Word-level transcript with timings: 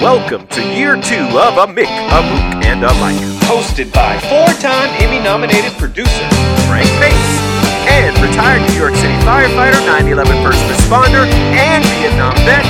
Welcome 0.00 0.46
to 0.48 0.60
year 0.60 1.00
two 1.00 1.24
of 1.38 1.56
A 1.56 1.66
Mick, 1.66 1.88
a 1.88 2.20
Mook, 2.20 2.64
and 2.66 2.84
a 2.84 2.92
Mike. 3.00 3.16
Hosted 3.48 3.90
by 3.94 4.18
four-time 4.28 4.90
Emmy-nominated 5.00 5.72
producer 5.78 6.28
Frank 6.68 6.86
Pace 7.00 7.40
and 7.88 8.14
retired 8.18 8.60
New 8.68 8.76
York 8.76 8.94
City 8.94 9.14
firefighter, 9.24 9.80
9/11 9.86 10.42
first 10.44 10.62
responder, 10.66 11.24
and 11.24 11.82
Vietnam 11.86 12.34
vet 12.44 12.62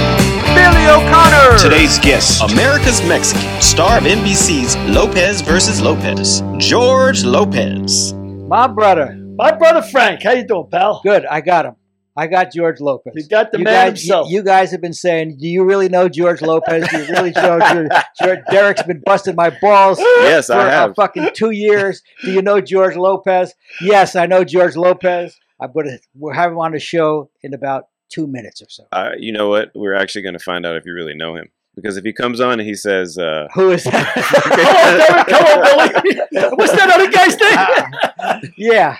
Billy 0.54 0.86
O'Connor. 0.86 1.58
Today's 1.58 1.98
guest, 1.98 2.42
America's 2.52 3.02
Mexican, 3.02 3.60
star 3.60 3.98
of 3.98 4.04
NBC's 4.04 4.76
Lopez 4.88 5.40
versus 5.40 5.82
Lopez, 5.82 6.44
George 6.58 7.24
Lopez. 7.24 8.14
My 8.46 8.68
brother. 8.68 9.16
My 9.36 9.50
brother 9.50 9.82
Frank. 9.82 10.22
How 10.22 10.30
you 10.30 10.46
doing, 10.46 10.68
pal? 10.70 11.00
Good. 11.02 11.26
I 11.26 11.40
got 11.40 11.66
him. 11.66 11.74
I 12.16 12.26
got 12.26 12.52
George 12.52 12.80
Lopez. 12.80 13.12
You 13.14 13.28
got 13.28 13.52
the 13.52 13.58
you 13.58 13.64
man 13.64 13.90
guys, 13.90 14.00
himself. 14.00 14.30
You, 14.30 14.38
you 14.38 14.42
guys 14.42 14.70
have 14.70 14.80
been 14.80 14.92
saying, 14.94 15.36
"Do 15.38 15.46
you 15.46 15.64
really 15.64 15.88
know 15.88 16.08
George 16.08 16.40
Lopez? 16.40 16.88
Do 16.88 16.98
you 16.98 17.06
really 17.08 17.30
know 17.32 17.58
George, 17.60 17.88
George 18.22 18.38
Derek's 18.50 18.82
been 18.84 19.02
busting 19.04 19.34
my 19.36 19.50
balls 19.60 19.98
Yes, 20.00 20.46
for 20.46 20.54
I 20.54 20.66
uh, 20.66 20.70
have. 20.70 20.94
fucking 20.96 21.30
two 21.34 21.50
years. 21.50 22.02
Do 22.24 22.32
you 22.32 22.40
know 22.42 22.60
George 22.60 22.96
Lopez? 22.96 23.54
Yes, 23.80 24.16
I 24.16 24.26
know 24.26 24.44
George 24.44 24.76
Lopez. 24.76 25.36
I'm 25.60 25.72
gonna 25.72 25.98
we'll 26.14 26.34
have 26.34 26.52
him 26.52 26.58
on 26.58 26.72
the 26.72 26.78
show 26.78 27.30
in 27.42 27.52
about 27.54 27.84
two 28.08 28.26
minutes 28.26 28.62
or 28.62 28.66
so. 28.68 28.84
Uh, 28.92 29.10
you 29.18 29.32
know 29.32 29.48
what? 29.48 29.70
We're 29.74 29.94
actually 29.94 30.22
going 30.22 30.34
to 30.38 30.42
find 30.42 30.64
out 30.64 30.76
if 30.76 30.86
you 30.86 30.94
really 30.94 31.14
know 31.14 31.34
him. 31.34 31.48
Because 31.76 31.98
if 31.98 32.04
he 32.04 32.12
comes 32.14 32.40
on 32.40 32.52
and 32.58 32.62
he 32.62 32.74
says, 32.74 33.18
uh, 33.18 33.48
Who 33.52 33.70
is 33.70 33.84
that? 33.84 34.14
Come 34.16 34.66
on, 35.12 35.24
Come 35.26 35.44
on, 35.44 36.02
Billy. 36.02 36.50
What's 36.56 36.72
that 36.72 36.88
other 36.90 37.10
guy's 37.10 37.36
name? 37.38 38.52
yeah, 38.56 38.96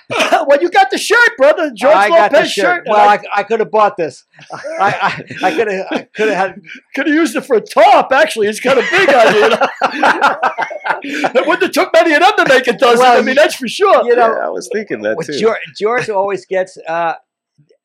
well, 0.47 0.61
you 0.61 0.69
got 0.69 0.91
the 0.91 0.99
shirt, 0.99 1.37
brother. 1.39 1.73
George 1.75 1.95
I 1.95 2.09
Lopez 2.09 2.19
got 2.19 2.33
the 2.33 2.47
shirt. 2.47 2.87
and 2.87 2.93
Well, 2.95 3.09
I, 3.09 3.15
I, 3.15 3.21
I 3.37 3.43
could 3.45 3.61
have 3.61 3.71
bought 3.71 3.97
this. 3.97 4.25
I 4.53 5.25
I, 5.41 5.47
I 5.47 5.57
could 5.57 5.69
have 5.69 5.87
I 5.91 6.03
could 6.15 6.29
have 6.29 6.37
had. 6.37 6.63
could 6.95 7.07
have 7.07 7.15
used 7.15 7.35
it 7.35 7.47
for 7.47 7.57
a 7.57 7.63
top. 7.63 8.13
Actually, 8.13 8.49
it's 8.49 8.61
kind 8.61 8.79
of 8.79 8.85
big 8.91 9.09
on 9.09 9.35
you. 9.35 9.41
you 9.41 9.49
know? 9.49 11.31
it 11.41 11.47
wouldn't 11.47 11.63
have 11.63 11.73
took 11.73 11.93
many 11.95 12.15
an 12.15 12.23
undermaker 12.23 12.73
does 12.73 12.99
Well, 12.99 13.17
it. 13.17 13.21
I 13.21 13.23
mean, 13.23 13.37
that's 13.37 13.55
for 13.55 13.69
sure. 13.69 14.05
You 14.05 14.17
know, 14.17 14.29
yeah, 14.37 14.47
I 14.47 14.51
was 14.51 14.69
thinking 14.71 15.01
that 15.01 15.17
too. 15.25 15.39
George, 15.39 15.59
George 15.79 16.11
always 16.11 16.45
gets 16.45 16.77
uh, 16.87 17.15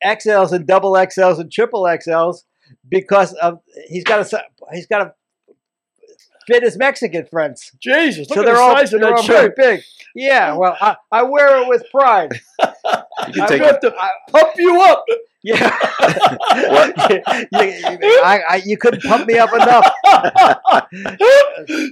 XLs 0.04 0.52
and 0.52 0.66
double 0.66 0.92
XLs 0.92 1.38
and 1.40 1.50
triple 1.50 1.84
XLs 1.84 2.40
because 2.88 3.32
of 3.34 3.60
he's 3.88 4.04
got 4.04 4.26
to 4.26 4.44
he's 4.72 4.86
got 4.86 4.98
to 5.04 5.14
fit 6.46 6.62
his 6.62 6.76
Mexican 6.76 7.24
friends. 7.26 7.70
Jesus, 7.80 8.28
look 8.28 8.36
so 8.36 8.42
at 8.42 8.46
they're 8.46 8.54
the 8.54 8.60
all, 8.60 8.76
size 8.76 8.90
they're 8.90 9.00
that 9.00 9.12
all 9.12 9.22
very 9.22 9.52
big. 9.56 9.80
Yeah, 10.14 10.54
well, 10.56 10.76
I, 10.80 10.96
I 11.10 11.22
wear 11.22 11.62
it 11.62 11.68
with 11.68 11.84
pride. 11.90 12.32
you 12.32 12.68
I 13.18 13.30
can 13.32 13.48
take 13.48 13.60
We 13.60 13.66
have 13.66 13.80
to 13.80 13.94
I- 13.96 14.10
pump 14.30 14.50
you 14.56 14.80
up. 14.82 15.04
yeah, 15.44 15.70
you, 17.52 18.22
I, 18.22 18.42
I, 18.48 18.62
you 18.64 18.76
couldn't 18.76 19.02
pump 19.02 19.26
me 19.26 19.38
up 19.38 19.52
enough. 19.52 19.90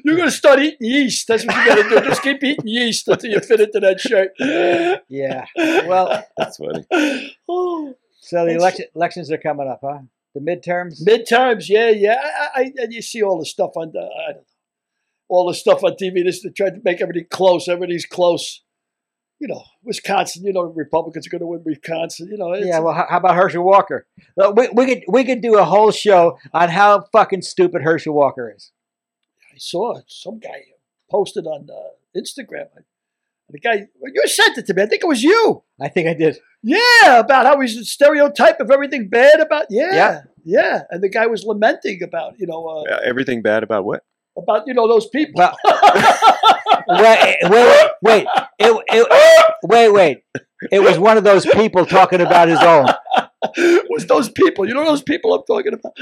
You're 0.04 0.16
going 0.16 0.28
to 0.28 0.30
start 0.30 0.60
eating 0.60 0.78
yeast. 0.88 1.26
That's 1.28 1.44
what 1.44 1.56
you 1.56 1.64
got 1.66 1.74
to 1.82 1.88
do. 1.88 2.00
Just 2.08 2.22
keep 2.22 2.42
eating 2.44 2.66
yeast 2.66 3.08
until 3.08 3.30
you 3.30 3.40
fit 3.40 3.60
into 3.60 3.80
that 3.80 4.00
shirt. 4.00 4.32
Yeah. 5.08 5.46
Well, 5.56 6.24
That's 6.36 6.58
funny. 6.58 6.86
Oh. 7.48 7.94
so 8.20 8.44
the 8.46 8.54
election, 8.54 8.86
elections 8.94 9.30
are 9.32 9.38
coming 9.38 9.68
up, 9.68 9.80
huh? 9.82 9.98
The 10.34 10.40
midterms. 10.40 11.02
Midterms, 11.02 11.68
yeah, 11.68 11.90
yeah. 11.90 12.20
I, 12.54 12.60
I, 12.60 12.72
and 12.76 12.92
you 12.92 13.02
see 13.02 13.22
all 13.22 13.38
the 13.38 13.46
stuff 13.46 13.72
on 13.76 13.90
the, 13.92 14.00
I 14.00 14.32
don't 14.32 14.36
know, 14.36 14.44
all 15.28 15.48
the 15.48 15.54
stuff 15.54 15.82
on 15.82 15.92
TV. 15.92 16.24
This 16.24 16.42
they 16.42 16.50
tried 16.50 16.74
to 16.74 16.80
make 16.84 17.00
everything 17.00 17.26
close. 17.30 17.68
Everything's 17.68 18.06
close. 18.06 18.62
You 19.38 19.48
know, 19.48 19.64
Wisconsin. 19.82 20.44
You 20.44 20.52
know, 20.52 20.62
Republicans 20.62 21.26
are 21.26 21.30
going 21.30 21.40
to 21.40 21.46
win 21.46 21.62
Wisconsin. 21.64 22.28
You 22.30 22.36
know, 22.36 22.54
Yeah, 22.54 22.80
well, 22.80 22.94
how, 22.94 23.16
about 23.16 23.36
Herschel 23.36 23.64
Walker? 23.64 24.06
Uh, 24.38 24.52
We, 24.54 24.68
we 24.68 24.86
could 24.86 25.04
we 25.08 25.24
could 25.24 25.40
do 25.40 25.56
a 25.56 25.64
whole 25.64 25.92
show 25.92 26.38
on 26.52 26.68
how 26.68 27.06
fucking 27.12 27.42
stupid 27.42 27.82
Herschel 27.82 28.14
Walker 28.14 28.52
is. 28.54 28.72
I 29.52 29.56
saw 29.58 30.00
some 30.06 30.38
guy 30.38 30.64
posted 31.10 31.46
on 31.46 31.68
uh, 31.70 32.18
Instagram. 32.18 32.66
The 33.48 33.58
guy, 33.58 33.88
you 34.02 34.28
sent 34.28 34.58
it 34.58 34.66
to 34.66 34.74
me. 34.74 34.82
I 34.82 34.86
think 34.86 35.02
it 35.02 35.08
was 35.08 35.22
you. 35.22 35.64
I 35.80 35.88
think 35.88 36.06
I 36.08 36.14
did. 36.14 36.38
Yeah, 36.62 37.18
about 37.18 37.46
how 37.46 37.58
he's 37.60 37.76
a 37.76 37.84
stereotype 37.84 38.60
of 38.60 38.70
everything 38.70 39.08
bad 39.08 39.40
about. 39.40 39.66
Yeah, 39.70 39.94
Yeah. 39.94 40.20
yeah. 40.44 40.82
And 40.90 41.02
the 41.02 41.08
guy 41.08 41.26
was 41.26 41.44
lamenting 41.44 42.02
about, 42.02 42.34
you 42.38 42.46
know, 42.46 42.66
uh, 42.66 42.98
everything 43.04 43.42
bad 43.42 43.62
about 43.62 43.84
what? 43.84 44.02
about 44.36 44.66
you 44.66 44.72
know 44.74 44.86
those 44.88 45.08
people. 45.08 45.34
Well, 45.36 45.56
wait, 46.88 47.36
wait, 47.50 47.90
wait, 48.02 48.26
it, 48.58 48.84
it, 48.88 49.48
wait, 49.64 49.88
wait. 49.90 50.22
It 50.70 50.80
was 50.80 50.98
one 50.98 51.16
of 51.16 51.24
those 51.24 51.44
people 51.46 51.84
talking 51.86 52.20
about 52.20 52.48
his 52.48 52.60
own. 52.60 52.86
it 53.56 53.86
was 53.90 54.06
those 54.06 54.28
people. 54.30 54.66
You 54.68 54.74
know 54.74 54.84
those 54.84 55.02
people 55.02 55.34
I'm 55.34 55.42
talking 55.46 55.72
about. 55.74 55.92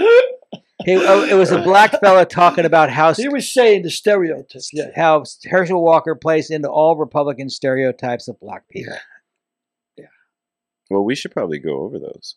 He, 0.85 0.95
oh, 0.97 1.25
it 1.25 1.35
was 1.35 1.51
a 1.51 1.61
black 1.63 1.99
fella 2.01 2.25
talking 2.25 2.65
about 2.65 2.91
how 2.91 3.13
He 3.13 3.29
was 3.29 3.53
saying 3.53 3.83
the 3.83 3.91
stereotypes. 3.91 4.71
Yeah. 4.73 4.91
how 4.95 5.25
Herschel 5.47 5.83
Walker 5.83 6.15
plays 6.15 6.51
into 6.51 6.69
all 6.69 6.97
Republican 6.97 7.51
stereotypes 7.51 8.29
of 8.29 8.39
black 8.41 8.69
people. 8.69 8.95
Well, 10.91 11.05
we 11.05 11.15
should 11.15 11.33
probably 11.33 11.59
go 11.59 11.83
over 11.83 11.99
those. 11.99 12.37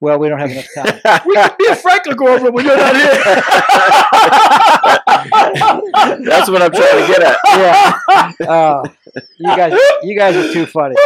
Well, 0.00 0.18
we 0.18 0.28
don't 0.28 0.38
have 0.38 0.50
enough 0.50 0.68
time. 0.74 1.00
We 1.26 1.34
could 1.34 1.56
be 1.58 1.66
a 1.66 1.76
Frank 1.76 2.04
will 2.04 2.14
go 2.14 2.28
over 2.28 2.48
it 2.48 2.52
when 2.52 2.66
you're 2.66 2.76
not 2.76 2.94
here. 2.94 3.06
That's 6.24 6.50
what 6.50 6.60
I'm 6.60 6.72
trying 6.72 7.00
to 7.00 7.06
get 7.06 7.22
at. 7.22 7.36
Yeah. 8.40 8.50
Uh, 8.50 8.82
you 9.38 9.56
guys, 9.56 9.72
you 10.02 10.18
guys 10.18 10.36
are 10.36 10.52
too 10.52 10.66
funny. 10.66 10.96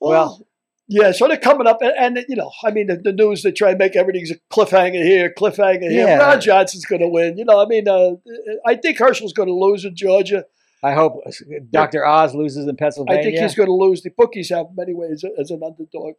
Well, 0.00 0.44
yeah, 0.88 1.12
so 1.12 1.28
they're 1.28 1.36
coming 1.38 1.66
up, 1.66 1.80
and, 1.80 1.92
and 1.96 2.18
you 2.28 2.36
know, 2.36 2.50
I 2.62 2.70
mean, 2.70 2.88
the, 2.88 2.96
the 2.96 3.12
news 3.12 3.42
they 3.42 3.52
try 3.52 3.70
and 3.70 3.78
make 3.78 3.96
everything's 3.96 4.30
a 4.30 4.34
cliffhanger 4.52 5.02
here, 5.02 5.32
cliffhanger 5.32 5.90
here. 5.90 6.06
Yeah. 6.06 6.18
Ron 6.18 6.40
Johnson's 6.40 6.84
going 6.84 7.00
to 7.00 7.08
win. 7.08 7.38
You 7.38 7.46
know, 7.46 7.58
I 7.58 7.66
mean, 7.66 7.88
uh, 7.88 8.16
I 8.66 8.74
think 8.74 8.98
Herschel's 8.98 9.32
going 9.32 9.48
to 9.48 9.54
lose 9.54 9.84
in 9.84 9.96
Georgia. 9.96 10.44
I 10.84 10.92
hope 10.92 11.22
Dr. 11.70 12.04
Oz 12.04 12.34
loses 12.34 12.68
in 12.68 12.76
Pennsylvania. 12.76 13.20
I 13.20 13.22
think 13.24 13.38
he's 13.38 13.54
going 13.54 13.68
to 13.68 13.74
lose. 13.74 14.02
The 14.02 14.10
bookies 14.10 14.50
have 14.50 14.66
many 14.76 14.92
ways 14.94 15.24
as, 15.40 15.50
an 15.50 15.62
underdog, 15.64 16.14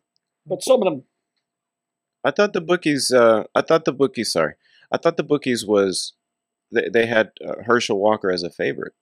but 0.46 0.64
some 0.64 0.82
of 0.82 0.86
them. 0.86 1.04
I 2.24 2.32
thought 2.32 2.54
the 2.54 2.62
bookies. 2.62 3.12
Uh, 3.12 3.44
I 3.54 3.62
thought 3.62 3.86
the 3.86 3.94
bookies. 3.94 4.32
Sorry, 4.32 4.56
I 4.92 4.98
thought 4.98 5.18
the 5.18 5.24
bookies 5.24 5.66
was 5.66 6.14
they, 6.72 6.90
they 6.90 7.06
had 7.06 7.32
uh, 7.48 7.62
Herschel 7.66 8.00
Walker 8.00 8.32
as 8.32 8.42
a 8.44 8.50
favorite. 8.50 8.94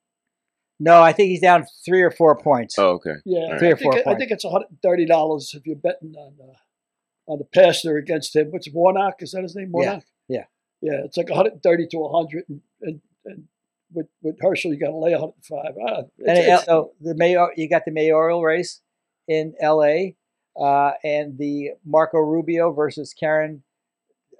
no, 0.79 1.01
I 1.01 1.13
think 1.13 1.29
he's 1.29 1.41
down 1.41 1.65
three 1.85 2.01
or 2.01 2.11
four 2.11 2.35
points. 2.37 2.75
Oh, 2.77 2.89
okay. 2.99 3.15
Yeah, 3.25 3.57
Three 3.57 3.69
I 3.69 3.71
or 3.71 3.77
think, 3.77 3.83
four 3.93 3.99
I 3.99 4.03
points. 4.03 4.19
think 4.19 4.31
it's 4.31 4.43
one 4.43 4.53
hundred 4.53 4.69
and 4.71 4.81
thirty 4.81 5.05
dollars 5.05 5.53
if 5.55 5.65
you're 5.65 5.77
betting 5.77 6.13
on 6.17 6.33
uh, 6.41 7.31
on 7.31 7.37
the 7.39 7.45
passer 7.45 7.95
against 7.97 8.35
him. 8.35 8.47
What's 8.51 8.67
Warnock? 8.69 9.15
Is 9.19 9.31
that 9.31 9.43
his 9.43 9.55
name? 9.55 9.71
Yeah, 9.73 9.85
Warnock. 9.85 10.03
yeah. 10.27 10.45
yeah. 10.81 11.01
It's 11.05 11.15
like 11.15 11.29
one 11.29 11.37
hundred 11.37 11.53
and 11.53 11.63
thirty 11.63 11.87
to 11.87 12.09
hundred, 12.09 12.43
and, 12.49 12.61
and, 12.81 13.01
and 13.25 13.43
with 13.93 14.07
with 14.21 14.37
Herschel, 14.41 14.73
you 14.73 14.79
got 14.79 14.91
to 14.91 14.97
lay 14.97 15.11
one 15.11 15.19
hundred 15.21 15.33
and 15.35 15.45
five. 15.45 15.73
Ah, 15.87 16.01
And 16.27 16.37
it's- 16.37 16.63
it- 16.63 16.69
oh, 16.69 16.93
the 17.01 17.15
mayor, 17.15 17.47
you 17.55 17.69
got 17.69 17.85
the 17.85 17.91
mayoral 17.91 18.41
race 18.43 18.81
in 19.27 19.53
L.A. 19.59 20.15
Uh, 20.59 20.91
and 21.03 21.37
the 21.37 21.71
Marco 21.85 22.19
Rubio 22.19 22.71
versus 22.73 23.13
Karen 23.13 23.63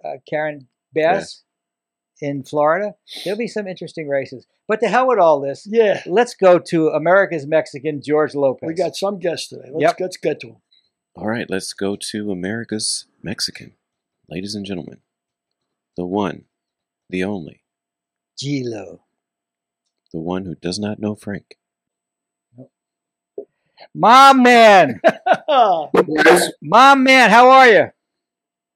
uh, 0.06 0.18
Karen 0.30 0.68
Bass 0.94 1.44
in 2.22 2.44
Florida. 2.44 2.94
There'll 3.24 3.38
be 3.40 3.48
some 3.48 3.68
interesting 3.68 4.08
races. 4.08 4.46
But 4.68 4.80
to 4.82 4.88
hell 4.88 5.08
with 5.08 5.20
all 5.20 5.40
this, 5.42 5.66
yeah, 5.70 6.02
let's 6.06 6.36
go 6.36 6.60
to 6.60 6.90
America's 6.90 7.48
Mexican 7.48 8.02
George 8.02 8.36
Lopez. 8.36 8.68
we 8.68 8.74
got 8.76 8.96
some 8.96 9.18
guests 9.20 9.50
today. 9.50 9.70
Let's 9.72 9.82
Yep. 9.82 9.96
let's 10.00 10.18
get 10.18 10.40
to 10.42 10.48
them. 10.48 10.62
All 11.16 11.28
right, 11.28 11.50
let's 11.50 11.74
go 11.74 11.96
to 12.12 12.32
America's 12.32 13.06
Mexican, 13.22 13.74
ladies 14.30 14.56
and 14.56 14.66
gentlemen. 14.66 15.00
The 15.98 16.06
one, 16.06 16.46
the 17.10 17.24
only, 17.24 17.64
Gilo. 18.42 19.00
The 20.14 20.20
one 20.20 20.46
who 20.46 20.56
does 20.56 20.80
not 20.80 21.00
know 21.00 21.16
Frank. 21.16 21.58
My 23.94 24.32
man, 24.34 25.02
guys, 26.24 26.52
my 26.62 26.96
man, 26.96 27.30
how 27.30 27.50
are 27.50 27.68
you? 27.68 27.86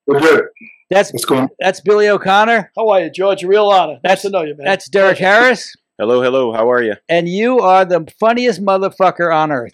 we're 0.05 0.19
good. 0.19 0.43
That's 0.89 1.11
What's 1.13 1.25
going 1.25 1.41
on? 1.43 1.49
that's 1.59 1.81
Billy 1.81 2.07
O'Connor. 2.09 2.71
How 2.75 2.89
are 2.89 3.01
you, 3.01 3.09
George? 3.09 3.43
Real 3.43 3.67
honor. 3.67 3.93
Nice 3.93 4.01
That's- 4.03 4.21
to 4.23 4.29
know 4.29 4.41
you, 4.43 4.55
man. 4.55 4.65
That's 4.65 4.89
Derek 4.89 5.17
Harris. 5.17 5.75
Hello, 5.97 6.21
hello. 6.21 6.53
How 6.53 6.69
are 6.71 6.81
you? 6.83 6.95
and 7.09 7.27
you 7.27 7.59
are 7.59 7.83
the 7.85 8.05
funniest 8.19 8.61
motherfucker 8.61 9.33
on 9.33 9.51
earth. 9.51 9.73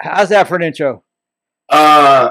How's 0.00 0.30
that 0.30 0.48
for 0.48 0.56
an 0.56 0.62
intro? 0.62 1.04
Uh, 1.68 2.30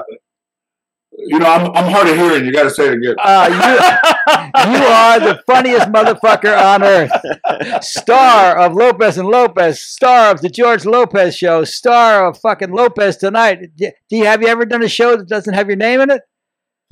you 1.18 1.38
know, 1.38 1.46
I'm, 1.46 1.70
I'm 1.74 1.90
hard 1.90 2.08
of 2.08 2.16
hearing. 2.16 2.44
You 2.44 2.52
got 2.52 2.64
to 2.64 2.70
say 2.70 2.88
it 2.88 2.94
again. 2.94 3.14
Uh, 3.18 3.48
you, 3.50 4.72
you 4.72 4.84
are 4.86 5.20
the 5.20 5.42
funniest 5.46 5.88
motherfucker 5.88 6.56
on 6.56 6.82
earth. 6.82 7.84
Star 7.84 8.58
of 8.58 8.74
Lopez 8.74 9.16
and 9.18 9.28
Lopez, 9.28 9.80
star 9.82 10.30
of 10.32 10.42
the 10.42 10.48
George 10.48 10.84
Lopez 10.84 11.36
show, 11.36 11.64
star 11.64 12.26
of 12.26 12.38
fucking 12.38 12.70
Lopez 12.70 13.16
tonight. 13.16 13.60
Do 13.76 13.90
you 14.10 14.26
have 14.26 14.42
you 14.42 14.48
ever 14.48 14.66
done 14.66 14.82
a 14.82 14.88
show 14.88 15.16
that 15.16 15.28
doesn't 15.28 15.54
have 15.54 15.68
your 15.68 15.76
name 15.76 16.00
in 16.00 16.10
it? 16.10 16.22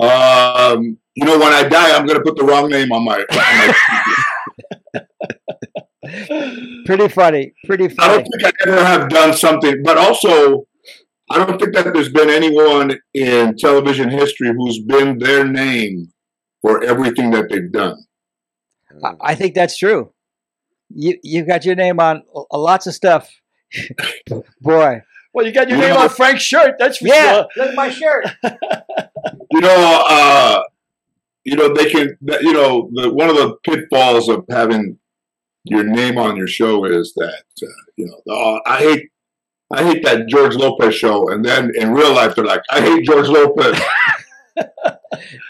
Um, 0.00 0.99
you 1.15 1.25
know, 1.25 1.38
when 1.38 1.53
I 1.53 1.69
die, 1.69 1.97
I'm 1.97 2.06
going 2.06 2.19
to 2.19 2.25
put 2.25 2.37
the 2.37 2.44
wrong 2.44 2.69
name 2.69 2.93
on 2.93 3.05
my. 3.05 3.19
On 3.19 3.27
my 3.31 3.75
Pretty 6.85 7.09
funny, 7.09 7.55
pretty 7.65 7.88
funny. 7.88 7.99
I 7.99 8.17
don't 8.17 8.25
think 8.25 8.44
I 8.44 8.53
ever 8.69 8.85
have 8.85 9.09
done 9.09 9.35
something, 9.35 9.82
but 9.82 9.97
also, 9.97 10.67
I 11.34 11.44
don't 11.44 11.58
think 11.58 11.75
that 11.75 11.92
there's 11.92 12.10
been 12.12 12.31
anyone 12.31 12.98
in 13.12 13.56
television 13.56 14.08
history 14.10 14.52
who's 14.56 14.78
been 14.82 15.19
their 15.19 15.44
name 15.46 16.12
for 16.62 16.82
everything 16.84 17.31
that 17.32 17.48
they've 17.50 17.70
done. 17.72 17.96
I, 19.02 19.14
I 19.20 19.34
think 19.34 19.54
that's 19.54 19.76
true. 19.76 20.12
You 20.94 21.19
you 21.22 21.42
got 21.44 21.64
your 21.64 21.75
name 21.75 21.98
on 21.98 22.22
a- 22.52 22.56
lots 22.58 22.86
of 22.86 22.94
stuff, 22.94 23.28
boy. 24.60 25.02
Well, 25.32 25.44
you 25.44 25.50
got 25.52 25.69
your 25.69 25.78
You 25.78 25.84
name 25.86 25.94
know- 25.94 26.02
on 26.02 26.08
Frank's 26.08 26.42
shirt. 26.44 26.76
That's 26.78 26.98
for 26.98 27.08
Yeah, 27.08 27.32
sure. 27.32 27.46
look 27.56 27.69
at 27.70 27.75
my 27.75 27.90
shirt. 27.90 28.26
you 29.50 29.60
know, 29.60 30.04
uh, 30.08 30.62
you 31.44 31.56
know, 31.56 31.75
they 31.75 31.90
can, 31.90 32.16
you 32.40 32.52
know, 32.52 32.88
the, 32.94 33.12
one 33.12 33.28
of 33.28 33.36
the 33.36 33.56
pitfalls 33.64 34.28
of 34.28 34.44
having 34.48 34.98
your 35.64 35.82
name 35.82 36.19
on 36.19 36.36
your 36.36 36.46
show 36.46 36.84
is 36.84 37.12
that, 37.16 37.42
uh, 37.62 37.66
you 37.96 38.06
know, 38.06 38.32
uh, 38.32 38.60
I 38.66 38.78
hate, 38.78 39.08
I 39.72 39.82
hate 39.82 40.05
that 40.05 40.28
George 40.28 40.55
Lopez 40.56 40.94
show, 40.94 41.28
and 41.31 41.44
then 41.44 41.70
in 41.75 41.93
real 41.93 42.12
life 42.14 42.34
they're 42.34 42.44
like, 42.44 42.62
I 42.70 42.81
hate 42.81 43.05
George 43.05 43.28
Lopez, 43.28 43.81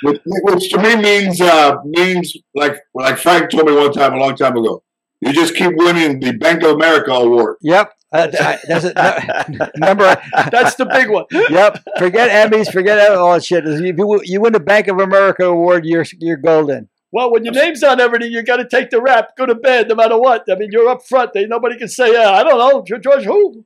which, 0.02 0.20
which 0.24 0.70
to 0.70 0.78
me 0.78 0.96
means 0.96 1.40
uh, 1.40 1.76
means 1.84 2.36
like 2.54 2.76
like 2.94 3.18
Frank 3.18 3.50
told 3.50 3.66
me 3.66 3.74
one 3.74 3.92
time 3.92 4.14
a 4.14 4.18
long 4.18 4.36
time 4.36 4.56
ago. 4.56 4.82
You 5.20 5.32
just 5.32 5.54
keep 5.54 5.72
winning 5.76 6.20
the 6.20 6.32
Bank 6.36 6.62
of 6.62 6.72
America 6.72 7.10
award. 7.12 7.56
Yep, 7.62 7.92
uh, 8.12 8.28
I- 8.38 8.58
that's 8.68 8.84
it. 8.84 8.94
No, 8.94 9.68
Remember, 9.74 10.16
That's 10.50 10.74
the 10.74 10.84
big 10.86 11.08
one. 11.08 11.24
yep. 11.50 11.82
Forget 11.98 12.50
Emmys, 12.50 12.70
forget 12.70 13.10
all 13.12 13.32
that 13.32 13.44
shit. 13.44 13.66
If 13.66 13.96
you, 13.96 14.20
you 14.24 14.40
win 14.40 14.52
the 14.52 14.60
Bank 14.60 14.88
of 14.88 14.98
America 15.00 15.44
award, 15.46 15.86
you're 15.86 16.04
you're 16.20 16.36
golden. 16.36 16.88
Well, 17.10 17.32
when 17.32 17.44
your 17.44 17.54
name's 17.54 17.82
on 17.82 18.00
everything, 18.00 18.32
you 18.32 18.42
got 18.42 18.56
to 18.56 18.68
take 18.68 18.90
the 18.90 19.00
rap, 19.00 19.36
go 19.36 19.46
to 19.46 19.54
bed, 19.54 19.88
no 19.88 19.94
matter 19.94 20.18
what. 20.18 20.44
I 20.50 20.56
mean, 20.56 20.70
you're 20.72 20.88
up 20.88 21.06
front. 21.06 21.32
They, 21.32 21.46
nobody 21.46 21.78
can 21.78 21.86
say, 21.88 22.12
yeah, 22.12 22.30
I 22.32 22.42
don't 22.42 22.58
know, 22.58 22.82
George 22.98 23.24
who? 23.24 23.64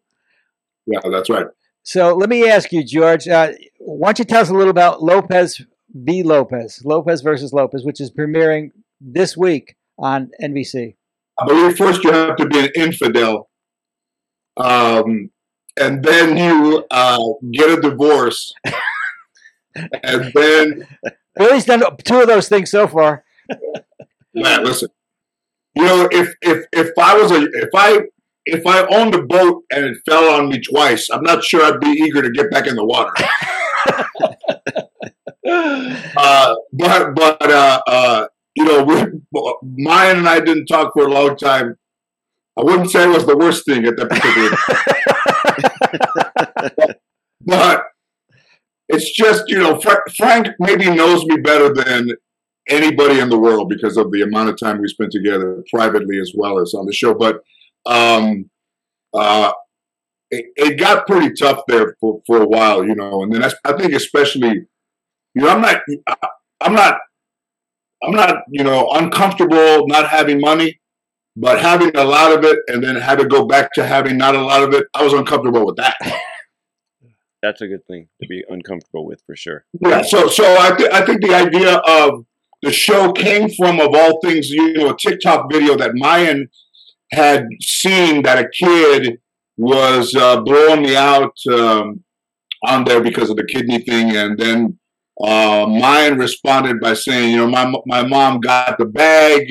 Yeah, 0.88 1.00
that's 1.10 1.28
right. 1.28 1.46
So 1.82 2.14
let 2.14 2.28
me 2.28 2.48
ask 2.48 2.72
you, 2.72 2.82
George. 2.82 3.28
Uh, 3.28 3.52
why 3.78 4.08
don't 4.08 4.18
you 4.20 4.24
tell 4.24 4.42
us 4.42 4.50
a 4.50 4.54
little 4.54 4.70
about 4.70 5.02
Lopez 5.02 5.60
v. 5.94 6.22
Lopez, 6.22 6.82
Lopez 6.84 7.20
versus 7.20 7.52
Lopez, 7.52 7.84
which 7.84 8.00
is 8.00 8.10
premiering 8.10 8.70
this 9.00 9.36
week 9.36 9.76
on 9.98 10.30
NBC. 10.42 10.96
I 11.38 11.46
believe 11.46 11.76
first 11.76 12.02
you 12.04 12.10
have 12.12 12.36
to 12.36 12.46
be 12.46 12.58
an 12.58 12.70
infidel, 12.74 13.48
um, 14.56 15.30
and 15.78 16.02
then 16.02 16.36
you 16.36 16.84
uh, 16.90 17.22
get 17.52 17.78
a 17.78 17.80
divorce, 17.80 18.52
and 19.74 20.32
then 20.34 20.86
Well, 21.36 21.54
he's 21.54 21.64
done 21.64 21.82
two 22.04 22.20
of 22.20 22.26
those 22.26 22.48
things 22.48 22.70
so 22.70 22.88
far. 22.88 23.24
man, 24.34 24.64
listen, 24.64 24.88
you 25.74 25.84
know, 25.84 26.08
if 26.10 26.34
if 26.42 26.66
if 26.72 26.90
I 26.98 27.16
was 27.16 27.30
a 27.30 27.44
if 27.44 27.68
I 27.74 28.00
if 28.48 28.66
I 28.66 28.86
owned 28.86 29.14
a 29.14 29.22
boat 29.22 29.62
and 29.70 29.84
it 29.84 29.98
fell 30.08 30.30
on 30.30 30.48
me 30.48 30.58
twice, 30.60 31.08
I'm 31.10 31.22
not 31.22 31.44
sure 31.44 31.62
I'd 31.62 31.80
be 31.80 31.88
eager 31.88 32.22
to 32.22 32.30
get 32.30 32.50
back 32.50 32.66
in 32.66 32.76
the 32.76 32.84
water. 32.84 33.12
uh, 36.16 36.54
but 36.72 37.14
but 37.14 37.50
uh, 37.50 37.82
uh, 37.86 38.26
you 38.54 38.64
know, 38.64 38.82
we, 38.84 39.04
Mayan 39.62 40.18
and 40.18 40.28
I 40.28 40.40
didn't 40.40 40.66
talk 40.66 40.92
for 40.94 41.06
a 41.06 41.10
long 41.10 41.36
time. 41.36 41.76
I 42.56 42.62
wouldn't 42.62 42.90
say 42.90 43.04
it 43.04 43.14
was 43.14 43.26
the 43.26 43.36
worst 43.36 43.66
thing 43.66 43.84
at 43.84 43.96
that 43.98 44.08
particular. 44.08 44.50
but 47.42 47.84
it's 48.88 49.14
just 49.14 49.44
you 49.48 49.58
know, 49.58 49.78
Fra- 49.78 50.10
Frank 50.16 50.48
maybe 50.58 50.88
knows 50.88 51.24
me 51.26 51.36
better 51.36 51.72
than 51.72 52.12
anybody 52.66 53.20
in 53.20 53.28
the 53.28 53.38
world 53.38 53.68
because 53.68 53.98
of 53.98 54.10
the 54.10 54.22
amount 54.22 54.48
of 54.48 54.58
time 54.58 54.80
we 54.80 54.88
spent 54.88 55.12
together 55.12 55.62
privately 55.70 56.18
as 56.18 56.32
well 56.34 56.58
as 56.58 56.72
on 56.72 56.86
the 56.86 56.92
show. 56.94 57.12
But 57.14 57.42
um, 57.88 58.48
uh, 59.14 59.52
it, 60.30 60.46
it 60.56 60.78
got 60.78 61.06
pretty 61.06 61.32
tough 61.34 61.62
there 61.68 61.96
for, 62.00 62.20
for 62.26 62.42
a 62.42 62.46
while, 62.46 62.84
you 62.84 62.94
know. 62.94 63.22
And 63.22 63.32
then 63.32 63.42
I, 63.44 63.50
I 63.64 63.72
think 63.76 63.94
especially, 63.94 64.66
you 65.34 65.42
know, 65.42 65.48
I'm 65.48 65.60
not, 65.62 65.80
I- 66.06 66.28
I'm 66.60 66.74
not, 66.74 66.98
I'm 68.02 68.12
not, 68.12 68.36
you 68.50 68.62
know, 68.64 68.90
uncomfortable 68.92 69.86
not 69.88 70.08
having 70.08 70.40
money, 70.40 70.80
but 71.36 71.60
having 71.60 71.96
a 71.96 72.04
lot 72.04 72.32
of 72.36 72.44
it 72.44 72.58
and 72.68 72.82
then 72.82 72.96
had 72.96 73.18
to 73.20 73.26
go 73.26 73.46
back 73.46 73.72
to 73.74 73.86
having 73.86 74.18
not 74.18 74.34
a 74.34 74.40
lot 74.42 74.62
of 74.62 74.74
it. 74.74 74.86
I 74.94 75.02
was 75.04 75.12
uncomfortable 75.12 75.64
with 75.66 75.76
that. 75.76 75.96
That's 77.42 77.60
a 77.60 77.68
good 77.68 77.86
thing 77.86 78.08
to 78.20 78.26
be 78.28 78.44
uncomfortable 78.48 79.06
with 79.06 79.22
for 79.24 79.36
sure. 79.36 79.64
Yeah, 79.80 80.02
so 80.02 80.26
so 80.26 80.44
I, 80.44 80.74
th- 80.76 80.90
I 80.92 81.06
think 81.06 81.22
the 81.22 81.34
idea 81.34 81.76
of 81.76 82.24
the 82.62 82.72
show 82.72 83.12
came 83.12 83.48
from 83.50 83.78
of 83.80 83.94
all 83.94 84.20
things, 84.20 84.50
you 84.50 84.72
know, 84.72 84.90
a 84.90 84.96
TikTok 84.96 85.46
video 85.52 85.76
that 85.76 85.92
Mayan 85.94 86.48
had 87.12 87.46
seen 87.60 88.22
that 88.22 88.38
a 88.38 88.48
kid 88.48 89.18
was 89.56 90.14
uh, 90.14 90.40
blowing 90.40 90.82
me 90.82 90.96
out 90.96 91.36
um, 91.52 92.04
on 92.66 92.84
there 92.84 93.02
because 93.02 93.30
of 93.30 93.36
the 93.36 93.44
kidney 93.44 93.80
thing, 93.80 94.16
and 94.16 94.38
then 94.38 94.78
uh, 95.22 95.66
Mayan 95.68 96.18
responded 96.18 96.80
by 96.80 96.94
saying, 96.94 97.30
you 97.30 97.38
know, 97.38 97.48
my 97.48 97.72
my 97.86 98.06
mom 98.06 98.40
got 98.40 98.78
the 98.78 98.86
bag, 98.86 99.48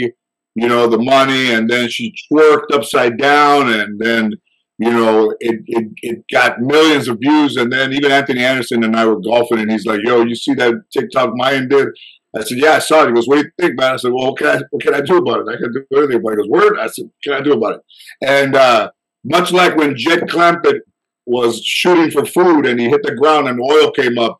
you 0.56 0.68
know, 0.68 0.88
the 0.88 0.98
money, 0.98 1.51
and 1.54 1.69
then 1.69 1.89
she 1.89 2.13
twerked 2.31 2.74
upside 2.74 3.18
down, 3.18 3.71
and 3.71 4.00
then 4.00 4.31
you 4.80 4.92
know, 4.92 5.31
it, 5.39 5.62
it, 5.65 5.92
it 6.03 6.24
got 6.31 6.60
millions 6.60 7.07
of 7.07 7.18
views. 7.19 7.57
And 7.57 7.71
then 7.74 7.94
even 7.94 8.12
Anthony 8.12 8.44
Anderson 8.44 8.83
and 8.83 8.95
I 8.95 9.06
were 9.06 9.19
golfing, 9.19 9.60
and 9.60 9.71
he's 9.71 9.86
like, 9.88 10.01
yo, 10.03 10.24
you 10.24 10.36
see 10.36 10.53
that 10.53 10.74
TikTok 10.94 11.31
Mayan 11.33 11.68
did? 11.68 11.88
I 12.35 12.44
said, 12.44 12.57
yeah, 12.57 12.74
I 12.74 12.79
saw 12.79 13.03
it. 13.03 13.07
He 13.07 13.13
goes, 13.13 13.27
what 13.27 13.38
do 13.38 13.44
you 13.44 13.51
think, 13.59 13.79
man? 13.79 13.94
I 13.94 13.97
said, 13.97 14.12
well, 14.12 14.27
what 14.27 14.38
can 14.38 14.47
I, 14.47 14.62
what 14.69 14.83
can 14.83 14.94
I 14.94 15.01
do 15.01 15.18
about 15.18 15.39
it? 15.39 15.47
I 15.50 15.57
can't 15.57 15.74
do 15.74 15.97
anything 15.97 16.18
about 16.18 16.33
it. 16.33 16.39
He 16.44 16.50
goes, 16.50 16.50
word? 16.50 16.79
I 16.79 16.88
said, 16.88 17.09
can 17.24 17.33
I 17.33 17.41
do 17.41 17.53
about 17.53 17.75
it? 17.75 17.81
And 18.21 18.56
uh, 18.56 18.91
much 19.24 19.51
like 19.51 19.75
when 19.75 19.95
Jed 19.95 20.21
Clampett 20.24 20.79
was 21.25 21.63
shooting 21.63 22.12
for 22.12 22.25
food 22.25 22.65
and 22.65 22.79
he 22.79 22.89
hit 22.89 23.03
the 23.03 23.15
ground 23.15 23.47
and 23.47 23.59
oil 23.59 23.91
came 23.91 24.18
up, 24.18 24.39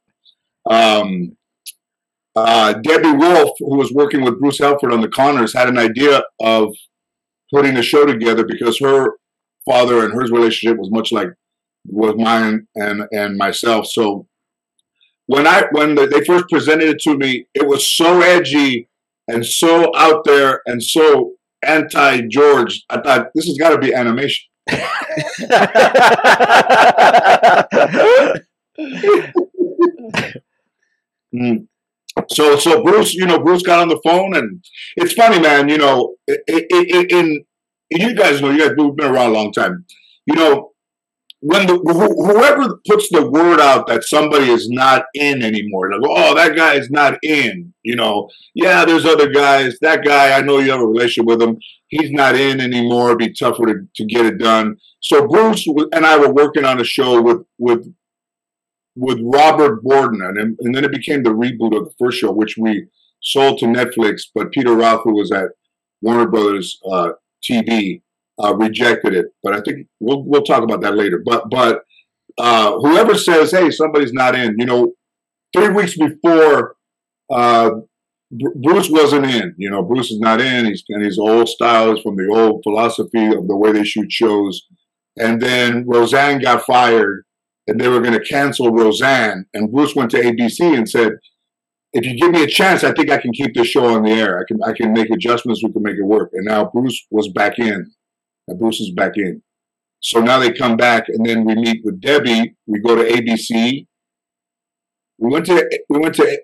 um, 0.70 1.36
uh, 2.36 2.74
Debby 2.74 3.12
Wolfe, 3.12 3.58
who 3.60 3.78
was 3.78 3.92
working 3.92 4.22
with 4.22 4.40
Bruce 4.40 4.60
Helford 4.60 4.94
on 4.94 5.02
the 5.02 5.08
Conners, 5.08 5.54
had 5.54 5.70
an 5.70 5.78
idea 5.80 6.24
of 6.40 6.74
putting 7.52 7.78
a 7.78 7.82
show 7.82 8.06
together 8.06 8.46
because 8.46 8.80
her 8.80 9.14
father 9.68 10.04
and 10.04 10.14
her 10.14 10.22
relationship 10.22 10.78
was 10.78 10.92
much 10.92 11.12
like 11.12 11.30
was 11.86 12.16
mine 12.18 12.68
and 12.76 13.04
and 13.12 13.38
myself. 13.38 13.88
So 13.88 14.28
when 15.28 15.48
I 15.48 15.66
when 15.72 15.96
they 15.96 16.24
first 16.26 16.46
presented 16.50 16.90
it 16.90 17.00
to 17.04 17.18
me, 17.18 17.48
it 17.54 17.68
was 17.68 17.90
so 17.90 18.22
edgy 18.22 18.90
and 19.28 19.46
so 19.46 19.92
out 19.96 20.24
there 20.26 20.62
and 20.66 20.82
so 20.82 21.34
anti 21.64 22.22
George. 22.30 22.84
I 22.90 23.02
thought 23.02 23.28
this 23.36 23.46
has 23.46 23.58
got 23.58 23.70
to 23.70 23.78
be 23.78 23.94
animation. 23.94 24.46
Mm. 31.36 31.68
So 32.30 32.58
so 32.58 32.84
Bruce, 32.84 33.14
you 33.14 33.26
know, 33.26 33.40
Bruce 33.40 33.62
got 33.62 33.80
on 33.80 33.90
the 33.90 34.00
phone, 34.04 34.36
and 34.36 34.64
it's 34.96 35.14
funny, 35.14 35.40
man. 35.40 35.70
You 35.70 35.78
know, 35.78 36.16
i 36.30 36.38
i 36.50 36.66
i 36.72 37.06
in 37.10 37.46
you 37.90 38.16
guys 38.16 38.42
know, 38.42 38.50
you 38.50 38.60
guys 38.60 38.72
we've 38.78 38.96
been 38.96 39.12
around 39.12 39.32
a 39.32 39.34
long 39.34 39.52
time. 39.52 39.86
You 40.26 40.36
know, 40.36 40.72
when 41.40 41.68
the 41.68 41.76
wh- 41.76 42.36
whoever 42.36 42.80
puts 42.88 43.10
the 43.10 43.30
word 43.30 43.60
out 43.60 43.88
that 43.88 44.04
somebody 44.04 44.50
is 44.50 44.70
not 44.70 45.06
in 45.14 45.44
anymore, 45.44 45.92
like, 45.92 46.02
oh, 46.04 46.36
that 46.36 46.56
guy 46.56 46.76
is 46.76 46.90
not 46.90 47.18
in. 47.22 47.74
You 47.84 47.96
know, 47.96 48.30
yeah, 48.56 48.86
there's 48.86 49.06
other 49.06 49.30
guys. 49.30 49.78
That 49.82 50.04
guy, 50.04 50.38
I 50.38 50.42
know 50.42 50.60
you 50.60 50.72
have 50.72 50.82
a 50.82 50.88
relationship 50.88 51.28
with 51.28 51.42
him. 51.42 51.58
He's 51.90 52.12
not 52.12 52.36
in 52.36 52.60
anymore. 52.60 53.08
It'd 53.08 53.20
be 53.20 53.34
tougher 53.34 53.66
to, 53.68 53.88
to 53.96 54.06
get 54.06 54.26
it 54.26 54.40
done. 54.40 54.78
So 55.00 55.28
Bruce 55.28 55.66
and 55.94 56.06
I 56.06 56.18
were 56.18 56.34
working 56.34 56.66
on 56.66 56.82
a 56.82 56.84
show 56.84 57.22
with 57.22 57.44
with 57.58 57.88
with 58.96 59.20
Robert 59.22 59.84
Borden, 59.84 60.22
and, 60.24 60.58
and 60.60 60.76
then 60.76 60.84
it 60.84 60.92
became 60.92 61.22
the 61.22 61.30
reboot 61.30 61.78
of 61.78 61.86
the 61.86 61.94
first 62.00 62.18
show, 62.18 62.32
which 62.32 62.58
we 62.58 62.88
sold 63.22 63.60
to 63.60 63.66
Netflix. 63.66 64.24
But 64.34 64.52
Peter 64.52 64.76
Roth, 64.76 65.02
who 65.04 65.16
was 65.16 65.32
at 65.32 65.50
Warner 66.02 66.28
Brothers 66.28 66.80
uh, 66.90 67.12
TV, 67.48 68.02
uh, 68.44 68.56
rejected 68.56 69.14
it. 69.14 69.28
But 69.44 69.54
I 69.54 69.62
think 69.62 69.88
we'll 70.00 70.24
we'll 70.24 70.44
talk 70.44 70.64
about 70.64 70.82
that 70.82 70.96
later. 70.96 71.22
But 71.26 71.50
but 71.50 71.84
uh, 72.38 72.74
whoever 72.80 73.16
says, 73.16 73.52
"Hey, 73.52 73.72
somebody's 73.72 74.14
not 74.14 74.36
in," 74.36 74.56
you 74.58 74.66
know, 74.66 74.94
three 75.54 75.70
weeks 75.70 75.98
before. 75.98 76.76
Uh, 77.30 77.72
Br- 78.32 78.50
Bruce 78.62 78.90
wasn't 78.90 79.26
in, 79.26 79.56
you 79.58 79.70
know. 79.70 79.82
Bruce 79.82 80.12
is 80.12 80.20
not 80.20 80.42
in. 80.42 80.66
He's 80.66 80.84
and 80.90 81.04
his 81.04 81.18
old 81.18 81.48
style 81.48 81.96
is 81.96 82.02
from 82.02 82.16
the 82.16 82.28
old 82.30 82.62
philosophy 82.64 83.28
of 83.28 83.48
the 83.48 83.56
way 83.56 83.72
they 83.72 83.84
shoot 83.84 84.12
shows. 84.12 84.64
And 85.18 85.42
then 85.42 85.86
Roseanne 85.88 86.40
got 86.42 86.66
fired, 86.66 87.24
and 87.68 87.80
they 87.80 87.88
were 87.88 88.02
going 88.02 88.14
to 88.14 88.24
cancel 88.24 88.72
Roseanne. 88.72 89.46
And 89.54 89.72
Bruce 89.72 89.96
went 89.96 90.12
to 90.12 90.18
ABC 90.18 90.78
and 90.78 90.90
said, 90.90 91.14
"If 91.94 92.06
you 92.06 92.16
give 92.16 92.32
me 92.32 92.44
a 92.44 92.48
chance, 92.48 92.84
I 92.84 92.92
think 92.92 93.10
I 93.10 93.18
can 93.18 93.32
keep 93.32 93.56
this 93.56 93.68
show 93.68 93.86
on 93.86 94.04
the 94.04 94.12
air. 94.12 94.40
I 94.40 94.44
can 94.48 94.60
I 94.64 94.74
can 94.74 94.94
make 94.94 95.10
adjustments. 95.10 95.64
We 95.64 95.72
can 95.72 95.84
make 95.84 95.98
it 95.98 96.04
work." 96.04 96.32
And 96.34 96.46
now 96.46 96.70
Bruce 96.72 97.08
was 97.10 97.30
back 97.30 97.58
in, 97.58 97.92
and 98.48 98.60
Bruce 98.60 98.80
is 98.80 98.92
back 98.92 99.14
in. 99.16 99.42
So 100.00 100.20
now 100.20 100.40
they 100.40 100.52
come 100.52 100.78
back, 100.78 101.06
and 101.08 101.26
then 101.26 101.46
we 101.46 101.56
meet 101.56 101.82
with 101.84 102.00
Debby. 102.00 102.56
We 102.66 102.80
go 102.80 102.96
to 102.96 103.04
ABC. 103.04 103.88
We 105.18 105.30
went 105.30 105.46
to 105.48 105.80
we 105.90 106.00
went 106.00 106.16
to 106.16 106.42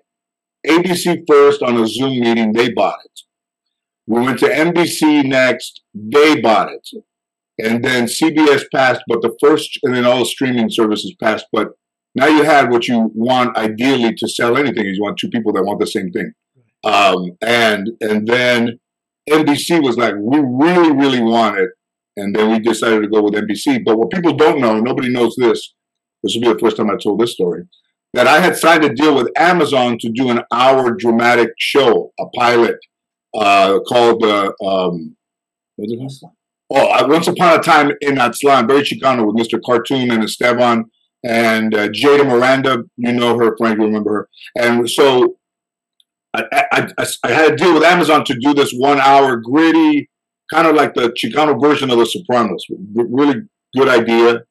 ABC 0.66 1.22
first 1.28 1.62
on 1.62 1.76
a 1.76 1.86
Zoom 1.86 2.20
meeting. 2.20 2.52
They 2.52 2.72
bought 2.72 2.98
it. 3.04 3.20
We 4.06 4.20
went 4.20 4.40
to 4.40 4.46
NBC 4.46 5.24
next. 5.24 5.82
They 5.94 6.40
bought 6.40 6.72
it 6.72 7.04
and 7.58 7.84
then 7.84 8.06
CBS 8.06 8.64
passed, 8.72 9.02
but 9.08 9.22
the 9.22 9.36
first, 9.40 9.78
and 9.82 9.94
then 9.94 10.04
all 10.04 10.20
the 10.20 10.26
streaming 10.26 10.70
services 10.70 11.14
passed. 11.22 11.46
But 11.52 11.68
now 12.14 12.26
you 12.26 12.42
had 12.42 12.70
what 12.70 12.88
you 12.88 13.10
want 13.14 13.56
ideally 13.56 14.14
to 14.14 14.28
sell 14.28 14.56
anything 14.56 14.86
is 14.86 14.96
you 14.96 15.02
want 15.02 15.18
two 15.18 15.28
people 15.28 15.52
that 15.52 15.64
want 15.64 15.80
the 15.80 15.86
same 15.86 16.10
thing, 16.10 16.32
um, 16.84 17.32
and 17.40 17.90
and 18.00 18.26
then 18.26 18.80
NBC 19.28 19.82
was 19.82 19.96
like, 19.96 20.14
we 20.18 20.38
really, 20.38 20.92
really 20.92 21.20
want 21.20 21.58
it. 21.58 21.70
And 22.16 22.34
then 22.34 22.50
we 22.50 22.58
decided 22.60 23.02
to 23.02 23.08
go 23.08 23.22
with 23.22 23.34
NBC. 23.34 23.84
But 23.84 23.98
what 23.98 24.10
people 24.10 24.34
don't 24.34 24.60
know, 24.60 24.78
nobody 24.80 25.08
knows 25.08 25.34
this, 25.36 25.74
this 26.22 26.34
will 26.34 26.42
be 26.42 26.52
the 26.52 26.58
first 26.58 26.76
time 26.76 26.90
I 26.90 26.96
told 26.96 27.20
this 27.20 27.32
story, 27.32 27.64
that 28.12 28.26
I 28.26 28.40
had 28.40 28.56
signed 28.56 28.84
a 28.84 28.94
deal 28.94 29.14
with 29.14 29.30
Amazon 29.36 29.98
to 29.98 30.10
do 30.10 30.30
an 30.30 30.40
hour 30.52 30.92
dramatic 30.92 31.50
show, 31.58 32.12
a 32.20 32.26
pilot 32.28 32.76
uh, 33.34 33.80
called, 33.88 34.22
uh, 34.22 34.52
um, 34.64 35.16
it? 35.76 36.30
Oh, 36.70 36.88
uh, 36.88 37.06
Once 37.08 37.26
Upon 37.26 37.58
a 37.58 37.62
Time 37.62 37.92
in 38.00 38.16
Aztlan, 38.16 38.68
very 38.68 38.82
Chicano 38.82 39.26
with 39.26 39.36
Mr. 39.36 39.60
Cartoon 39.64 40.10
and 40.10 40.22
Estevan 40.22 40.84
and 41.24 41.74
uh, 41.74 41.88
Jada 41.88 42.26
Miranda. 42.26 42.84
You 42.96 43.12
know 43.12 43.36
her, 43.38 43.56
Frank, 43.56 43.78
you 43.78 43.84
remember 43.84 44.12
her. 44.12 44.28
And 44.56 44.88
so 44.88 45.36
I, 46.34 46.44
I, 46.52 46.88
I, 46.98 47.06
I 47.24 47.32
had 47.32 47.52
a 47.52 47.56
deal 47.56 47.74
with 47.74 47.84
Amazon 47.84 48.24
to 48.24 48.34
do 48.34 48.54
this 48.54 48.72
one 48.72 49.00
hour 49.00 49.36
gritty, 49.36 50.08
kind 50.52 50.66
of 50.66 50.74
like 50.74 50.94
the 50.94 51.14
Chicano 51.22 51.60
version 51.60 51.90
of 51.90 51.98
The 51.98 52.06
Sopranos. 52.06 52.64
Really 52.94 53.42
good 53.76 53.88
idea. 53.88 54.42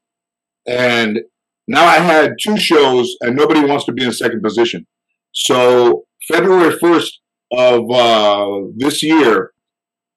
And 0.68 1.20
now 1.68 1.86
I 1.86 1.98
had 1.98 2.34
two 2.42 2.58
shows, 2.58 3.16
and 3.22 3.36
nobody 3.36 3.62
wants 3.64 3.86
to 3.86 3.92
be 3.92 4.04
in 4.04 4.12
second 4.12 4.42
position. 4.42 4.86
So 5.34 6.06
February 6.28 6.78
first 6.80 7.20
of 7.52 7.90
uh, 7.92 8.68
this 8.76 9.04
year, 9.04 9.52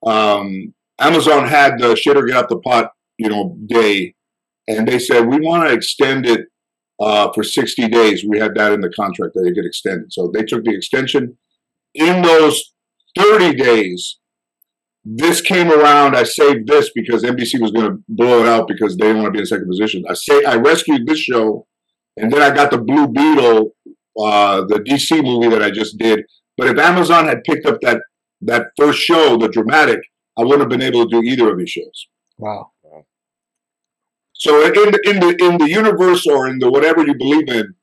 um, 0.05 0.75
Amazon 0.99 1.47
had 1.47 1.79
the 1.79 1.97
shit 1.97 2.17
or 2.17 2.25
get 2.25 2.37
out 2.37 2.49
the 2.49 2.59
pot, 2.59 2.91
you 3.19 3.29
know, 3.29 3.57
day, 3.67 4.15
and 4.69 4.89
they 4.89 4.99
said 4.99 5.27
we 5.27 5.41
want 5.41 5.69
to 5.69 5.75
extend 5.75 6.27
it 6.27 6.47
uh, 7.01 7.31
for 7.33 7.45
60 7.45 7.89
days. 7.89 8.25
We 8.27 8.39
had 8.39 8.55
that 8.55 8.73
in 8.73 8.81
the 8.81 8.91
contract 8.91 9.35
that 9.35 9.47
it 9.47 9.55
get 9.55 9.67
extended. 9.67 10.13
So 10.13 10.31
they 10.33 10.43
took 10.43 10.65
the 10.65 10.75
extension. 10.75 11.37
In 11.95 12.23
those 12.23 12.73
30 13.19 13.55
days, 13.55 14.19
this 15.09 15.41
came 15.41 15.71
around. 15.71 16.17
I 16.17 16.25
saved 16.25 16.67
this 16.67 16.91
because 16.93 17.23
NBC 17.23 17.61
was 17.61 17.71
going 17.71 17.89
to 17.89 18.03
blow 18.09 18.41
it 18.41 18.49
out 18.49 18.67
because 18.67 18.97
they 18.97 19.07
didn't 19.07 19.23
want 19.23 19.27
to 19.27 19.31
be 19.33 19.39
in 19.39 19.47
second 19.47 19.69
position. 19.69 20.03
I 20.09 20.15
say 20.15 20.45
I 20.45 20.57
rescued 20.57 21.07
this 21.07 21.21
show, 21.21 21.69
and 22.17 22.33
then 22.33 22.43
I 22.43 22.53
got 22.53 22.73
the 22.73 22.79
Blue 22.79 23.07
Beetle, 23.07 23.71
uh, 24.19 24.63
the 24.67 24.81
DC 24.81 25.23
movie 25.23 25.49
that 25.49 25.63
I 25.63 25.71
just 25.71 25.97
did. 25.97 26.25
But 26.57 26.67
if 26.67 26.79
Amazon 26.79 27.27
had 27.27 27.45
picked 27.45 27.67
up 27.67 27.81
that 27.83 28.03
that 28.41 28.67
first 28.77 28.99
show, 28.99 29.37
the 29.37 29.49
dramatic, 29.49 30.01
I 30.37 30.43
wouldn't 30.43 30.63
have 30.63 30.69
been 30.69 30.83
able 30.83 31.09
to 31.09 31.11
do 31.11 31.23
either 31.23 31.53
of 31.53 31.59
these 31.59 31.71
shows. 31.71 32.09
Wow. 32.39 32.73
So 34.33 34.67
in 34.67 34.73
the, 34.73 35.01
in 35.09 35.21
the 35.21 35.37
in 35.45 35.59
the 35.59 35.71
universe 35.71 36.27
or 36.27 36.49
in 36.49 36.59
the 36.59 36.69
whatever 36.69 37.07
you 37.07 37.15
believe 37.15 37.49
in, 37.49 37.75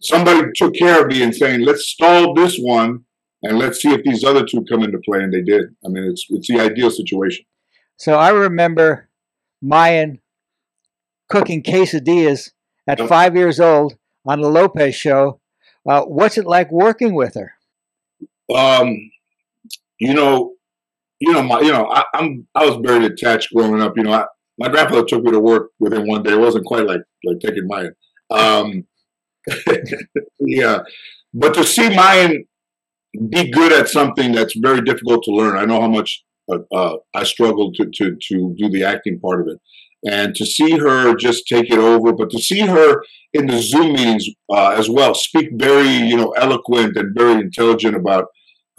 somebody 0.00 0.48
took 0.56 0.74
care 0.74 1.02
of 1.02 1.08
me 1.08 1.22
and 1.22 1.34
saying, 1.34 1.60
let's 1.60 1.86
stall 1.86 2.34
this 2.34 2.56
one 2.58 3.04
and 3.42 3.58
let's 3.58 3.80
see 3.82 3.90
if 3.92 4.02
these 4.04 4.24
other 4.24 4.44
two 4.44 4.64
come 4.68 4.82
into 4.82 4.98
play, 5.04 5.20
and 5.20 5.32
they 5.32 5.42
did. 5.42 5.64
I 5.84 5.88
mean, 5.88 6.04
it's 6.04 6.26
it's 6.30 6.48
the 6.48 6.60
ideal 6.60 6.90
situation. 6.90 7.44
So 7.96 8.14
I 8.14 8.30
remember 8.30 9.08
Mayan 9.60 10.20
cooking 11.28 11.62
quesadillas 11.62 12.50
at 12.86 12.98
Yep. 12.98 13.08
five 13.08 13.36
years 13.36 13.60
old 13.60 13.96
on 14.26 14.40
the 14.40 14.48
Lopez 14.48 14.94
show. 14.94 15.40
Uh, 15.88 16.02
what's 16.02 16.38
it 16.38 16.46
like 16.46 16.70
working 16.70 17.14
with 17.14 17.34
her? 17.34 17.54
Um, 18.54 18.96
you 19.98 20.14
know, 20.14 20.54
you 21.20 21.32
know, 21.32 21.42
my, 21.42 21.60
you 21.60 21.72
know, 21.72 21.88
I, 21.90 22.04
I'm 22.14 22.46
I 22.54 22.66
was 22.66 22.76
very 22.84 23.06
attached 23.06 23.52
growing 23.54 23.80
up. 23.80 23.96
You 23.96 24.04
know, 24.04 24.12
I, 24.12 24.26
my 24.58 24.68
grandfather 24.68 25.04
took 25.04 25.22
me 25.24 25.30
to 25.32 25.40
work 25.40 25.70
with 25.80 25.92
him 25.92 26.06
one 26.06 26.22
day. 26.22 26.32
It 26.32 26.38
wasn't 26.40 26.66
quite 26.66 26.86
like 26.86 27.00
like 27.24 27.40
taking 27.40 27.66
Mayan. 27.66 27.94
Um, 28.30 28.84
yeah, 30.40 30.80
but 31.34 31.54
to 31.54 31.64
see 31.64 31.88
Mayan 31.94 32.44
be 33.28 33.50
good 33.50 33.72
at 33.72 33.88
something 33.88 34.32
that's 34.32 34.56
very 34.56 34.80
difficult 34.82 35.22
to 35.24 35.32
learn. 35.32 35.58
I 35.58 35.64
know 35.64 35.80
how 35.80 35.88
much 35.88 36.22
uh, 36.50 36.58
uh, 36.72 36.96
I 37.14 37.24
struggled 37.24 37.74
to 37.76 37.86
to 37.86 38.16
to 38.28 38.54
do 38.58 38.70
the 38.70 38.84
acting 38.84 39.20
part 39.20 39.42
of 39.42 39.48
it, 39.48 39.58
and 40.10 40.34
to 40.34 40.46
see 40.46 40.78
her 40.78 41.14
just 41.14 41.46
take 41.46 41.70
it 41.70 41.78
over, 41.78 42.12
but 42.12 42.30
to 42.30 42.38
see 42.38 42.60
her 42.60 43.02
in 43.32 43.46
the 43.46 43.60
Zoom 43.60 43.92
meetings 43.92 44.28
uh, 44.50 44.70
as 44.70 44.88
well, 44.88 45.14
speak 45.14 45.50
very 45.54 45.88
you 45.88 46.16
know 46.16 46.30
eloquent 46.32 46.96
and 46.96 47.16
very 47.16 47.40
intelligent 47.40 47.96
about 47.96 48.26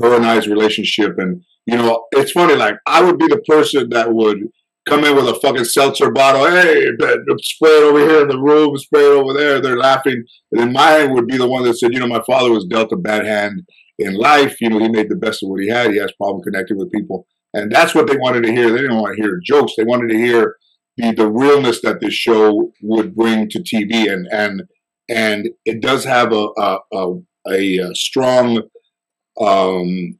her 0.01 0.15
and 0.15 0.25
I's 0.25 0.47
relationship, 0.47 1.17
and 1.17 1.43
you 1.65 1.77
know 1.77 2.05
it's 2.11 2.31
funny. 2.31 2.55
Like 2.55 2.75
I 2.87 3.03
would 3.03 3.19
be 3.19 3.27
the 3.27 3.41
person 3.47 3.89
that 3.89 4.13
would 4.13 4.39
come 4.87 5.05
in 5.05 5.15
with 5.15 5.29
a 5.29 5.39
fucking 5.39 5.63
seltzer 5.63 6.11
bottle, 6.11 6.45
hey, 6.45 6.85
spray 7.39 7.69
it 7.69 7.83
over 7.83 7.99
here 7.99 8.23
in 8.23 8.27
the 8.27 8.37
room, 8.37 8.75
spray 8.77 8.99
it 8.99 9.13
over 9.13 9.31
there. 9.31 9.61
They're 9.61 9.77
laughing, 9.77 10.25
and 10.51 10.59
then 10.59 10.73
Mayan 10.73 11.13
would 11.13 11.27
be 11.27 11.37
the 11.37 11.47
one 11.47 11.63
that 11.63 11.75
said, 11.75 11.93
you 11.93 11.99
know, 11.99 12.07
my 12.07 12.21
father 12.27 12.51
was 12.51 12.65
dealt 12.65 12.91
a 12.91 12.97
bad 12.97 13.25
hand 13.25 13.61
in 13.99 14.15
life. 14.15 14.59
You 14.61 14.69
know, 14.69 14.79
he 14.79 14.89
made 14.89 15.09
the 15.09 15.15
best 15.15 15.43
of 15.43 15.49
what 15.49 15.61
he 15.61 15.69
had. 15.69 15.91
He 15.91 15.97
has 15.97 16.11
problem 16.13 16.43
connecting 16.43 16.77
with 16.77 16.91
people. 16.91 17.27
And 17.53 17.71
that's 17.71 17.93
what 17.93 18.07
they 18.07 18.17
wanted 18.17 18.43
to 18.43 18.51
hear. 18.51 18.71
They 18.71 18.81
didn't 18.81 18.99
want 18.99 19.15
to 19.15 19.21
hear 19.21 19.39
jokes. 19.43 19.73
They 19.77 19.83
wanted 19.83 20.09
to 20.09 20.17
hear 20.17 20.57
the, 20.97 21.13
the 21.13 21.29
realness 21.29 21.81
that 21.81 21.99
this 22.01 22.13
show 22.13 22.71
would 22.81 23.15
bring 23.15 23.49
to 23.49 23.59
TV. 23.59 24.11
And 24.11 24.27
and 24.31 24.63
and 25.09 25.49
it 25.65 25.81
does 25.81 26.03
have 26.05 26.33
a 26.33 26.47
a, 26.57 26.77
a, 26.93 27.21
a, 27.47 27.95
strong 27.95 28.63
um, 29.39 30.19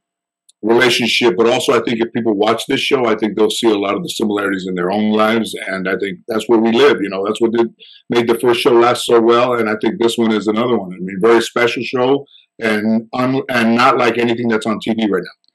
relationship. 0.62 1.34
But 1.36 1.48
also, 1.48 1.72
I 1.72 1.82
think 1.82 2.00
if 2.00 2.12
people 2.12 2.34
watch 2.34 2.66
this 2.68 2.80
show, 2.80 3.04
I 3.06 3.16
think 3.16 3.36
they'll 3.36 3.50
see 3.50 3.70
a 3.70 3.78
lot 3.78 3.96
of 3.96 4.02
the 4.04 4.10
similarities 4.10 4.66
in 4.68 4.76
their 4.76 4.92
own 4.92 5.10
lives. 5.10 5.54
And 5.66 5.88
I 5.88 5.96
think 5.96 6.20
that's 6.28 6.48
where 6.48 6.60
we 6.60 6.70
live. 6.70 6.98
You 7.00 7.10
know, 7.10 7.24
that's 7.26 7.40
what 7.40 7.52
did 7.52 7.74
made 8.10 8.28
the 8.28 8.38
first 8.38 8.60
show 8.60 8.72
last 8.72 9.06
so 9.06 9.20
well. 9.20 9.54
And 9.54 9.68
I 9.68 9.74
think 9.80 10.00
this 10.00 10.16
one 10.16 10.32
is 10.32 10.46
another 10.46 10.78
one. 10.78 10.92
I 10.92 10.98
mean, 11.00 11.18
very 11.20 11.42
special 11.42 11.82
show 11.82 12.24
and 12.58 13.08
un, 13.12 13.42
and 13.48 13.76
not 13.76 13.98
like 13.98 14.18
anything 14.18 14.48
that's 14.48 14.66
on 14.66 14.78
TV 14.80 15.08
right 15.08 15.22
now. 15.22 15.50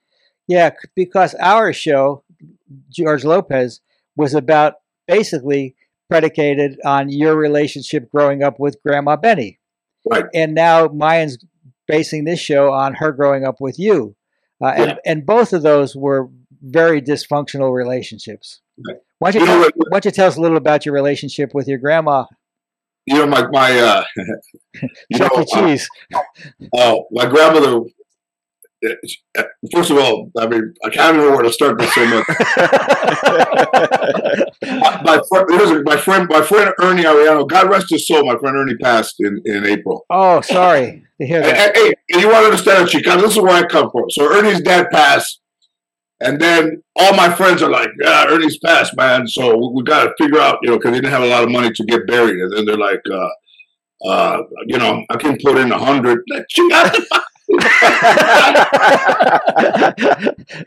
Yeah, 0.47 0.71
because 0.95 1.35
our 1.35 1.71
show, 1.73 2.23
George 2.91 3.23
Lopez, 3.23 3.81
was 4.15 4.33
about 4.33 4.75
basically 5.07 5.75
predicated 6.09 6.79
on 6.85 7.09
your 7.09 7.35
relationship 7.35 8.09
growing 8.11 8.43
up 8.43 8.59
with 8.59 8.81
Grandma 8.83 9.15
Benny. 9.15 9.59
Right. 10.09 10.25
And 10.33 10.55
now 10.55 10.87
Mayan's 10.87 11.37
basing 11.87 12.23
this 12.25 12.39
show 12.39 12.71
on 12.71 12.95
her 12.95 13.11
growing 13.11 13.45
up 13.45 13.57
with 13.59 13.77
you. 13.77 14.15
Uh, 14.61 14.73
and, 14.75 14.85
Yeah. 14.89 14.95
and 15.05 15.25
both 15.25 15.53
of 15.53 15.61
those 15.61 15.95
were 15.95 16.29
very 16.61 17.01
dysfunctional 17.01 17.73
relationships. 17.73 18.61
Right. 18.87 18.97
Why 19.19 19.31
don't, 19.31 19.41
you 19.45 19.47
You 19.53 19.59
know 19.59 19.69
why 19.75 19.99
don't 19.99 20.05
you 20.05 20.11
tell 20.11 20.27
us 20.27 20.37
a 20.37 20.41
little 20.41 20.57
about 20.57 20.85
your 20.85 20.95
relationship 20.95 21.53
with 21.53 21.67
your 21.67 21.77
grandma, 21.77 22.25
You 23.05 23.15
know, 23.15 23.27
my 23.27 23.47
my 23.51 23.79
uh, 23.79 24.03
Chuck 25.17 25.31
know, 25.35 25.41
E. 25.41 25.45
Cheese? 25.45 25.87
Oh, 26.75 27.05
my 27.11 27.25
grandmother. 27.25 27.81
uh, 28.85 29.43
First 29.73 29.91
of 29.91 29.97
all, 29.97 30.31
I 30.37 30.47
mean, 30.47 30.73
I 30.85 30.89
can't 30.89 31.15
even 31.15 31.29
know 31.29 31.35
where 31.35 31.43
to 31.43 31.51
start 31.51 31.77
this 31.79 31.93
so 31.93 32.05
much. 32.05 32.25
my 35.03 35.19
friend, 35.29 35.83
my 35.85 35.97
friend, 35.97 36.27
my 36.29 36.41
friend 36.41 36.73
Ernie 36.81 37.03
Ariano. 37.03 37.47
God 37.47 37.69
rest 37.69 37.87
his 37.89 38.07
soul. 38.07 38.25
My 38.25 38.37
friend 38.37 38.55
Ernie 38.57 38.75
passed 38.77 39.15
in 39.19 39.41
in 39.45 39.65
April. 39.65 40.05
oh, 40.09 40.41
sorry 40.41 41.03
to 41.19 41.27
hear 41.27 41.41
Hey, 41.41 41.51
that. 41.51 41.75
hey, 41.75 41.93
hey, 42.09 42.19
you 42.21 42.27
want 42.29 42.41
to 42.41 42.45
understand, 42.51 42.87
Chicano? 42.89 43.21
This 43.21 43.31
is 43.35 43.41
where 43.41 43.63
I 43.63 43.67
come 43.67 43.89
from. 43.91 44.09
So 44.09 44.31
Ernie's 44.37 44.61
dad 44.61 44.87
passed, 44.91 45.38
and 46.21 46.39
then 46.39 46.83
all 46.95 47.13
my 47.13 47.33
friends 47.33 47.61
are 47.61 47.69
like, 47.69 47.89
"Yeah, 48.01 48.25
Ernie's 48.27 48.59
passed, 48.59 48.95
man." 48.97 49.27
So 49.27 49.57
we, 49.57 49.69
we 49.75 49.83
got 49.83 50.03
to 50.05 50.13
figure 50.17 50.39
out, 50.39 50.59
you 50.61 50.69
know, 50.69 50.77
because 50.77 50.91
they 50.91 51.01
didn't 51.01 51.13
have 51.13 51.23
a 51.23 51.27
lot 51.27 51.43
of 51.43 51.51
money 51.51 51.71
to 51.71 51.85
get 51.85 52.07
buried, 52.07 52.39
and 52.39 52.51
then 52.51 52.65
they're 52.65 52.77
like, 52.77 53.01
uh, 53.11 54.09
uh, 54.09 54.41
you 54.65 54.77
know, 54.77 55.03
I 55.09 55.17
can 55.17 55.37
put 55.43 55.57
in 55.57 55.71
a 55.71 55.77
hundred. 55.77 56.23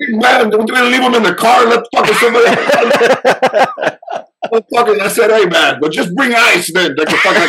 Man, 0.09 0.51
we're 0.51 0.67
gonna 0.67 0.91
leave 0.91 1.03
them 1.03 1.15
in 1.15 1.23
the 1.23 1.35
car. 1.39 1.65
Let's 1.67 1.89
fucking 1.95 2.15
somebody. 2.15 2.47
Let 4.51 4.65
fucking, 4.75 5.01
I 5.01 5.07
said, 5.09 5.31
hey 5.31 5.47
man, 5.47 5.79
but 5.81 5.93
just 5.93 6.13
bring 6.17 6.35
ice 6.35 6.73
then. 6.73 6.97
Fucking. 6.97 7.49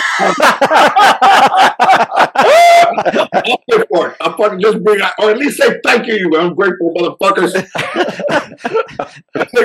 I'll 3.33 3.57
pay 3.69 3.83
for 3.89 4.09
it. 4.09 4.15
I'll 4.21 4.37
fucking 4.37 4.59
just 4.61 4.83
bring 4.83 5.01
ice, 5.01 5.11
or 5.19 5.31
at 5.31 5.37
least 5.39 5.57
say 5.57 5.79
thank 5.83 6.05
you, 6.05 6.13
you 6.13 6.35
ungrateful 6.39 6.93
motherfuckers. 6.93 7.53
Take 7.53 7.71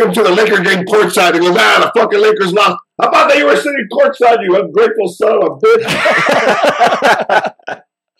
them 0.00 0.12
to 0.14 0.22
the 0.22 0.30
Laker 0.30 0.62
game 0.62 0.86
courtside. 0.86 1.34
He 1.34 1.40
goes, 1.40 1.54
ah, 1.58 1.90
the 1.94 2.00
fucking 2.00 2.20
Lakers 2.20 2.54
lost. 2.54 2.78
How 3.00 3.08
about 3.08 3.28
that 3.28 3.38
you 3.38 3.46
were 3.46 3.56
sitting 3.56 3.86
courtside, 3.92 4.42
you 4.42 4.56
ungrateful 4.56 5.08
son 5.08 5.36
of 5.36 5.44
a 5.44 5.50
bitch? 5.60 5.84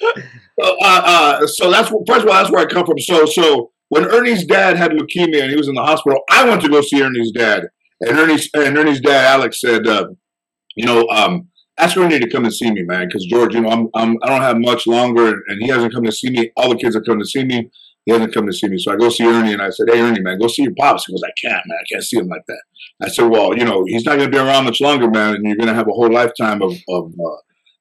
So, 0.00 0.12
uh, 0.62 0.76
uh, 0.82 1.46
so 1.46 1.70
that's 1.70 1.88
first 1.88 2.24
of 2.24 2.28
all, 2.28 2.34
that's 2.34 2.50
where 2.50 2.62
I 2.62 2.66
come 2.66 2.86
from. 2.86 2.98
So, 2.98 3.26
so 3.26 3.70
when 3.88 4.06
Ernie's 4.06 4.44
dad 4.44 4.76
had 4.76 4.92
leukemia 4.92 5.42
and 5.42 5.50
he 5.50 5.56
was 5.56 5.68
in 5.68 5.74
the 5.74 5.82
hospital, 5.82 6.20
I 6.30 6.48
went 6.48 6.62
to 6.62 6.68
go 6.68 6.80
see 6.80 7.02
Ernie's 7.02 7.32
dad, 7.32 7.68
and 8.00 8.18
Ernie's 8.18 8.48
and 8.54 8.76
Ernie's 8.76 9.00
dad, 9.00 9.24
Alex, 9.24 9.60
said, 9.60 9.86
uh, 9.86 10.08
you 10.76 10.86
know, 10.86 11.06
um, 11.08 11.48
ask 11.78 11.96
Ernie 11.96 12.18
to 12.18 12.30
come 12.30 12.44
and 12.44 12.54
see 12.54 12.70
me, 12.70 12.82
man, 12.82 13.06
because 13.06 13.24
George, 13.26 13.54
you 13.54 13.60
know, 13.60 13.70
I'm, 13.70 13.88
I'm 13.94 14.16
I 14.22 14.28
don't 14.28 14.42
have 14.42 14.58
much 14.58 14.86
longer, 14.86 15.28
and, 15.28 15.42
and 15.48 15.62
he 15.62 15.68
hasn't 15.68 15.94
come 15.94 16.04
to 16.04 16.12
see 16.12 16.30
me. 16.30 16.50
All 16.56 16.68
the 16.68 16.76
kids 16.76 16.94
have 16.94 17.04
come 17.04 17.18
to 17.18 17.26
see 17.26 17.44
me. 17.44 17.70
He 18.04 18.12
hasn't 18.12 18.32
come 18.32 18.46
to 18.46 18.52
see 18.52 18.68
me, 18.68 18.78
so 18.78 18.92
I 18.92 18.96
go 18.96 19.10
see 19.10 19.26
Ernie, 19.26 19.52
and 19.52 19.62
I 19.62 19.70
said, 19.70 19.86
"Hey, 19.90 20.00
Ernie, 20.00 20.20
man, 20.20 20.38
go 20.38 20.48
see 20.48 20.62
your 20.62 20.74
pops." 20.78 21.04
He 21.06 21.12
goes, 21.12 21.22
"I 21.22 21.32
can't, 21.40 21.62
man. 21.66 21.78
I 21.78 21.84
can't 21.92 22.04
see 22.04 22.18
him 22.18 22.28
like 22.28 22.44
that." 22.48 22.62
I 23.02 23.08
said, 23.08 23.26
"Well, 23.26 23.56
you 23.56 23.64
know, 23.64 23.84
he's 23.86 24.04
not 24.04 24.16
going 24.16 24.30
to 24.30 24.36
be 24.36 24.42
around 24.42 24.64
much 24.64 24.80
longer, 24.80 25.10
man, 25.10 25.34
and 25.34 25.44
you're 25.44 25.56
going 25.56 25.68
to 25.68 25.74
have 25.74 25.88
a 25.88 25.92
whole 25.92 26.10
lifetime 26.10 26.62
of, 26.62 26.74
of 26.88 27.12
uh, 27.12 27.36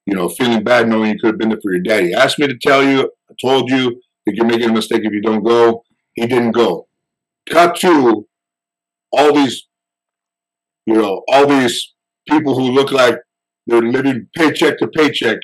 you 0.07 0.15
know, 0.15 0.29
feeling 0.29 0.63
bad 0.63 0.89
knowing 0.89 1.11
you 1.11 1.19
could 1.19 1.31
have 1.33 1.39
been 1.39 1.49
there 1.49 1.59
for 1.61 1.73
your 1.73 1.81
daddy. 1.83 2.13
Asked 2.13 2.39
me 2.39 2.47
to 2.47 2.57
tell 2.57 2.83
you. 2.83 3.11
I 3.29 3.33
told 3.41 3.69
you 3.69 4.01
that 4.25 4.35
you're 4.35 4.45
making 4.47 4.71
a 4.71 4.73
mistake 4.73 5.03
if 5.03 5.13
you 5.13 5.21
don't 5.21 5.43
go. 5.43 5.83
He 6.15 6.27
didn't 6.27 6.53
go. 6.53 6.87
cut 7.49 7.75
to 7.77 8.27
all 9.11 9.33
these, 9.33 9.67
you 10.85 10.95
know, 10.95 11.23
all 11.29 11.47
these 11.47 11.93
people 12.29 12.55
who 12.55 12.71
look 12.71 12.91
like 12.91 13.17
they're 13.67 13.81
living 13.81 14.27
paycheck 14.35 14.79
to 14.79 14.87
paycheck, 14.87 15.39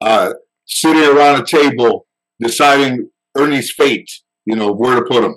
uh, 0.00 0.34
sitting 0.66 1.04
around 1.04 1.42
a 1.42 1.46
table 1.46 2.06
deciding 2.40 3.10
Ernie's 3.36 3.72
fate, 3.72 4.10
you 4.46 4.56
know, 4.56 4.72
where 4.72 4.96
to 4.96 5.04
put 5.06 5.24
him. 5.24 5.36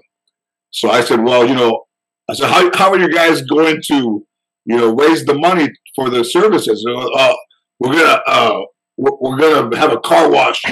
So 0.71 0.89
I 0.89 1.01
said, 1.01 1.23
well, 1.23 1.47
you 1.47 1.55
know, 1.55 1.85
I 2.29 2.35
said, 2.35 2.49
how, 2.49 2.71
how 2.75 2.91
are 2.91 2.99
you 2.99 3.11
guys 3.11 3.41
going 3.41 3.81
to, 3.87 4.25
you 4.65 4.77
know, 4.77 4.95
raise 4.95 5.25
the 5.25 5.33
money 5.35 5.69
for 5.95 6.09
the 6.09 6.23
services? 6.23 6.85
Uh, 6.87 7.35
we're 7.81 7.93
gonna 7.93 8.21
uh, 8.27 8.61
we're, 8.95 9.17
we're 9.19 9.37
gonna 9.37 9.75
have 9.75 9.91
a 9.91 9.99
car 9.99 10.29
wash. 10.29 10.61
to 10.67 10.71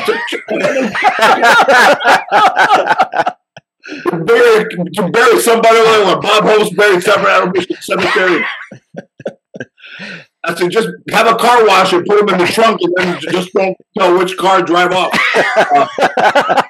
bury, 4.24 4.66
to 4.94 5.10
bury 5.12 5.40
somebody 5.40 5.80
like 5.80 6.22
Bob 6.22 6.44
Hope 6.44 6.76
buried 6.76 7.02
somebody 7.02 7.60
at 7.60 7.84
cemetery. 7.84 8.46
I 10.44 10.54
said, 10.54 10.70
just 10.70 10.90
have 11.10 11.26
a 11.26 11.36
car 11.36 11.66
wash 11.66 11.94
and 11.94 12.06
put 12.06 12.20
them 12.20 12.30
in 12.30 12.38
the 12.38 12.46
trunk, 12.46 12.80
and 12.82 12.94
then 12.96 13.20
just 13.22 13.52
don't 13.54 13.76
know 13.98 14.20
which 14.20 14.38
car 14.38 14.62
drive 14.62 14.92
off. 14.92 15.12
Uh, 15.36 15.88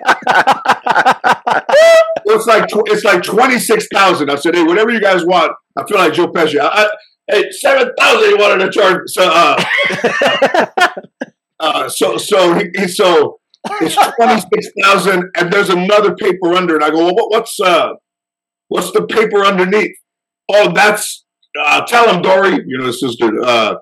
it's 2.26 2.48
like 2.48 2.70
it's 2.70 3.04
like 3.04 3.24
twenty 3.24 3.60
six 3.60 3.88
thousand. 3.94 4.32
I 4.32 4.36
said, 4.36 4.56
hey, 4.56 4.64
whatever 4.64 4.92
you 4.92 5.02
guys 5.02 5.26
want. 5.26 5.52
I 5.78 5.86
feel 5.86 5.98
like 5.98 6.14
Joe 6.14 6.32
Pesci. 6.32 6.62
I, 6.62 6.68
I, 6.68 6.88
hey, 7.30 7.52
seven 7.52 7.92
thousand. 7.98 8.30
He 8.30 8.36
wanted 8.36 8.66
to 8.66 8.72
charge. 8.72 9.02
So, 9.08 9.30
uh, 9.32 9.64
uh, 11.60 11.90
so, 11.90 12.18
so 12.18 12.54
he, 12.56 12.66
he 12.76 12.88
so 12.88 13.40
it's 13.82 13.96
twenty 14.16 14.42
six 14.42 14.68
thousand, 14.82 15.30
and 15.38 15.52
there's 15.52 15.70
another 15.70 16.16
paper 16.16 16.54
under 16.54 16.76
it. 16.78 16.84
I 16.84 16.90
go, 16.90 17.06
well, 17.06 17.16
what, 17.16 17.32
what's 17.32 17.60
uh, 17.60 17.90
what's 18.68 18.92
the 18.92 19.06
paper 19.06 19.46
underneath? 19.46 19.96
Oh, 20.50 20.72
that's 20.74 21.26
uh, 21.60 21.86
tell 21.86 22.14
him, 22.14 22.22
Dory. 22.22 22.64
You 22.66 22.78
know, 22.80 22.92
sister. 22.92 23.32
Uh, 23.44 23.76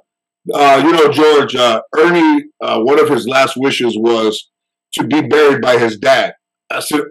uh, 0.53 0.81
you 0.83 0.91
know, 0.93 1.11
George. 1.11 1.55
Uh, 1.55 1.81
Ernie. 1.97 2.45
Uh, 2.61 2.79
one 2.81 2.99
of 2.99 3.09
his 3.09 3.27
last 3.27 3.55
wishes 3.57 3.97
was 3.97 4.49
to 4.93 5.05
be 5.05 5.21
buried 5.21 5.61
by 5.61 5.77
his 5.77 5.97
dad. 5.97 6.33
I 6.69 6.79
said, 6.79 7.01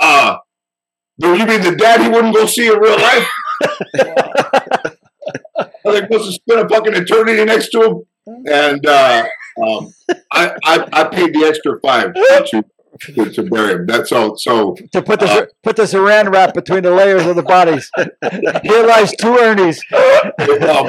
uh, 0.00 0.36
do 1.18 1.36
you 1.36 1.46
mean 1.46 1.60
the 1.62 1.76
dad 1.76 2.00
he 2.00 2.08
wouldn't 2.08 2.34
go 2.34 2.46
see 2.46 2.66
in 2.66 2.78
real 2.78 2.98
life? 2.98 3.28
Are 5.58 5.92
they 5.92 6.00
supposed 6.00 6.26
to 6.26 6.32
spend 6.32 6.60
a 6.60 6.68
fucking 6.68 6.94
eternity 6.94 7.44
next 7.44 7.70
to 7.70 7.82
him? 7.82 8.02
And 8.46 8.86
uh, 8.86 9.26
um, 9.62 9.92
I, 10.32 10.54
I, 10.64 10.88
I 10.92 11.04
paid 11.04 11.34
the 11.34 11.44
extra 11.44 11.78
five 11.80 12.14
to, 12.14 12.64
to, 13.14 13.30
to 13.32 13.42
bury 13.50 13.74
him. 13.74 13.86
That's 13.86 14.12
all. 14.12 14.36
So 14.36 14.76
to 14.92 15.02
put 15.02 15.20
the 15.20 15.26
Uh, 15.26 15.46
put 15.62 15.76
the 15.76 15.82
saran 15.82 16.32
wrap 16.32 16.54
between 16.54 16.82
the 16.82 16.90
layers 16.92 17.26
of 17.26 17.36
the 17.36 17.42
bodies. 17.42 17.90
Here 18.62 18.86
lies 18.86 19.14
two 19.16 19.34
Ernies. 19.34 19.80
well, 19.90 20.86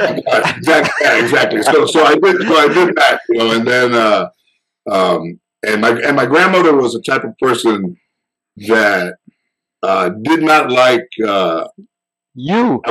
exactly, 0.55 0.93
yeah, 1.01 1.23
exactly. 1.23 1.63
So, 1.63 1.85
so 1.85 2.03
I 2.05 2.15
did, 2.15 2.41
so 2.41 2.55
I 2.55 2.67
did 2.67 2.95
that, 2.95 3.19
you 3.29 3.38
know, 3.39 3.51
and 3.51 3.67
then, 3.67 3.93
uh, 3.93 4.29
um, 4.89 5.39
and 5.65 5.81
my 5.81 5.91
and 5.91 6.15
my 6.15 6.25
grandmother 6.25 6.75
was 6.75 6.93
the 6.93 7.01
type 7.01 7.23
of 7.23 7.38
person 7.39 7.95
that 8.57 9.15
uh, 9.81 10.09
did 10.09 10.43
not 10.43 10.69
like 10.71 11.07
uh, 11.25 11.67
You. 12.35 12.81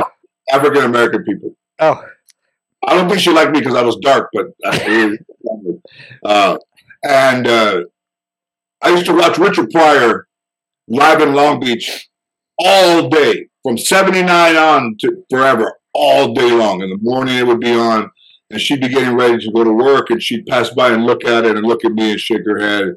African 0.50 0.84
American 0.84 1.24
people. 1.24 1.56
Oh, 1.78 2.02
I 2.84 2.94
don't 2.94 3.08
think 3.08 3.20
she 3.20 3.30
liked 3.30 3.52
me 3.52 3.60
because 3.60 3.76
I 3.76 3.82
was 3.82 3.96
dark, 3.96 4.30
but 4.32 4.46
I 4.64 5.18
uh, 6.24 6.58
and 7.04 7.46
uh, 7.46 7.82
I 8.82 8.90
used 8.90 9.06
to 9.06 9.14
watch 9.14 9.38
Richard 9.38 9.70
Pryor 9.70 10.26
live 10.88 11.20
in 11.20 11.34
Long 11.34 11.60
Beach 11.60 12.08
all 12.58 13.08
day 13.08 13.48
from 13.62 13.78
'79 13.78 14.56
on 14.56 14.96
to 15.00 15.24
forever, 15.30 15.78
all 15.94 16.34
day 16.34 16.50
long. 16.50 16.82
In 16.82 16.90
the 16.90 16.98
morning, 17.00 17.36
it 17.36 17.46
would 17.46 17.60
be 17.60 17.72
on, 17.72 18.10
and 18.50 18.60
she'd 18.60 18.80
be 18.80 18.88
getting 18.88 19.14
ready 19.14 19.38
to 19.38 19.52
go 19.52 19.62
to 19.62 19.72
work, 19.72 20.10
and 20.10 20.22
she'd 20.22 20.46
pass 20.46 20.70
by 20.70 20.90
and 20.90 21.06
look 21.06 21.24
at 21.24 21.44
it 21.44 21.56
and 21.56 21.66
look 21.66 21.84
at 21.84 21.92
me 21.92 22.12
and 22.12 22.20
shake 22.20 22.44
her 22.44 22.58
head. 22.58 22.94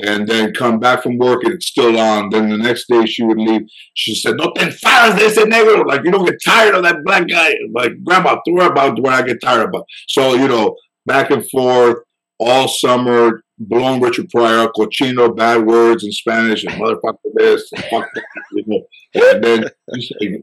And 0.00 0.28
then 0.28 0.54
come 0.54 0.78
back 0.78 1.02
from 1.02 1.18
work 1.18 1.42
and 1.42 1.54
it's 1.54 1.66
still 1.66 1.98
on. 1.98 2.30
Then 2.30 2.50
the 2.50 2.56
next 2.56 2.86
day 2.88 3.04
she 3.06 3.24
would 3.24 3.38
leave. 3.38 3.62
She 3.94 4.14
said, 4.14 4.36
"No 4.36 4.52
te 4.52 4.62
enfadas 4.62 5.18
de 5.18 5.24
ese 5.24 5.38
negro." 5.38 5.84
Like 5.84 6.02
you 6.04 6.12
don't 6.12 6.24
get 6.24 6.38
tired 6.44 6.76
of 6.76 6.84
that 6.84 7.04
black 7.04 7.28
guy. 7.28 7.54
Like 7.72 7.92
grandma, 8.04 8.36
don't 8.46 8.54
worry 8.54 8.66
about 8.66 9.00
what 9.00 9.12
I 9.12 9.22
get 9.22 9.40
tired 9.42 9.68
about. 9.68 9.86
So 10.06 10.34
you 10.34 10.46
know, 10.46 10.76
back 11.04 11.30
and 11.30 11.48
forth 11.50 11.98
all 12.38 12.68
summer, 12.68 13.42
blowing 13.58 14.00
Richard 14.00 14.28
Pryor, 14.30 14.68
cochino, 14.68 15.36
bad 15.36 15.66
words 15.66 16.04
in 16.04 16.12
Spanish, 16.12 16.64
and 16.64 16.74
motherfucker 16.80 17.18
this, 17.34 17.70
and 17.72 17.84
fuck 17.84 18.08
that, 18.14 18.24
you 18.52 18.64
know. 18.66 18.82
And 19.14 19.44
then 19.44 19.64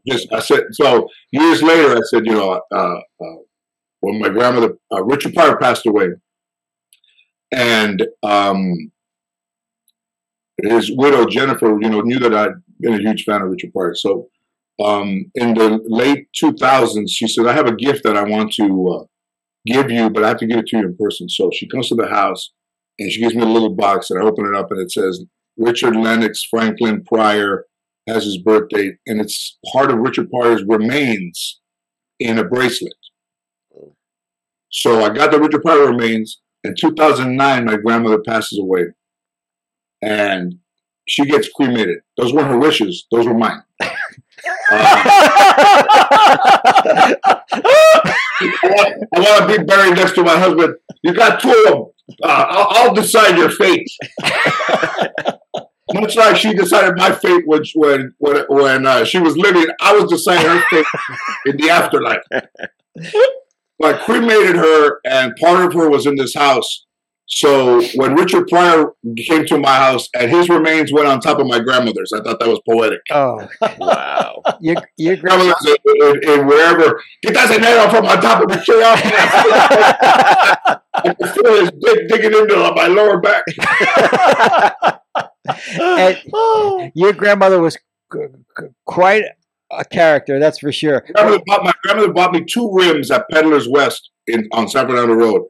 just 0.07 0.31
I 0.33 0.39
said, 0.39 0.63
so 0.71 1.07
years 1.31 1.61
later, 1.61 1.95
I 1.95 2.01
said, 2.09 2.25
you 2.25 2.33
know, 2.33 2.61
uh, 2.71 2.99
uh, 3.21 3.35
when 4.01 4.19
my 4.19 4.29
grandmother 4.29 4.77
uh, 4.91 5.03
Richard 5.03 5.33
Pryor 5.33 5.57
passed 5.57 5.85
away, 5.85 6.09
and 7.51 8.05
um, 8.23 8.91
his 10.63 10.91
widow 10.95 11.25
Jennifer, 11.25 11.77
you 11.81 11.89
know, 11.89 12.01
knew 12.01 12.19
that 12.19 12.33
I'd 12.33 12.53
been 12.79 12.93
a 12.93 12.99
huge 12.99 13.23
fan 13.23 13.41
of 13.41 13.49
Richard 13.49 13.73
Pryor. 13.73 13.95
So 13.95 14.27
um, 14.83 15.31
in 15.35 15.53
the 15.53 15.79
late 15.85 16.27
2000s, 16.41 17.09
she 17.09 17.27
said, 17.27 17.45
"I 17.45 17.53
have 17.53 17.67
a 17.67 17.75
gift 17.75 18.03
that 18.03 18.17
I 18.17 18.23
want 18.23 18.53
to 18.53 18.87
uh, 18.89 19.05
give 19.65 19.91
you, 19.91 20.09
but 20.09 20.23
I 20.23 20.29
have 20.29 20.37
to 20.37 20.47
give 20.47 20.59
it 20.59 20.67
to 20.67 20.77
you 20.77 20.83
in 20.85 20.97
person." 20.97 21.29
So 21.29 21.49
she 21.53 21.67
comes 21.67 21.89
to 21.89 21.95
the 21.95 22.07
house 22.07 22.51
and 22.99 23.11
she 23.11 23.21
gives 23.21 23.35
me 23.35 23.43
a 23.43 23.45
little 23.47 23.73
box, 23.73 24.09
and 24.09 24.21
I 24.21 24.25
open 24.25 24.45
it 24.45 24.55
up, 24.55 24.71
and 24.71 24.79
it 24.79 24.91
says 24.91 25.23
Richard 25.57 25.95
Lennox 25.95 26.43
Franklin 26.49 27.03
Pryor 27.03 27.65
has 28.07 28.23
his 28.23 28.37
birth 28.37 28.69
date, 28.69 28.95
and 29.05 29.19
it's 29.19 29.57
part 29.73 29.91
of 29.91 29.97
Richard 29.97 30.29
Pryor's 30.29 30.63
remains 30.67 31.59
in 32.19 32.37
a 32.37 32.43
bracelet. 32.43 32.93
So 34.69 35.03
I 35.03 35.09
got 35.09 35.31
the 35.31 35.39
Richard 35.39 35.63
Pryor 35.63 35.87
remains. 35.87 36.41
In 36.63 36.73
2009, 36.75 37.65
my 37.65 37.75
grandmother 37.77 38.21
passes 38.25 38.59
away, 38.59 38.85
and 40.05 40.55
she 41.07 41.25
gets 41.25 41.49
cremated. 41.49 41.97
Those 42.17 42.33
weren't 42.33 42.47
her 42.47 42.57
wishes; 42.57 43.05
those 43.11 43.25
were 43.25 43.37
mine. 43.37 43.61
I 43.81 43.91
want 49.13 49.51
to 49.51 49.57
be 49.57 49.63
buried 49.63 49.95
next 49.95 50.13
to 50.15 50.23
my 50.23 50.37
husband. 50.37 50.75
You 51.03 51.13
got 51.13 51.41
two 51.41 51.49
of 51.67 51.73
them. 51.73 51.85
Uh, 52.23 52.45
I'll, 52.49 52.67
I'll 52.69 52.93
decide 52.93 53.37
your 53.37 53.49
fate. 53.49 53.87
Much 55.93 56.15
like 56.15 56.35
she 56.35 56.53
decided 56.53 56.97
my 56.97 57.13
fate 57.13 57.43
when 57.45 57.63
when 57.75 58.13
when, 58.17 58.43
when 58.49 58.85
uh, 58.85 59.05
she 59.05 59.19
was 59.19 59.37
living, 59.37 59.67
I 59.81 59.95
was 59.95 60.09
deciding 60.09 60.49
her 60.49 60.63
fate 60.69 60.85
in 61.45 61.57
the 61.57 61.69
afterlife. 61.69 62.23
So 63.81 63.89
I 63.89 63.93
cremated 64.05 64.55
her, 64.55 65.01
and 65.05 65.35
part 65.35 65.65
of 65.65 65.73
her 65.73 65.89
was 65.89 66.05
in 66.05 66.15
this 66.15 66.33
house. 66.33 66.84
So 67.27 67.81
when 67.95 68.13
Richard 68.15 68.47
Pryor 68.47 68.93
came 69.17 69.45
to 69.47 69.57
my 69.57 69.75
house, 69.75 70.07
and 70.15 70.29
his 70.29 70.47
remains 70.47 70.93
went 70.93 71.07
on 71.07 71.19
top 71.19 71.39
of 71.39 71.47
my 71.47 71.59
grandmother's, 71.59 72.13
I 72.13 72.21
thought 72.21 72.39
that 72.39 72.47
was 72.47 72.59
poetic. 72.69 72.99
oh, 73.11 73.47
Wow. 73.79 74.41
your 74.61 74.75
your 74.97 75.15
Grandmother's 75.15 75.55
in, 75.65 75.75
in, 76.01 76.29
in 76.41 76.47
wherever. 76.47 77.01
Get 77.23 77.33
that 77.33 77.49
dinero 77.49 77.89
from 77.89 78.05
on 78.05 78.21
top 78.21 78.43
of 78.43 78.49
the 78.49 78.57
tree. 78.63 78.81
I 80.93 81.13
can 81.17 81.27
feel 81.33 81.59
his 81.61 81.71
dick 81.81 82.07
digging 82.09 82.33
into 82.39 82.55
uh, 82.63 82.71
my 82.75 82.88
lower 82.88 83.19
back. 83.19 83.43
and 85.79 86.91
your 86.95 87.13
grandmother 87.13 87.59
was 87.61 87.73
c- 87.75 88.19
c- 88.57 88.65
quite 88.85 89.23
a 89.71 89.83
character, 89.85 90.39
that's 90.39 90.59
for 90.59 90.71
sure. 90.71 91.03
grandmother 91.13 91.41
bought, 91.45 91.63
my 91.63 91.73
grandmother 91.83 92.13
bought 92.13 92.31
me 92.33 92.43
two 92.45 92.69
rims 92.73 93.11
at 93.11 93.25
Peddler's 93.31 93.67
West 93.67 94.11
in 94.27 94.47
on 94.53 94.67
San 94.67 94.88
Fernando 94.88 95.13
Road, 95.13 95.43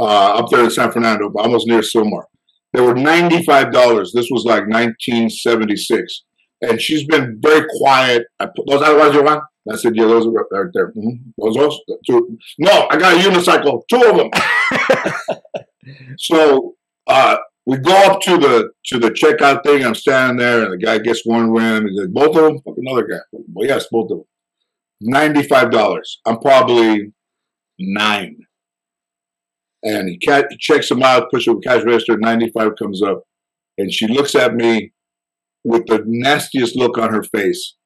uh, 0.00 0.38
up 0.38 0.48
there 0.50 0.64
in 0.64 0.70
San 0.70 0.90
Fernando, 0.90 1.30
almost 1.36 1.66
near 1.68 1.80
Sylmar. 1.80 2.24
They 2.72 2.80
were 2.80 2.94
ninety 2.94 3.42
five 3.44 3.72
dollars. 3.72 4.12
This 4.14 4.28
was 4.30 4.44
like 4.44 4.66
nineteen 4.68 5.28
seventy 5.30 5.76
six, 5.76 6.24
and 6.62 6.80
she's 6.80 7.06
been 7.06 7.38
very 7.42 7.66
quiet. 7.78 8.22
I 8.40 8.46
put 8.46 8.66
those 8.68 8.82
otherwise 8.82 9.14
you 9.14 9.22
want. 9.24 9.44
I 9.70 9.76
said, 9.76 9.94
yeah, 9.94 10.06
those 10.06 10.26
are 10.26 10.30
right 10.30 10.70
there. 10.72 10.92
Mhm. 10.92 11.32
Those, 11.38 11.54
those 11.54 11.78
two. 12.06 12.38
No, 12.58 12.88
I 12.90 12.96
got 12.96 13.14
a 13.14 13.28
unicycle, 13.28 13.82
two 13.90 14.02
of 14.10 14.16
them. 14.16 14.30
so 16.18 16.74
uh, 17.06 17.36
we 17.66 17.76
go 17.78 17.94
up 18.04 18.20
to 18.22 18.38
the 18.38 18.70
to 18.86 18.98
the 18.98 19.10
checkout 19.10 19.62
thing. 19.64 19.84
I'm 19.84 19.94
standing 19.94 20.38
there, 20.38 20.64
and 20.64 20.72
the 20.72 20.78
guy 20.84 20.98
gets 20.98 21.24
one 21.26 21.50
rim. 21.50 21.86
He 21.88 21.96
says, 21.96 22.08
both 22.10 22.36
of 22.36 22.42
them. 22.44 22.58
Fuck 22.64 22.74
another 22.78 23.06
guy. 23.06 23.18
Well, 23.32 23.68
yes, 23.68 23.86
both 23.90 24.10
of 24.10 24.18
them. 24.18 24.26
Ninety-five 25.02 25.70
dollars. 25.70 26.20
I'm 26.26 26.38
probably 26.38 27.12
nine. 27.78 28.38
And 29.82 30.08
he 30.08 30.18
ca- 30.24 30.48
checks 30.58 30.88
them 30.88 31.02
out, 31.02 31.30
pushes 31.30 31.54
the 31.54 31.60
cash 31.60 31.82
register. 31.84 32.16
Ninety-five 32.18 32.72
comes 32.78 33.02
up, 33.02 33.22
and 33.78 33.92
she 33.92 34.06
looks 34.06 34.34
at 34.34 34.54
me 34.54 34.92
with 35.64 35.86
the 35.86 36.02
nastiest 36.06 36.76
look 36.76 36.98
on 36.98 37.12
her 37.14 37.22
face, 37.22 37.76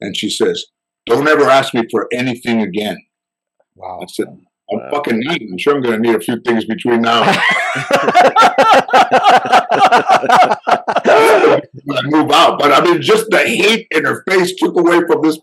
and 0.00 0.16
she 0.16 0.28
says, 0.28 0.64
"Don't 1.06 1.28
ever 1.28 1.44
ask 1.48 1.72
me 1.74 1.82
for 1.90 2.08
anything 2.12 2.60
again." 2.60 2.98
Wow. 3.76 4.00
I 4.02 4.06
said, 4.06 4.26
I'm 4.28 4.78
Wow. 4.78 4.90
fucking 4.92 5.20
90. 5.20 5.48
I'm 5.52 5.58
sure 5.58 5.74
I'm 5.76 5.82
going 5.82 6.00
to 6.02 6.08
need 6.08 6.14
a 6.16 6.20
few 6.20 6.40
things 6.40 6.64
between 6.64 7.02
now 7.02 7.22
I 11.06 11.60
move 12.04 12.30
out. 12.30 12.58
But 12.58 12.72
I 12.72 12.80
mean, 12.84 13.02
just 13.02 13.26
the 13.30 13.38
hate 13.40 13.86
in 13.90 14.04
her 14.04 14.22
face 14.28 14.54
took 14.56 14.76
away 14.78 15.00
from 15.06 15.22
this 15.22 15.38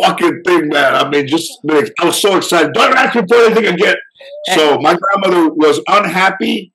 fucking 0.00 0.42
thing, 0.44 0.68
man. 0.68 0.94
I 0.94 1.08
mean, 1.08 1.26
just 1.26 1.50
I 1.68 2.04
was 2.04 2.20
so 2.20 2.36
excited. 2.36 2.72
Don't 2.72 2.96
ask 2.96 3.14
me 3.14 3.22
for 3.28 3.36
anything 3.36 3.74
again. 3.74 3.96
So 4.54 4.78
my 4.80 4.96
grandmother 4.96 5.52
was 5.52 5.80
unhappy, 5.88 6.72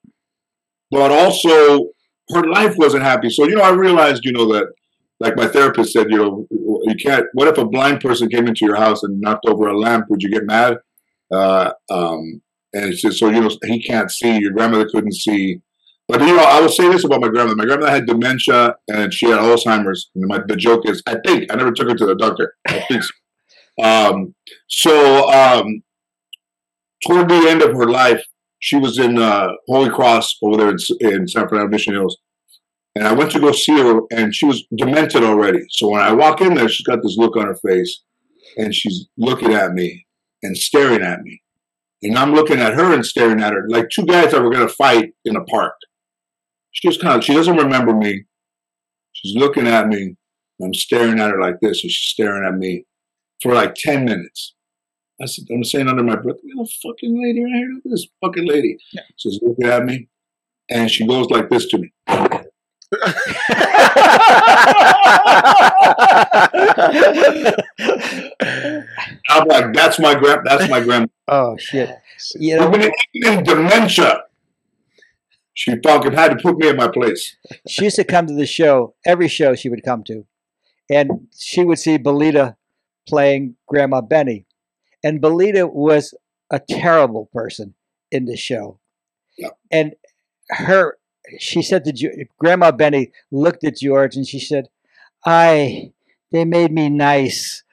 but 0.91 1.11
also 1.11 1.89
her 2.33 2.43
life 2.43 2.75
wasn't 2.77 3.03
happy. 3.03 3.29
So 3.29 3.47
you 3.47 3.55
know, 3.55 3.63
I 3.63 3.71
realized, 3.71 4.25
you 4.25 4.31
know, 4.31 4.51
that 4.53 4.67
like 5.19 5.35
my 5.35 5.47
therapist 5.47 5.93
said, 5.93 6.09
you 6.09 6.17
know, 6.17 6.47
you 6.51 6.95
can't. 6.95 7.25
What 7.33 7.47
if 7.47 7.57
a 7.57 7.65
blind 7.65 8.01
person 8.01 8.29
came 8.29 8.47
into 8.47 8.65
your 8.65 8.75
house 8.75 9.03
and 9.03 9.19
knocked 9.19 9.45
over 9.47 9.67
a 9.67 9.77
lamp? 9.77 10.05
Would 10.09 10.21
you 10.21 10.29
get 10.29 10.45
mad? 10.45 10.77
Uh, 11.31 11.71
um, 11.89 12.41
and 12.73 12.97
said, 12.97 13.13
so 13.13 13.29
you 13.29 13.41
know, 13.41 13.49
he 13.63 13.81
can't 13.81 14.11
see. 14.11 14.37
Your 14.39 14.51
grandmother 14.51 14.87
couldn't 14.89 15.15
see. 15.15 15.61
But 16.07 16.21
you 16.21 16.35
know, 16.35 16.43
I 16.43 16.61
will 16.61 16.69
say 16.69 16.87
this 16.89 17.03
about 17.03 17.21
my 17.21 17.27
grandmother. 17.27 17.57
My 17.57 17.65
grandmother 17.65 17.91
had 17.91 18.05
dementia 18.05 18.75
and 18.87 19.13
she 19.13 19.27
had 19.27 19.39
Alzheimer's. 19.39 20.09
And 20.15 20.25
my, 20.27 20.39
the 20.47 20.55
joke 20.55 20.83
is, 20.85 21.03
I 21.05 21.17
think 21.25 21.51
I 21.51 21.55
never 21.55 21.71
took 21.71 21.89
her 21.89 21.95
to 21.95 22.05
the 22.05 22.15
doctor. 22.15 22.55
I 22.67 22.79
think 22.79 23.03
so. 23.03 23.11
Um, 23.83 24.33
so 24.69 25.29
um, 25.29 25.83
toward 27.05 27.29
the 27.29 27.47
end 27.49 27.61
of 27.61 27.73
her 27.73 27.87
life, 27.87 28.23
she 28.59 28.77
was 28.77 28.97
in 28.97 29.17
uh, 29.17 29.49
Holy 29.67 29.89
Cross 29.89 30.37
over 30.41 30.57
there 30.57 30.69
in, 30.69 30.77
in 31.01 31.27
San 31.27 31.47
Fernando 31.47 31.69
Mission 31.69 31.93
Hills. 31.93 32.17
And 32.95 33.07
I 33.07 33.13
went 33.13 33.29
to 33.31 33.39
go 33.39 33.51
see 33.51 33.77
her, 33.77 34.01
and 34.09 34.33
she 34.33 34.45
was 34.45 34.65
demented 34.75 35.23
already. 35.23 35.59
So 35.69 35.89
when 35.89 36.01
I 36.01 36.13
walk 36.13 36.41
in 36.41 36.55
there, 36.55 36.67
she's 36.67 36.87
got 36.87 37.03
this 37.03 37.15
look 37.15 37.37
on 37.37 37.45
her 37.45 37.55
face, 37.55 38.01
and 38.57 38.73
she's 38.73 39.05
looking 39.17 39.53
at 39.53 39.73
me 39.73 40.07
and 40.41 40.57
staring 40.57 41.03
at 41.03 41.21
me. 41.21 41.43
And 42.01 42.17
I'm 42.17 42.33
looking 42.33 42.59
at 42.59 42.73
her 42.73 42.93
and 42.93 43.05
staring 43.05 43.39
at 43.41 43.53
her, 43.53 43.67
like 43.69 43.89
two 43.89 44.05
guys 44.05 44.31
that 44.31 44.41
were 44.41 44.51
going 44.51 44.67
to 44.67 44.73
fight 44.73 45.11
in 45.25 45.35
a 45.35 45.43
park. 45.43 45.75
She 46.71 46.87
just 46.87 47.01
kind 47.01 47.17
of, 47.17 47.23
she 47.23 47.33
doesn't 47.33 47.57
remember 47.57 47.93
me. 47.93 48.23
She's 49.13 49.35
looking 49.35 49.67
at 49.67 49.87
me. 49.87 50.15
I'm 50.61 50.73
staring 50.73 51.19
at 51.19 51.31
her 51.31 51.41
like 51.41 51.59
this, 51.61 51.83
and 51.83 51.91
she's 51.91 52.11
staring 52.11 52.47
at 52.47 52.57
me 52.57 52.85
for 53.41 53.53
like 53.53 53.75
10 53.75 54.05
minutes. 54.05 54.53
I 55.21 55.25
said, 55.25 55.45
I'm 55.51 55.63
saying 55.63 55.87
under 55.87 56.03
my 56.03 56.15
breath, 56.15 56.37
you 56.43 56.55
know, 56.55 56.67
fucking 56.83 57.19
lady 57.21 57.43
right 57.43 57.53
here, 57.55 57.69
look 57.73 57.85
at 57.85 57.91
this 57.91 58.07
fucking 58.23 58.47
lady. 58.47 58.77
She's 59.17 59.39
looking 59.41 59.65
at 59.65 59.83
me, 59.83 60.09
and 60.69 60.89
she 60.91 61.07
goes 61.07 61.27
like 61.29 61.49
this 61.49 61.67
to 61.69 61.77
me. 61.79 61.91
I'm 69.29 69.47
like, 69.47 69.73
that's 69.73 69.99
my 69.99 70.15
grand, 70.15 70.41
that's 70.45 70.69
my 70.69 70.81
grand. 70.81 71.09
oh 71.27 71.57
shit! 71.57 71.89
You 72.35 72.57
know, 72.57 72.67
Even 72.69 72.81
in, 73.13 73.15
in 73.37 73.43
dementia, 73.43 74.21
she 75.57 75.75
fucking 75.83 76.13
had 76.13 76.29
to 76.29 76.35
put 76.35 76.55
me 76.59 76.67
in 76.67 76.75
my 76.75 76.87
place. 76.87 77.35
she 77.67 77.85
used 77.85 77.95
to 77.95 78.03
come 78.03 78.27
to 78.27 78.33
the 78.33 78.45
show. 78.45 78.93
Every 79.07 79.27
show 79.27 79.55
she 79.55 79.69
would 79.69 79.83
come 79.83 80.03
to, 80.03 80.27
and 80.87 81.27
she 81.35 81.63
would 81.65 81.79
see 81.79 81.97
Belita 81.97 82.55
playing 83.09 83.55
Grandma 83.67 84.01
Benny, 84.01 84.45
and 85.03 85.19
Belita 85.19 85.67
was 85.73 86.13
a 86.51 86.59
terrible 86.59 87.25
person 87.33 87.73
in 88.11 88.25
the 88.25 88.37
show, 88.37 88.79
Yeah. 89.37 89.49
and 89.71 89.95
her. 90.49 90.97
She 91.39 91.61
said 91.63 91.83
to 91.85 92.25
Grandma 92.37 92.71
Benny 92.71 93.11
looked 93.31 93.63
at 93.65 93.77
George 93.77 94.15
and 94.15 94.27
she 94.27 94.39
said, 94.39 94.69
"I, 95.25 95.91
they 96.31 96.45
made 96.45 96.71
me 96.71 96.87
nice." 96.89 97.63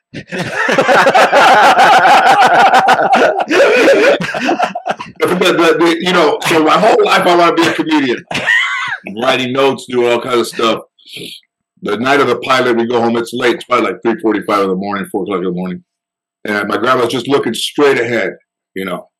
You 6.00 6.12
know, 6.12 6.38
so 6.46 6.62
my 6.62 6.79
whole 6.79 7.05
life 7.05 7.27
I 7.27 7.37
want 7.37 7.57
to 7.57 7.62
be 7.62 7.68
a 7.68 7.74
comedian. 7.74 8.24
Writing 9.20 9.53
notes, 9.53 9.87
doing 9.88 10.11
all 10.11 10.20
kinds 10.20 10.38
of 10.38 10.46
stuff. 10.46 10.81
The 11.83 11.98
night 11.98 12.20
of 12.20 12.29
the 12.29 12.38
pilot, 12.38 12.77
we 12.77 12.87
go 12.87 13.00
home. 13.00 13.16
It's 13.16 13.33
late. 13.35 13.57
It's 13.57 13.64
probably 13.64 13.90
like 13.90 14.00
three 14.03 14.18
forty-five 14.20 14.62
in 14.62 14.68
the 14.70 14.74
morning, 14.74 15.07
four 15.12 15.24
o'clock 15.24 15.38
in 15.38 15.44
the 15.44 15.53
morning, 15.53 15.85
and 16.46 16.68
my 16.68 16.79
grandma's 16.79 17.12
just 17.12 17.29
looking 17.29 17.53
straight 17.53 17.98
ahead. 18.00 18.38
You 18.74 18.87
know, 18.87 19.11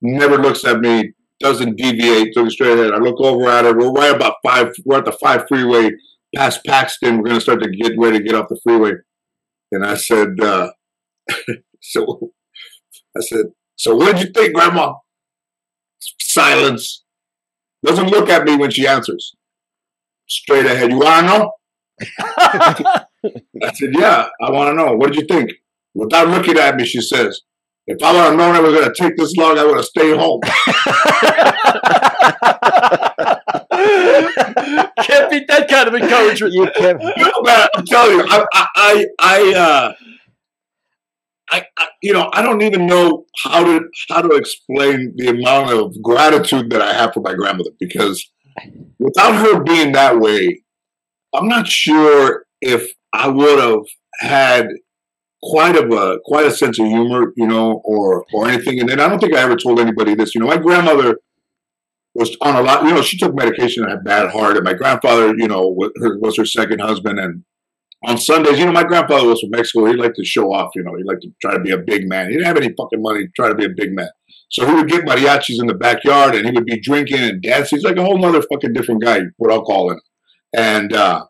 never 0.00 0.38
looks 0.38 0.64
at 0.64 0.80
me, 0.80 1.12
doesn't 1.40 1.76
deviate, 1.76 2.34
looking 2.34 2.50
straight 2.50 2.78
ahead. 2.78 2.92
I 2.92 2.98
look 2.98 3.20
over 3.20 3.48
at 3.50 3.66
her. 3.66 3.76
We're 3.76 3.92
right 3.92 4.14
about 4.14 4.36
five. 4.42 4.74
We're 4.86 4.98
at 4.98 5.04
the 5.04 5.12
five 5.12 5.46
freeway 5.48 5.90
past 6.34 6.64
Paxton. 6.64 7.18
We're 7.18 7.28
gonna 7.28 7.40
start 7.42 7.62
to 7.62 7.68
get 7.70 7.98
ready 7.98 8.18
to 8.18 8.24
get 8.24 8.34
off 8.34 8.48
the 8.48 8.58
freeway, 8.62 8.92
and 9.72 9.84
I 9.84 9.94
said, 9.94 10.40
uh, 10.40 10.70
"So, 11.80 12.32
I 13.16 13.20
said, 13.20 13.46
so 13.76 13.94
what 13.96 14.16
did 14.16 14.26
you 14.26 14.32
think, 14.32 14.54
Grandma?" 14.54 14.94
Silence. 16.18 17.04
Doesn't 17.84 18.08
look 18.08 18.28
at 18.28 18.44
me 18.44 18.56
when 18.56 18.70
she 18.70 18.86
answers. 18.86 19.36
Straight 20.28 20.66
ahead. 20.66 20.90
You 20.90 20.98
want 20.98 21.26
to 21.26 21.38
know? 21.38 21.52
I 23.62 23.72
said, 23.74 23.90
Yeah, 23.92 24.26
I 24.42 24.50
want 24.50 24.70
to 24.70 24.74
know. 24.74 24.94
What 24.96 25.12
did 25.12 25.20
you 25.20 25.26
think? 25.26 25.52
Without 25.94 26.28
looking 26.28 26.58
at 26.58 26.76
me, 26.76 26.84
she 26.84 27.00
says, 27.00 27.40
If 27.86 28.02
I 28.02 28.12
would 28.12 28.18
have 28.18 28.36
known 28.36 28.56
it 28.56 28.62
was 28.62 28.74
going 28.74 28.92
to 28.92 28.94
take 28.94 29.16
this 29.16 29.34
long, 29.36 29.58
I 29.58 29.64
would 29.64 29.76
have 29.76 29.84
stayed 29.84 30.16
home. 30.16 30.40
Can't 35.02 35.30
beat 35.30 35.46
that 35.48 35.68
kind 35.68 35.88
of 35.88 35.94
encouragement. 35.94 36.54
you 36.54 36.70
can't. 36.74 37.00
You 37.02 37.24
know, 37.24 37.42
man, 37.42 37.68
I'm 37.74 37.84
telling 37.84 38.18
you, 38.18 38.24
I, 38.28 38.46
I, 38.52 38.66
I, 38.74 39.06
I, 39.18 39.54
uh, 39.54 39.92
I, 41.50 41.64
I, 41.78 41.88
you 42.02 42.12
know, 42.12 42.30
I 42.32 42.42
don't 42.42 42.62
even 42.62 42.86
know 42.86 43.24
how 43.44 43.62
to 43.62 43.80
how 44.08 44.22
to 44.22 44.34
explain 44.36 45.12
the 45.16 45.28
amount 45.28 45.70
of 45.70 46.02
gratitude 46.02 46.70
that 46.70 46.82
I 46.82 46.92
have 46.92 47.14
for 47.14 47.20
my 47.20 47.34
grandmother 47.34 47.70
because 47.78 48.28
without 48.98 49.34
her 49.34 49.62
being 49.62 49.92
that 49.92 50.18
way, 50.18 50.62
I'm 51.34 51.48
not 51.48 51.68
sure 51.68 52.46
if 52.60 52.90
I 53.12 53.28
would 53.28 53.58
have 53.60 53.84
had 54.18 54.68
quite 55.42 55.76
of 55.76 55.92
a 55.92 56.18
quite 56.24 56.46
a 56.46 56.50
sense 56.50 56.78
of 56.78 56.86
humor, 56.86 57.32
you 57.36 57.46
know, 57.46 57.80
or 57.84 58.24
or 58.32 58.48
anything. 58.48 58.80
And 58.80 58.88
then 58.88 59.00
I 59.00 59.08
don't 59.08 59.20
think 59.20 59.34
I 59.34 59.42
ever 59.42 59.56
told 59.56 59.78
anybody 59.78 60.14
this. 60.14 60.34
You 60.34 60.40
know, 60.40 60.48
my 60.48 60.56
grandmother 60.56 61.18
was 62.16 62.36
on 62.40 62.56
a 62.56 62.62
lot. 62.62 62.84
You 62.84 62.94
know, 62.94 63.02
she 63.02 63.18
took 63.18 63.34
medication 63.34 63.84
and 63.84 63.92
had 63.92 64.04
bad 64.04 64.30
heart, 64.30 64.56
and 64.56 64.64
my 64.64 64.74
grandfather, 64.74 65.34
you 65.36 65.48
know, 65.48 65.68
was 65.68 65.90
her, 66.00 66.18
was 66.18 66.36
her 66.36 66.46
second 66.46 66.80
husband. 66.80 67.18
And 67.18 67.44
on 68.06 68.18
Sundays, 68.18 68.58
you 68.58 68.66
know, 68.66 68.72
my 68.72 68.84
grandfather 68.84 69.26
was 69.26 69.40
from 69.40 69.50
Mexico. 69.50 69.86
He 69.86 69.94
liked 69.94 70.16
to 70.16 70.24
show 70.24 70.52
off. 70.52 70.70
You 70.74 70.82
know, 70.82 70.94
he 70.96 71.04
liked 71.04 71.22
to 71.22 71.30
try 71.40 71.52
to 71.54 71.60
be 71.60 71.70
a 71.70 71.78
big 71.78 72.08
man. 72.08 72.28
He 72.28 72.34
didn't 72.34 72.46
have 72.46 72.56
any 72.56 72.74
fucking 72.76 73.02
money. 73.02 73.24
to 73.24 73.30
Try 73.36 73.48
to 73.48 73.54
be 73.54 73.64
a 73.66 73.70
big 73.74 73.94
man. 73.94 74.08
So 74.50 74.66
he 74.66 74.72
would 74.74 74.88
get 74.88 75.04
mariachis 75.04 75.60
in 75.60 75.66
the 75.66 75.74
backyard, 75.74 76.34
and 76.34 76.46
he 76.46 76.52
would 76.52 76.66
be 76.66 76.80
drinking 76.80 77.18
and 77.18 77.42
dancing. 77.42 77.78
He's 77.78 77.84
like 77.84 77.96
a 77.96 78.04
whole 78.04 78.24
other 78.24 78.42
fucking 78.42 78.72
different 78.72 79.02
guy. 79.02 79.20
What 79.36 79.52
I'll 79.52 79.64
call 79.64 79.90
him. 79.90 80.00
And 80.56 80.92
uh, 80.92 81.26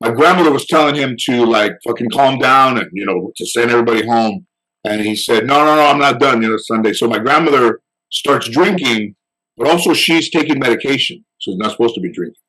my 0.00 0.10
grandmother 0.10 0.52
was 0.52 0.66
telling 0.66 0.94
him 0.94 1.16
to 1.26 1.44
like 1.44 1.72
fucking 1.86 2.10
calm 2.10 2.38
down 2.38 2.78
and 2.78 2.88
you 2.92 3.04
know 3.04 3.32
to 3.36 3.46
send 3.46 3.70
everybody 3.70 4.06
home. 4.06 4.46
And 4.84 5.02
he 5.02 5.14
said, 5.14 5.46
"No, 5.46 5.64
no, 5.64 5.74
no, 5.74 5.86
I'm 5.86 5.98
not 5.98 6.20
done." 6.20 6.42
You 6.42 6.50
know, 6.50 6.56
Sunday. 6.58 6.92
So 6.92 7.08
my 7.08 7.18
grandmother 7.18 7.80
starts 8.10 8.48
drinking, 8.48 9.14
but 9.60 9.68
also 9.68 9.92
she's 9.92 10.30
taking 10.30 10.58
medication, 10.58 11.22
so 11.38 11.50
she's 11.50 11.58
not 11.58 11.72
supposed 11.72 11.94
to 11.94 12.00
be 12.00 12.10
drinking. 12.10 12.40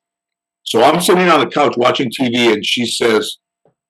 So 0.62 0.82
I'm 0.82 0.98
sitting 1.02 1.28
on 1.28 1.40
the 1.40 1.46
couch 1.46 1.74
watching 1.76 2.10
TV, 2.10 2.50
and 2.50 2.64
she 2.64 2.86
says 2.86 3.36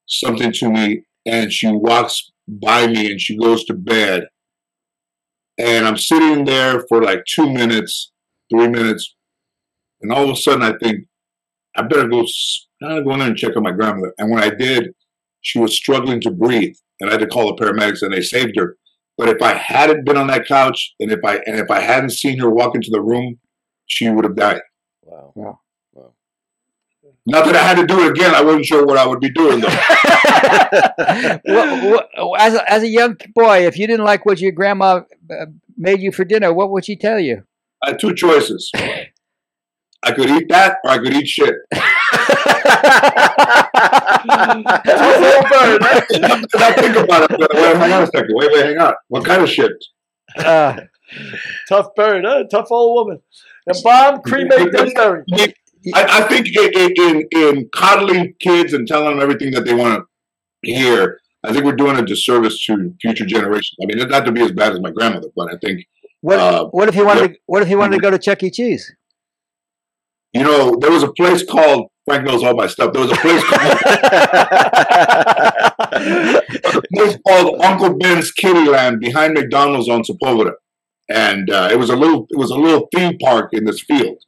something 0.07 0.51
to 0.55 0.69
me, 0.69 1.05
and 1.25 1.53
she 1.53 1.71
walks 1.71 2.33
by 2.49 2.89
me, 2.89 3.13
and 3.13 3.21
she 3.21 3.39
goes 3.39 3.65
to 3.67 3.75
bed. 3.75 4.25
And 5.57 5.87
I'm 5.87 5.97
sitting 5.97 6.47
there 6.47 6.85
for 6.89 7.01
like 7.01 7.23
two 7.33 7.49
minutes, 7.49 8.11
three 8.51 8.67
minutes, 8.67 9.15
and 10.01 10.13
all 10.13 10.25
of 10.25 10.31
a 10.31 10.37
sudden 10.37 10.65
I 10.65 10.73
think 10.83 11.05
I 11.77 11.83
better 11.83 12.09
go. 12.09 12.23
I 12.83 12.89
gotta 12.89 13.05
go 13.05 13.13
in 13.13 13.21
there 13.21 13.29
and 13.29 13.37
check 13.37 13.57
on 13.57 13.63
my 13.63 13.71
grandmother. 13.71 14.15
And 14.19 14.33
when 14.33 14.43
I 14.43 14.51
did, 14.51 14.95
she 15.43 15.61
was 15.61 15.77
struggling 15.77 16.21
to 16.23 16.33
breathe, 16.33 16.75
and 16.99 17.09
I 17.09 17.13
had 17.13 17.21
to 17.21 17.29
call 17.29 17.55
the 17.55 17.65
paramedics, 17.65 18.03
and 18.03 18.13
they 18.13 18.21
saved 18.21 18.57
her. 18.57 18.77
But 19.19 19.29
if 19.29 19.43
I 19.43 19.53
hadn't 19.55 20.05
been 20.05 20.17
on 20.17 20.27
that 20.29 20.47
couch, 20.47 20.95
and 20.99 21.11
if 21.13 21.21
I 21.25 21.37
and 21.47 21.59
if 21.59 21.71
I 21.71 21.81
hadn't 21.81 22.11
seen 22.11 22.39
her 22.39 22.51
walk 22.51 22.75
into 22.75 22.91
the 22.91 23.01
room, 23.01 23.39
she 23.87 24.09
would 24.09 24.25
have 24.25 24.37
died. 24.37 24.63
Wow. 25.05 25.61
Not 27.25 27.45
that 27.45 27.55
I 27.55 27.63
had 27.63 27.77
to 27.77 27.87
do 27.87 28.01
it 28.05 28.11
again. 28.11 28.35
I 28.35 28.43
wasn't 28.43 28.65
sure 28.67 28.85
what 28.85 28.99
I 28.99 29.07
would 29.07 29.21
be 29.21 29.31
doing 29.31 29.61
though. 29.61 29.69
What- 31.45 32.09
what- 32.19 32.41
as, 32.41 32.55
a, 32.55 32.73
as 32.73 32.83
a 32.83 32.89
young 32.89 33.17
boy, 33.35 33.67
if 33.67 33.79
you 33.79 33.87
didn't 33.87 34.05
like 34.05 34.27
what 34.27 34.41
your 34.41 34.51
grandma 34.53 35.03
uh, 35.31 35.47
made 35.77 36.01
you 36.01 36.11
for 36.11 36.25
dinner, 36.25 36.53
what 36.53 36.71
would 36.71 36.85
she 36.85 36.97
tell 36.97 37.21
you? 37.21 37.45
I 37.85 37.91
had 37.91 38.01
two 38.01 38.15
choices. 38.15 38.73
I 40.05 40.11
could 40.13 40.31
eat 40.31 40.49
that, 40.49 40.79
or 40.85 40.91
I 40.91 40.99
could 40.99 41.13
eat 41.15 41.29
shit. 41.29 41.55
Tough 44.47 45.21
little 45.21 45.43
bird. 45.51 45.81
now 46.55 46.73
think 46.73 46.97
about 46.97 47.31
it. 47.31 47.39
Wait, 47.41 47.77
hang 47.77 47.93
on 47.93 48.03
a 48.03 48.07
second. 48.07 48.31
Wait, 48.35 48.51
wait, 48.53 48.65
hang 48.67 48.79
on. 48.79 48.95
What 49.09 49.25
kind 49.25 49.43
of 49.43 49.49
shit? 49.49 49.73
Uh, 50.37 50.81
Tough 51.69 51.89
bird, 51.95 52.25
huh? 52.27 52.45
Tough 52.51 52.69
old 52.71 52.95
woman. 53.07 53.23
And 53.67 53.77
Bob, 53.85 54.23
cremate 54.25 54.73
that 54.73 54.93
berry. 54.95 55.25
I, 55.95 56.21
I 56.21 56.29
think 56.29 56.49
in, 56.57 56.73
in, 56.75 56.93
in, 56.97 57.29
in 57.33 57.69
coddling 57.75 58.35
kids 58.41 58.73
and 58.73 58.87
telling 58.89 59.11
them 59.11 59.21
everything 59.21 59.51
that 59.53 59.65
they 59.65 59.75
want 59.75 60.05
to 60.65 60.73
hear, 60.73 61.19
I 61.45 61.53
think 61.53 61.65
we're 61.65 61.77
doing 61.77 61.97
a 61.99 62.03
disservice 62.03 62.65
to 62.67 62.95
future 63.01 63.27
generations. 63.27 63.77
I 63.83 63.87
mean, 63.87 64.09
not 64.09 64.25
to 64.25 64.33
be 64.33 64.43
as 64.43 64.53
bad 64.53 64.73
as 64.73 64.81
my 64.81 64.91
grandmother, 64.91 65.29
but 65.37 65.53
I 65.53 65.57
think 65.59 65.85
What 66.21 66.39
Uh, 66.39 66.67
What 66.67 66.89
if 66.89 66.95
he 66.95 67.03
wanted? 67.03 67.21
yeah. 67.21 67.27
To, 67.29 67.35
what 67.47 67.63
if 67.63 67.69
he 67.69 67.75
wanted 67.75 67.97
to 67.97 68.01
go 68.03 68.11
to 68.11 68.19
Chuck 68.19 68.43
E. 68.43 68.51
Cheese? 68.51 68.95
You 70.33 70.45
know, 70.45 70.77
there 70.81 70.91
was 70.91 71.03
a 71.03 71.13
place 71.13 71.45
called 71.45 71.89
Frank 72.05 72.25
knows 72.25 72.43
all 72.43 72.57
my 72.57 72.67
stuff. 72.67 72.93
There 72.93 73.03
was 73.03 73.13
a 73.13 73.17
place 73.17 73.45
called, 73.45 73.79
place 76.95 77.19
called 77.27 77.63
Uncle 77.63 77.97
Ben's 77.97 78.33
Kiddieland 78.33 79.01
behind 79.01 79.35
McDonald's 79.35 79.89
on 79.89 80.03
Sepulveda, 80.03 80.55
and 81.09 81.49
uh, 81.49 81.69
it 81.71 81.79
was 81.79 81.91
a 81.91 81.97
little 81.97 82.27
it 82.31 82.37
was 82.37 82.51
a 82.51 82.57
little 82.57 82.89
theme 82.95 83.19
park 83.19 83.51
in 83.53 83.65
this 83.65 83.81
field. 83.81 84.19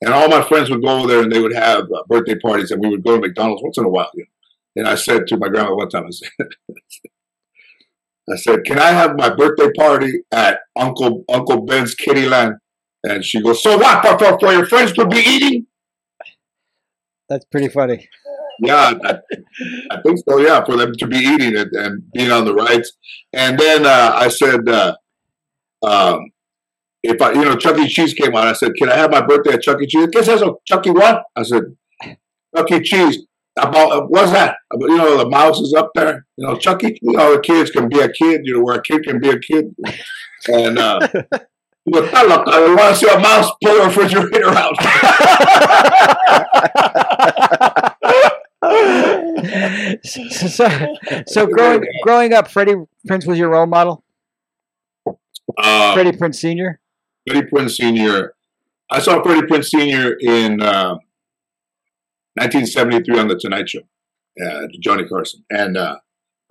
And 0.00 0.12
all 0.12 0.28
my 0.28 0.42
friends 0.42 0.68
would 0.68 0.82
go 0.82 0.98
over 0.98 1.06
there, 1.06 1.22
and 1.22 1.30
they 1.30 1.40
would 1.40 1.54
have 1.54 1.84
uh, 1.84 2.02
birthday 2.08 2.34
parties, 2.36 2.70
and 2.70 2.80
we 2.80 2.88
would 2.88 3.04
go 3.04 3.14
to 3.14 3.20
McDonald's 3.20 3.62
once 3.62 3.78
in 3.78 3.84
a 3.84 3.88
while. 3.88 4.10
You 4.14 4.24
know? 4.24 4.28
And 4.74 4.88
I 4.88 4.94
said 4.94 5.26
to 5.28 5.36
my 5.36 5.48
grandma 5.48 5.74
one 5.76 5.90
time, 5.90 6.06
I 6.06 6.10
said, 6.10 6.30
I 8.32 8.36
said, 8.36 8.64
"Can 8.64 8.78
I 8.78 8.90
have 8.90 9.16
my 9.16 9.28
birthday 9.28 9.70
party 9.76 10.22
at 10.32 10.60
Uncle 10.76 11.24
Uncle 11.28 11.66
Ben's 11.66 11.94
Kiddieland?" 11.94 12.56
And 13.04 13.22
she 13.22 13.42
goes, 13.42 13.62
"So 13.62 13.76
what? 13.76 14.04
For, 14.04 14.18
for, 14.18 14.38
for 14.40 14.52
your 14.52 14.66
friends 14.66 14.92
to 14.94 15.06
be 15.06 15.18
eating?" 15.18 15.66
That's 17.32 17.46
pretty 17.46 17.68
funny. 17.68 18.06
Yeah, 18.60 18.92
I, 19.04 19.18
I 19.90 20.02
think 20.02 20.18
so. 20.28 20.38
Yeah, 20.38 20.62
for 20.64 20.76
them 20.76 20.92
to 20.98 21.06
be 21.06 21.16
eating 21.16 21.56
it 21.56 21.68
and 21.72 22.02
being 22.12 22.30
on 22.30 22.44
the 22.44 22.54
rides. 22.54 22.92
And 23.32 23.58
then 23.58 23.86
uh, 23.86 24.12
I 24.14 24.28
said, 24.28 24.68
uh, 24.68 24.94
um, 25.82 26.30
if 27.02 27.22
I, 27.22 27.32
you 27.32 27.42
know, 27.42 27.56
Chuck 27.56 27.78
E. 27.78 27.88
Cheese 27.88 28.12
came 28.12 28.34
on, 28.34 28.46
I 28.46 28.52
said, 28.52 28.72
"Can 28.76 28.90
I 28.90 28.96
have 28.96 29.10
my 29.10 29.24
birthday 29.24 29.54
at 29.54 29.62
Chuck 29.62 29.80
E. 29.80 29.86
Cheese?" 29.86 30.08
Guess 30.12 30.26
that's 30.26 30.42
a 30.42 30.50
Chuck 30.66 30.86
E. 30.86 30.90
What? 30.90 31.22
I 31.34 31.42
said, 31.42 31.62
"Chuck 32.54 32.70
E. 32.70 32.80
Cheese." 32.80 33.20
About 33.58 34.10
what's 34.10 34.32
that? 34.32 34.56
About, 34.72 34.90
you 34.90 34.98
know, 34.98 35.16
the 35.18 35.28
mouse 35.28 35.58
is 35.58 35.74
up 35.74 35.90
there. 35.94 36.26
You 36.36 36.46
know, 36.46 36.56
Chuck 36.56 36.84
E. 36.84 36.98
You 37.00 37.12
know, 37.16 37.34
the 37.34 37.40
kids 37.40 37.70
can 37.70 37.88
be 37.88 38.00
a 38.00 38.10
kid. 38.10 38.42
You 38.44 38.58
know, 38.58 38.62
where 38.62 38.76
a 38.76 38.82
kid 38.82 39.04
can 39.04 39.20
be 39.20 39.30
a 39.30 39.38
kid. 39.38 39.74
And 40.48 40.78
uh, 40.78 41.08
"Ah, 41.86 42.24
look, 42.28 42.46
I 42.48 42.74
want 42.74 42.94
to 42.94 42.94
see 42.96 43.08
a 43.08 43.18
mouse 43.18 43.50
pull 43.62 43.74
the 43.74 43.86
refrigerator 43.86 44.50
out. 44.50 44.76
so, 50.04 50.28
so, 50.28 50.68
so 51.26 51.46
growing 51.46 51.84
growing 52.02 52.32
up, 52.32 52.48
Freddie 52.48 52.76
Prinze 53.08 53.26
was 53.26 53.38
your 53.38 53.50
role 53.50 53.66
model. 53.66 54.04
Uh, 55.58 55.94
Freddie 55.94 56.12
Prinze 56.12 56.36
Senior. 56.36 56.80
Freddie 57.28 57.48
Prinze 57.48 57.76
Sr. 57.76 58.34
I 58.90 59.00
saw 59.00 59.22
Freddie 59.22 59.46
Prinze 59.46 59.66
Sr. 59.66 60.16
in 60.20 60.60
uh, 60.60 60.98
1973 62.34 63.18
on 63.18 63.28
the 63.28 63.36
Tonight 63.36 63.68
Show, 63.68 63.80
uh, 64.44 64.66
Johnny 64.80 65.04
Carson, 65.06 65.44
and 65.50 65.76
uh, 65.76 65.96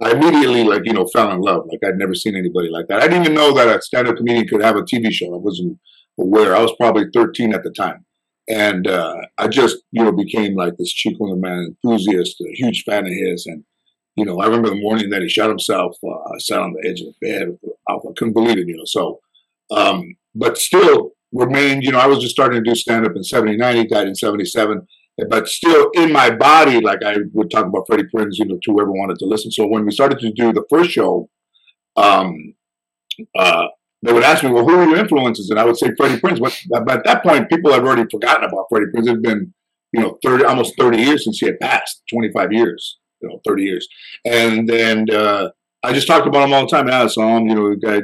I 0.02 0.12
immediately, 0.12 0.64
like 0.64 0.84
you 0.86 0.94
know, 0.94 1.08
fell 1.08 1.32
in 1.32 1.42
love. 1.42 1.68
Like 1.70 1.80
I'd 1.86 1.98
never 1.98 2.16
seen 2.16 2.36
anybody 2.36 2.70
like 2.70 2.88
that. 2.88 3.02
I 3.02 3.08
didn't 3.08 3.24
even 3.24 3.36
know 3.36 3.54
that 3.54 3.68
a 3.68 3.82
stand-up 3.82 4.18
comedian 4.18 4.48
could 4.48 4.62
have 4.64 4.76
a 4.76 4.82
TV 4.82 5.12
show. 5.12 5.34
I 5.34 5.38
wasn't 5.38 5.80
aware. 6.20 6.56
I 6.56 6.62
was 6.62 6.74
probably 6.80 7.06
13 7.14 7.54
at 7.54 7.64
the 7.64 7.72
time, 7.72 8.06
and 8.50 8.88
uh, 8.88 9.16
I 9.38 9.48
just 9.48 9.78
you 9.92 10.04
know 10.04 10.12
became 10.12 10.56
like 10.56 10.78
this 10.78 10.92
Chico 10.92 11.30
the 11.30 11.36
Man 11.36 11.76
enthusiast, 11.84 12.42
a 12.42 12.54
huge 12.54 12.84
fan 12.84 13.06
of 13.06 13.14
his, 13.14 13.46
and. 13.46 13.64
You 14.18 14.26
know, 14.26 14.42
I 14.42 14.46
remember 14.46 14.70
the 14.70 14.76
morning 14.76 15.10
that 15.12 15.22
he 15.22 15.30
shot 15.30 15.48
himself. 15.48 15.96
Uh, 16.04 16.10
I 16.10 16.38
sat 16.40 16.60
on 16.60 16.74
the 16.74 16.86
edge 16.86 17.00
of 17.00 17.08
the 17.08 17.14
bed. 17.22 17.58
I 17.88 17.96
couldn't 18.18 18.34
believe 18.34 18.58
it. 18.58 18.68
You 18.68 18.76
know, 18.76 18.84
so 18.86 19.22
um, 19.72 20.16
but 20.36 20.58
still 20.58 21.12
remained, 21.32 21.84
you 21.84 21.92
know, 21.92 22.00
I 22.00 22.08
was 22.08 22.20
just 22.20 22.34
starting 22.34 22.62
to 22.62 22.70
do 22.70 22.76
stand 22.76 23.06
up 23.06 23.16
in 23.16 23.24
79, 23.24 23.76
he 23.76 23.88
died 23.88 24.08
in 24.08 24.16
77. 24.16 24.86
But 25.30 25.48
still 25.48 25.90
in 25.94 26.12
my 26.12 26.30
body, 26.32 26.82
like 26.82 27.04
I 27.04 27.18
would 27.34 27.52
talk 27.52 27.66
about 27.66 27.86
Freddie 27.88 28.08
Prinze, 28.14 28.38
you 28.38 28.46
know, 28.46 28.60
to 28.64 28.72
whoever 28.72 28.92
wanted 28.92 29.20
to 29.20 29.26
listen. 29.26 29.52
So 29.52 29.68
when 29.68 29.86
we 29.86 29.92
started 29.92 30.20
to 30.20 30.32
do 30.32 30.54
the 30.54 30.64
first 30.70 30.92
show, 30.92 31.30
um, 31.96 32.56
uh, 33.38 33.68
they 34.04 34.14
would 34.14 34.24
ask 34.24 34.44
me, 34.44 34.52
well, 34.52 34.66
who 34.68 34.76
are 34.76 34.86
your 34.88 34.98
influences? 34.98 35.50
And 35.50 35.60
I 35.60 35.66
would 35.66 35.78
say 35.78 35.92
Freddie 35.96 36.20
Prinze. 36.20 36.40
But, 36.40 36.86
but 36.86 36.98
at 37.00 37.04
that 37.06 37.24
point, 37.24 37.50
people 37.50 37.72
had 37.72 37.84
already 37.84 38.06
forgotten 38.10 38.46
about 38.46 38.66
Freddie 38.70 38.88
Prinze. 38.88 39.08
It 39.08 39.12
had 39.12 39.22
been, 39.22 39.54
you 39.94 40.02
know, 40.02 40.18
30, 40.24 40.46
almost 40.46 40.78
30 40.78 40.98
years 40.98 41.24
since 41.24 41.40
he 41.40 41.46
had 41.46 41.60
passed, 41.60 42.02
25 42.12 42.52
years, 42.52 43.00
you 43.22 43.30
know, 43.30 43.40
30 43.48 43.64
years. 43.64 43.88
And 44.26 44.68
then, 44.68 45.10
uh, 45.12 45.50
I 45.84 45.94
just 45.94 46.08
talked 46.08 46.28
about 46.28 46.48
him 46.48 46.54
all 46.54 46.62
the 46.62 46.68
time. 46.68 46.88
I 46.90 47.08
saw 47.08 47.38
him, 47.38 47.48
you 47.48 47.56
know, 47.56 47.70
the 47.70 47.76
guy, 47.76 47.98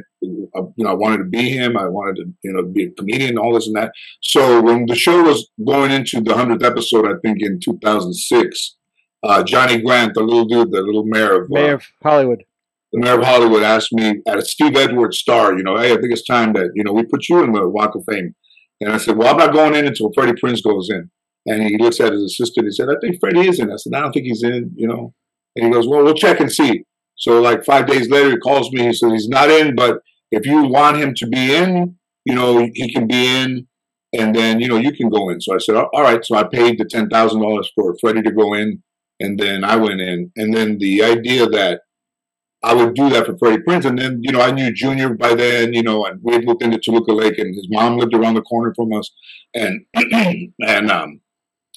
uh, 0.56 0.64
you 0.76 0.84
know, 0.84 0.90
I 0.90 0.94
wanted 0.94 1.20
to 1.20 1.24
be 1.26 1.50
him. 1.50 1.78
I 1.78 1.88
wanted 1.88 2.16
to, 2.18 2.34
you 2.44 2.54
know, 2.54 2.64
be 2.64 2.86
a 2.86 2.92
comedian, 2.92 3.38
all 3.38 3.54
this 3.54 3.68
and 3.68 3.76
that. 3.76 3.92
So 4.22 4.62
when 4.62 4.88
the 4.88 4.96
show 4.96 5.22
was 5.24 5.50
going 5.64 5.92
into 5.92 6.22
the 6.22 6.34
hundredth 6.34 6.64
episode, 6.64 7.06
I 7.06 7.20
think 7.24 7.42
in 7.42 7.60
2006, 7.60 8.76
uh, 9.24 9.44
Johnny 9.44 9.82
Grant, 9.82 10.16
the 10.16 10.22
little 10.22 10.46
dude, 10.46 10.72
the 10.72 10.82
little 10.82 11.06
mayor 11.06 11.42
of 11.44 11.50
Mayor 11.50 11.74
uh, 11.74 11.76
of 11.76 11.84
Hollywood. 12.02 12.46
the 12.94 13.00
mayor 13.00 13.20
of 13.20 13.26
Hollywood, 13.26 13.64
asked 13.64 13.94
me 13.94 14.22
at 14.28 14.40
a 14.40 14.42
Steve 14.42 14.76
Edwards 14.76 15.20
star, 15.20 15.56
you 15.56 15.64
know, 15.64 15.78
hey, 15.78 15.92
I 15.92 15.96
think 15.96 16.12
it's 16.12 16.26
time 16.26 16.54
that 16.54 16.72
you 16.74 16.84
know 16.84 16.94
we 16.94 17.04
put 17.04 17.30
you 17.30 17.44
in 17.44 17.52
the 17.52 17.68
Walk 17.68 17.96
of 17.96 18.04
Fame. 18.10 18.34
And 18.80 18.92
I 18.92 18.98
said, 18.98 19.18
well, 19.18 19.30
I'm 19.32 19.38
not 19.38 19.54
going 19.54 19.76
in 19.76 19.88
until 19.88 20.12
Freddie 20.14 20.40
Prinze 20.40 20.64
goes 20.64 20.90
in. 20.92 21.10
And 21.48 21.64
he 21.64 21.78
looks 21.78 22.00
at 22.00 22.12
his 22.12 22.24
assistant. 22.24 22.66
And 22.66 22.68
he 22.68 22.76
said, 22.76 22.90
I 22.90 22.96
think 23.02 23.20
Freddie 23.20 23.48
is 23.48 23.60
in. 23.60 23.72
I 23.72 23.76
said, 23.78 23.94
I 23.96 24.02
don't 24.02 24.12
think 24.12 24.26
he's 24.26 24.44
in. 24.44 24.72
You 24.76 24.88
know. 24.88 25.14
And 25.56 25.66
he 25.66 25.72
goes, 25.72 25.88
well, 25.88 26.04
we'll 26.04 26.14
check 26.14 26.40
and 26.40 26.52
see. 26.52 26.84
So 27.18 27.42
like 27.42 27.66
five 27.66 27.88
days 27.88 28.10
later, 28.10 28.32
he 28.32 28.38
calls 28.38 28.72
me. 28.72 28.86
He 28.86 28.94
says 28.94 29.12
he's 29.12 29.28
not 29.28 29.50
in, 29.50 29.76
but 29.76 30.02
if 30.32 30.46
you 30.46 30.64
want 30.64 30.98
him 30.98 31.14
to 31.16 31.28
be 31.28 31.56
in, 31.56 31.96
you 32.26 32.36
know, 32.36 32.70
he 32.74 32.94
can 32.94 33.08
be 33.08 33.26
in, 33.26 33.68
and 34.14 34.36
then 34.36 34.60
you 34.60 34.68
know 34.68 34.78
you 34.78 34.92
can 34.92 35.10
go 35.10 35.30
in. 35.30 35.42
So 35.42 35.56
I 35.56 35.58
said, 35.58 35.76
all 35.76 36.02
right. 36.02 36.24
So 36.24 36.36
I 36.36 36.44
paid 36.44 36.78
the 36.78 36.86
ten 36.86 37.10
thousand 37.10 37.42
dollars 37.42 37.72
for 37.76 37.96
Freddie 38.00 38.22
to 38.24 38.32
go 38.32 38.54
in, 38.54 38.84
and 39.20 39.40
then 39.40 39.64
I 39.64 39.76
went 39.76 40.02
in. 40.02 40.32
And 40.36 40.54
then 40.54 40.78
the 40.78 41.04
idea 41.04 41.48
that 41.48 41.82
I 42.64 42.74
would 42.74 42.96
do 42.96 43.10
that 43.10 43.26
for 43.26 43.38
Freddie 43.38 43.64
Prinze, 43.64 43.86
and 43.86 43.98
then 43.98 44.20
you 44.22 44.32
know 44.32 44.42
I 44.42 44.52
knew 44.52 44.72
Junior 44.72 45.14
by 45.14 45.36
then, 45.36 45.74
you 45.74 45.84
know, 45.84 46.06
and 46.06 46.20
we 46.24 46.34
had 46.34 46.46
moved 46.46 46.64
into 46.64 46.80
Toluca 46.80 47.14
Lake, 47.14 47.38
and 47.38 47.56
his 47.56 47.68
mom 47.70 47.98
lived 47.98 48.14
around 48.14 48.36
the 48.36 48.42
corner 48.42 48.74
from 48.76 48.94
us, 48.94 49.10
and 49.54 49.86
and 50.62 50.92
um, 50.92 51.22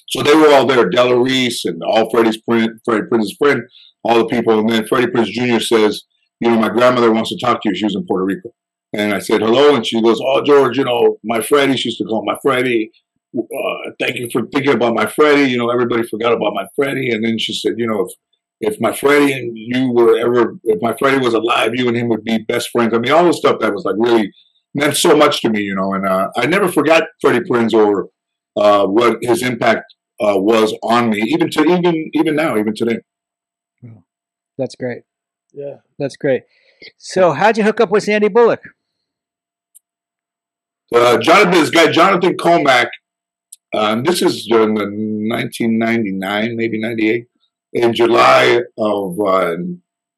so 0.07 0.21
they 0.21 0.35
were 0.35 0.51
all 0.51 0.65
there, 0.65 0.89
Della 0.89 1.17
Reese 1.21 1.63
and 1.65 1.81
all 1.83 2.09
Freddie's 2.09 2.39
friend, 2.45 2.79
Freddie 2.83 3.07
Prinze's 3.07 3.35
friend, 3.37 3.61
all 4.03 4.17
the 4.17 4.25
people, 4.25 4.59
and 4.59 4.69
then 4.69 4.87
Freddie 4.87 5.11
Prinze 5.11 5.31
Jr. 5.31 5.59
says, 5.59 6.03
you 6.39 6.49
know, 6.49 6.59
my 6.59 6.69
grandmother 6.69 7.11
wants 7.11 7.29
to 7.29 7.37
talk 7.39 7.61
to 7.61 7.69
you. 7.69 7.75
She 7.75 7.85
was 7.85 7.95
in 7.95 8.05
Puerto 8.05 8.25
Rico, 8.25 8.49
and 8.93 9.13
I 9.13 9.19
said 9.19 9.41
hello, 9.41 9.75
and 9.75 9.85
she 9.85 10.01
goes, 10.01 10.19
oh 10.21 10.43
George, 10.43 10.77
you 10.77 10.83
know, 10.83 11.17
my 11.23 11.41
Freddie. 11.41 11.77
She 11.77 11.89
used 11.89 11.99
to 11.99 12.05
call 12.05 12.25
my 12.25 12.37
Freddie. 12.41 12.91
Uh, 13.37 13.91
thank 13.99 14.17
you 14.17 14.29
for 14.31 14.41
thinking 14.53 14.73
about 14.73 14.93
my 14.93 15.05
Freddie. 15.05 15.49
You 15.49 15.57
know, 15.57 15.69
everybody 15.69 16.03
forgot 16.07 16.33
about 16.33 16.53
my 16.53 16.65
Freddie, 16.75 17.11
and 17.11 17.23
then 17.23 17.37
she 17.37 17.53
said, 17.53 17.73
you 17.77 17.87
know, 17.87 18.05
if 18.05 18.13
if 18.61 18.79
my 18.79 18.93
Freddie 18.93 19.33
and 19.33 19.51
you 19.55 19.91
were 19.91 20.17
ever, 20.17 20.55
if 20.63 20.81
my 20.81 20.95
Freddie 20.97 21.23
was 21.23 21.33
alive, 21.33 21.71
you 21.73 21.87
and 21.87 21.97
him 21.97 22.09
would 22.09 22.23
be 22.23 22.37
best 22.39 22.69
friends. 22.71 22.93
I 22.93 22.99
mean, 22.99 23.11
all 23.11 23.25
the 23.25 23.33
stuff 23.33 23.59
that 23.59 23.73
was 23.73 23.85
like 23.85 23.95
really 23.97 24.31
meant 24.75 24.95
so 24.95 25.15
much 25.15 25.41
to 25.41 25.49
me, 25.49 25.61
you 25.61 25.75
know. 25.75 25.93
And 25.93 26.07
uh, 26.07 26.29
I 26.37 26.45
never 26.45 26.71
forgot 26.71 27.03
Freddie 27.21 27.47
Prinze 27.49 27.73
or 27.73 28.09
uh, 28.55 28.85
what 28.85 29.17
his 29.21 29.41
impact 29.41 29.85
uh, 30.21 30.37
was 30.37 30.75
on 30.83 31.09
me, 31.09 31.21
even 31.21 31.49
to 31.51 31.63
even 31.63 32.09
even 32.13 32.35
now, 32.35 32.57
even 32.57 32.73
today. 32.75 32.99
That's 34.61 34.75
great. 34.75 35.01
Yeah. 35.53 35.77
That's 35.97 36.15
great. 36.15 36.43
So 36.99 37.31
how'd 37.31 37.57
you 37.57 37.63
hook 37.63 37.81
up 37.81 37.89
with 37.89 38.03
Sandy 38.03 38.27
Bullock? 38.27 38.61
Uh, 40.93 41.17
Jonathan, 41.17 41.51
this 41.51 41.71
guy 41.71 41.91
Jonathan 41.91 42.37
Komack. 42.37 42.89
Um, 43.73 44.03
this 44.03 44.21
is 44.21 44.45
during 44.45 44.75
the 44.75 44.83
1999, 44.83 46.55
maybe 46.55 46.79
98. 46.79 47.25
In 47.73 47.93
July 47.95 48.59
of 48.77 49.19
uh, 49.19 49.55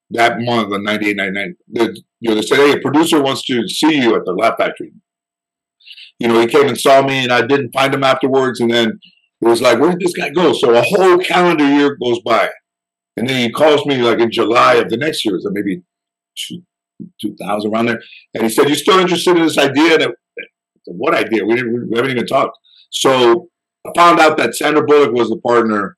that 0.09 0.41
month, 0.41 0.71
the 0.71 0.79
98, 0.79 1.15
99, 1.15 1.55
the, 1.69 2.01
you 2.19 2.29
know, 2.29 2.35
they 2.35 2.41
said, 2.41 2.57
"Hey, 2.57 2.73
a 2.73 2.81
producer 2.81 3.21
wants 3.21 3.45
to 3.45 3.65
see 3.69 4.01
you 4.01 4.13
at 4.15 4.25
the 4.25 4.33
Laugh 4.33 4.57
Factory." 4.57 4.91
You 6.19 6.27
know, 6.27 6.41
he 6.41 6.47
came 6.47 6.67
and 6.67 6.77
saw 6.77 7.01
me, 7.01 7.23
and 7.23 7.31
I 7.31 7.45
didn't 7.45 7.71
find 7.71 7.93
him 7.93 8.03
afterwards. 8.03 8.59
And 8.59 8.71
then 8.71 8.99
it 9.39 9.47
was 9.47 9.61
like, 9.61 9.79
"Where 9.79 9.91
did 9.91 10.01
this 10.01 10.13
guy 10.13 10.31
go?" 10.31 10.51
So 10.51 10.75
a 10.75 10.81
whole 10.81 11.19
calendar 11.19 11.65
year 11.65 11.95
goes 12.03 12.19
by, 12.25 12.49
and 13.17 13.27
then 13.27 13.41
he 13.41 13.51
calls 13.51 13.85
me 13.85 13.97
like 13.97 14.19
in 14.19 14.31
July 14.31 14.75
of 14.75 14.89
the 14.89 14.97
next 14.97 15.23
year, 15.25 15.39
so 15.39 15.49
maybe 15.51 15.81
two, 16.37 16.61
2000 17.21 17.71
around 17.71 17.87
there, 17.87 18.01
and 18.33 18.43
he 18.43 18.49
said, 18.49 18.69
"You 18.69 18.75
still 18.75 18.99
interested 18.99 19.37
in 19.37 19.43
this 19.43 19.57
idea?" 19.57 19.99
It, 19.99 20.15
what 20.85 21.13
idea? 21.13 21.45
We 21.45 21.55
didn't. 21.55 21.89
We 21.89 21.97
haven't 21.97 22.11
even 22.11 22.27
talked. 22.27 22.57
So 22.89 23.49
I 23.85 23.91
found 23.95 24.19
out 24.19 24.37
that 24.37 24.55
Sandra 24.55 24.83
Bullock 24.83 25.13
was 25.13 25.29
the 25.29 25.37
partner, 25.37 25.97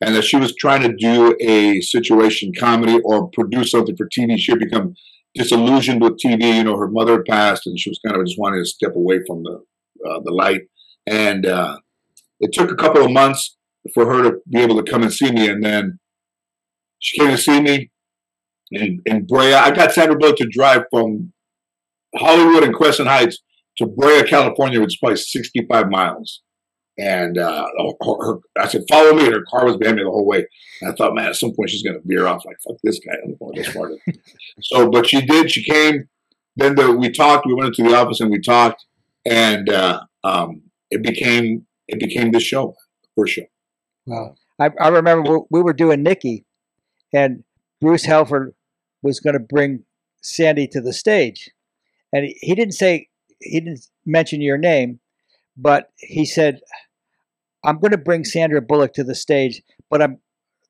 and 0.00 0.14
that 0.14 0.24
she 0.24 0.36
was 0.36 0.54
trying 0.56 0.82
to 0.82 0.94
do 0.94 1.36
a 1.40 1.80
situation 1.80 2.52
comedy 2.58 3.00
or 3.04 3.28
produce 3.28 3.70
something 3.70 3.96
for 3.96 4.08
TV. 4.08 4.36
She 4.38 4.52
had 4.52 4.60
become 4.60 4.94
disillusioned 5.34 6.02
with 6.02 6.18
TV. 6.18 6.56
You 6.56 6.64
know, 6.64 6.76
her 6.76 6.88
mother 6.88 7.22
passed, 7.22 7.66
and 7.66 7.78
she 7.78 7.90
was 7.90 8.00
kind 8.04 8.16
of 8.16 8.26
just 8.26 8.38
wanting 8.38 8.60
to 8.60 8.66
step 8.66 8.94
away 8.96 9.20
from 9.26 9.42
the 9.42 9.62
uh, 10.08 10.20
the 10.24 10.32
light. 10.32 10.62
And 11.06 11.46
uh, 11.46 11.78
it 12.40 12.52
took 12.52 12.70
a 12.70 12.76
couple 12.76 13.04
of 13.04 13.12
months 13.12 13.56
for 13.94 14.06
her 14.06 14.22
to 14.30 14.38
be 14.48 14.60
able 14.60 14.82
to 14.82 14.90
come 14.90 15.02
and 15.02 15.12
see 15.12 15.30
me, 15.30 15.48
and 15.48 15.64
then 15.64 15.98
she 16.98 17.18
came 17.18 17.30
to 17.30 17.38
see 17.38 17.60
me 17.60 17.90
in, 18.70 19.00
in 19.06 19.26
Brea. 19.26 19.54
I 19.54 19.70
got 19.70 19.92
Sandra 19.92 20.16
Bullock 20.16 20.36
to 20.36 20.46
drive 20.48 20.84
from 20.90 21.32
Hollywood 22.16 22.62
and 22.64 22.74
Crescent 22.74 23.08
Heights 23.08 23.38
to 23.78 23.86
Brea, 23.86 24.22
California, 24.24 24.80
which 24.80 24.94
is 24.94 24.98
probably 24.98 25.16
65 25.16 25.88
miles. 25.90 26.42
And 26.98 27.36
uh, 27.36 27.66
her, 28.00 28.24
her, 28.26 28.38
I 28.58 28.66
said, 28.68 28.84
follow 28.88 29.12
me. 29.12 29.26
And 29.26 29.34
her 29.34 29.44
car 29.50 29.66
was 29.66 29.76
behind 29.76 29.98
me 29.98 30.02
the 30.04 30.08
whole 30.10 30.24
way. 30.26 30.46
And 30.80 30.90
I 30.90 30.94
thought, 30.94 31.14
man, 31.14 31.26
at 31.26 31.36
some 31.36 31.52
point 31.54 31.68
she's 31.68 31.82
going 31.82 31.96
to 31.96 32.02
veer 32.06 32.26
off. 32.26 32.42
Like, 32.46 32.56
fuck 32.66 32.76
this 32.82 32.98
guy. 33.00 33.12
I'm 33.22 33.36
going 33.36 33.54
this 33.56 33.68
far. 33.68 33.90
so, 34.62 34.90
but 34.90 35.06
she 35.06 35.20
did. 35.20 35.50
She 35.52 35.62
came. 35.62 36.08
then 36.56 36.74
the, 36.74 36.90
we 36.92 37.10
talked. 37.10 37.44
We 37.46 37.52
went 37.52 37.68
into 37.76 37.82
the 37.90 37.94
office 37.94 38.20
and 38.20 38.30
we 38.30 38.40
talked, 38.40 38.82
and 39.26 39.68
uh, 39.68 40.00
um, 40.24 40.62
it 40.90 41.02
became 41.02 41.66
it 41.86 42.00
became 42.00 42.30
the 42.32 42.40
show, 42.40 42.74
first 43.14 43.34
show. 43.34 43.42
Wow. 44.06 44.34
I, 44.58 44.70
I 44.80 44.88
remember 44.88 45.30
we- 45.38 45.44
we 45.50 45.62
were 45.62 45.74
doing 45.74 46.02
Nikki, 46.02 46.45
and 47.16 47.44
Bruce 47.80 48.04
Helford 48.04 48.54
was 49.02 49.20
going 49.20 49.34
to 49.34 49.40
bring 49.40 49.84
Sandy 50.22 50.66
to 50.68 50.80
the 50.80 50.92
stage, 50.92 51.50
and 52.12 52.24
he, 52.24 52.36
he 52.40 52.54
didn't 52.54 52.74
say 52.74 53.08
he 53.40 53.60
didn't 53.60 53.86
mention 54.04 54.40
your 54.40 54.58
name, 54.58 55.00
but 55.56 55.90
he 55.96 56.24
said, 56.24 56.60
"I'm 57.64 57.78
going 57.78 57.92
to 57.92 57.98
bring 57.98 58.24
Sandra 58.24 58.60
Bullock 58.60 58.92
to 58.94 59.04
the 59.04 59.14
stage, 59.14 59.62
but 59.90 60.02
I'm 60.02 60.18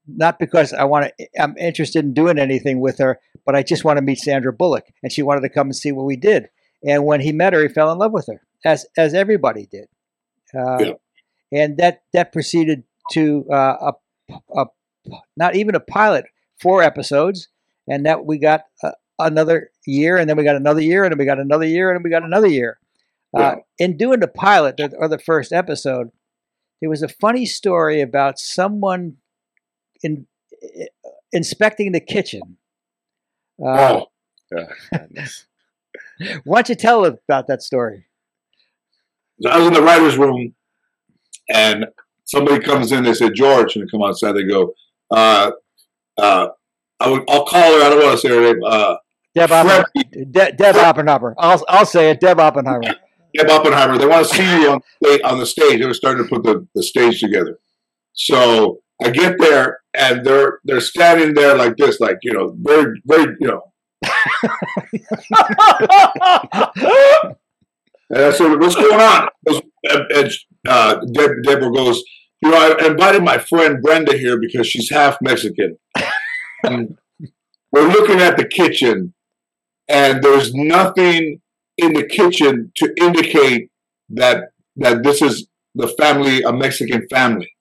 not 0.06 0.38
because 0.38 0.72
I 0.72 0.84
want 0.84 1.10
to. 1.18 1.28
I'm 1.38 1.56
interested 1.58 2.04
in 2.04 2.14
doing 2.14 2.38
anything 2.38 2.80
with 2.80 2.98
her, 2.98 3.18
but 3.44 3.56
I 3.56 3.62
just 3.62 3.84
want 3.84 3.96
to 3.98 4.02
meet 4.02 4.18
Sandra 4.18 4.52
Bullock, 4.52 4.84
and 5.02 5.12
she 5.12 5.22
wanted 5.22 5.40
to 5.42 5.48
come 5.48 5.68
and 5.68 5.76
see 5.76 5.92
what 5.92 6.06
we 6.06 6.16
did. 6.16 6.48
And 6.86 7.04
when 7.04 7.20
he 7.20 7.32
met 7.32 7.54
her, 7.54 7.62
he 7.62 7.68
fell 7.68 7.90
in 7.92 7.98
love 7.98 8.12
with 8.12 8.26
her, 8.28 8.40
as 8.64 8.86
as 8.96 9.14
everybody 9.14 9.66
did. 9.70 9.88
Uh, 10.56 10.78
Yeah. 10.80 10.92
And 11.52 11.76
that 11.78 12.02
that 12.12 12.32
proceeded 12.32 12.82
to 13.12 13.46
uh, 13.50 13.92
a, 14.30 14.34
a 14.60 14.66
not 15.36 15.54
even 15.54 15.74
a 15.76 15.80
pilot, 15.80 16.24
four 16.60 16.82
episodes, 16.82 17.48
and 17.88 18.04
that 18.06 18.24
we 18.24 18.38
got 18.38 18.62
uh, 18.82 18.92
another 19.18 19.70
year, 19.86 20.16
and 20.16 20.28
then 20.28 20.36
we 20.36 20.44
got 20.44 20.56
another 20.56 20.80
year, 20.80 21.04
and 21.04 21.12
then 21.12 21.18
we 21.18 21.24
got 21.24 21.38
another 21.38 21.66
year, 21.66 21.90
and 21.90 21.96
then 21.98 22.02
we 22.02 22.10
got 22.10 22.22
another 22.24 22.48
year. 22.48 22.78
Uh, 23.36 23.40
Yeah. 23.40 23.54
in 23.78 23.96
doing 23.96 24.20
the 24.20 24.28
pilot 24.28 24.80
or 24.98 25.08
the 25.08 25.18
first 25.18 25.52
episode, 25.52 26.10
there 26.80 26.90
was 26.90 27.02
a 27.02 27.08
funny 27.08 27.46
story 27.46 28.00
about 28.00 28.38
someone 28.38 29.16
in, 30.02 30.26
inspecting 31.32 31.92
the 31.92 32.00
kitchen. 32.00 32.56
Uh, 33.64 34.02
Oh, 34.02 34.06
Why 36.44 36.58
don't 36.62 36.68
you 36.68 36.74
tell 36.76 37.04
about 37.04 37.46
that 37.48 37.62
story? 37.62 38.06
I 39.46 39.58
was 39.58 39.66
in 39.66 39.72
the 39.74 39.82
writers' 39.82 40.16
room, 40.16 40.54
and 41.52 41.86
somebody 42.24 42.64
comes 42.64 42.92
in. 42.92 43.04
They 43.04 43.12
said 43.12 43.34
George, 43.34 43.76
and 43.76 43.84
they 43.86 43.90
come 43.90 44.02
outside. 44.02 44.32
They 44.32 44.44
go, 44.44 44.72
uh, 45.10 45.50
uh, 46.18 46.48
I 47.00 47.10
would, 47.10 47.22
I'll 47.28 47.44
call 47.44 47.78
her. 47.78 47.84
I 47.84 47.90
don't 47.90 48.02
want 48.02 48.18
to 48.20 48.26
say 48.26 48.34
her 48.34 48.40
name. 48.40 48.62
Uh, 48.64 48.96
Deb. 49.34 49.50
De- 50.32 50.52
Deb 50.52 50.76
Oppenheimer. 50.76 51.34
I'll, 51.38 51.62
I'll 51.68 51.84
say 51.86 52.10
it. 52.10 52.20
Deb 52.20 52.40
Oppenheimer. 52.40 52.94
Deb 53.34 53.50
Oppenheimer. 53.50 53.98
They 53.98 54.06
want 54.06 54.26
to 54.26 54.34
see 54.34 54.60
you 54.62 54.70
on 54.70 54.80
on 55.24 55.38
the 55.38 55.46
stage. 55.46 55.80
They 55.80 55.86
were 55.86 55.94
starting 55.94 56.24
to 56.24 56.28
put 56.28 56.42
the, 56.42 56.66
the 56.74 56.82
stage 56.82 57.20
together. 57.20 57.58
So 58.14 58.80
I 59.02 59.10
get 59.10 59.38
there, 59.38 59.80
and 59.94 60.24
they're 60.24 60.60
they're 60.64 60.80
standing 60.80 61.34
there 61.34 61.54
like 61.54 61.76
this, 61.76 62.00
like 62.00 62.18
you 62.22 62.32
know, 62.32 62.56
very 62.58 63.00
very 63.06 63.36
you 63.40 63.48
know. 63.48 63.62
And 68.08 68.20
I 68.22 68.30
said, 68.30 68.58
"What's 68.60 68.76
going 68.76 69.00
on?" 69.00 69.28
And, 69.48 70.30
uh, 70.68 71.00
Deb, 71.12 71.30
Deborah 71.42 71.72
goes, 71.72 72.02
"You 72.40 72.50
know, 72.50 72.56
I 72.56 72.86
invited 72.86 73.22
my 73.22 73.38
friend 73.38 73.82
Brenda 73.82 74.16
here 74.16 74.38
because 74.38 74.66
she's 74.68 74.90
half 74.90 75.18
Mexican. 75.20 75.76
And 76.66 76.98
we're 77.72 77.88
looking 77.88 78.20
at 78.20 78.36
the 78.36 78.46
kitchen, 78.46 79.14
and 79.88 80.22
there's 80.22 80.54
nothing 80.54 81.40
in 81.78 81.92
the 81.92 82.06
kitchen 82.06 82.72
to 82.76 82.92
indicate 83.00 83.70
that 84.10 84.50
that 84.76 85.02
this 85.02 85.22
is 85.22 85.46
the 85.74 85.88
family, 85.88 86.42
a 86.42 86.52
Mexican 86.52 87.06
family." 87.08 87.52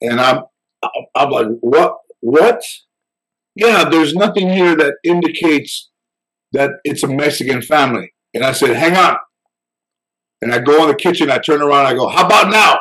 And 0.00 0.20
I'm, 0.20 0.42
I'm 1.14 1.30
like, 1.30 1.48
"What? 1.60 1.96
What?" 2.20 2.62
Yeah, 3.54 3.88
there's 3.88 4.14
nothing 4.14 4.48
here 4.50 4.76
that 4.76 4.94
indicates 5.04 5.90
that 6.52 6.70
it's 6.84 7.02
a 7.02 7.08
Mexican 7.08 7.62
family. 7.62 8.12
And 8.34 8.44
I 8.44 8.52
said, 8.52 8.76
hang 8.76 8.96
on. 8.96 9.16
And 10.42 10.52
I 10.52 10.58
go 10.58 10.82
in 10.82 10.88
the 10.88 10.94
kitchen, 10.94 11.30
I 11.30 11.38
turn 11.38 11.60
around, 11.60 11.86
I 11.86 11.94
go, 11.94 12.08
how 12.08 12.26
about 12.26 12.50
now? 12.50 12.78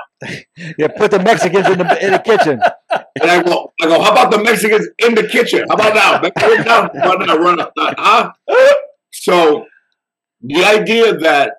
Yeah, 0.77 0.87
put 0.97 1.11
the 1.11 1.19
Mexicans 1.19 1.67
in 1.67 1.77
the 1.77 2.05
in 2.05 2.11
the 2.11 2.19
kitchen. 2.19 2.59
And 3.21 3.31
I 3.31 3.41
go, 3.41 3.71
I 3.81 3.85
go, 3.85 4.01
how 4.01 4.11
about 4.11 4.31
the 4.31 4.43
Mexicans 4.43 4.87
in 4.99 5.15
the 5.15 5.23
kitchen? 5.27 5.65
How 5.69 5.75
about 5.75 5.95
now? 5.95 6.21
Back 6.21 6.33
it 6.37 6.65
down. 6.65 6.89
How 7.01 7.13
about 7.13 7.27
now? 7.27 7.37
Run 7.37 7.59
up. 7.59 7.73
Huh? 7.77 8.31
So 9.11 9.65
the 10.41 10.63
idea 10.65 11.15
that 11.17 11.53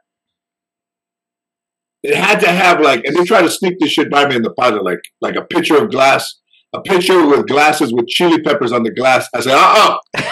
it 2.02 2.14
had 2.16 2.40
to 2.40 2.48
have 2.50 2.80
like, 2.80 3.02
and 3.04 3.16
they 3.16 3.24
try 3.24 3.42
to 3.42 3.50
sneak 3.50 3.78
this 3.78 3.92
shit 3.92 4.10
by 4.10 4.26
me 4.28 4.36
in 4.36 4.42
the 4.42 4.52
pilot, 4.52 4.84
like 4.84 5.00
like 5.20 5.36
a 5.36 5.42
pitcher 5.42 5.82
of 5.82 5.90
glass, 5.90 6.38
a 6.74 6.80
pitcher 6.82 7.26
with 7.26 7.46
glasses 7.46 7.92
with 7.92 8.08
chili 8.08 8.40
peppers 8.42 8.72
on 8.72 8.82
the 8.82 8.90
glass. 8.90 9.28
I 9.34 9.40
said, 9.40 9.54
uh 9.54 9.96
uh 10.16 10.26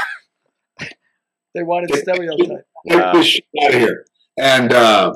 They 1.55 1.63
wanted 1.63 1.95
stereotype. 1.97 2.67
Get 2.87 2.99
Wow. 2.99 3.13
this 3.15 3.27
shit 3.27 3.45
out 3.63 3.75
of 3.75 3.81
here. 3.81 4.05
And 4.39 4.73
uh, 4.73 5.15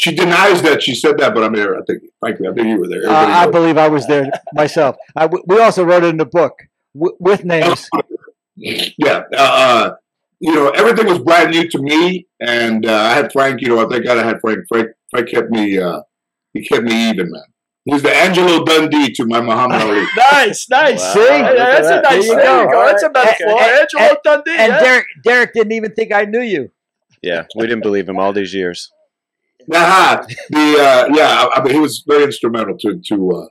she 0.00 0.14
denies 0.14 0.62
that 0.62 0.82
she 0.82 0.94
said 0.94 1.18
that, 1.18 1.34
but 1.34 1.42
I'm 1.42 1.52
there. 1.54 1.76
I 1.76 1.82
think, 1.86 2.02
frankly, 2.20 2.46
I 2.48 2.52
think 2.54 2.68
you 2.68 2.78
were 2.78 2.86
there. 2.88 3.08
Uh, 3.08 3.26
I 3.42 3.50
believe 3.50 3.76
I 3.76 3.88
was 3.88 4.06
there 4.06 4.30
myself. 4.54 4.94
I, 5.16 5.26
we 5.26 5.60
also 5.60 5.82
wrote 5.84 6.04
it 6.04 6.08
in 6.10 6.18
the 6.18 6.26
book 6.26 6.54
w- 6.94 7.16
with 7.18 7.44
names. 7.44 7.88
yeah. 8.56 9.22
Uh, 9.32 9.36
uh, 9.36 9.94
you 10.40 10.54
know, 10.54 10.70
everything 10.70 11.06
was 11.06 11.18
brand 11.18 11.50
new 11.50 11.68
to 11.68 11.78
me, 11.82 12.26
and 12.40 12.86
uh, 12.86 12.92
I 12.94 13.14
had 13.14 13.32
Frank. 13.32 13.60
You 13.60 13.68
know, 13.68 13.88
thank 13.88 14.04
God 14.04 14.18
I 14.18 14.24
had 14.24 14.40
Frank. 14.40 14.60
Frank, 14.68 14.88
Frank 15.10 15.28
kept 15.28 15.50
me. 15.50 15.78
Uh, 15.78 16.02
he 16.54 16.64
kept 16.64 16.84
me 16.84 17.10
even, 17.10 17.30
man. 17.30 17.42
He's 17.84 18.02
the 18.02 18.14
Angelo 18.14 18.64
Dundee 18.64 19.12
to 19.14 19.24
my 19.26 19.40
Muhammad 19.40 19.80
Ali. 19.82 20.06
Nice, 20.32 20.68
nice. 20.70 21.00
Wow. 21.00 21.14
See? 21.14 21.20
Yeah, 21.20 21.48
Look 21.48 21.56
that's 21.56 21.88
a 21.88 22.00
nice. 22.02 22.04
There 22.10 22.22
you 22.22 22.30
you 22.32 22.42
go. 22.42 22.70
go. 22.70 22.86
That's 22.86 23.02
a 23.02 23.06
And- 23.06 23.14
metaphor. 23.14 23.62
and- 23.62 23.80
Angelo 23.80 24.16
Dundee. 24.24 24.50
And 24.58 24.72
yeah. 24.72 24.80
Derek, 24.80 25.06
Derek 25.24 25.52
didn't 25.54 25.72
even 25.72 25.92
think 25.94 26.12
I 26.12 26.24
knew 26.24 26.40
you. 26.42 26.70
Yeah, 27.22 27.46
we 27.56 27.66
didn't 27.66 27.82
believe 27.82 28.08
him 28.08 28.18
all 28.18 28.32
these 28.32 28.54
years. 28.54 28.92
Nah, 29.68 30.22
the 30.48 30.76
uh, 30.80 31.08
yeah, 31.14 31.46
I, 31.54 31.62
mean, 31.62 31.74
he 31.74 31.80
was 31.80 32.02
very 32.06 32.24
instrumental 32.24 32.78
to 32.78 32.98
to 33.08 33.32
uh, 33.32 33.46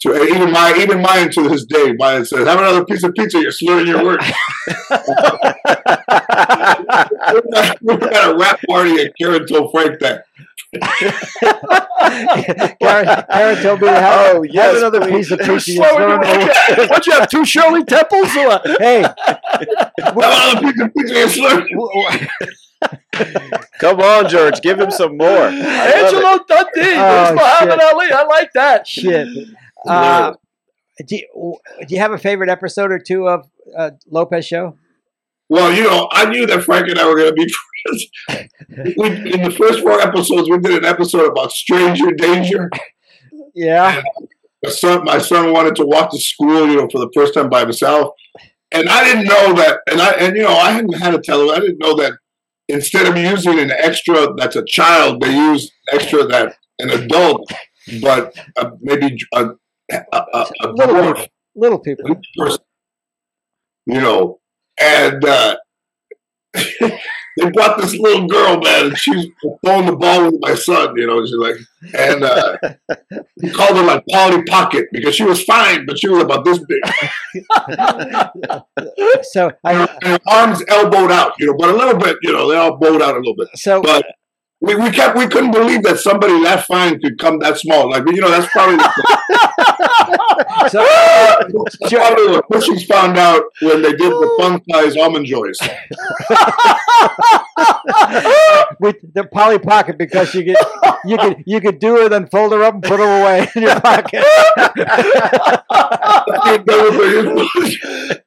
to 0.00 0.22
even 0.24 0.50
my 0.52 0.74
even 0.78 1.02
mine 1.02 1.30
to 1.32 1.48
this 1.48 1.66
day. 1.66 1.92
Mine 1.98 2.24
says, 2.24 2.46
"Have 2.46 2.58
another 2.58 2.84
piece 2.84 3.04
of 3.04 3.12
pizza. 3.12 3.38
You're 3.40 3.52
slurring 3.52 3.86
your 3.86 4.02
words." 4.02 4.24
we 4.90 4.96
were 7.34 7.56
at 7.56 7.78
we 7.82 7.94
were 7.94 8.14
at 8.14 8.30
a 8.30 8.36
wrap 8.38 8.58
party, 8.66 9.02
and 9.02 9.12
Karen 9.20 9.46
told 9.46 9.70
Frank 9.70 10.00
that. 10.00 10.24
Karen, 12.80 13.24
Karen 13.30 13.62
told 13.62 13.80
me 13.82 13.88
have, 13.88 14.36
Oh, 14.36 14.42
have 14.54 14.76
another 14.76 15.00
please. 15.00 15.28
piece 15.28 15.30
of 15.32 15.38
pizza. 15.40 15.72
You're 15.72 15.98
your 15.98 16.20
words. 16.20 16.88
What 16.90 17.06
you 17.06 17.12
have? 17.12 17.28
Two 17.28 17.44
Shirley 17.44 17.84
Temples 17.84 18.36
or 18.36 18.46
what? 18.46 18.66
Hey, 18.78 19.02
Have 20.00 20.16
another 20.16 20.60
piece 20.60 20.80
of 20.80 20.94
pizza. 20.94 21.14
You're 21.14 21.28
slurring. 21.28 22.28
W- 22.80 23.32
w- 23.32 23.50
Come 23.80 24.00
on, 24.00 24.28
George, 24.28 24.60
give 24.62 24.78
him 24.80 24.90
some 24.90 25.16
more. 25.16 25.26
I 25.28 25.48
it. 25.54 26.04
Angelo 26.04 26.44
Dundee. 26.48 26.94
Oh, 26.96 27.24
There's 27.24 27.34
Muhammad 27.34 27.80
shit. 27.80 27.94
Ali. 27.94 28.06
I 28.12 28.24
like 28.24 28.52
that. 28.54 28.86
shit. 28.86 29.28
Uh, 29.86 30.34
do, 31.06 31.16
you, 31.16 31.56
do 31.86 31.94
you 31.94 32.00
have 32.00 32.12
a 32.12 32.18
favorite 32.18 32.50
episode 32.50 32.90
or 32.92 32.98
two 32.98 33.26
of 33.28 33.48
uh, 33.76 33.90
Lopez 34.10 34.46
show? 34.46 34.76
Well, 35.48 35.72
you 35.72 35.82
know, 35.82 36.08
I 36.12 36.26
knew 36.30 36.46
that 36.46 36.62
Frank 36.62 36.88
and 36.88 36.98
I 36.98 37.06
were 37.08 37.16
going 37.16 37.34
to 37.34 37.46
be 37.46 37.52
friends. 37.84 38.96
we, 38.96 39.32
in 39.32 39.42
the 39.42 39.50
first 39.50 39.80
four 39.80 40.00
episodes, 40.00 40.48
we 40.48 40.58
did 40.58 40.78
an 40.78 40.84
episode 40.84 41.26
about 41.26 41.50
stranger 41.52 42.12
danger. 42.12 42.70
Yeah. 43.54 44.02
my 44.62 44.70
son, 44.70 45.04
my 45.04 45.18
son 45.18 45.52
wanted 45.52 45.74
to 45.76 45.86
walk 45.86 46.10
to 46.12 46.20
school, 46.20 46.68
you 46.68 46.76
know, 46.76 46.88
for 46.90 46.98
the 47.00 47.10
first 47.14 47.34
time 47.34 47.48
by 47.48 47.60
himself, 47.60 48.14
and 48.70 48.88
I 48.88 49.02
didn't 49.04 49.24
know 49.24 49.54
that. 49.54 49.80
And 49.90 50.00
I, 50.00 50.10
and 50.12 50.36
you 50.36 50.42
know, 50.44 50.54
I 50.54 50.70
hadn't 50.70 50.92
had 50.98 51.14
a 51.14 51.18
tele. 51.20 51.50
I 51.52 51.58
didn't 51.58 51.78
know 51.78 51.96
that 51.96 52.12
instead 52.70 53.06
of 53.06 53.16
using 53.16 53.58
an 53.58 53.70
extra 53.70 54.34
that's 54.36 54.56
a 54.56 54.64
child, 54.64 55.20
they 55.22 55.32
use 55.34 55.70
extra 55.92 56.24
that 56.26 56.54
an 56.78 56.90
adult, 56.90 57.50
but 58.00 58.34
uh, 58.56 58.70
maybe 58.80 59.16
a, 59.34 59.50
a, 59.92 60.02
a, 60.12 60.46
a 60.62 60.68
Little 60.72 60.94
dwarf 60.94 61.14
people. 61.14 61.26
Little 61.54 61.78
people. 61.78 62.16
person, 62.36 62.64
you 63.86 64.00
know, 64.00 64.40
and 64.80 65.24
uh, 65.24 65.56
they 67.36 67.50
brought 67.50 67.80
this 67.80 67.94
little 67.94 68.26
girl, 68.26 68.60
man, 68.60 68.86
and 68.86 68.98
she's 68.98 69.26
throwing 69.64 69.86
the 69.86 69.94
ball 69.96 70.24
with 70.26 70.40
my 70.40 70.54
son, 70.54 70.92
you 70.96 71.06
know, 71.06 71.24
she's 71.24 71.36
like, 71.36 71.54
and 71.96 72.24
uh, 72.24 72.56
we 73.42 73.50
called 73.50 73.76
her 73.76 73.84
like 73.84 74.04
Polly 74.10 74.42
Pocket 74.44 74.86
because 74.92 75.14
she 75.14 75.24
was 75.24 75.42
fine, 75.44 75.86
but 75.86 75.98
she 75.98 76.08
was 76.08 76.22
about 76.22 76.44
this 76.44 76.58
big, 76.68 76.82
So 79.22 79.52
I 79.64 79.86
and 80.02 80.04
her 80.04 80.18
arms 80.28 80.62
elbowed 80.68 81.12
out, 81.12 81.32
you 81.38 81.46
know, 81.46 81.54
but 81.58 81.70
a 81.70 81.76
little 81.76 81.98
bit, 81.98 82.16
you 82.22 82.32
know, 82.32 82.48
they 82.48 82.56
all 82.56 82.76
bowed 82.76 83.02
out 83.02 83.14
a 83.14 83.18
little 83.18 83.36
bit, 83.36 83.48
so 83.54 83.80
but. 83.82 84.04
We, 84.62 84.74
we 84.74 84.90
kept 84.90 85.16
we 85.16 85.26
couldn't 85.26 85.52
believe 85.52 85.82
that 85.84 86.00
somebody 86.00 86.42
that 86.44 86.66
fine 86.66 87.00
could 87.00 87.18
come 87.18 87.38
that 87.38 87.58
small. 87.58 87.90
Like 87.90 88.06
you 88.06 88.20
know, 88.20 88.30
that's 88.30 88.50
probably 88.52 88.76
so 90.68 90.82
that's 91.80 91.92
probably 91.92 92.28
what 92.28 92.48
Pussies 92.50 92.84
found 92.84 93.16
out 93.16 93.42
when 93.62 93.82
they 93.82 93.92
did 93.92 94.12
the 94.12 94.36
fun 94.38 94.60
size 94.70 94.96
almond 94.96 95.26
joys. 95.26 95.58
with 98.80 98.96
the 99.14 99.24
Polly 99.24 99.58
Pocket 99.58 99.98
because 99.98 100.34
you 100.34 100.44
could 100.44 100.56
you 101.04 101.16
could 101.16 101.42
you 101.46 101.60
could 101.60 101.78
do 101.78 101.96
it, 102.04 102.10
then 102.10 102.26
fold 102.28 102.52
her 102.52 102.62
up 102.62 102.74
and 102.74 102.82
put 102.82 103.00
her 103.00 103.20
away 103.22 103.48
in 103.54 103.62
your 103.62 103.80
pocket. 103.80 104.24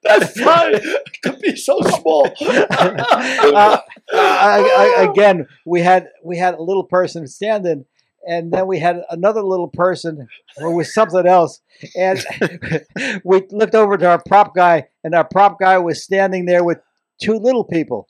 That's 0.03 0.39
fine. 0.39 0.75
It 0.75 1.21
could 1.23 1.39
be 1.39 1.55
so 1.55 1.79
small. 1.81 2.27
uh, 2.41 3.77
I, 4.13 4.97
I, 4.97 5.11
again, 5.11 5.47
we 5.65 5.81
had 5.81 6.09
we 6.23 6.37
had 6.37 6.55
a 6.55 6.61
little 6.61 6.83
person 6.83 7.27
standing, 7.27 7.85
and 8.27 8.51
then 8.51 8.67
we 8.67 8.79
had 8.79 9.01
another 9.09 9.43
little 9.43 9.67
person 9.67 10.27
who 10.57 10.75
was 10.75 10.93
something 10.93 11.25
else, 11.25 11.61
and 11.95 12.23
we 13.23 13.43
looked 13.51 13.75
over 13.75 13.97
to 13.97 14.07
our 14.07 14.21
prop 14.23 14.55
guy, 14.55 14.87
and 15.03 15.13
our 15.13 15.25
prop 15.25 15.59
guy 15.59 15.77
was 15.77 16.03
standing 16.03 16.45
there 16.45 16.63
with 16.63 16.79
two 17.21 17.35
little 17.35 17.63
people, 17.63 18.07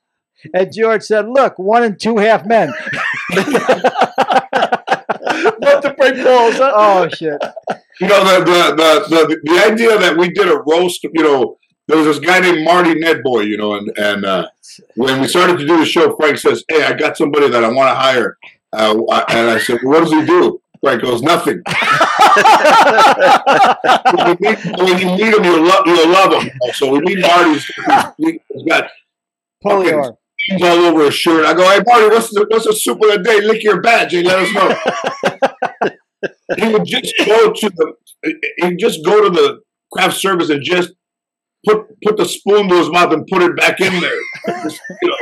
and 0.54 0.74
George 0.74 1.04
said, 1.04 1.28
"Look, 1.28 1.58
one 1.58 1.84
and 1.84 2.00
two 2.00 2.18
half 2.18 2.46
men." 2.46 2.74
Not 5.36 5.82
to 5.82 5.94
break 5.98 6.16
balls. 6.24 6.56
Huh? 6.56 6.72
oh 6.76 7.10
shit! 7.10 7.42
You 8.00 8.08
know, 8.08 8.24
the, 8.24 8.46
the, 8.46 8.76
the, 8.76 9.28
the, 9.28 9.40
the 9.44 9.72
idea 9.72 9.98
that 9.98 10.18
we 10.18 10.30
did 10.30 10.48
a 10.48 10.58
roast, 10.58 11.04
you 11.04 11.24
know, 11.24 11.58
there 11.88 11.98
was 11.98 12.06
this 12.06 12.20
guy 12.20 12.40
named 12.40 12.64
Marty 12.64 12.94
Nedboy, 12.96 13.48
you 13.48 13.58
know, 13.58 13.74
and, 13.76 13.92
and 13.98 14.26
uh, 14.26 14.48
when 14.96 15.20
we 15.22 15.28
started 15.28 15.58
to 15.58 15.68
do 15.68 15.78
the 15.78 15.86
show, 15.86 16.16
Frank 16.16 16.38
says, 16.38 16.64
Hey, 16.70 16.84
I 16.84 16.94
got 16.94 17.18
somebody 17.18 17.50
that 17.50 17.64
I 17.64 17.70
want 17.70 17.90
to 17.90 17.96
hire. 17.96 18.38
Uh, 18.72 18.96
and 19.30 19.50
I 19.50 19.60
said, 19.60 19.80
What 19.84 20.00
does 20.02 20.12
he 20.12 20.26
do? 20.26 20.62
Frank 20.82 21.02
goes, 21.02 21.22
Nothing. 21.22 21.62
when, 24.14 24.28
you 24.28 24.38
meet, 24.40 24.66
when 24.80 24.98
you 25.00 25.08
meet 25.18 25.34
him, 25.34 25.44
you'll, 25.44 25.64
lo- 25.64 25.84
you'll 25.86 26.10
love 26.10 26.42
him. 26.42 26.52
So 26.74 26.90
we 26.90 27.02
meet 27.02 27.20
Marty. 27.20 27.60
He's, 28.18 28.40
got 28.68 28.90
Polio. 29.64 30.16
all 30.62 30.66
over 30.66 31.06
his 31.06 31.16
shirt. 31.16 31.46
I 31.46 31.54
go, 31.54 31.64
Hey, 31.70 31.82
Marty, 31.86 32.08
what's 32.08 32.30
the, 32.30 32.46
what's 32.50 32.66
the 32.66 32.74
soup 32.74 33.02
of 33.02 33.12
the 33.12 33.20
day? 33.20 33.42
Lick 33.42 33.62
your 33.62 33.82
badge 33.82 34.14
and 34.14 34.26
let 34.26 34.40
us 34.40 34.54
know. 34.54 35.90
he 36.58 36.72
would 36.72 36.86
just 36.86 37.14
go 37.26 37.52
to 37.52 37.70
the 37.70 37.94
he'd 38.58 38.78
just 38.78 39.04
go 39.04 39.24
to 39.24 39.30
the 39.30 39.62
craft 39.92 40.18
service 40.18 40.50
and 40.50 40.64
just 40.64 40.94
put 41.66 41.88
put 42.02 42.18
the 42.18 42.26
spoon 42.26 42.70
to 42.70 42.76
his 42.76 42.90
mouth 42.90 43.14
and 43.14 43.26
put 43.28 43.42
it 43.42 43.56
back 43.56 43.80
in 43.80 44.00
there. 44.02 44.20
You 45.02 45.10
know, 45.10 45.18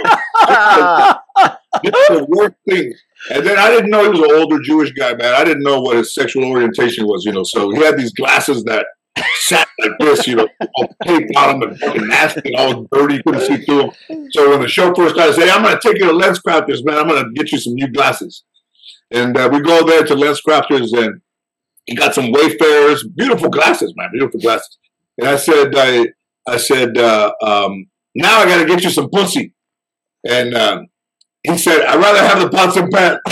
just 1.84 2.10
the 2.10 2.26
worst 2.28 2.56
thing. 2.68 2.94
And 3.30 3.46
then 3.46 3.58
I 3.58 3.70
didn't 3.70 3.92
know 3.92 4.04
he 4.04 4.10
was 4.10 4.20
an 4.20 4.32
older 4.36 4.60
Jewish 4.62 4.92
guy, 4.94 5.14
man. 5.14 5.36
I 5.36 5.44
didn't 5.44 5.64
know 5.64 5.80
what 5.82 5.98
his 5.98 6.14
sexual 6.14 6.46
orientation 6.46 7.06
was, 7.06 7.24
you 7.24 7.32
know. 7.32 7.44
So 7.44 7.70
he 7.72 7.78
had 7.84 7.98
these 7.98 8.14
glasses 8.14 8.64
that 8.64 8.88
sat 9.36 9.68
like 9.80 9.92
this, 10.00 10.26
you 10.26 10.36
know, 10.36 10.48
all 10.76 10.96
taped 11.06 11.36
on 11.36 11.56
him 11.56 11.70
and 11.70 11.80
fucking 11.80 12.08
nasty 12.08 12.56
all 12.56 12.88
dirty, 12.92 13.22
couldn't 13.22 13.42
see 13.42 13.58
through 13.58 13.92
them. 14.08 14.28
So 14.32 14.50
when 14.50 14.62
the 14.62 14.68
show 14.68 14.94
first 14.94 15.16
started, 15.16 15.34
I 15.34 15.36
said, 15.36 15.50
I'm 15.50 15.64
going 15.64 15.78
to 15.78 15.82
take 15.82 16.00
you 16.00 16.08
to 16.08 16.14
Lens 16.14 16.40
Crafters, 16.40 16.84
man. 16.84 16.98
I'm 16.98 17.08
going 17.08 17.24
to 17.24 17.32
get 17.32 17.52
you 17.52 17.60
some 17.60 17.74
new 17.74 17.88
glasses. 17.88 18.44
And 19.12 19.38
uh, 19.38 19.50
we 19.52 19.60
go 19.60 19.86
there 19.86 20.04
to 20.04 20.16
Lens 20.16 20.42
Crafters 20.42 20.94
and 20.94 21.22
he 21.86 21.96
got 21.96 22.16
some 22.16 22.32
Wayfarers, 22.32 23.04
beautiful 23.16 23.50
glasses, 23.50 23.94
man, 23.96 24.10
beautiful 24.12 24.40
glasses. 24.40 24.78
And 25.18 25.28
I 25.28 25.36
said, 25.36 25.74
I, 25.76 26.08
I 26.48 26.58
said, 26.58 26.98
uh, 26.98 27.32
um, 27.42 27.88
now 28.16 28.40
I 28.40 28.46
got 28.46 28.60
to 28.60 28.66
get 28.66 28.84
you 28.84 28.90
some 28.90 29.10
pussy. 29.10 29.54
And 30.28 30.56
um, 30.56 30.88
he 31.44 31.58
said, 31.58 31.86
I'd 31.86 32.00
rather 32.00 32.20
have 32.20 32.42
the 32.42 32.50
pots 32.50 32.78
and 32.78 32.92
pans. 32.92 33.20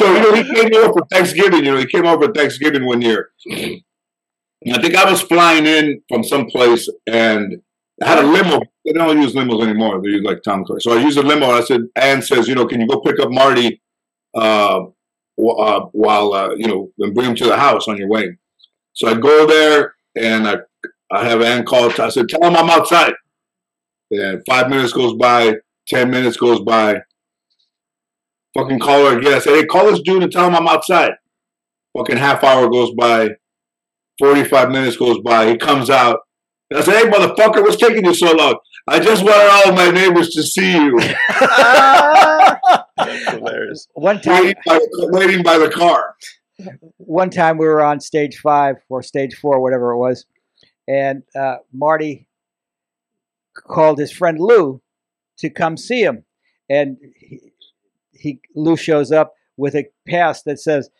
So 0.00 0.14
you 0.14 0.20
know, 0.20 0.34
he 0.34 0.44
came 0.44 0.74
over 0.74 0.92
for 0.92 1.06
Thanksgiving. 1.10 1.64
You 1.64 1.72
know, 1.72 1.78
he 1.78 1.86
came 1.86 2.06
over 2.06 2.26
for 2.26 2.32
Thanksgiving 2.32 2.86
one 2.86 3.02
year. 3.02 3.30
And 4.62 4.72
I 4.72 4.80
think 4.80 4.94
I 4.94 5.10
was 5.10 5.22
flying 5.22 5.66
in 5.66 6.02
from 6.08 6.24
someplace, 6.24 6.88
and 7.06 7.60
I 8.02 8.08
had 8.08 8.24
a 8.24 8.26
limo. 8.26 8.60
They 8.84 8.92
don't 8.92 9.20
use 9.20 9.34
limos 9.34 9.62
anymore. 9.62 10.00
They 10.02 10.10
use 10.10 10.24
like 10.24 10.42
town 10.42 10.64
cars. 10.64 10.84
So 10.84 10.92
I 10.92 11.02
used 11.02 11.18
a 11.18 11.22
limo. 11.22 11.46
And 11.46 11.56
I 11.56 11.60
said, 11.60 11.82
Ann 11.96 12.22
says, 12.22 12.48
you 12.48 12.54
know, 12.54 12.66
can 12.66 12.80
you 12.80 12.86
go 12.86 13.00
pick 13.00 13.20
up 13.20 13.30
Marty 13.30 13.82
uh, 14.34 14.84
uh, 15.48 15.88
while 15.92 16.32
uh, 16.32 16.54
you 16.56 16.66
know, 16.66 16.90
and 16.98 17.14
bring 17.14 17.30
him 17.30 17.36
to 17.36 17.46
the 17.46 17.56
house 17.56 17.88
on 17.88 17.96
your 17.96 18.08
way. 18.08 18.36
So 18.92 19.08
I 19.08 19.14
go 19.14 19.46
there, 19.46 19.94
and 20.16 20.48
I 20.48 20.56
I 21.10 21.28
have 21.28 21.42
Ann 21.42 21.64
call. 21.64 21.90
I 22.00 22.08
said, 22.08 22.28
tell 22.28 22.44
him 22.44 22.56
I'm 22.56 22.70
outside. 22.70 23.14
And 24.10 24.42
five 24.48 24.68
minutes 24.70 24.92
goes 24.92 25.14
by, 25.14 25.56
ten 25.88 26.10
minutes 26.10 26.36
goes 26.36 26.60
by. 26.60 27.02
Fucking 28.56 28.80
call 28.80 29.06
her 29.06 29.18
again. 29.18 29.34
I 29.34 29.38
said, 29.38 29.54
hey, 29.54 29.64
call 29.64 29.86
this 29.86 30.00
dude 30.00 30.22
and 30.22 30.32
tell 30.32 30.46
him 30.46 30.56
I'm 30.56 30.68
outside. 30.68 31.12
Fucking 31.96 32.16
half 32.16 32.42
hour 32.44 32.68
goes 32.68 32.92
by, 32.94 33.30
45 34.18 34.70
minutes 34.70 34.96
goes 34.96 35.18
by. 35.20 35.48
He 35.48 35.56
comes 35.56 35.90
out. 35.90 36.20
And 36.70 36.78
I 36.78 36.82
said, 36.82 36.94
hey, 36.94 37.10
motherfucker, 37.10 37.62
what's 37.62 37.76
taking 37.76 38.04
you 38.04 38.14
so 38.14 38.32
long? 38.32 38.58
I 38.88 38.98
just 39.00 39.24
wanted 39.24 39.48
all 39.50 39.72
my 39.72 39.90
neighbors 39.90 40.30
to 40.30 40.42
see 40.42 40.72
you. 40.72 40.98
That's 43.06 43.30
hilarious. 43.30 43.88
One 43.94 44.20
time, 44.20 44.44
waiting, 44.44 44.62
by, 44.66 44.78
waiting 44.92 45.42
by 45.42 45.58
the 45.58 45.70
car. 45.70 46.16
one 46.98 47.30
time 47.30 47.58
we 47.58 47.66
were 47.66 47.82
on 47.82 48.00
stage 48.00 48.38
five 48.38 48.76
or 48.88 49.02
stage 49.02 49.34
four, 49.34 49.60
whatever 49.60 49.92
it 49.92 49.98
was, 49.98 50.26
and 50.88 51.22
uh, 51.34 51.56
Marty 51.72 52.26
called 53.54 53.98
his 53.98 54.12
friend 54.12 54.38
Lou 54.38 54.80
to 55.38 55.50
come 55.50 55.76
see 55.76 56.02
him, 56.02 56.24
and 56.68 56.96
he, 57.16 57.52
he 58.12 58.40
Lou 58.54 58.76
shows 58.76 59.12
up 59.12 59.34
with 59.56 59.74
a 59.74 59.86
pass 60.08 60.42
that 60.42 60.58
says 60.58 60.90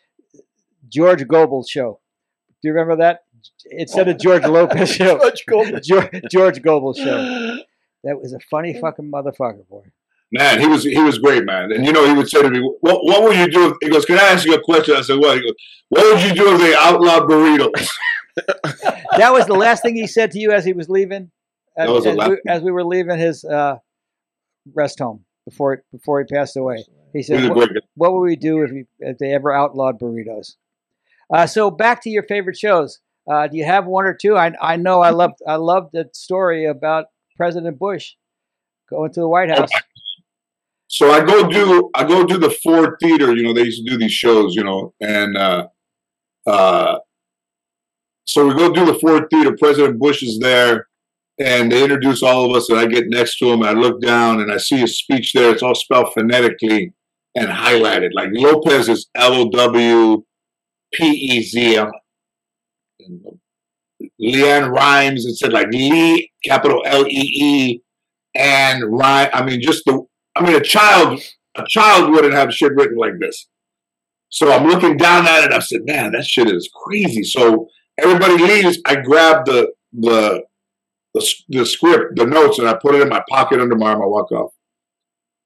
George 0.88 1.26
Gobel 1.26 1.64
show. 1.68 2.01
Do 2.62 2.68
you 2.68 2.74
remember 2.74 2.96
that? 2.96 3.24
Instead 3.70 4.09
of 4.09 4.18
George 4.18 4.44
Lopez 4.44 4.90
show, 4.94 5.18
George 5.18 5.44
Goldman. 5.46 5.80
George, 5.82 6.22
George 6.30 6.62
Gobel 6.62 6.94
show. 6.94 7.59
That 8.03 8.18
was 8.18 8.32
a 8.32 8.38
funny 8.51 8.72
fucking 8.80 9.12
motherfucker, 9.12 9.68
boy. 9.68 9.82
Man, 10.33 10.61
he 10.61 10.66
was 10.66 10.85
he 10.85 11.03
was 11.03 11.18
great, 11.18 11.45
man. 11.45 11.72
And 11.72 11.85
you 11.85 11.93
know, 11.93 12.07
he 12.07 12.12
would 12.12 12.28
say 12.28 12.43
to 12.43 12.51
me, 12.51 12.61
"What 12.81 13.05
what 13.05 13.22
would 13.24 13.37
you 13.37 13.51
do?" 13.51 13.70
If, 13.70 13.76
he 13.81 13.89
goes, 13.89 14.05
"Can 14.05 14.18
I 14.18 14.28
ask 14.28 14.47
you 14.47 14.55
a 14.55 14.62
question?" 14.62 14.95
I 14.95 15.01
said, 15.01 15.18
"What?" 15.18 15.37
He 15.37 15.43
goes, 15.43 15.55
"What 15.89 16.05
would 16.05 16.22
you 16.22 16.35
do 16.35 16.55
if 16.55 16.61
they 16.61 16.74
outlawed 16.74 17.28
burritos?" 17.28 17.89
That 19.18 19.33
was 19.33 19.47
the 19.47 19.55
last 19.55 19.83
thing 19.83 19.97
he 19.97 20.07
said 20.07 20.31
to 20.31 20.39
you 20.39 20.53
as 20.53 20.64
he 20.64 20.72
was 20.72 20.89
leaving. 20.89 21.31
As, 21.76 21.89
was 21.89 22.07
as 22.07 22.16
we, 22.16 22.39
as 22.47 22.62
we 22.62 22.70
were 22.70 22.85
leaving 22.85 23.18
his 23.18 23.45
uh, 23.45 23.76
rest 24.72 25.01
home 25.01 25.24
before 25.45 25.83
before 25.93 26.20
he 26.20 26.26
passed 26.33 26.57
away. 26.57 26.85
He 27.12 27.22
said, 27.24 27.51
"What, 27.51 27.70
what 27.97 28.12
would 28.12 28.20
we 28.20 28.37
do 28.37 28.62
if, 28.62 28.70
we, 28.70 28.87
if 29.01 29.18
they 29.18 29.35
ever 29.35 29.53
outlawed 29.53 29.99
burritos?" 29.99 30.55
Uh, 31.28 31.47
so 31.47 31.70
back 31.70 32.03
to 32.05 32.11
your 32.11 32.22
favorite 32.22 32.57
shows. 32.57 33.01
Uh, 33.31 33.49
do 33.49 33.57
you 33.57 33.64
have 33.64 33.87
one 33.87 34.05
or 34.05 34.14
two? 34.14 34.37
I 34.37 34.53
I 34.61 34.76
know 34.76 35.01
I 35.01 35.11
loved 35.11 35.43
I 35.47 35.57
loved 35.57 35.91
the 35.93 36.09
story 36.12 36.66
about 36.66 37.07
President 37.37 37.78
Bush 37.78 38.14
going 38.89 39.12
to 39.12 39.20
the 39.20 39.28
White 39.28 39.51
House. 39.57 39.70
So 40.93 41.12
I 41.12 41.20
go 41.24 41.49
do 41.49 41.88
I 41.95 42.03
go 42.03 42.24
do 42.24 42.36
the 42.36 42.51
Ford 42.51 42.97
Theater. 43.01 43.34
You 43.34 43.45
know, 43.45 43.55
they 43.55 43.62
used 43.62 43.84
to 43.86 43.91
do 43.91 43.97
these 43.97 44.12
shows. 44.12 44.57
You 44.57 44.64
know, 44.64 44.93
and 45.01 45.36
uh, 45.36 45.68
uh, 46.49 46.99
so 48.24 48.49
we 48.49 48.55
go 48.55 48.72
do 48.72 48.84
the 48.84 48.99
Ford 48.99 49.28
Theater. 49.30 49.57
President 49.57 50.01
Bush 50.01 50.20
is 50.24 50.41
there, 50.41 50.88
and 51.38 51.70
they 51.70 51.84
introduce 51.84 52.24
all 52.24 52.51
of 52.51 52.57
us. 52.57 52.68
And 52.68 52.78
I 52.80 52.86
get 52.86 53.05
next 53.07 53.38
to 53.38 53.53
him. 53.53 53.62
I 53.62 53.70
look 53.70 54.03
down, 54.03 54.41
and 54.41 54.53
I 54.53 54.57
see 54.57 54.78
his 54.78 54.99
speech 54.99 55.32
there. 55.32 55.53
It's 55.53 55.62
all 55.62 55.76
spelled 55.76 56.12
phonetically 56.12 56.93
and 57.36 57.49
highlighted. 57.49 58.11
Like 58.12 58.30
Lopez 58.32 58.88
is 58.88 59.09
L 59.14 59.34
O 59.34 59.49
W 59.49 60.24
P 60.93 61.07
E 61.07 61.43
Z. 61.43 61.84
LeAnn 64.20 64.72
Rimes. 64.72 65.24
It 65.24 65.36
said 65.36 65.53
like 65.53 65.68
Lee, 65.68 66.32
capital 66.45 66.82
L 66.84 67.07
E 67.07 67.11
E, 67.11 67.80
and 68.34 68.82
Rhyme. 68.93 69.30
I 69.32 69.45
mean, 69.45 69.62
just 69.62 69.84
the. 69.84 70.05
I 70.37 70.45
mean, 70.45 70.55
a 70.55 70.61
child, 70.61 71.20
a 71.57 71.64
child 71.68 72.11
wouldn't 72.11 72.35
have 72.35 72.55
shit 72.55 72.72
written 72.74 72.97
like 72.97 73.18
this. 73.20 73.49
So 74.28 74.53
I'm 74.53 74.66
looking 74.66 74.97
down 74.97 75.26
at 75.26 75.45
it. 75.45 75.53
I 75.53 75.59
said, 75.59 75.81
"Man, 75.85 76.12
that 76.12 76.24
shit 76.24 76.49
is 76.49 76.70
crazy." 76.72 77.24
So 77.24 77.68
everybody 77.99 78.39
leaves. 78.39 78.78
I 78.87 78.97
grab 78.97 79.45
the 79.45 79.72
the 79.93 80.45
the, 81.14 81.35
the 81.49 81.66
script, 81.66 82.16
the 82.16 82.26
notes, 82.26 82.59
and 82.59 82.68
I 82.68 82.74
put 82.74 82.95
it 82.95 83.03
in 83.03 83.09
my 83.09 83.22
pocket 83.28 83.61
under 83.61 83.76
my 83.76 83.91
arm. 83.91 84.03
I 84.03 84.07
walk 84.07 84.31
off. 84.33 84.53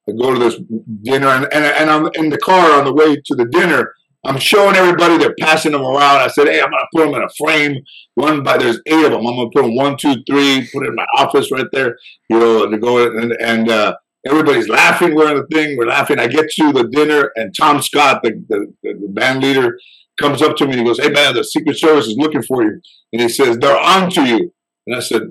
I 0.08 0.12
go 0.12 0.34
to 0.34 0.38
this 0.38 0.56
dinner, 1.02 1.28
and, 1.28 1.44
and, 1.52 1.64
and 1.64 1.90
I'm 1.90 2.10
in 2.14 2.28
the 2.28 2.38
car 2.38 2.78
on 2.78 2.84
the 2.84 2.92
way 2.92 3.16
to 3.16 3.34
the 3.34 3.46
dinner. 3.46 3.94
I'm 4.26 4.38
showing 4.38 4.76
everybody, 4.76 5.18
they're 5.18 5.34
passing 5.40 5.72
them 5.72 5.82
around. 5.82 6.16
I 6.16 6.28
said, 6.28 6.46
hey, 6.46 6.60
I'm 6.60 6.70
to 6.70 6.86
put 6.94 7.04
them 7.06 7.14
in 7.14 7.22
a 7.22 7.28
frame. 7.36 7.82
One 8.14 8.42
by, 8.42 8.56
there's 8.58 8.80
eight 8.86 9.04
of 9.04 9.12
them. 9.12 9.26
I'm 9.26 9.36
to 9.36 9.50
put 9.54 9.62
them 9.62 9.76
one, 9.76 9.96
two, 9.96 10.16
three, 10.26 10.68
put 10.72 10.84
it 10.84 10.90
in 10.90 10.94
my 10.94 11.06
office 11.16 11.50
right 11.50 11.66
there, 11.72 11.98
you 12.28 12.38
know, 12.38 12.64
and 12.64 12.80
go, 12.80 13.06
and, 13.06 13.32
and 13.32 13.70
uh, 13.70 13.96
everybody's 14.26 14.68
laughing. 14.68 15.14
We're 15.14 15.30
in 15.30 15.36
the 15.36 15.46
thing, 15.52 15.76
we're 15.76 15.86
laughing. 15.86 16.18
I 16.18 16.26
get 16.26 16.50
to 16.50 16.72
the 16.72 16.88
dinner, 16.88 17.30
and 17.36 17.54
Tom 17.56 17.82
Scott, 17.82 18.22
the, 18.22 18.32
the, 18.48 18.72
the 18.82 19.08
band 19.08 19.42
leader, 19.42 19.78
comes 20.20 20.42
up 20.42 20.56
to 20.56 20.64
me 20.64 20.72
and 20.72 20.80
he 20.80 20.86
goes, 20.86 21.00
hey, 21.00 21.10
man, 21.10 21.34
the 21.34 21.42
Secret 21.44 21.76
Service 21.76 22.06
is 22.06 22.16
looking 22.16 22.42
for 22.42 22.62
you. 22.62 22.80
And 23.12 23.22
he 23.22 23.28
says, 23.28 23.58
they're 23.58 23.78
on 23.78 24.10
to 24.10 24.24
you. 24.24 24.52
And 24.86 24.96
I 24.96 25.00
said, 25.00 25.22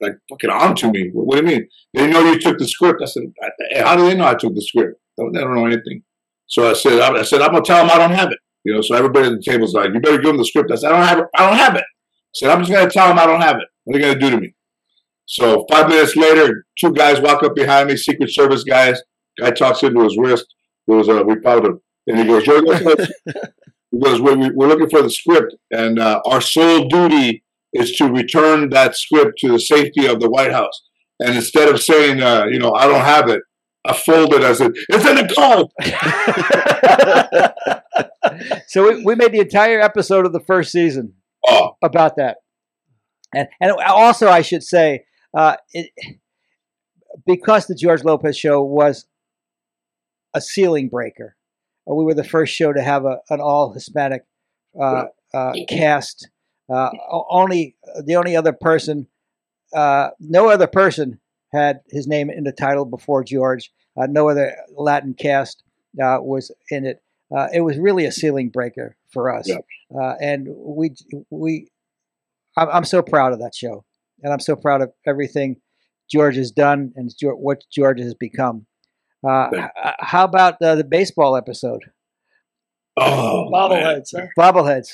like, 0.00 0.14
fucking 0.28 0.50
on 0.50 0.74
to 0.76 0.90
me. 0.90 1.10
What, 1.12 1.26
what 1.26 1.36
do 1.36 1.42
you 1.42 1.58
mean? 1.58 1.68
They 1.94 2.06
know 2.10 2.20
you 2.20 2.38
took 2.38 2.58
the 2.58 2.66
script. 2.66 3.02
I 3.02 3.06
said, 3.06 3.24
"Hey, 3.70 3.82
how 3.82 3.96
do 3.96 4.02
they 4.02 4.14
know 4.14 4.26
I 4.26 4.34
took 4.34 4.54
the 4.54 4.62
script? 4.62 4.98
They 5.16 5.24
don't, 5.24 5.32
they 5.32 5.40
don't 5.40 5.54
know 5.54 5.66
anything. 5.66 6.02
So 6.46 6.70
I 6.70 6.72
said, 6.72 7.00
I, 7.00 7.18
I 7.18 7.22
said, 7.22 7.42
I'm 7.42 7.52
gonna 7.52 7.62
tell 7.62 7.86
them 7.86 7.94
I 7.94 7.98
don't 7.98 8.16
have 8.16 8.32
it. 8.32 8.38
You 8.64 8.74
know, 8.74 8.80
so 8.80 8.94
everybody 8.94 9.28
at 9.28 9.32
the 9.32 9.42
table's 9.42 9.74
like, 9.74 9.90
you 9.92 10.00
better 10.00 10.16
give 10.16 10.28
them 10.28 10.38
the 10.38 10.44
script. 10.44 10.70
I 10.72 10.76
said, 10.76 10.92
I 10.92 10.96
don't 10.96 11.06
have 11.06 11.18
it. 11.18 11.24
I 11.36 11.48
don't 11.48 11.58
have 11.58 11.74
it. 11.76 11.84
I 11.84 12.32
said, 12.34 12.50
I'm 12.50 12.60
just 12.60 12.72
gonna 12.72 12.90
tell 12.90 13.08
them 13.08 13.18
I 13.18 13.26
don't 13.26 13.40
have 13.40 13.56
it. 13.56 13.68
What 13.84 13.96
are 13.96 13.98
they 13.98 14.04
gonna 14.08 14.20
do 14.20 14.30
to 14.30 14.40
me? 14.40 14.54
So 15.30 15.64
five 15.70 15.88
minutes 15.88 16.16
later, 16.16 16.64
two 16.76 16.92
guys 16.92 17.20
walk 17.20 17.44
up 17.44 17.54
behind 17.54 17.88
me, 17.88 17.96
Secret 17.96 18.34
Service 18.34 18.64
guys. 18.64 19.00
Guy 19.38 19.52
talks 19.52 19.80
into 19.84 20.02
his 20.02 20.18
wrist. 20.18 20.44
It 20.88 20.92
was 20.92 21.08
uh, 21.08 21.22
we 21.24 21.40
found 21.40 21.66
him, 21.66 21.80
and 22.08 22.18
he 22.18 22.24
goes, 22.24 22.46
Lopez. 22.46 23.12
He 23.92 23.98
was 23.98 24.20
we, 24.20 24.50
we're 24.54 24.68
looking 24.68 24.88
for 24.88 25.02
the 25.02 25.10
script, 25.10 25.52
and 25.72 25.98
uh, 25.98 26.20
our 26.24 26.40
sole 26.40 26.86
duty 26.86 27.42
is 27.72 27.90
to 27.96 28.04
return 28.04 28.70
that 28.70 28.96
script 28.96 29.38
to 29.38 29.48
the 29.48 29.58
safety 29.58 30.06
of 30.06 30.20
the 30.20 30.30
White 30.30 30.52
House. 30.52 30.80
And 31.18 31.34
instead 31.34 31.68
of 31.68 31.82
saying, 31.82 32.22
uh, 32.22 32.44
you 32.44 32.60
know, 32.60 32.72
I 32.72 32.86
don't 32.86 33.04
have 33.04 33.28
it, 33.28 33.40
I 33.84 33.92
folded. 33.94 34.44
I 34.44 34.52
said, 34.52 34.72
it's 34.90 35.06
in 35.06 35.16
the 35.16 35.34
car. 38.38 38.52
so 38.68 38.88
we, 38.88 39.04
we 39.04 39.16
made 39.16 39.32
the 39.32 39.40
entire 39.40 39.80
episode 39.80 40.24
of 40.24 40.32
the 40.32 40.44
first 40.46 40.70
season 40.70 41.14
oh. 41.48 41.72
about 41.82 42.14
that. 42.14 42.36
And 43.34 43.48
and 43.60 43.72
also, 43.72 44.28
I 44.28 44.42
should 44.42 44.62
say, 44.62 45.04
uh, 45.34 45.56
it, 45.72 45.90
because 47.26 47.66
the 47.66 47.74
George 47.74 48.04
Lopez 48.04 48.36
show 48.36 48.62
was 48.62 49.06
a 50.34 50.40
ceiling 50.40 50.88
breaker, 50.88 51.36
uh, 51.88 51.94
we 51.94 52.04
were 52.04 52.14
the 52.14 52.24
first 52.24 52.54
show 52.54 52.72
to 52.72 52.82
have 52.82 53.04
a, 53.04 53.18
an 53.30 53.40
all 53.40 53.72
Hispanic 53.72 54.22
uh, 54.80 55.04
uh, 55.34 55.52
cast. 55.68 56.28
Uh, 56.72 56.90
only 57.30 57.76
the 58.04 58.14
only 58.14 58.36
other 58.36 58.52
person, 58.52 59.08
uh, 59.74 60.10
no 60.20 60.48
other 60.48 60.68
person 60.68 61.18
had 61.52 61.80
his 61.88 62.06
name 62.06 62.30
in 62.30 62.44
the 62.44 62.52
title 62.52 62.84
before 62.84 63.24
George. 63.24 63.72
Uh, 64.00 64.06
no 64.08 64.28
other 64.28 64.54
Latin 64.76 65.14
cast 65.14 65.64
was 65.94 66.52
in 66.70 66.86
it. 66.86 67.02
it 67.52 67.62
was 67.62 67.76
really 67.76 68.04
a 68.04 68.12
ceiling 68.12 68.50
breaker 68.50 68.96
for 69.12 69.34
us, 69.34 69.48
yeah. 69.48 70.14
and 70.20 70.46
we 70.48 70.94
we. 71.30 71.68
I'm, 72.56 72.68
I'm 72.68 72.84
so 72.84 73.02
proud 73.02 73.32
of 73.32 73.40
that 73.40 73.54
show, 73.54 73.84
and 74.22 74.32
I'm 74.32 74.40
so 74.40 74.56
proud 74.56 74.82
of 74.82 74.92
everything 75.06 75.56
George 76.10 76.36
has 76.36 76.50
done 76.50 76.92
and 76.96 77.10
what 77.22 77.64
George 77.72 78.00
has 78.00 78.14
become. 78.14 78.66
Uh, 79.26 79.68
how 80.00 80.24
about 80.24 80.60
uh, 80.62 80.74
the 80.74 80.84
baseball 80.84 81.36
episode? 81.36 81.82
Oh, 82.96 83.50
bobbleheads, 83.52 84.14
huh? 84.16 84.26
Bobbleheads. 84.38 84.88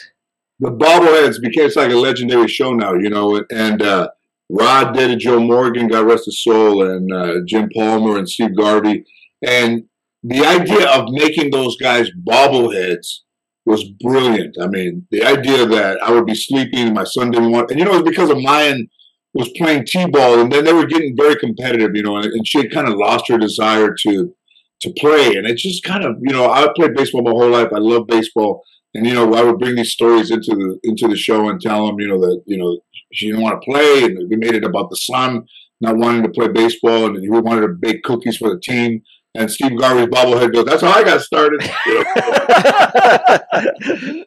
The 0.59 0.70
bobbleheads 0.70 1.41
became 1.41 1.70
like 1.77 1.91
a 1.91 1.97
legendary 1.97 2.49
show 2.49 2.72
now, 2.72 2.95
you 2.95 3.11
know. 3.11 3.45
And 3.51 3.83
uh, 3.83 4.09
Rod 4.51 4.95
did 4.95 5.11
it, 5.11 5.18
Joe 5.18 5.41
Morgan, 5.41 5.89
God 5.89 6.07
rest 6.07 6.27
his 6.27 6.43
soul, 6.43 6.83
and 6.89 7.12
uh, 7.12 7.41
Jim 7.47 7.68
Palmer 7.74 8.18
and 8.18 8.29
Steve 8.29 8.57
Garvey. 8.57 9.05
And 9.47 9.85
the 10.22 10.45
idea 10.45 10.89
of 10.89 11.09
making 11.11 11.51
those 11.51 11.77
guys 11.77 12.11
bobbleheads 12.27 13.20
was 13.64 13.85
brilliant. 14.01 14.57
I 14.61 14.68
mean, 14.68 15.07
the 15.11 15.24
idea 15.24 15.66
that 15.66 16.03
I 16.03 16.12
would 16.12 16.27
be 16.27 16.35
sleeping 16.35 16.87
and 16.87 16.95
my 16.95 17.05
son 17.05 17.31
didn't 17.31 17.51
want, 17.51 17.70
and 17.70 17.79
you 17.79 17.85
know, 17.85 17.95
it's 17.95 18.09
because 18.09 18.31
of 18.31 18.41
Mayan 18.41 18.89
was 19.37 19.51
playing 19.57 19.84
t-ball, 19.84 20.41
and 20.41 20.51
then 20.51 20.64
they 20.64 20.72
were 20.72 20.87
getting 20.87 21.14
very 21.16 21.37
competitive, 21.37 21.91
you 21.95 22.03
know, 22.03 22.16
and, 22.16 22.24
and 22.24 22.47
she 22.47 22.59
had 22.59 22.70
kind 22.70 22.89
of 22.89 22.95
lost 22.95 23.28
her 23.28 23.39
desire 23.39 23.95
to 24.03 24.34
to 24.82 24.93
play, 24.99 25.34
and 25.37 25.47
it's 25.47 25.62
just 25.62 25.82
kind 25.84 26.05
of, 26.05 26.16
you 26.20 26.34
know, 26.34 26.51
I 26.51 26.68
played 26.76 26.95
baseball 26.95 27.22
my 27.22 27.30
whole 27.30 27.49
life. 27.49 27.68
I 27.74 27.78
love 27.78 28.07
baseball, 28.07 28.62
and 28.95 29.07
you 29.07 29.14
know, 29.14 29.32
I 29.34 29.43
would 29.43 29.59
bring 29.59 29.76
these 29.76 29.93
stories 29.93 30.30
into 30.30 30.55
the 30.55 30.78
into 30.84 31.09
the 31.09 31.16
show 31.16 31.49
and 31.49 31.61
tell 31.61 31.87
them, 31.87 31.99
you 31.99 32.09
know, 32.09 32.20
that 32.20 32.43
you 32.47 32.59
know 32.59 32.78
she 33.12 33.26
didn't 33.26 33.43
want 33.43 33.61
to 33.61 33.64
play, 33.70 34.05
and 34.05 34.28
we 34.28 34.37
made 34.37 34.55
it 34.55 34.64
about 34.64 34.91
the 34.91 34.97
son 34.97 35.47
not 35.80 35.97
wanting 35.97 36.22
to 36.22 36.30
play 36.30 36.49
baseball, 36.49 37.07
and 37.07 37.22
he 37.22 37.28
wanted 37.28 37.61
to 37.62 37.68
bake 37.68 38.03
cookies 38.03 38.39
for 38.39 38.49
the 38.49 38.61
team. 38.61 39.03
And 39.34 39.51
Steve 39.51 39.78
Garvey's 39.78 40.07
bobblehead 40.07 40.55
goes, 40.55 40.64
"That's 40.64 40.82
how 40.82 40.93
I 40.93 41.05
got 41.05 41.20
started." 41.20 41.62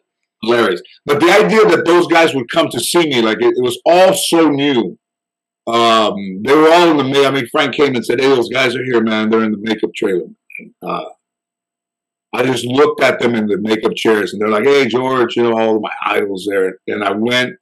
hilarious. 0.42 0.82
But 1.06 1.20
the 1.20 1.30
idea 1.30 1.64
that 1.66 1.84
those 1.84 2.06
guys 2.06 2.34
would 2.34 2.50
come 2.50 2.68
to 2.70 2.80
see 2.80 3.08
me, 3.08 3.22
like 3.22 3.38
it, 3.40 3.54
it 3.56 3.62
was 3.62 3.80
all 3.84 4.14
so 4.14 4.48
new. 4.50 4.98
Um, 5.66 6.42
they 6.42 6.54
were 6.54 6.72
all 6.72 6.98
in 6.98 7.10
the. 7.10 7.26
I 7.26 7.30
mean, 7.30 7.46
Frank 7.48 7.74
came 7.74 7.94
and 7.94 8.04
said, 8.04 8.20
"Hey, 8.20 8.28
those 8.28 8.48
guys 8.48 8.74
are 8.74 8.84
here, 8.84 9.02
man. 9.02 9.30
They're 9.30 9.44
in 9.44 9.52
the 9.52 9.58
makeup 9.60 9.90
trailer." 9.94 10.26
And, 10.58 10.74
uh, 10.82 11.04
I 12.32 12.44
just 12.44 12.64
looked 12.64 13.02
at 13.02 13.18
them 13.18 13.34
in 13.34 13.46
the 13.46 13.58
makeup 13.58 13.92
chairs, 13.94 14.32
and 14.32 14.40
they're 14.40 14.48
like, 14.48 14.64
"Hey, 14.64 14.86
George, 14.86 15.36
you 15.36 15.42
know, 15.42 15.58
all 15.58 15.76
of 15.76 15.82
my 15.82 15.92
idols 16.04 16.46
there." 16.48 16.78
And 16.86 17.04
I 17.04 17.12
went 17.12 17.56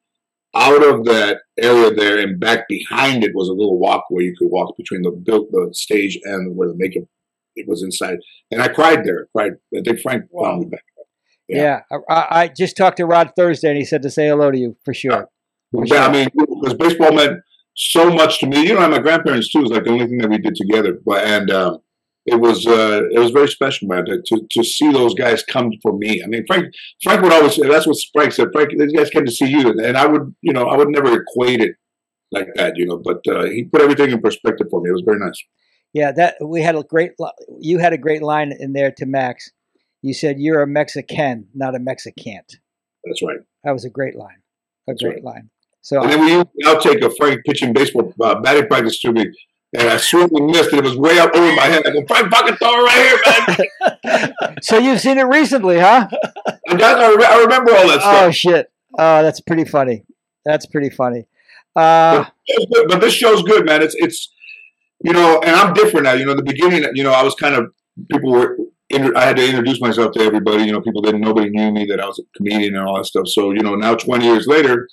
out 0.55 0.83
of 0.85 1.05
that 1.05 1.41
area 1.59 1.93
there, 1.93 2.18
and 2.18 2.41
back 2.41 2.68
behind 2.68 3.24
it 3.24 3.35
was 3.35 3.49
a 3.49 3.53
little 3.53 3.79
walkway 3.79 4.24
you 4.24 4.37
could 4.39 4.51
walk 4.51 4.76
between 4.76 5.03
the 5.03 5.11
built 5.11 5.51
the 5.51 5.70
stage 5.72 6.18
and 6.24 6.57
where 6.57 6.68
the 6.68 6.76
makeup 6.76 7.05
it 7.57 7.68
was 7.68 7.83
inside. 7.83 8.18
And 8.51 8.62
I 8.62 8.68
cried 8.68 9.05
there. 9.05 9.24
I 9.24 9.39
cried. 9.39 9.53
I 9.76 9.81
think 9.83 10.01
Frank 10.01 10.24
wow. 10.31 10.51
found 10.51 10.61
me 10.61 10.66
back. 10.68 10.85
Yeah, 11.49 11.80
yeah 11.90 11.99
I, 12.09 12.26
I, 12.42 12.49
just 12.49 12.76
talked 12.76 12.99
to 12.99 13.07
Rod 13.07 13.32
Thursday, 13.36 13.68
and 13.68 13.78
he 13.78 13.84
said 13.84 14.03
to 14.03 14.11
say 14.11 14.28
hello 14.28 14.51
to 14.51 14.59
you 14.59 14.76
for 14.84 14.92
sure. 14.92 15.28
For 15.72 15.86
yeah, 15.86 15.94
sure. 15.94 16.03
I 16.05 16.12
mean, 16.12 16.28
because 16.34 16.74
baseball 16.74 17.12
meant 17.12 17.40
so 17.74 18.11
much 18.11 18.40
to 18.40 18.46
me. 18.46 18.66
You 18.66 18.74
know, 18.74 18.88
my 18.88 18.99
grandparents 18.99 19.51
too 19.51 19.61
was 19.61 19.70
like 19.70 19.84
the 19.84 19.90
only 19.90 20.07
thing 20.07 20.18
that 20.18 20.30
we 20.30 20.38
did 20.38 20.57
together. 20.57 20.99
But 21.05 21.24
and 21.24 21.51
um, 21.51 21.78
it 22.26 22.40
was 22.40 22.66
uh, 22.66 23.03
it 23.11 23.18
was 23.18 23.30
very 23.30 23.49
special, 23.49 23.88
man, 23.88 24.05
to, 24.07 24.20
to, 24.26 24.46
to 24.51 24.64
see 24.64 24.92
those 24.92 25.14
guys 25.14 25.42
come 25.42 25.70
for 25.82 25.96
me. 25.96 26.22
I 26.22 26.26
mean, 26.26 26.44
Frank 26.46 26.74
Frank 27.03 27.22
would 27.22 27.32
always 27.32 27.55
say 27.55 27.68
that's 27.68 27.86
what 27.86 27.96
Frank 28.12 28.32
said. 28.32 28.49
Frank, 28.53 28.70
these 28.76 28.92
guys 28.92 29.11
came 29.11 29.24
to 29.24 29.32
see 29.32 29.46
you, 29.46 29.70
and 29.70 29.96
I 29.96 30.07
would 30.07 30.34
you 30.42 30.53
know 30.53 30.64
I 30.64 30.76
would 30.76 30.88
never 30.88 31.22
equate 31.22 31.61
it 31.61 31.76
like 32.30 32.49
that, 32.57 32.76
you 32.76 32.86
know. 32.86 33.01
But 33.03 33.26
uh, 33.26 33.44
he 33.44 33.64
put 33.64 33.80
everything 33.80 34.11
in 34.11 34.20
perspective 34.20 34.66
for 34.70 34.80
me. 34.80 34.90
It 34.90 34.92
was 34.92 35.05
very 35.07 35.18
nice. 35.18 35.42
Yeah, 35.94 36.12
that 36.12 36.36
we 36.44 36.62
had 36.62 36.76
a 36.76 36.82
great. 36.82 37.12
You 37.61 37.78
had 37.78 37.92
a 37.92 37.99
great 37.99 38.22
line 38.22 38.53
in 38.59 38.72
there 38.72 38.92
to 38.99 39.07
Max. 39.07 39.51
You 40.03 40.14
said 40.14 40.38
you're 40.38 40.62
a 40.62 40.66
Mexican, 40.66 41.49
not 41.55 41.74
a 41.74 41.78
Mexicant. 41.78 42.59
That's 43.05 43.22
right. 43.22 43.38
That 43.64 43.72
was 43.72 43.84
a 43.84 43.90
great 43.90 44.14
line. 44.14 44.36
A 44.88 44.92
That's 44.92 45.03
great 45.03 45.16
right. 45.16 45.24
line. 45.24 45.51
So 45.80 46.03
and 46.03 46.11
then 46.11 46.20
we 46.20 46.30
the 46.30 46.66
outtake 46.66 47.05
of 47.05 47.16
Frank 47.16 47.44
pitching 47.44 47.72
baseball 47.72 48.12
uh, 48.22 48.40
batting 48.40 48.66
practice 48.66 49.01
to 49.01 49.12
me, 49.12 49.32
and 49.76 49.88
I 49.88 49.96
swiftly 49.96 50.42
missed 50.42 50.72
it. 50.72 50.78
It 50.78 50.84
was 50.84 50.96
way 50.96 51.18
up 51.18 51.34
over 51.34 51.55
my 51.55 51.62
head. 51.62 51.86
I 51.86 51.90
go, 51.90 52.05
Frank, 52.07 52.30
fucking 52.30 52.57
throw 52.57 52.74
it 52.74 52.82
right 52.82 53.57
here, 54.05 54.32
man. 54.34 54.57
so 54.62 54.78
you've 54.78 55.01
seen 55.01 55.18
it 55.18 55.22
recently, 55.22 55.78
huh? 55.78 56.09
I, 56.11 56.57
I 56.68 57.40
remember 57.40 57.74
all 57.74 57.88
that 57.88 58.01
stuff. 58.01 58.22
Oh 58.22 58.30
shit! 58.30 58.70
Oh, 58.99 59.22
that's 59.22 59.40
pretty 59.40 59.64
funny. 59.64 60.05
That's 60.44 60.66
pretty 60.66 60.90
funny. 60.90 61.26
Uh, 61.74 62.24
but, 62.70 62.88
but 62.88 63.01
this 63.01 63.14
show's 63.14 63.42
good, 63.42 63.64
man. 63.64 63.82
It's 63.82 63.94
it's 63.99 64.32
you 65.05 65.12
know, 65.12 65.40
and 65.40 65.55
I'm 65.55 65.72
different 65.74 66.05
now. 66.05 66.12
You 66.12 66.26
know, 66.26 66.34
the 66.34 66.42
beginning, 66.42 66.84
you 66.94 67.05
know, 67.05 67.12
I 67.12 67.22
was 67.22 67.34
kind 67.34 67.55
of 67.55 67.72
people 68.11 68.32
were 68.32 68.59
I 68.93 69.26
had 69.26 69.36
to 69.36 69.47
introduce 69.47 69.80
myself 69.80 70.12
to 70.12 70.20
everybody. 70.20 70.64
You 70.64 70.72
know, 70.72 70.80
people 70.80 71.03
didn't, 71.03 71.20
nobody 71.20 71.51
knew 71.51 71.70
me 71.70 71.84
that 71.86 72.01
I 72.01 72.07
was 72.07 72.18
a 72.18 72.22
comedian 72.36 72.74
and 72.74 72.86
all 72.86 72.97
that 72.97 73.07
stuff. 73.07 73.28
So, 73.28 73.51
you 73.51 73.61
know, 73.61 73.74
now 73.74 73.95
20 73.95 74.24
years 74.24 74.47
later, 74.47 74.89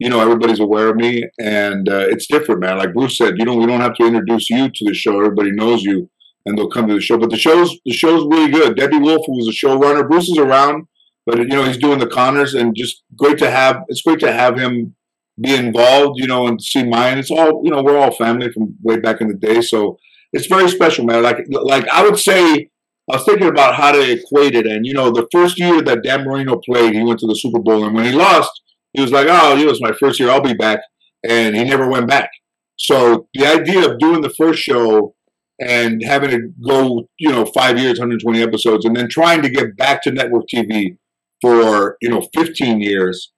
you 0.00 0.08
know, 0.08 0.20
everybody's 0.20 0.60
aware 0.60 0.88
of 0.88 0.96
me, 0.96 1.28
and 1.38 1.86
uh, 1.86 2.06
it's 2.08 2.26
different, 2.26 2.62
man. 2.62 2.78
Like 2.78 2.94
Bruce 2.94 3.18
said, 3.18 3.34
you 3.36 3.44
know, 3.44 3.54
we 3.54 3.66
don't 3.66 3.82
have 3.82 3.94
to 3.96 4.06
introduce 4.06 4.48
you 4.48 4.70
to 4.70 4.84
the 4.86 4.94
show. 4.94 5.18
Everybody 5.18 5.52
knows 5.52 5.82
you, 5.82 6.08
and 6.46 6.56
they'll 6.56 6.70
come 6.70 6.88
to 6.88 6.94
the 6.94 7.02
show. 7.02 7.18
But 7.18 7.30
the 7.30 7.36
show's 7.36 7.76
the 7.84 7.92
show's 7.92 8.24
really 8.24 8.50
good. 8.50 8.76
Debby 8.76 8.96
Wolfe, 8.96 9.26
was 9.28 9.46
a 9.46 9.66
showrunner, 9.66 10.08
Bruce 10.08 10.30
is 10.30 10.38
around, 10.38 10.86
but 11.26 11.38
you 11.38 11.48
know, 11.48 11.64
he's 11.64 11.76
doing 11.76 11.98
the 11.98 12.06
Conners, 12.06 12.54
and 12.54 12.74
just 12.74 13.02
great 13.14 13.36
to 13.38 13.50
have. 13.50 13.82
It's 13.88 14.00
great 14.00 14.20
to 14.20 14.32
have 14.32 14.58
him 14.58 14.96
be 15.38 15.54
involved, 15.54 16.18
you 16.18 16.26
know, 16.26 16.46
and 16.46 16.62
see 16.62 16.82
mine. 16.82 17.18
It's 17.18 17.30
all, 17.30 17.60
you 17.62 17.70
know, 17.70 17.82
we're 17.82 17.98
all 17.98 18.16
family 18.16 18.50
from 18.50 18.76
way 18.82 18.98
back 18.98 19.20
in 19.20 19.28
the 19.28 19.34
day, 19.34 19.60
so 19.60 19.98
it's 20.32 20.46
very 20.46 20.70
special, 20.70 21.04
man. 21.04 21.22
Like, 21.22 21.44
like 21.50 21.86
I 21.88 22.02
would 22.02 22.18
say 22.18 22.69
I 23.10 23.16
was 23.16 23.24
thinking 23.24 23.48
about 23.48 23.74
how 23.74 23.92
to 23.92 24.12
equate 24.12 24.54
it. 24.54 24.66
And, 24.66 24.86
you 24.86 24.94
know, 24.94 25.10
the 25.10 25.26
first 25.32 25.58
year 25.58 25.82
that 25.82 26.02
Dan 26.04 26.24
Marino 26.24 26.60
played, 26.64 26.94
he 26.94 27.02
went 27.02 27.18
to 27.20 27.26
the 27.26 27.34
Super 27.34 27.58
Bowl. 27.58 27.84
And 27.84 27.94
when 27.94 28.04
he 28.04 28.12
lost, 28.12 28.50
he 28.92 29.00
was 29.00 29.10
like, 29.10 29.26
oh, 29.28 29.56
it 29.56 29.66
was 29.66 29.80
my 29.80 29.92
first 29.98 30.20
year. 30.20 30.30
I'll 30.30 30.40
be 30.40 30.54
back. 30.54 30.80
And 31.28 31.56
he 31.56 31.64
never 31.64 31.88
went 31.88 32.08
back. 32.08 32.30
So 32.76 33.28
the 33.34 33.46
idea 33.46 33.90
of 33.90 33.98
doing 33.98 34.20
the 34.20 34.32
first 34.38 34.60
show 34.60 35.14
and 35.60 36.02
having 36.04 36.30
to 36.30 36.48
go, 36.66 37.08
you 37.18 37.30
know, 37.30 37.44
five 37.46 37.78
years, 37.78 37.98
120 37.98 38.42
episodes, 38.42 38.84
and 38.84 38.96
then 38.96 39.08
trying 39.08 39.42
to 39.42 39.50
get 39.50 39.76
back 39.76 40.02
to 40.02 40.12
network 40.12 40.44
TV 40.52 40.96
for, 41.42 41.96
you 42.00 42.08
know, 42.08 42.26
15 42.34 42.80
years 42.80 43.32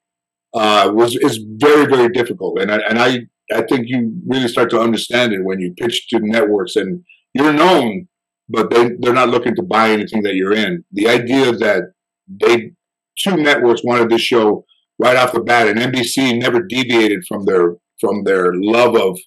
uh, 0.54 0.90
was 0.94 1.16
is 1.16 1.44
very, 1.56 1.86
very 1.86 2.10
difficult. 2.10 2.60
And 2.60 2.70
I, 2.70 2.78
and 2.88 2.98
I, 2.98 3.20
I 3.52 3.62
think 3.62 3.86
you 3.88 4.14
really 4.26 4.48
start 4.48 4.70
to 4.70 4.80
understand 4.80 5.32
it 5.32 5.44
when 5.44 5.60
you 5.60 5.74
pitch 5.76 6.08
to 6.10 6.20
networks 6.20 6.76
and 6.76 7.02
you're 7.34 7.52
known 7.52 8.08
but 8.52 8.70
they 8.70 8.90
they're 9.00 9.14
not 9.14 9.30
looking 9.30 9.56
to 9.56 9.62
buy 9.62 9.90
anything 9.90 10.22
that 10.22 10.34
you're 10.34 10.52
in. 10.52 10.84
The 10.92 11.08
idea 11.08 11.52
that 11.52 11.92
they 12.28 12.72
two 13.18 13.36
networks 13.36 13.82
wanted 13.84 14.10
this 14.10 14.22
show 14.22 14.64
right 14.98 15.16
off 15.16 15.32
the 15.32 15.40
bat, 15.40 15.68
and 15.68 15.78
NBC 15.78 16.38
never 16.38 16.62
deviated 16.62 17.24
from 17.26 17.44
their 17.46 17.76
from 18.00 18.24
their 18.24 18.52
love 18.54 18.94
of 18.96 19.18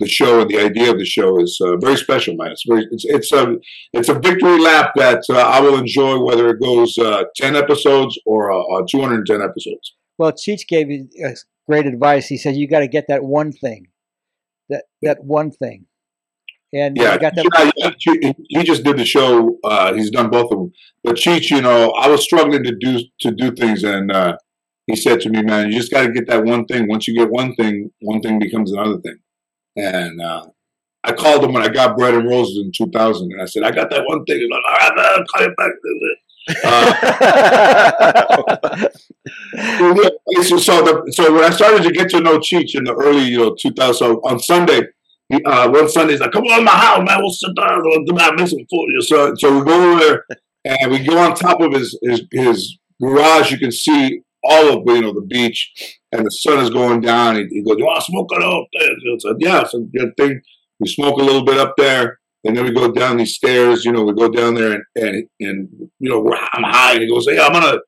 the 0.00 0.08
show 0.08 0.40
and 0.40 0.50
the 0.50 0.58
idea 0.58 0.90
of 0.90 0.98
the 0.98 1.04
show 1.04 1.40
is 1.40 1.58
uh, 1.62 1.76
very 1.76 1.96
special, 1.96 2.34
man. 2.36 2.50
It's 2.52 2.64
very 2.66 2.86
it's 2.90 3.04
it's 3.04 3.32
a 3.32 3.56
it's 3.92 4.08
a 4.08 4.14
victory 4.14 4.58
lap 4.60 4.92
that 4.96 5.22
uh, 5.30 5.38
I 5.38 5.60
will 5.60 5.78
enjoy 5.78 6.20
whether 6.20 6.48
it 6.48 6.60
goes 6.60 6.98
uh, 6.98 7.24
ten 7.36 7.54
episodes 7.54 8.18
or 8.26 8.52
uh, 8.52 8.60
uh, 8.60 8.82
two 8.88 9.00
hundred 9.00 9.18
and 9.18 9.26
ten 9.26 9.42
episodes. 9.42 9.94
Well, 10.18 10.32
Cheech 10.32 10.66
gave 10.68 10.90
you 10.90 11.08
great 11.68 11.86
advice. 11.86 12.26
He 12.26 12.36
said 12.36 12.56
you 12.56 12.68
got 12.68 12.80
to 12.80 12.88
get 12.88 13.06
that 13.08 13.24
one 13.24 13.52
thing, 13.52 13.88
that 14.68 14.84
that 15.02 15.24
one 15.24 15.50
thing. 15.50 15.86
And 16.74 16.96
yeah, 16.96 17.16
got 17.18 17.36
that. 17.36 17.72
Yeah, 17.76 18.32
he 18.48 18.64
just 18.64 18.82
did 18.82 18.96
the 18.96 19.04
show. 19.04 19.58
Uh, 19.62 19.94
he's 19.94 20.10
done 20.10 20.28
both 20.28 20.50
of 20.50 20.58
them. 20.58 20.72
But 21.04 21.14
Cheech, 21.14 21.50
you 21.50 21.62
know, 21.62 21.92
I 21.92 22.08
was 22.08 22.24
struggling 22.24 22.64
to 22.64 22.74
do 22.74 22.98
to 23.20 23.30
do 23.30 23.52
things, 23.52 23.84
and 23.84 24.10
uh, 24.10 24.36
he 24.88 24.96
said 24.96 25.20
to 25.20 25.30
me, 25.30 25.42
"Man, 25.42 25.70
you 25.70 25.78
just 25.78 25.92
got 25.92 26.02
to 26.02 26.10
get 26.12 26.26
that 26.26 26.44
one 26.44 26.66
thing. 26.66 26.88
Once 26.88 27.06
you 27.06 27.16
get 27.16 27.30
one 27.30 27.54
thing, 27.54 27.92
one 28.00 28.20
thing 28.20 28.40
becomes 28.40 28.72
another 28.72 28.98
thing." 28.98 29.18
And 29.76 30.20
uh, 30.20 30.46
I 31.04 31.12
called 31.12 31.44
him 31.44 31.52
when 31.52 31.62
I 31.62 31.68
got 31.68 31.96
Bread 31.96 32.14
and 32.14 32.28
Roses 32.28 32.58
in 32.58 32.72
2000, 32.76 33.30
and 33.30 33.40
I 33.40 33.44
said, 33.44 33.62
"I 33.62 33.70
got 33.70 33.90
that 33.90 34.02
one 34.08 34.24
thing." 34.24 34.38
He's 34.38 34.50
like, 34.50 34.64
"All 34.66 34.76
right, 34.76 34.96
man, 34.96 35.06
I'll 35.16 35.24
call 35.26 35.42
you 35.42 35.54
back." 35.56 35.70
Uh, 36.62 36.92
so, 40.42 40.58
so, 40.58 40.82
the, 40.82 41.10
so 41.10 41.32
when 41.32 41.42
I 41.42 41.48
started 41.48 41.84
to 41.84 41.90
get 41.90 42.10
to 42.10 42.20
know 42.20 42.38
Cheech 42.38 42.74
in 42.74 42.84
the 42.84 42.92
early, 42.92 43.22
you 43.22 43.38
know, 43.38 43.54
2000, 43.58 43.94
so 43.94 44.20
on 44.24 44.38
Sunday, 44.38 44.82
uh, 45.32 45.68
one 45.70 45.88
Sunday 45.88 46.12
he's 46.12 46.20
like, 46.20 46.32
"Come 46.32 46.44
on, 46.44 46.64
my 46.64 46.72
house, 46.72 47.02
man. 47.06 47.18
We'll 47.20 47.30
sit 47.30 47.54
down, 47.56 47.82
we'll 47.82 48.34
make 48.34 48.48
some 48.48 48.58
food." 48.70 49.02
So, 49.02 49.34
so 49.36 49.58
we 49.58 49.64
go 49.64 49.92
over 49.92 50.00
there 50.00 50.24
and 50.64 50.90
we 50.90 51.04
go 51.04 51.18
on 51.18 51.34
top 51.34 51.60
of 51.60 51.72
his 51.72 51.98
his, 52.02 52.22
his 52.32 52.78
garage. 53.00 53.50
You 53.50 53.58
can 53.58 53.72
see 53.72 54.20
all 54.44 54.78
of 54.78 54.82
you 54.86 55.00
know 55.00 55.12
the 55.12 55.22
beach, 55.22 55.98
and 56.12 56.26
the 56.26 56.30
sun 56.30 56.58
is 56.58 56.70
going 56.70 57.00
down. 57.00 57.36
He, 57.36 57.46
he 57.50 57.62
goes, 57.62 57.76
"You 57.78 57.86
want 57.86 58.04
to 58.04 58.10
smoke 58.10 58.28
it 58.32 58.42
up 58.42 58.66
there?" 58.78 59.18
So, 59.18 59.36
yeah, 59.38 59.62
it's 59.62 59.74
a 59.74 59.80
good 59.80 60.16
thing. 60.16 60.40
We 60.80 60.88
smoke 60.88 61.18
a 61.18 61.24
little 61.24 61.44
bit 61.44 61.58
up 61.58 61.74
there, 61.76 62.18
and 62.44 62.56
then 62.56 62.64
we 62.64 62.72
go 62.72 62.92
down 62.92 63.16
these 63.16 63.34
stairs. 63.34 63.84
You 63.84 63.92
know, 63.92 64.04
we 64.04 64.12
go 64.12 64.28
down 64.28 64.54
there, 64.54 64.72
and 64.72 64.82
and, 64.96 65.28
and 65.40 65.68
you 65.98 66.10
know, 66.10 66.36
I'm 66.52 66.64
high. 66.64 66.92
And 66.92 67.02
he 67.02 67.08
goes, 67.08 67.26
"Hey, 67.28 67.38
I'm 67.40 67.52
gonna 67.52 67.78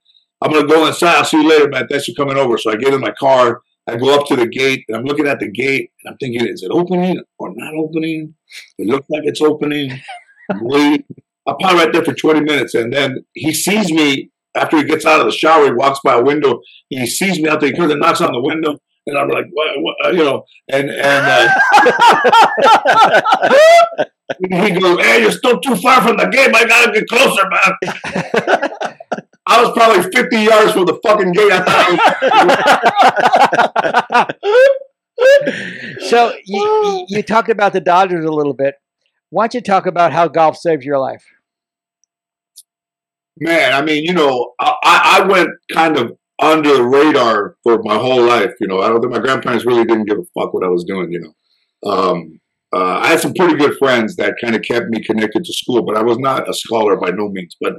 I'm 0.43 0.53
gonna 0.53 0.67
go 0.67 0.87
inside. 0.87 1.17
I'll 1.17 1.25
see 1.25 1.43
you 1.43 1.49
later, 1.49 1.69
man. 1.69 1.87
Thanks 1.89 2.07
for 2.07 2.15
coming 2.15 2.37
over." 2.37 2.57
So 2.59 2.73
I 2.73 2.77
get 2.77 2.95
in 2.95 3.01
my 3.01 3.13
car. 3.13 3.61
I 3.89 3.97
go 3.97 4.15
up 4.15 4.27
to 4.27 4.37
the 4.37 4.47
gate, 4.47 4.85
and 4.89 4.97
I'm 4.97 5.05
looking 5.05 5.27
at 5.27 5.39
the 5.39 5.51
gate, 5.51 5.93
and 6.03 6.13
I'm 6.13 6.19
thinking, 6.19 6.47
is 6.47 6.63
it 6.63 6.71
opening 6.73 7.23
or 7.39 7.53
not 7.55 7.75
opening? 7.75 8.35
It 8.79 8.89
looks 8.89 9.09
like 9.09 9.23
it's 9.25 9.41
opening. 9.41 10.01
Wait, 10.61 11.07
I'll 11.47 11.57
pile 11.57 11.77
right 11.77 11.93
there 11.93 12.05
for 12.05 12.15
20 12.15 12.41
minutes, 12.41 12.75
and 12.75 12.93
then 12.93 13.25
he 13.35 13.55
sees 13.55 13.93
me 13.93 14.31
after 14.57 14.79
he 14.79 14.85
gets 14.85 15.07
out 15.07 15.21
of 15.21 15.27
the 15.27 15.33
shower. 15.33 15.67
He 15.67 15.73
walks 15.73 16.01
by 16.03 16.15
a 16.15 16.23
window, 16.23 16.61
he 16.89 17.07
sees 17.07 17.39
me 17.41 17.49
out 17.49 17.61
there. 17.61 17.71
He 17.71 17.77
comes 17.77 17.93
and 17.93 18.01
knocks 18.01 18.21
on 18.21 18.33
the 18.33 18.41
window, 18.41 18.79
and 19.07 19.17
I'm 19.17 19.29
like, 19.29 19.47
what, 19.53 19.71
what? 19.79 20.15
you 20.15 20.25
know, 20.25 20.45
and 20.69 20.91
and 20.91 21.27
uh, 21.27 21.49
he 24.41 24.71
goes, 24.81 24.99
"Hey, 24.99 25.23
you're 25.23 25.31
still 25.31 25.61
too 25.61 25.77
far 25.77 26.03
from 26.03 26.17
the 26.17 26.27
game. 26.27 26.53
I 26.55 26.65
gotta 26.65 26.93
get 26.93 27.09
closer, 27.09 27.49
man." 27.49 28.97
I 29.49 29.63
was 29.63 29.73
probably 29.73 30.03
50 30.03 30.37
yards 30.39 30.73
from 30.73 30.87
the 30.87 30.99
fucking 31.05 31.33
gate. 31.33 31.53
so 36.09 36.35
you, 36.45 37.07
you 37.09 37.23
talked 37.23 37.49
about 37.49 37.73
the 37.73 37.81
Dodgers 37.81 38.25
a 38.25 38.31
little 38.33 38.55
bit. 38.55 38.75
Why 39.31 39.45
don't 39.45 39.55
you 39.55 39.61
talk 39.61 39.87
about 39.87 40.13
how 40.13 40.29
golf 40.29 40.57
saved 40.57 40.83
your 40.83 40.99
life? 40.99 41.25
Man, 43.39 43.73
I 43.73 43.83
mean, 43.83 44.05
you 44.05 44.15
know, 44.15 44.53
I, 44.61 45.21
I 45.21 45.27
went 45.27 45.51
kind 45.73 45.97
of 45.99 46.17
under 46.41 46.75
the 46.75 46.85
radar 46.85 47.57
for 47.63 47.83
my 47.83 47.97
whole 47.97 48.23
life. 48.23 48.53
You 48.61 48.67
know, 48.67 48.81
I 48.81 48.89
don't 48.89 49.01
think 49.01 49.13
my 49.13 49.19
grandparents 49.19 49.67
really 49.67 49.85
didn't 49.85 50.07
give 50.07 50.19
a 50.19 50.25
fuck 50.41 50.55
what 50.55 50.65
I 50.65 50.69
was 50.69 50.85
doing. 50.85 51.13
You 51.13 51.21
know, 51.21 51.91
um, 51.91 52.41
uh, 52.77 52.99
I 53.01 53.07
had 53.07 53.21
some 53.21 53.33
pretty 53.33 53.55
good 53.55 53.75
friends 53.79 54.17
that 54.17 54.35
kind 54.43 54.55
of 54.55 54.61
kept 54.61 54.91
me 54.91 55.03
connected 55.03 55.45
to 55.45 55.53
school, 55.53 55.83
but 55.83 55.97
I 55.97 56.03
was 56.03 56.19
not 56.19 56.49
a 56.49 56.53
scholar 56.53 56.97
by 56.97 57.11
no 57.11 57.31
means. 57.31 57.57
But 57.59 57.77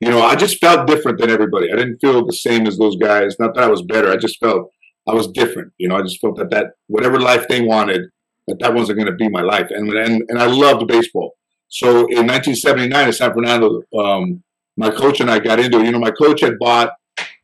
you 0.00 0.10
know, 0.10 0.22
I 0.22 0.34
just 0.34 0.58
felt 0.58 0.88
different 0.88 1.20
than 1.20 1.30
everybody. 1.30 1.72
I 1.72 1.76
didn't 1.76 1.98
feel 2.00 2.26
the 2.26 2.32
same 2.32 2.66
as 2.66 2.76
those 2.76 2.96
guys. 2.96 3.36
Not 3.38 3.54
that 3.54 3.62
I 3.62 3.68
was 3.68 3.82
better. 3.82 4.10
I 4.10 4.16
just 4.16 4.40
felt 4.40 4.72
I 5.08 5.14
was 5.14 5.28
different. 5.28 5.72
You 5.78 5.88
know, 5.88 5.96
I 5.96 6.02
just 6.02 6.20
felt 6.20 6.36
that 6.38 6.50
that 6.50 6.72
whatever 6.88 7.20
life 7.20 7.46
they 7.46 7.60
wanted, 7.60 8.02
that 8.48 8.58
that 8.58 8.74
wasn't 8.74 8.98
going 8.98 9.10
to 9.10 9.16
be 9.16 9.28
my 9.28 9.42
life. 9.42 9.68
And 9.70 9.88
and 9.92 10.24
and 10.28 10.38
I 10.38 10.46
loved 10.46 10.88
baseball. 10.88 11.36
So 11.68 11.90
in 12.08 12.26
1979 12.26 13.06
in 13.06 13.12
San 13.12 13.32
Fernando, 13.32 13.82
um, 13.96 14.42
my 14.76 14.90
coach 14.90 15.20
and 15.20 15.30
I 15.30 15.38
got 15.38 15.60
into 15.60 15.78
it. 15.78 15.84
You 15.84 15.92
know, 15.92 16.00
my 16.00 16.10
coach 16.10 16.40
had 16.40 16.58
bought 16.58 16.90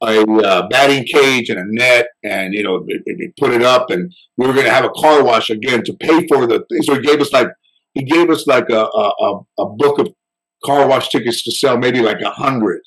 a 0.03 0.21
uh, 0.23 0.69
batting 0.69 1.05
cage 1.05 1.49
and 1.49 1.59
a 1.59 1.65
net, 1.67 2.09
and 2.23 2.53
you 2.53 2.63
know, 2.63 2.85
they, 2.87 3.33
put 3.39 3.53
it 3.53 3.63
up, 3.63 3.91
and 3.91 4.13
we 4.37 4.47
were 4.47 4.53
going 4.53 4.67
to 4.67 4.73
have 4.73 4.85
a 4.85 4.91
car 4.91 5.25
wash 5.25 5.51
again 5.51 5.83
to 5.85 5.95
pay 5.95 6.27
for 6.27 6.47
the 6.47 6.65
thing. 6.69 6.83
So 6.83 6.95
he 6.95 7.01
gave 7.01 7.21
us 7.21 7.33
like 7.33 7.49
he 7.95 8.03
gave 8.03 8.31
us 8.31 8.47
like 8.47 8.69
a 8.71 8.83
a, 8.85 9.41
a 9.59 9.67
book 9.67 9.99
of 9.99 10.09
car 10.65 10.87
wash 10.87 11.09
tickets 11.09 11.43
to 11.45 11.53
sell, 11.53 11.79
maybe 11.79 12.01
like 12.01 12.21
a 12.21 12.31
hundred. 12.31 12.83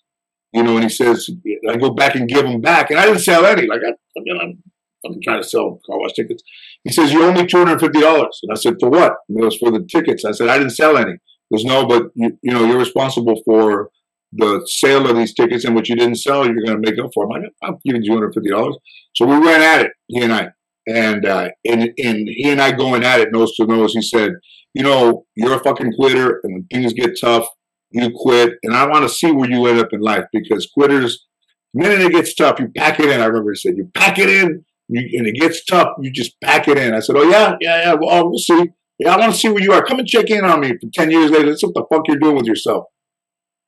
You 0.54 0.64
know, 0.64 0.76
and 0.76 0.84
he 0.84 0.90
says, 0.90 1.30
I 1.70 1.78
go 1.78 1.92
back 1.92 2.16
and 2.16 2.28
give 2.28 2.44
them 2.44 2.60
back, 2.60 2.90
and 2.90 3.00
I 3.00 3.06
didn't 3.06 3.22
sell 3.22 3.46
any. 3.46 3.68
Like 3.68 3.82
I, 3.86 3.92
I 3.92 4.22
mean, 4.24 4.40
I'm, 4.42 4.64
I'm 5.06 5.20
trying 5.24 5.42
to 5.42 5.48
sell 5.48 5.80
car 5.86 6.00
wash 6.00 6.14
tickets. 6.14 6.44
He 6.84 6.92
says, 6.92 7.12
you 7.12 7.24
owe 7.24 7.32
me 7.32 7.46
two 7.46 7.58
hundred 7.58 7.80
fifty 7.80 8.02
dollars, 8.02 8.40
and 8.44 8.52
I 8.52 8.56
said, 8.56 8.76
for 8.80 8.90
what? 8.90 9.14
And 9.28 9.40
it 9.40 9.46
was 9.46 9.58
for 9.58 9.72
the 9.72 9.86
tickets. 9.86 10.26
I 10.26 10.32
said, 10.32 10.50
I 10.50 10.58
didn't 10.58 10.72
sell 10.72 10.98
any. 10.98 11.14
He 11.50 11.56
goes, 11.56 11.66
no, 11.66 11.86
but 11.86 12.08
you, 12.16 12.38
you 12.42 12.52
know, 12.52 12.66
you're 12.66 12.80
responsible 12.80 13.42
for 13.46 13.92
the 14.32 14.62
sale 14.68 15.10
of 15.10 15.16
these 15.16 15.34
tickets 15.34 15.66
and 15.66 15.76
what 15.76 15.90
you 15.90 15.96
didn't 15.96 16.16
sell, 16.16 16.46
you're 16.46 16.64
going 16.64 16.82
to 16.82 16.92
make 16.92 17.00
up 17.00 17.12
for 17.14 17.28
them. 17.28 17.52
I, 17.62 17.68
I'll 17.68 17.80
give 17.86 18.02
you 18.02 18.12
$250. 18.12 18.76
So 19.16 19.26
we 19.26 19.40
went 19.40 19.64
at 19.64 19.86
it, 19.86 19.92
he 20.08 20.22
and 20.22 20.34
I. 20.34 20.50
And, 20.88 21.26
uh, 21.26 21.50
and, 21.66 21.82
and 21.98 22.28
he 22.28 22.50
and 22.50 22.62
I 22.62 22.72
going 22.72 23.04
at 23.04 23.20
it 23.20 23.32
nose 23.32 23.56
to 23.56 23.66
nose, 23.66 23.94
he 23.94 24.02
said, 24.02 24.34
you 24.74 24.84
know, 24.84 25.26
you're 25.36 25.56
a 25.56 25.64
fucking 25.64 25.94
quitter 25.94 26.40
and 26.44 26.54
when 26.54 26.66
things 26.72 26.94
get 26.94 27.20
tough, 27.20 27.48
you 27.92 28.12
quit. 28.16 28.54
And 28.64 28.76
I 28.76 28.88
want 28.88 29.04
to 29.04 29.10
see 29.10 29.32
where 29.32 29.50
you 29.50 29.66
end 29.68 29.80
up 29.80 29.90
in 29.92 30.00
life 30.00 30.26
because 30.32 30.70
quitters, 30.74 31.26
the 31.74 31.82
minute 31.82 32.02
it 32.02 32.12
gets 32.12 32.34
tough, 32.36 32.60
you 32.60 32.70
pack 32.76 33.00
it 33.00 33.10
in. 33.10 33.22
I 33.22 33.26
remember 33.26 33.52
he 33.52 33.56
said, 33.56 33.78
you 33.78 33.90
pack 33.94 34.18
it 34.20 34.30
in 34.30 34.64
you, 34.90 35.20
and 35.20 35.28
it 35.28 35.36
gets 35.36 35.64
tough, 35.64 35.90
you 36.02 36.12
just 36.12 36.40
pack 36.44 36.68
it 36.68 36.78
in. 36.78 36.94
I 36.94 37.00
said, 37.00 37.16
oh 37.16 37.24
yeah, 37.24 37.56
yeah, 37.62 37.84
yeah, 37.84 37.94
well, 37.94 38.30
we'll 38.30 38.40
see. 38.40 38.70
Yeah, 38.98 39.16
I 39.16 39.18
want 39.18 39.34
to 39.34 39.40
see 39.40 39.48
where 39.48 39.62
you 39.62 39.72
are. 39.72 39.86
Come 39.86 40.00
and 40.00 40.08
check 40.08 40.30
in 40.30 40.44
on 40.44 40.60
me 40.60 40.70
for 40.70 40.90
10 40.94 41.12
years 41.12 41.32
later. 41.32 41.50
That's 41.50 41.64
what 41.64 41.74
the 41.74 41.86
fuck 41.90 42.08
you're 42.08 42.20
doing 42.20 42.36
with 42.36 42.46
yourself. 42.46 42.86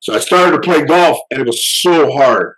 So 0.02 0.16
I 0.16 0.20
started 0.20 0.52
to 0.52 0.60
play 0.60 0.84
golf, 0.84 1.20
and 1.30 1.40
it 1.40 1.46
was 1.46 1.66
so 1.66 2.12
hard 2.12 2.56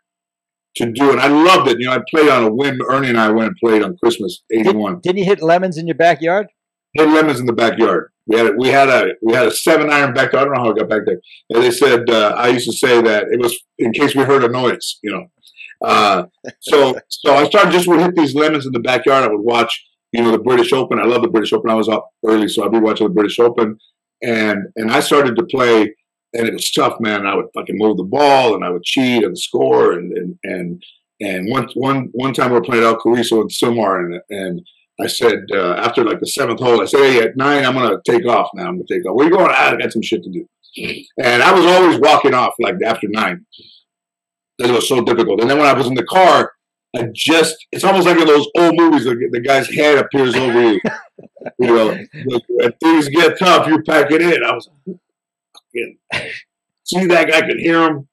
to 0.78 0.92
do, 0.92 1.12
and 1.12 1.20
I 1.20 1.28
loved 1.28 1.70
it. 1.70 1.78
You 1.80 1.88
know, 1.88 1.94
I 1.94 2.00
played 2.10 2.30
on 2.30 2.44
a 2.44 2.54
whim. 2.54 2.80
Ernie 2.90 3.10
and 3.10 3.20
I 3.20 3.30
went 3.30 3.50
and 3.50 3.58
played 3.58 3.84
on 3.84 3.98
Christmas 3.98 4.42
'81. 4.52 5.02
Did, 5.02 5.16
not 5.16 5.20
you 5.20 5.26
hit 5.26 5.44
lemons 5.44 5.78
in 5.78 5.86
your 5.86 5.96
backyard? 5.96 6.48
Hit 6.94 7.10
lemons 7.10 7.40
in 7.40 7.46
the 7.46 7.54
backyard. 7.54 8.12
We 8.28 8.38
had 8.38 8.48
a, 8.48 8.54
we 8.58 8.70
had 8.70 8.88
a 8.88 9.14
we 9.22 9.34
had 9.34 9.48
a 9.48 9.52
seven 9.52 9.92
iron 9.92 10.14
back 10.14 10.32
there. 10.32 10.40
I 10.40 10.46
don't 10.46 10.54
know 10.54 10.62
how 10.62 10.72
I 10.72 10.74
got 10.74 10.90
back 10.90 11.02
there. 11.06 11.20
And 11.50 11.62
they 11.62 11.72
said 11.72 12.10
uh, 12.10 12.34
I 12.38 12.48
used 12.48 12.70
to 12.70 12.78
say 12.78 13.02
that 13.02 13.26
it 13.30 13.42
was 13.42 13.60
in 13.78 13.92
case 13.92 14.16
we 14.16 14.24
heard 14.24 14.46
a 14.46 14.50
noise. 14.50 15.00
You 15.04 15.12
know, 15.12 15.28
uh, 15.86 16.24
so 16.62 16.98
so 17.10 17.36
I 17.36 17.44
started 17.46 17.74
just 17.74 17.88
would 17.88 18.00
hit 18.00 18.16
these 18.16 18.36
lemons 18.36 18.66
in 18.66 18.72
the 18.72 18.80
backyard. 18.80 19.26
I 19.26 19.28
would 19.28 19.42
watch 19.42 19.84
you 20.14 20.24
know 20.24 20.32
the 20.32 20.40
British 20.40 20.72
Open. 20.72 20.98
I 20.98 21.06
love 21.06 21.24
the 21.24 21.28
British 21.28 21.52
Open. 21.52 21.70
I 21.70 21.76
was 21.76 21.90
up 21.90 22.10
early, 22.26 22.48
so 22.48 22.64
I'd 22.64 22.72
be 22.72 22.80
watching 22.80 23.08
the 23.08 23.14
British 23.14 23.38
Open, 23.38 23.78
and 24.22 24.60
and 24.78 24.92
I 24.92 25.02
started 25.02 25.36
to 25.36 25.44
play 25.44 25.94
and 26.34 26.48
it 26.48 26.54
was 26.54 26.72
tough, 26.72 27.00
man. 27.00 27.26
I 27.26 27.36
would 27.36 27.48
fucking 27.54 27.78
move 27.78 27.98
the 27.98 28.04
ball 28.04 28.56
and 28.56 28.64
I 28.64 28.70
would 28.70 28.84
cheat 28.84 29.24
and 29.24 29.38
score 29.38 29.94
and 29.94 30.12
and 30.14 30.38
and 30.44 30.84
and 31.22 31.52
one 31.52 31.68
one 31.76 32.10
one 32.14 32.34
time 32.34 32.52
we 32.52 32.58
were 32.58 32.64
playing 32.64 32.84
El 32.84 33.00
Cariso 33.00 33.42
in 33.42 33.48
Sylmar 33.48 34.00
and 34.00 34.22
and 34.30 34.62
I 35.00 35.08
said 35.08 35.46
uh, 35.52 35.74
after 35.74 36.04
like 36.04 36.20
the 36.20 36.28
seventh 36.28 36.60
hole, 36.60 36.82
I 36.82 36.86
said, 36.86 37.00
"Hey, 37.00 37.22
at 37.22 37.36
nine, 37.36 37.66
I'm 37.66 37.74
gonna 37.74 37.98
take 38.06 38.26
off 38.28 38.50
now. 38.54 38.68
I'm 38.68 38.76
gonna 38.76 38.84
take 38.90 39.06
off. 39.08 39.16
Where 39.16 39.26
you 39.26 39.36
going? 39.36 39.50
I 39.50 39.76
got 39.76 39.92
some 39.92 40.04
shit 40.04 40.24
to 40.24 40.30
do." 40.30 40.48
And 41.24 41.44
I 41.44 41.52
was 41.52 41.66
always 41.66 42.00
walking 42.00 42.34
off 42.34 42.54
like 42.60 42.76
after 42.86 43.08
nine. 43.10 43.46
It 44.60 44.72
was 44.72 44.88
so 44.88 45.02
difficult. 45.02 45.42
And 45.42 45.50
then 45.50 45.58
when 45.58 45.68
I 45.68 45.74
was 45.74 45.88
in 45.88 45.96
the 45.96 46.04
car, 46.04 46.52
I 46.96 47.08
just, 47.14 47.56
it's 47.72 47.84
almost 47.84 48.06
like 48.06 48.20
in 48.20 48.28
those 48.28 48.48
old 48.58 48.76
movies, 48.78 49.04
the, 49.04 49.30
the 49.32 49.40
guy's 49.40 49.68
head 49.68 49.98
appears 49.98 50.36
over 50.36 50.62
you. 50.62 50.82
you 51.60 51.76
know, 51.76 51.98
when 52.50 52.72
things 52.74 53.10
get 53.10 53.40
tough, 53.40 53.68
you 53.68 53.82
pack 53.82 54.12
it 54.12 54.22
in. 54.22 54.44
I 54.44 54.54
was 54.54 54.70
see 56.84 57.06
that 57.08 57.30
guy, 57.30 57.42
could 57.42 57.60
hear 57.60 57.84
him. 57.84 58.08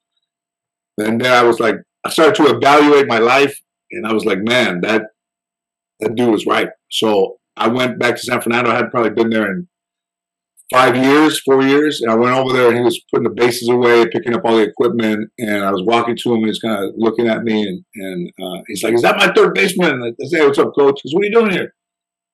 And 0.97 1.21
then 1.21 1.33
I 1.33 1.43
was 1.43 1.59
like, 1.59 1.75
I 2.03 2.09
started 2.09 2.35
to 2.35 2.55
evaluate 2.55 3.07
my 3.07 3.19
life, 3.19 3.59
and 3.91 4.05
I 4.05 4.13
was 4.13 4.25
like, 4.25 4.39
man, 4.39 4.81
that 4.81 5.03
that 5.99 6.15
dude 6.15 6.31
was 6.31 6.45
right. 6.45 6.69
So 6.89 7.37
I 7.55 7.67
went 7.67 7.99
back 7.99 8.15
to 8.15 8.21
San 8.21 8.41
Fernando. 8.41 8.71
I 8.71 8.77
had 8.77 8.91
probably 8.91 9.11
been 9.11 9.29
there 9.29 9.51
in 9.51 9.67
five 10.71 10.95
years, 10.95 11.41
four 11.41 11.61
years, 11.61 12.01
and 12.01 12.09
I 12.09 12.15
went 12.15 12.35
over 12.35 12.53
there, 12.53 12.69
and 12.69 12.77
he 12.77 12.83
was 12.83 12.99
putting 13.11 13.25
the 13.25 13.29
bases 13.35 13.69
away, 13.69 14.07
picking 14.07 14.33
up 14.33 14.43
all 14.45 14.55
the 14.55 14.63
equipment, 14.63 15.29
and 15.37 15.63
I 15.63 15.71
was 15.71 15.83
walking 15.83 16.17
to 16.17 16.29
him, 16.29 16.37
and 16.37 16.47
he's 16.47 16.59
kind 16.59 16.83
of 16.83 16.93
looking 16.97 17.27
at 17.27 17.43
me, 17.43 17.61
and 17.63 17.85
and 17.95 18.31
uh, 18.41 18.63
he's 18.67 18.83
like, 18.83 18.93
"Is 18.93 19.01
that 19.03 19.17
my 19.17 19.31
third 19.33 19.53
baseman?" 19.53 19.91
And 19.91 20.03
I 20.05 20.27
"Hey, 20.31 20.45
what's 20.45 20.57
up, 20.57 20.73
coach?" 20.77 21.01
Goes, 21.03 21.13
"What 21.13 21.23
are 21.23 21.27
you 21.27 21.33
doing 21.33 21.51
here?" 21.51 21.73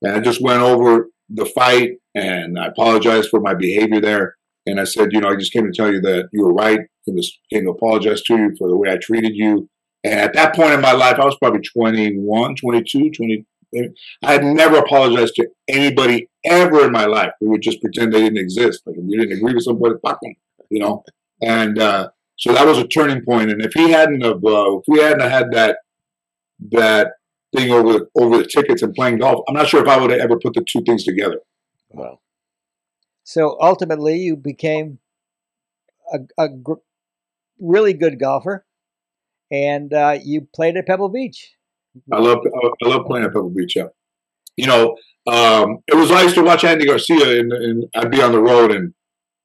And 0.02 0.16
I 0.16 0.20
just 0.20 0.42
went 0.42 0.62
over 0.62 1.10
the 1.30 1.46
fight, 1.46 1.98
and 2.16 2.58
I 2.58 2.68
apologized 2.68 3.30
for 3.30 3.42
my 3.42 3.54
behavior 3.54 4.00
there. 4.00 4.37
And 4.68 4.82
I 4.82 4.84
said, 4.84 5.14
you 5.14 5.22
know, 5.22 5.30
I 5.30 5.36
just 5.36 5.54
came 5.54 5.66
to 5.66 5.72
tell 5.72 5.92
you 5.92 6.02
that 6.02 6.30
you 6.34 6.44
were 6.44 6.54
right. 6.54 6.82
I 6.82 7.12
just 7.12 7.40
came 7.52 7.64
to 7.64 7.72
apologize 7.72 8.22
to 8.24 8.38
you 8.38 8.56
for 8.58 8.68
the 8.68 8.76
way 8.76 8.92
I 8.92 8.98
treated 8.98 9.34
you. 9.34 9.70
And 10.04 10.20
at 10.20 10.34
that 10.34 10.56
point 10.56 10.74
in 10.74 10.82
my 10.82 10.92
life, 10.92 11.18
I 11.20 11.26
was 11.26 11.38
probably 11.38 11.62
21, 11.62 12.56
22, 12.56 13.12
20. 13.12 13.46
I 14.24 14.34
had 14.34 14.44
never 14.44 14.78
apologized 14.78 15.36
to 15.36 15.48
anybody 15.68 16.30
ever 16.46 16.86
in 16.86 16.92
my 16.92 17.06
life. 17.06 17.32
We 17.42 17.48
would 17.48 17.62
just 17.62 17.82
pretend 17.82 18.14
they 18.14 18.22
didn't 18.22 18.38
exist. 18.38 18.84
Like 18.86 18.98
if 18.98 19.04
we 19.04 19.18
didn't 19.18 19.38
agree 19.38 19.54
with 19.54 19.64
somebody, 19.64 19.96
fuck 20.02 20.20
them, 20.22 20.36
you 20.70 20.80
know. 20.80 21.04
And 21.42 21.80
uh, 21.80 22.10
so 22.38 22.54
that 22.54 22.66
was 22.66 22.78
a 22.78 22.88
turning 22.88 23.24
point. 23.24 23.52
And 23.52 23.62
if 23.62 23.74
he 23.74 23.92
hadn't 23.92 24.22
have, 24.22 24.44
uh, 24.44 24.78
if 24.78 24.84
we 24.88 25.00
hadn't 25.00 25.30
had 25.30 25.52
that 25.52 25.80
that 26.72 27.14
thing 27.56 27.72
over 27.72 28.10
over 28.16 28.38
the 28.38 28.46
tickets 28.46 28.82
and 28.82 28.94
playing 28.94 29.20
golf, 29.20 29.44
I'm 29.48 29.56
not 29.56 29.68
sure 29.68 29.82
if 29.82 29.90
I 29.90 29.98
would 29.98 30.12
have 30.12 30.20
ever 30.20 30.40
put 30.40 30.54
the 30.54 30.66
two 30.70 30.82
things 30.84 31.04
together. 31.04 31.40
Wow. 31.90 32.20
So 33.28 33.58
ultimately, 33.60 34.20
you 34.20 34.38
became 34.38 35.00
a, 36.14 36.20
a 36.42 36.48
gr- 36.48 36.86
really 37.60 37.92
good 37.92 38.22
golfer, 38.22 38.66
and 39.52 39.94
uh, 39.94 40.18
you 40.24 40.48
played 40.56 40.78
at 40.78 40.88
Pebble 40.88 41.10
Beach. 41.10 41.52
I 42.14 42.20
love 42.20 42.40
I 42.82 42.88
love 42.88 43.06
playing 43.06 43.26
at 43.26 43.34
Pebble 43.34 43.50
Beach. 43.50 43.76
Yeah, 43.76 43.88
you 44.56 44.66
know, 44.66 44.96
um, 45.28 45.80
it 45.90 45.96
was 45.96 46.10
nice 46.10 46.36
to 46.36 46.42
watch 46.42 46.64
Andy 46.64 46.86
Garcia, 46.86 47.42
and, 47.42 47.52
and 47.52 47.84
I'd 47.98 48.12
be 48.12 48.22
on 48.22 48.32
the 48.32 48.42
road, 48.42 48.72
and 48.72 48.94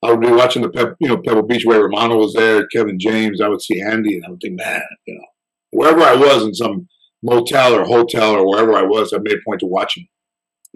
I 0.01 0.13
would 0.13 0.21
be 0.21 0.31
watching 0.31 0.63
the 0.63 0.69
Peb, 0.69 0.95
you 1.01 1.09
know 1.09 1.21
Pebble 1.21 1.43
Beach 1.43 1.65
where 1.65 1.83
Romano 1.83 2.19
was 2.19 2.35
there, 2.35 2.69
Kevin 2.69 3.01
James. 3.01 3.41
I 3.41 3.49
would 3.49 3.63
see 3.63 3.81
Andy, 3.81 4.15
and 4.15 4.25
I 4.25 4.31
would 4.31 4.41
think, 4.41 4.61
man, 4.61 4.81
you 5.09 5.17
know, 5.17 5.27
wherever 5.73 6.03
I 6.03 6.15
was 6.15 6.45
in 6.45 6.55
some 6.55 6.87
motel 7.21 7.75
or 7.75 7.85
hotel 7.85 8.37
or 8.37 8.49
wherever 8.49 8.75
I 8.75 8.83
was, 8.83 9.13
I 9.13 9.19
made 9.19 9.39
a 9.39 9.45
point 9.45 9.59
to 9.59 9.67
watch 9.67 9.97
him. 9.97 10.07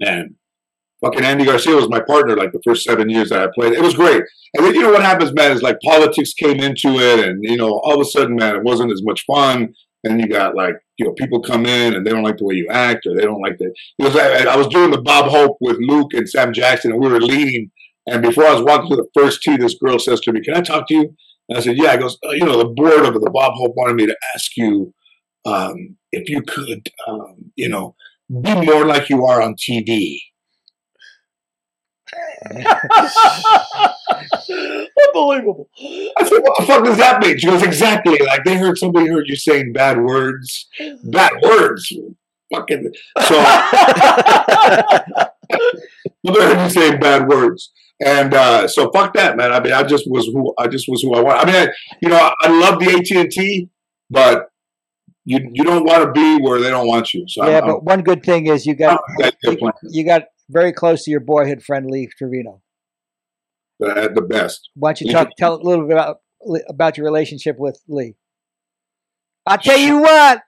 And 0.01 0.35
fucking 1.01 1.25
Andy 1.25 1.45
Garcia 1.45 1.75
was 1.75 1.89
my 1.89 2.01
partner 2.01 2.37
like 2.37 2.53
the 2.53 2.63
first 2.65 2.85
seven 2.85 3.09
years 3.09 3.31
that 3.31 3.43
I 3.43 3.49
played. 3.55 3.73
It 3.73 3.83
was 3.83 3.95
great. 3.95 4.23
And 4.55 4.65
then 4.65 4.75
you 4.75 4.83
know 4.83 4.93
what 4.93 5.03
happens, 5.03 5.33
man, 5.33 5.53
is 5.53 5.63
like 5.63 5.79
politics 5.85 6.33
came 6.33 6.61
into 6.61 6.99
it, 6.99 7.27
and 7.27 7.41
you 7.43 7.57
know 7.57 7.81
all 7.85 7.95
of 7.95 8.01
a 8.01 8.05
sudden, 8.11 8.37
man, 8.37 8.57
it 8.57 8.65
wasn't 8.65 8.93
as 8.93 9.03
much 9.05 9.25
fun. 9.27 9.75
And 10.05 10.21
you 10.21 10.29
got 10.29 10.55
like 10.55 10.77
you 10.99 11.07
know 11.07 11.13
people 11.13 11.41
come 11.41 11.67
in 11.67 11.95
and 11.95 12.07
they 12.07 12.11
don't 12.11 12.23
like 12.23 12.39
the 12.39 12.45
way 12.45 12.55
you 12.55 12.69
act, 12.71 13.07
or 13.07 13.15
they 13.15 13.23
don't 13.23 13.43
like 13.43 13.59
the. 13.59 13.73
Because 13.99 14.17
I, 14.17 14.45
I 14.45 14.57
was 14.57 14.69
doing 14.69 14.91
the 14.91 15.03
Bob 15.03 15.31
Hope 15.31 15.57
with 15.61 15.77
Luke 15.81 16.13
and 16.15 16.29
Sam 16.29 16.53
Jackson, 16.53 16.93
and 16.93 17.01
we 17.01 17.11
were 17.11 17.21
leading. 17.21 17.71
And 18.09 18.23
before 18.23 18.45
I 18.45 18.55
was 18.55 18.63
walking 18.63 18.91
to 18.91 18.97
the 18.97 19.09
first 19.15 19.43
tee, 19.43 19.57
this 19.57 19.75
girl 19.75 19.99
says 19.99 20.21
to 20.21 20.33
me, 20.33 20.41
"Can 20.41 20.55
I 20.55 20.61
talk 20.61 20.87
to 20.89 20.95
you?" 20.95 21.15
And 21.49 21.59
I 21.59 21.61
said, 21.61 21.77
"Yeah." 21.77 21.91
I 21.91 21.97
goes, 21.97 22.17
oh, 22.25 22.33
"You 22.33 22.45
know, 22.45 22.57
the 22.57 22.67
board 22.69 23.05
of 23.05 23.15
the 23.15 23.31
Bob 23.31 23.55
Hope 23.55 23.73
wanted 23.77 23.97
me 23.97 24.07
to 24.07 24.17
ask 24.35 24.57
you 24.57 24.95
um, 25.45 25.97
if 26.13 26.29
you 26.29 26.43
could, 26.43 26.89
um, 27.09 27.53
you 27.57 27.69
know, 27.69 27.97
be 28.43 28.55
more 28.55 28.87
like 28.87 29.11
you 29.11 29.25
are 29.25 29.43
on 29.43 29.55
TV." 29.55 30.19
Unbelievable. 35.09 35.69
I 35.79 36.25
said, 36.25 36.39
"What 36.39 36.59
the 36.59 36.65
fuck 36.67 36.85
does 36.85 36.97
that 36.99 37.21
mean?" 37.21 37.39
She 37.39 37.47
goes, 37.47 37.63
"Exactly. 37.63 38.19
Like 38.25 38.45
they 38.45 38.57
heard 38.57 38.79
somebody 38.79 39.09
heard 39.09 39.25
you 39.27 39.37
saying 39.37 39.73
bad 39.73 40.03
words, 40.03 40.69
bad 41.05 41.33
words." 41.43 41.93
Fucking 42.53 42.93
so. 43.23 43.35
They 46.25 46.33
heard 46.33 46.65
you 46.65 46.71
saying 46.71 47.01
bad 47.01 47.29
words, 47.29 47.73
and 48.05 48.35
uh, 48.35 48.67
so 48.67 48.91
fuck 48.93 49.15
that, 49.15 49.37
man. 49.37 49.53
I 49.53 49.61
mean, 49.61 49.73
I 49.73 49.85
just 49.85 50.11
was 50.11 50.27
who 50.27 50.53
I 50.59 50.67
just 50.67 50.87
was 50.89 51.03
who 51.03 51.15
I 51.15 51.21
want. 51.21 51.41
I 51.41 51.45
mean, 51.45 51.55
I, 51.55 51.69
you 52.01 52.09
know, 52.09 52.33
I 52.41 52.49
love 52.49 52.81
the 52.81 52.87
AT 52.87 53.11
and 53.17 53.31
T, 53.31 53.69
but 54.11 54.49
you 55.25 55.39
you 55.53 55.65
don't 55.65 55.85
want 55.85 56.05
to 56.05 56.13
be 56.13 56.43
where 56.43 56.61
they 56.61 56.71
don't 56.71 56.87
want 56.87 57.13
you. 57.15 57.25
So 57.29 57.47
yeah, 57.47 57.61
I'm, 57.61 57.67
but 57.67 57.85
one 57.85 58.03
good 58.03 58.25
thing 58.25 58.47
is 58.47 58.67
you 58.67 58.75
got 58.75 59.01
I'm, 59.21 59.31
I'm 59.45 59.57
you, 59.61 59.73
you 59.91 60.05
got 60.05 60.25
very 60.49 60.73
close 60.73 61.05
to 61.05 61.11
your 61.11 61.21
boyhood 61.21 61.63
friend 61.63 61.91
Lee 61.91 62.09
Trevino. 62.19 62.63
the, 63.79 64.11
the 64.15 64.23
best. 64.23 64.71
Why 64.75 64.91
don't 64.93 65.01
you 65.03 65.13
talk, 65.13 65.29
tell 65.37 65.55
a 65.55 65.63
little 65.63 65.87
bit 65.87 65.93
about 65.97 66.19
about 66.69 66.97
your 66.97 67.05
relationship 67.05 67.57
with 67.59 67.81
Lee? 67.89 68.15
I'll 69.47 69.59
tell 69.59 69.79
you 69.79 69.99
what. 70.01 70.43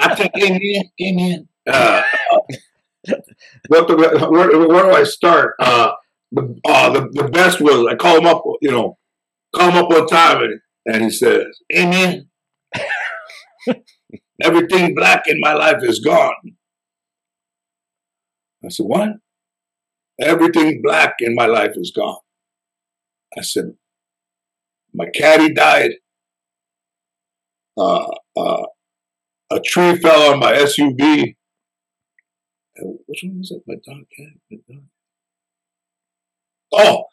I 0.00 0.14
take 0.14 0.36
Indian, 0.36 0.84
Indian. 0.98 1.48
Uh, 1.66 2.02
what 3.68 3.88
the, 3.88 3.96
where, 4.30 4.68
where 4.68 4.82
do 4.84 4.90
I 4.90 5.04
start? 5.04 5.54
Uh, 5.58 5.92
the, 6.32 6.60
uh, 6.64 6.90
the 6.90 7.08
the 7.12 7.28
best 7.28 7.60
was 7.60 7.86
I 7.90 7.96
call 7.96 8.18
him 8.18 8.26
up, 8.26 8.42
you 8.60 8.70
know, 8.70 8.98
call 9.54 9.70
him 9.70 9.76
up 9.76 9.90
one 9.90 10.06
time, 10.06 10.42
and, 10.42 10.60
and 10.86 11.04
he 11.04 11.10
says, 11.10 11.46
"Amen." 11.74 12.28
Everything 14.42 14.94
black 14.94 15.24
in 15.26 15.38
my 15.40 15.52
life 15.54 15.82
is 15.82 16.00
gone. 16.00 16.34
I 18.66 18.68
said, 18.68 18.86
"What?" 18.86 19.08
Everything 20.20 20.80
black 20.82 21.14
in 21.20 21.34
my 21.34 21.46
life 21.46 21.72
is 21.74 21.92
gone. 21.94 22.20
I 23.36 23.42
said, 23.42 23.74
"My 24.92 25.06
caddy 25.14 25.52
died. 25.52 25.92
Uh, 27.76 28.06
uh, 28.36 28.66
a 29.50 29.60
tree 29.60 29.96
fell 29.96 30.32
on 30.32 30.40
my 30.40 30.52
SUV." 30.52 31.36
And 32.76 32.98
which 33.06 33.20
one 33.22 33.38
was 33.38 33.50
it? 33.50 33.62
My 33.66 33.74
dog. 33.86 34.04
cat? 34.16 34.80
Oh, 36.72 37.04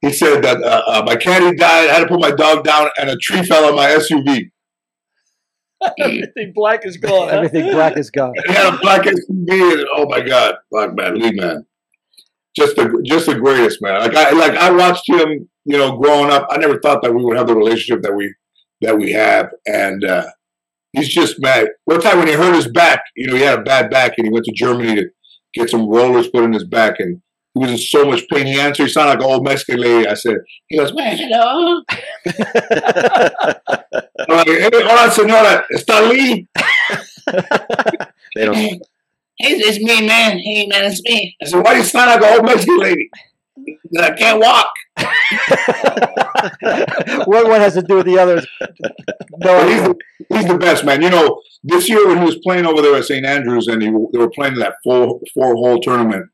he 0.00 0.12
said 0.12 0.42
that 0.42 0.62
uh, 0.62 0.82
uh, 0.86 1.02
my 1.04 1.16
caddy 1.16 1.56
died. 1.56 1.90
I 1.90 1.94
had 1.94 2.00
to 2.00 2.06
put 2.06 2.20
my 2.20 2.30
dog 2.30 2.64
down, 2.64 2.88
and 2.98 3.10
a 3.10 3.16
tree 3.16 3.42
fell 3.42 3.64
on 3.64 3.74
my 3.74 3.88
SUV. 3.88 4.50
Everything 5.98 6.52
black 6.54 6.84
is 6.84 6.96
gone. 6.96 7.28
huh? 7.28 7.36
Everything 7.36 7.70
black 7.72 7.96
is 7.96 8.10
gone. 8.10 8.34
He 8.46 8.52
had 8.52 8.74
a 8.74 8.78
black 8.78 9.02
SUV, 9.02 9.72
and 9.78 9.86
oh 9.94 10.06
my 10.08 10.20
god, 10.20 10.56
black 10.70 10.94
man, 10.94 11.18
Lee 11.18 11.32
man, 11.32 11.64
just 12.56 12.76
the 12.76 13.00
just 13.04 13.26
the 13.26 13.34
greatest 13.36 13.80
man. 13.80 14.00
Like 14.00 14.14
I 14.14 14.30
like 14.32 14.52
I 14.56 14.70
watched 14.70 15.08
him, 15.08 15.48
you 15.64 15.78
know, 15.78 15.96
growing 15.96 16.30
up. 16.30 16.46
I 16.50 16.58
never 16.58 16.80
thought 16.80 17.02
that 17.02 17.14
we 17.14 17.24
would 17.24 17.36
have 17.36 17.46
the 17.46 17.54
relationship 17.54 18.02
that 18.02 18.14
we 18.14 18.34
that 18.80 18.96
we 18.96 19.12
have, 19.12 19.50
and 19.66 20.04
uh, 20.04 20.26
he's 20.92 21.08
just 21.08 21.40
mad. 21.40 21.68
One 21.84 22.00
time 22.00 22.18
when 22.18 22.28
he 22.28 22.34
hurt 22.34 22.54
his 22.54 22.68
back, 22.68 23.02
you 23.16 23.26
know, 23.28 23.36
he 23.36 23.42
had 23.42 23.60
a 23.60 23.62
bad 23.62 23.90
back, 23.90 24.14
and 24.18 24.26
he 24.26 24.32
went 24.32 24.46
to 24.46 24.52
Germany 24.52 24.96
to 24.96 25.08
get 25.54 25.70
some 25.70 25.88
rollers 25.88 26.28
put 26.28 26.44
in 26.44 26.52
his 26.52 26.64
back, 26.64 26.98
and 26.98 27.20
he 27.58 27.72
was 27.72 27.72
in 27.72 27.78
so 27.78 28.04
much 28.04 28.26
pain. 28.28 28.46
He 28.46 28.58
answered, 28.58 28.84
he 28.84 28.88
sounded 28.88 29.12
like 29.12 29.20
an 29.20 29.24
old 29.24 29.44
Mexican 29.44 29.80
lady. 29.80 30.08
I 30.08 30.14
said, 30.14 30.36
he 30.68 30.76
goes, 30.76 30.94
man, 30.94 31.16
hello. 31.16 31.82
I'm 34.18 34.36
like, 34.36 34.46
hey, 34.46 34.70
hola, 34.72 35.10
senora, 35.10 35.64
está 35.72 36.08
Lee. 36.08 36.46
They 38.34 38.44
don't. 38.44 38.54
Hey, 38.54 38.80
it's 39.38 39.78
me, 39.78 40.06
man. 40.06 40.38
Hey, 40.38 40.66
man, 40.66 40.84
it's 40.84 41.02
me. 41.02 41.36
I 41.40 41.46
said, 41.46 41.64
why 41.64 41.74
do 41.74 41.78
you 41.78 41.84
sound 41.84 42.10
like 42.10 42.30
an 42.30 42.38
old 42.38 42.46
Mexican 42.46 42.78
lady? 42.78 43.10
He 43.64 43.76
said, 43.94 44.12
I 44.12 44.16
can't 44.16 44.40
walk. 44.40 44.70
one 47.26 47.48
one 47.48 47.60
has 47.60 47.74
to 47.74 47.82
do 47.82 47.96
with 47.96 48.06
the 48.06 48.18
other. 48.18 48.42
No, 49.38 49.68
he's, 49.68 49.82
the, 49.82 49.94
he's 50.28 50.46
the 50.46 50.58
best, 50.58 50.84
man. 50.84 51.02
You 51.02 51.10
know, 51.10 51.40
this 51.62 51.88
year 51.88 52.06
when 52.06 52.18
he 52.18 52.24
was 52.24 52.38
playing 52.38 52.66
over 52.66 52.82
there 52.82 52.96
at 52.96 53.04
St. 53.04 53.24
Andrews 53.24 53.68
and 53.68 53.82
he, 53.82 53.88
they 54.12 54.18
were 54.18 54.30
playing 54.30 54.56
that 54.56 54.74
four 54.82 55.20
four 55.34 55.54
hole 55.54 55.80
tournament, 55.80 56.28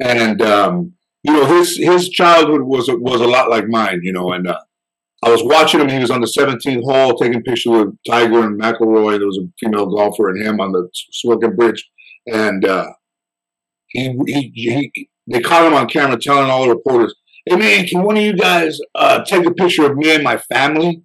and 0.00 0.42
um, 0.42 0.92
you 1.22 1.32
know 1.32 1.46
his 1.46 1.76
his 1.76 2.08
childhood 2.08 2.62
was 2.62 2.88
was 2.88 3.20
a 3.20 3.26
lot 3.26 3.50
like 3.50 3.68
mine. 3.68 4.00
You 4.02 4.12
know, 4.12 4.32
and 4.32 4.48
uh, 4.48 4.58
I 5.22 5.30
was 5.30 5.42
watching 5.42 5.80
him. 5.80 5.88
He 5.88 5.98
was 5.98 6.10
on 6.10 6.20
the 6.20 6.26
17th 6.26 6.82
hole 6.82 7.14
taking 7.14 7.42
pictures 7.42 7.72
with 7.72 7.96
Tiger 8.06 8.44
and 8.44 8.60
McIlroy. 8.60 9.18
There 9.18 9.26
was 9.26 9.38
a 9.38 9.48
female 9.60 9.86
golfer 9.86 10.30
and 10.30 10.44
him 10.44 10.60
on 10.60 10.72
the 10.72 10.88
Swilcan 11.24 11.56
Bridge, 11.56 11.88
and 12.26 12.64
uh, 12.64 12.92
he, 13.88 14.16
he 14.26 14.52
he 14.54 15.08
they 15.30 15.40
caught 15.40 15.66
him 15.66 15.74
on 15.74 15.88
camera 15.88 16.18
telling 16.18 16.50
all 16.50 16.64
the 16.64 16.74
reporters, 16.74 17.14
"Hey 17.46 17.56
man, 17.56 17.86
can 17.86 18.02
one 18.02 18.16
of 18.16 18.22
you 18.22 18.36
guys 18.36 18.78
uh, 18.94 19.24
take 19.24 19.46
a 19.46 19.54
picture 19.54 19.90
of 19.90 19.96
me 19.96 20.14
and 20.14 20.24
my 20.24 20.38
family?" 20.38 21.02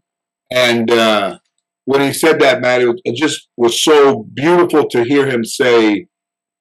And 0.52 0.90
uh, 0.90 1.40
when 1.86 2.02
he 2.02 2.14
said 2.14 2.40
that, 2.40 2.62
man, 2.62 2.82
it, 2.82 2.86
was, 2.86 3.02
it 3.04 3.16
just 3.16 3.48
was 3.58 3.82
so 3.82 4.26
beautiful 4.34 4.88
to 4.90 5.04
hear 5.04 5.28
him 5.28 5.44
say, 5.44 6.08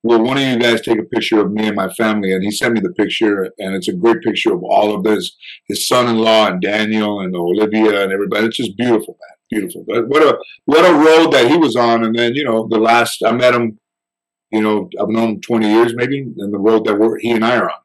"Will 0.07 0.23
one 0.23 0.39
of 0.39 0.43
you 0.45 0.59
guys 0.59 0.81
take 0.81 0.99
a 0.99 1.03
picture 1.05 1.41
of 1.41 1.53
me 1.53 1.67
and 1.67 1.77
my 1.77 1.89
family?" 1.91 2.33
And 2.33 2.43
he 2.43 2.51
sent 2.51 2.75
me 2.75 2.81
the 2.81 2.93
picture, 2.93 3.53
and 3.59 3.75
it's 3.75 3.89
a 3.89 3.93
great 3.93 4.23
picture 4.23 4.53
of 4.55 4.63
all 4.63 4.95
of 4.95 5.05
this, 5.05 5.37
his 5.69 5.87
son-in-law 5.89 6.49
and 6.49 6.61
Daniel 6.61 7.21
and 7.21 7.35
Olivia 7.35 8.03
and 8.03 8.13
everybody. 8.13 8.47
It's 8.47 8.57
just 8.57 8.77
beautiful, 8.77 9.19
man, 9.21 9.37
beautiful. 9.51 9.85
But 9.87 10.09
what 10.09 10.23
a 10.23 10.39
what 10.65 10.85
a 10.91 10.95
road 10.95 11.33
that 11.33 11.51
he 11.51 11.57
was 11.57 11.77
on. 11.77 12.05
And 12.05 12.15
then 12.15 12.35
you 12.35 12.45
know, 12.45 12.67
the 12.71 12.79
last 12.79 13.23
I 13.25 13.33
met 13.33 13.55
him, 13.55 13.79
you 14.51 14.63
know, 14.63 14.89
I've 15.01 15.09
known 15.09 15.29
him 15.31 15.41
twenty 15.41 15.71
years 15.71 15.93
maybe, 15.95 16.21
and 16.21 16.53
the 16.55 16.59
road 16.59 16.85
that 16.87 16.99
we're, 16.99 17.19
he 17.19 17.33
and 17.33 17.45
I 17.45 17.57
are 17.57 17.71
on. 17.71 17.81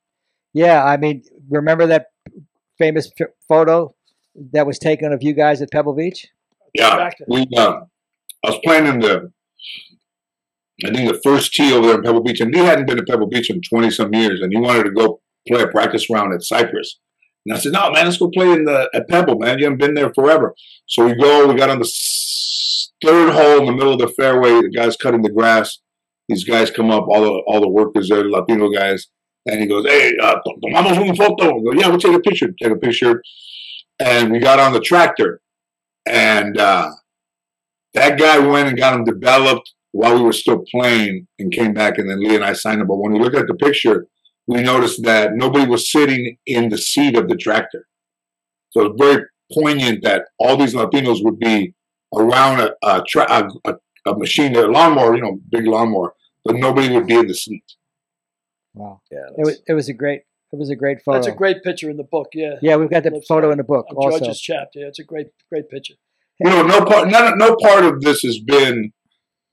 yeah, 0.54 0.84
I 0.84 0.98
mean, 0.98 1.24
remember 1.50 1.88
that 1.88 2.08
famous 2.78 3.12
f- 3.20 3.30
photo 3.48 3.94
that 4.54 4.66
was 4.66 4.80
taken 4.80 5.12
of 5.14 5.22
you 5.22 5.34
guys 5.34 5.62
at 5.62 5.72
Pebble 5.72 5.94
Beach? 5.94 6.28
Yeah, 6.74 7.10
we. 7.28 7.48
Uh, 7.56 7.82
I 8.44 8.50
was 8.50 8.60
playing 8.64 8.88
in 8.88 9.00
the, 9.00 9.32
I 10.84 10.92
think 10.92 11.12
the 11.12 11.22
first 11.24 11.54
tee 11.54 11.74
over 11.74 11.88
there 11.88 11.98
in 11.98 12.04
Pebble 12.04 12.24
Beach, 12.24 12.40
and 12.40 12.54
he 12.54 12.62
hadn't 12.62 12.88
been 12.88 12.98
to 12.98 13.04
Pebble 13.04 13.28
Beach 13.28 13.50
in 13.50 13.62
twenty 13.62 13.92
some 13.92 14.14
years, 14.14 14.42
and 14.42 14.52
he 14.52 14.60
wanted 14.60 14.84
to 14.84 14.92
go 14.92 15.22
play 15.48 15.62
a 15.62 15.68
practice 15.68 16.10
round 16.10 16.34
at 16.34 16.44
Cypress. 16.44 17.00
And 17.46 17.56
I 17.56 17.60
said, 17.60 17.74
"No, 17.74 17.92
man, 17.92 18.06
let's 18.06 18.18
go 18.18 18.30
play 18.30 18.52
in 18.52 18.66
the 18.66 18.90
at 18.94 19.08
Pebble, 19.08 19.38
man. 19.38 19.60
You 19.60 19.66
haven't 19.66 19.80
been 19.80 19.94
there 19.94 20.14
forever." 20.14 20.56
So 20.88 21.06
we 21.06 21.16
go. 21.16 21.48
We 21.48 21.56
got 21.56 21.70
on 21.70 21.80
the 21.80 21.92
third 23.04 23.34
hole 23.34 23.60
in 23.60 23.66
the 23.66 23.72
middle 23.74 23.94
of 23.94 24.00
the 24.00 24.08
fairway. 24.08 24.62
The 24.62 24.70
guy's 24.70 24.98
cutting 24.98 25.22
the 25.22 25.32
grass. 25.32 25.80
These 26.30 26.44
guys 26.44 26.72
come 26.72 26.92
up, 26.92 27.06
all 27.08 27.22
the 27.22 27.42
all 27.48 27.62
the 27.62 27.70
workers 27.70 28.10
there, 28.10 28.24
the 28.24 28.30
Latino 28.30 28.70
guys, 28.70 29.08
and 29.46 29.60
he 29.60 29.68
goes, 29.68 29.86
"Hey, 29.86 30.14
uh, 30.22 30.38
tomamos 30.64 30.98
una 30.98 31.14
foto." 31.14 31.56
We 31.56 31.64
go, 31.64 31.80
"Yeah, 31.80 31.90
we'll 31.90 32.00
take 32.00 32.16
a 32.16 32.20
picture." 32.20 32.50
Take 32.62 32.72
a 32.72 32.78
picture, 32.78 33.22
and 34.00 34.32
we 34.32 34.40
got 34.40 34.60
on 34.60 34.74
the 34.74 34.80
tractor, 34.80 35.42
and 36.08 36.58
uh, 36.58 36.92
that 37.94 38.18
guy 38.18 38.40
went 38.40 38.70
and 38.70 38.78
got 38.78 38.94
him 38.94 39.04
developed 39.04 39.74
while 39.92 40.16
we 40.16 40.22
were 40.22 40.34
still 40.34 40.64
playing, 40.72 41.28
and 41.40 41.52
came 41.52 41.74
back, 41.74 41.98
and 41.98 42.10
then 42.10 42.20
Lee 42.22 42.36
and 42.36 42.44
I 42.44 42.54
signed 42.54 42.82
him. 42.82 42.88
But 42.88 42.98
when 42.98 43.12
we 43.14 43.20
looked 43.20 43.36
at 43.36 43.48
the 43.48 43.56
picture, 43.56 44.06
we 44.48 44.62
noticed 44.62 45.04
that 45.04 45.34
nobody 45.36 45.68
was 45.68 45.92
sitting 45.92 46.38
in 46.46 46.70
the 46.70 46.78
seat 46.78 47.18
of 47.18 47.28
the 47.28 47.36
tractor. 47.36 47.86
So 48.72 48.86
it's 48.86 49.02
very 49.02 49.24
poignant 49.54 50.04
that 50.04 50.26
all 50.40 50.56
these 50.58 50.74
Latinos 50.74 51.24
would 51.24 51.40
be 51.40 51.74
around 52.16 52.60
a 52.62 52.72
a, 52.84 53.04
tra- 53.08 53.28
a, 53.30 53.70
a, 53.70 53.76
a 54.12 54.18
machine, 54.18 54.56
a 54.56 54.62
lawnmower, 54.62 55.16
you 55.16 55.22
know, 55.22 55.40
big 55.50 55.68
lawnmower, 55.68 56.14
but 56.46 56.56
nobody 56.56 56.90
would 56.94 57.06
be 57.08 57.16
in 57.16 57.28
the 57.28 57.34
seat. 57.36 57.64
Wow, 58.74 59.02
Yeah, 59.12 59.20
it 59.38 59.46
was 59.46 59.62
it 59.68 59.74
was 59.74 59.90
a 59.90 59.94
great 59.94 60.22
it 60.54 60.58
was 60.58 60.70
a 60.70 60.76
great 60.76 61.02
photo. 61.02 61.18
That's 61.18 61.28
a 61.28 61.36
great 61.36 61.64
picture 61.64 61.90
in 61.90 61.98
the 61.98 62.04
book. 62.06 62.30
Yeah. 62.34 62.56
yeah, 62.62 62.76
we've 62.78 62.90
got 62.90 63.04
the 63.04 63.12
Looks 63.12 63.28
photo 63.28 63.48
like- 63.48 63.54
in 63.54 63.58
the 63.58 63.64
book 63.66 63.86
also. 63.96 64.20
George's 64.20 64.40
chapter. 64.40 64.80
Yeah, 64.80 64.88
it's 64.88 65.00
a 65.00 65.04
great, 65.04 65.28
great 65.50 65.70
picture. 65.70 65.96
You 66.40 66.50
know, 66.50 66.64
no 66.64 66.84
part, 66.86 67.08
none, 67.10 67.38
no 67.38 67.56
part 67.58 67.84
of 67.86 68.02
this 68.02 68.22
has 68.22 68.40
been 68.40 68.92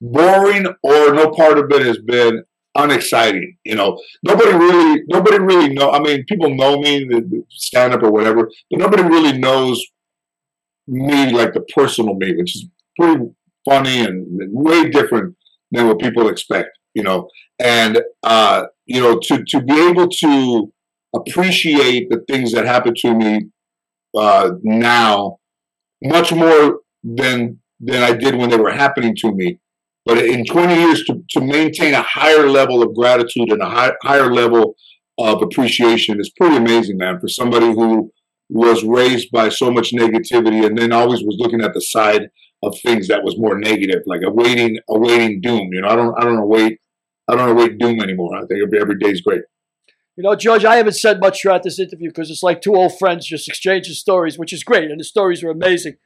boring, 0.01 0.67
or 0.83 1.15
no 1.15 1.31
part 1.31 1.59
of 1.59 1.71
it 1.71 1.85
has 1.87 1.99
been 1.99 2.45
unexciting. 2.77 3.57
You 3.65 3.75
know, 3.77 3.99
nobody 4.23 4.53
really, 4.53 5.03
nobody 5.09 5.39
really 5.39 5.75
know. 5.75 5.91
I 5.91 6.01
mean, 6.01 6.25
people 6.29 6.55
know 6.55 6.79
me, 6.81 7.05
the, 7.05 7.45
stand 7.51 7.93
up 7.93 8.03
or 8.03 8.11
whatever, 8.11 8.49
but 8.71 8.79
nobody 8.79 9.03
really 9.03 9.39
knows 9.39 9.85
me 10.87 11.33
like 11.33 11.53
the 11.53 11.61
personal 11.75 12.15
me, 12.15 12.35
which 12.35 12.57
is 12.57 12.67
pretty 12.99 13.25
funny 13.69 14.01
and 14.05 14.27
way 14.53 14.89
different 14.89 15.37
than 15.71 15.87
what 15.87 15.99
people 15.99 16.29
expect. 16.29 16.71
You 16.95 17.03
know, 17.03 17.29
and 17.59 18.01
uh, 18.23 18.65
you 18.87 19.01
know, 19.01 19.19
to 19.19 19.45
to 19.45 19.63
be 19.63 19.89
able 19.89 20.09
to 20.09 20.73
appreciate 21.15 22.11
the 22.11 22.25
things 22.29 22.53
that 22.53 22.67
happen 22.67 22.95
to 22.97 23.15
me 23.15 23.47
uh, 24.17 24.51
now 24.63 25.39
much 26.03 26.33
more 26.33 26.81
than 27.03 27.59
than 27.81 28.03
I 28.03 28.13
did 28.13 28.37
when 28.37 28.51
they 28.51 28.57
were 28.57 28.73
happening 28.73 29.15
to 29.17 29.33
me. 29.33 29.59
But 30.09 30.25
in 30.25 30.47
20 30.47 30.75
years, 30.75 31.05
to, 31.05 31.23
to 31.33 31.41
maintain 31.43 31.93
a 31.93 32.01
higher 32.01 32.49
level 32.49 32.83
of 32.83 32.95
gratitude 32.95 33.53
and 33.53 33.61
a 33.61 33.69
high, 33.69 33.93
higher 34.03 34.33
level 34.33 34.75
of 35.19 35.43
appreciation 35.43 36.19
is 36.19 36.33
pretty 36.35 36.57
amazing, 36.57 36.97
man. 36.97 37.21
For 37.21 37.29
somebody 37.29 37.67
who 37.67 38.11
was 38.49 38.83
raised 38.85 39.31
by 39.31 39.51
so 39.51 39.71
much 39.71 39.93
negativity 39.93 40.65
and 40.65 40.79
then 40.79 40.93
always 40.93 41.21
was 41.23 41.37
looking 41.39 41.61
at 41.61 41.75
the 41.75 41.83
side 41.83 42.31
of 42.63 42.75
things 42.83 43.09
that 43.09 43.23
was 43.23 43.37
more 43.37 43.59
negative, 43.59 44.01
like 44.07 44.23
awaiting 44.25 44.79
awaiting 44.89 45.43
doom. 45.43 45.69
You 45.73 45.83
know, 45.83 45.89
I 45.89 45.97
don't 45.97 46.15
I 46.19 46.25
don't 46.25 46.39
await 46.39 46.79
I 47.29 47.37
don't 47.37 47.51
await 47.51 47.77
doom 47.77 48.01
anymore. 48.01 48.35
I 48.35 48.47
think 48.47 48.63
every, 48.81 48.99
day 48.99 49.11
is 49.11 49.21
great. 49.21 49.43
You 50.17 50.23
know, 50.25 50.35
George, 50.37 50.65
I 50.65 50.77
haven't 50.77 50.95
said 50.95 51.21
much 51.21 51.43
throughout 51.43 51.65
this 51.65 51.79
interview 51.79 52.09
because 52.09 52.31
it's 52.31 52.43
like 52.43 52.63
two 52.63 52.75
old 52.75 52.99
friends 52.99 53.27
just 53.27 53.47
exchanging 53.47 53.93
stories, 53.93 54.39
which 54.39 54.55
is 54.55 54.65
great, 54.65 54.91
and 54.91 54.99
the 54.99 55.05
stories 55.05 55.45
are 55.45 55.51
amazing. 55.51 55.97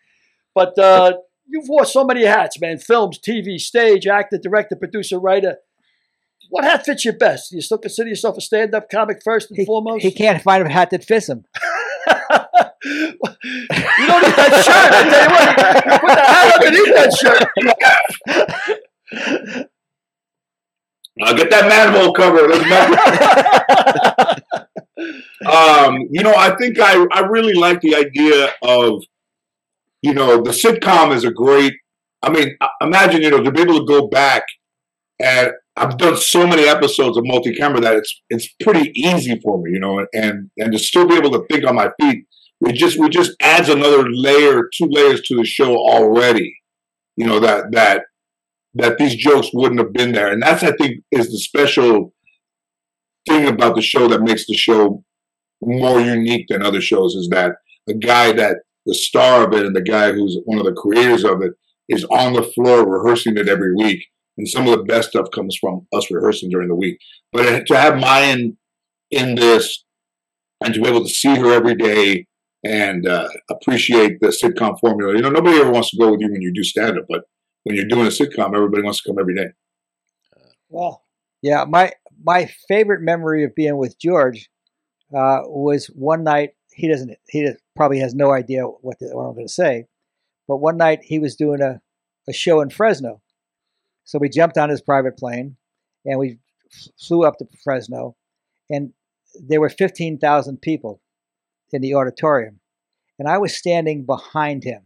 But 0.57 0.76
uh, 0.76 1.18
you've 1.47 1.68
wore 1.68 1.84
so 1.84 2.05
many 2.05 2.24
hats, 2.24 2.61
man 2.61 2.78
films, 2.78 3.18
TV, 3.18 3.59
stage, 3.59 4.07
actor, 4.07 4.38
director, 4.38 4.76
producer, 4.76 5.18
writer. 5.18 5.57
What 6.51 6.64
hat 6.64 6.84
fits 6.84 7.05
you 7.05 7.12
best? 7.12 7.51
Do 7.51 7.57
you 7.57 7.62
still 7.62 7.78
consider 7.78 8.09
yourself 8.11 8.36
a 8.36 8.40
stand 8.40 8.74
up 8.74 8.90
comic 8.90 9.22
first 9.24 9.51
and 9.51 9.59
He, 9.59 9.64
foremost? 9.64 10.03
he 10.03 10.12
can't 10.12 10.43
find 10.43 10.66
a 10.66 10.70
hat 10.70 10.90
that 10.90 11.05
fits 11.05 11.28
him. 11.28 11.45
you 12.84 13.16
don't 14.07 14.22
need 14.22 14.36
that 14.36 14.62
shirt. 14.64 14.93
I 14.93 15.03
tell 15.11 15.22
you 15.22 15.30
what, 15.32 15.47
you 15.86 15.93
put 15.99 16.14
the 16.14 16.26
hat 16.26 16.55
underneath 16.59 16.95
that 16.95 17.12
shirt. 19.57 19.68
I'll 21.22 21.36
get 21.36 21.51
that 21.51 21.68
manhole 21.68 22.12
cover. 22.12 22.49
Let's 22.49 22.64
um, 25.47 25.99
you 26.11 26.22
know, 26.22 26.34
I 26.34 26.55
think 26.57 26.78
I, 26.80 27.07
I 27.12 27.20
really 27.20 27.55
like 27.55 27.80
the 27.80 27.95
idea 27.95 28.53
of, 28.62 29.03
you 30.03 30.14
know, 30.14 30.42
the 30.42 30.50
sitcom 30.50 31.14
is 31.14 31.24
a 31.24 31.30
great. 31.30 31.74
I 32.22 32.30
mean, 32.30 32.57
imagine 32.80 33.22
you 33.22 33.30
know 33.30 33.42
to 33.42 33.50
be 33.50 33.62
able 33.62 33.78
to 33.80 33.86
go 33.86 34.09
back, 34.09 34.44
and 35.20 35.53
I've 35.76 35.96
done 35.96 36.16
so 36.16 36.46
many 36.46 36.64
episodes 36.64 37.16
of 37.16 37.24
multi-camera 37.26 37.80
that 37.80 37.96
it's 37.96 38.22
it's 38.28 38.48
pretty 38.61 38.92
easy 38.94 39.40
for 39.42 39.61
me, 39.62 39.72
you 39.72 39.80
know, 39.80 40.07
and 40.12 40.50
and 40.59 40.72
to 40.72 40.78
still 40.78 41.07
be 41.07 41.16
able 41.16 41.30
to 41.32 41.44
think 41.50 41.66
on 41.66 41.76
my 41.76 41.90
feet, 42.00 42.26
we 42.61 42.72
just 42.72 42.98
we 42.98 43.09
just 43.09 43.32
adds 43.40 43.68
another 43.68 44.09
layer, 44.09 44.68
two 44.76 44.88
layers 44.90 45.22
to 45.22 45.36
the 45.36 45.44
show 45.44 45.76
already. 45.76 46.55
You 47.16 47.26
know 47.26 47.40
that 47.40 47.72
that 47.72 48.03
that 48.74 48.98
these 48.98 49.14
jokes 49.14 49.50
wouldn't 49.53 49.80
have 49.80 49.92
been 49.92 50.12
there. 50.12 50.32
And 50.32 50.42
that's, 50.42 50.62
I 50.62 50.72
think, 50.72 51.03
is 51.11 51.30
the 51.30 51.38
special 51.38 52.12
thing 53.28 53.46
about 53.46 53.76
the 53.76 53.82
show 53.82 54.09
that 54.09 54.22
makes 54.22 54.46
the 54.46 54.57
show 54.57 55.05
more 55.62 56.00
unique 56.00 56.46
than 56.48 56.62
other 56.62 56.80
shows 56.80 57.14
is 57.14 57.28
that 57.30 57.53
a 57.88 57.94
guy 57.94 58.32
that 58.32 58.59
the 58.86 58.94
star 58.94 59.46
of 59.46 59.52
it 59.54 59.64
and 59.66 59.74
the 59.76 59.82
guy 59.82 60.12
who's 60.12 60.38
one 60.44 60.58
of 60.58 60.64
the 60.64 60.72
creators 60.72 61.24
of 61.24 61.42
it 61.42 61.52
is 61.88 62.04
on 62.04 62.32
the 62.32 62.42
floor 62.42 62.86
rehearsing 62.88 63.36
it 63.36 63.48
every 63.48 63.74
week. 63.74 64.04
And 64.38 64.48
some 64.48 64.66
of 64.66 64.76
the 64.76 64.84
best 64.84 65.10
stuff 65.10 65.26
comes 65.32 65.56
from 65.60 65.86
us 65.92 66.10
rehearsing 66.10 66.50
during 66.50 66.68
the 66.68 66.74
week. 66.74 66.98
But 67.32 67.66
to 67.66 67.76
have 67.76 67.98
Mayan 68.00 68.56
in 69.10 69.34
this 69.34 69.84
and 70.64 70.72
to 70.74 70.80
be 70.80 70.88
able 70.88 71.02
to 71.04 71.08
see 71.10 71.36
her 71.36 71.52
every 71.52 71.74
day 71.74 72.26
and 72.64 73.06
uh, 73.06 73.28
appreciate 73.50 74.20
the 74.20 74.28
sitcom 74.28 74.78
formula, 74.80 75.14
you 75.14 75.20
know, 75.22 75.28
nobody 75.30 75.58
ever 75.58 75.70
wants 75.70 75.90
to 75.90 75.98
go 75.98 76.10
with 76.12 76.20
you 76.20 76.30
when 76.30 76.40
you 76.40 76.52
do 76.52 76.62
stand 76.62 76.98
up, 76.98 77.04
but 77.08 77.24
when 77.64 77.76
you're 77.76 77.84
doing 77.86 78.06
a 78.06 78.10
sitcom, 78.10 78.54
everybody 78.54 78.82
wants 78.82 79.02
to 79.02 79.10
come 79.10 79.18
every 79.18 79.34
day. 79.34 79.48
Well, 80.68 81.04
Yeah, 81.42 81.64
my 81.68 81.92
my 82.24 82.48
favorite 82.68 83.02
memory 83.02 83.44
of 83.44 83.54
being 83.54 83.76
with 83.76 83.98
George 83.98 84.48
uh, 85.14 85.40
was 85.44 85.86
one 85.86 86.24
night. 86.24 86.50
He 86.72 86.88
doesn't. 86.88 87.12
He 87.28 87.44
does- 87.44 87.58
probably 87.74 87.98
has 87.98 88.14
no 88.14 88.32
idea 88.32 88.64
what, 88.64 88.98
the, 88.98 89.06
what 89.16 89.24
I'm 89.24 89.34
going 89.34 89.46
to 89.46 89.52
say, 89.52 89.86
but 90.46 90.58
one 90.58 90.76
night 90.76 91.00
he 91.02 91.18
was 91.18 91.36
doing 91.36 91.60
a, 91.60 91.80
a 92.28 92.32
show 92.32 92.60
in 92.60 92.70
Fresno, 92.70 93.20
so 94.04 94.18
we 94.18 94.28
jumped 94.28 94.58
on 94.58 94.68
his 94.68 94.82
private 94.82 95.16
plane 95.16 95.56
and 96.04 96.18
we 96.18 96.38
flew 96.98 97.24
up 97.24 97.38
to 97.38 97.46
Fresno, 97.62 98.16
and 98.70 98.92
there 99.34 99.60
were 99.60 99.68
fifteen 99.68 100.18
thousand 100.18 100.60
people 100.60 101.00
in 101.72 101.80
the 101.80 101.94
auditorium, 101.94 102.60
and 103.18 103.28
I 103.28 103.38
was 103.38 103.56
standing 103.56 104.04
behind 104.04 104.64
him, 104.64 104.82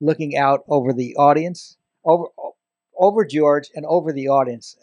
looking 0.00 0.36
out 0.36 0.64
over 0.68 0.92
the 0.92 1.14
audience, 1.16 1.76
over 2.04 2.26
over 2.98 3.24
George 3.24 3.68
and 3.74 3.84
over 3.86 4.12
the 4.12 4.28
audience, 4.28 4.76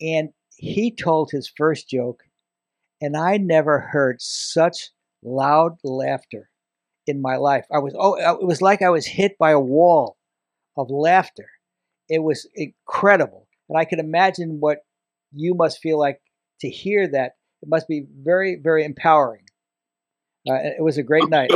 and 0.00 0.30
he 0.56 0.90
told 0.90 1.30
his 1.30 1.52
first 1.56 1.88
joke, 1.88 2.22
and 3.00 3.16
I 3.16 3.36
never 3.36 3.80
heard 3.80 4.22
such 4.22 4.90
loud 5.24 5.78
laughter 5.82 6.50
in 7.06 7.20
my 7.20 7.36
life. 7.36 7.64
I 7.72 7.78
was 7.78 7.94
oh, 7.98 8.14
it 8.14 8.46
was 8.46 8.62
like 8.62 8.82
I 8.82 8.90
was 8.90 9.06
hit 9.06 9.36
by 9.38 9.50
a 9.50 9.60
wall 9.60 10.16
of 10.76 10.90
laughter. 10.90 11.48
It 12.08 12.22
was 12.22 12.48
incredible, 12.54 13.48
and 13.68 13.78
I 13.78 13.84
can 13.84 13.98
imagine 13.98 14.58
what 14.60 14.78
you 15.32 15.54
must 15.54 15.80
feel 15.80 15.98
like 15.98 16.20
to 16.60 16.68
hear 16.68 17.08
that. 17.08 17.32
It 17.62 17.68
must 17.68 17.88
be 17.88 18.06
very, 18.22 18.60
very 18.62 18.84
empowering. 18.84 19.44
Uh, 20.48 20.54
it 20.54 20.82
was 20.82 20.98
a 20.98 21.02
great 21.02 21.30
night. 21.30 21.50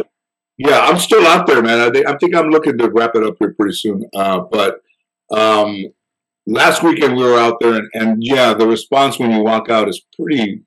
Yeah, 0.57 0.81
I'm 0.81 0.99
still 0.99 1.27
out 1.27 1.47
there, 1.47 1.63
man. 1.63 1.79
I 1.79 1.91
think, 1.91 2.09
I 2.09 2.17
think 2.17 2.35
I'm 2.35 2.51
looking 2.51 2.79
to 2.79 2.91
wrap 2.91 3.15
it 3.15 3.23
up 3.23 3.37
here 3.39 3.55
pretty 3.55 3.75
soon. 3.75 4.05
Uh, 4.15 4.41
but 4.41 4.81
um, 5.31 5.85
last 6.47 6.83
weekend 6.83 7.17
we 7.17 7.23
were 7.23 7.39
out 7.39 7.61
there, 7.61 7.75
and, 7.75 7.89
and 7.93 8.25
yeah, 8.25 8.55
the 8.55 8.67
response 8.67 9.19
when 9.19 9.31
you 9.31 9.41
walk 9.41 9.69
out 9.69 9.89
is 9.89 10.03
pretty, 10.19 10.63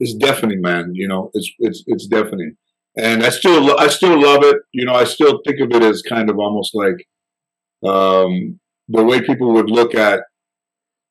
is 0.00 0.14
deafening, 0.14 0.60
man. 0.60 0.92
You 0.94 1.08
know, 1.08 1.30
it's 1.34 1.50
it's 1.58 1.84
it's 1.86 2.06
deafening, 2.06 2.56
and 2.96 3.22
I 3.22 3.30
still 3.30 3.78
I 3.78 3.88
still 3.88 4.20
love 4.20 4.42
it. 4.44 4.56
You 4.72 4.84
know, 4.86 4.94
I 4.94 5.04
still 5.04 5.40
think 5.46 5.60
of 5.60 5.70
it 5.72 5.82
as 5.82 6.02
kind 6.02 6.30
of 6.30 6.38
almost 6.38 6.74
like 6.74 7.06
um, 7.84 8.58
the 8.88 9.04
way 9.04 9.20
people 9.20 9.52
would 9.52 9.70
look 9.70 9.94
at 9.94 10.20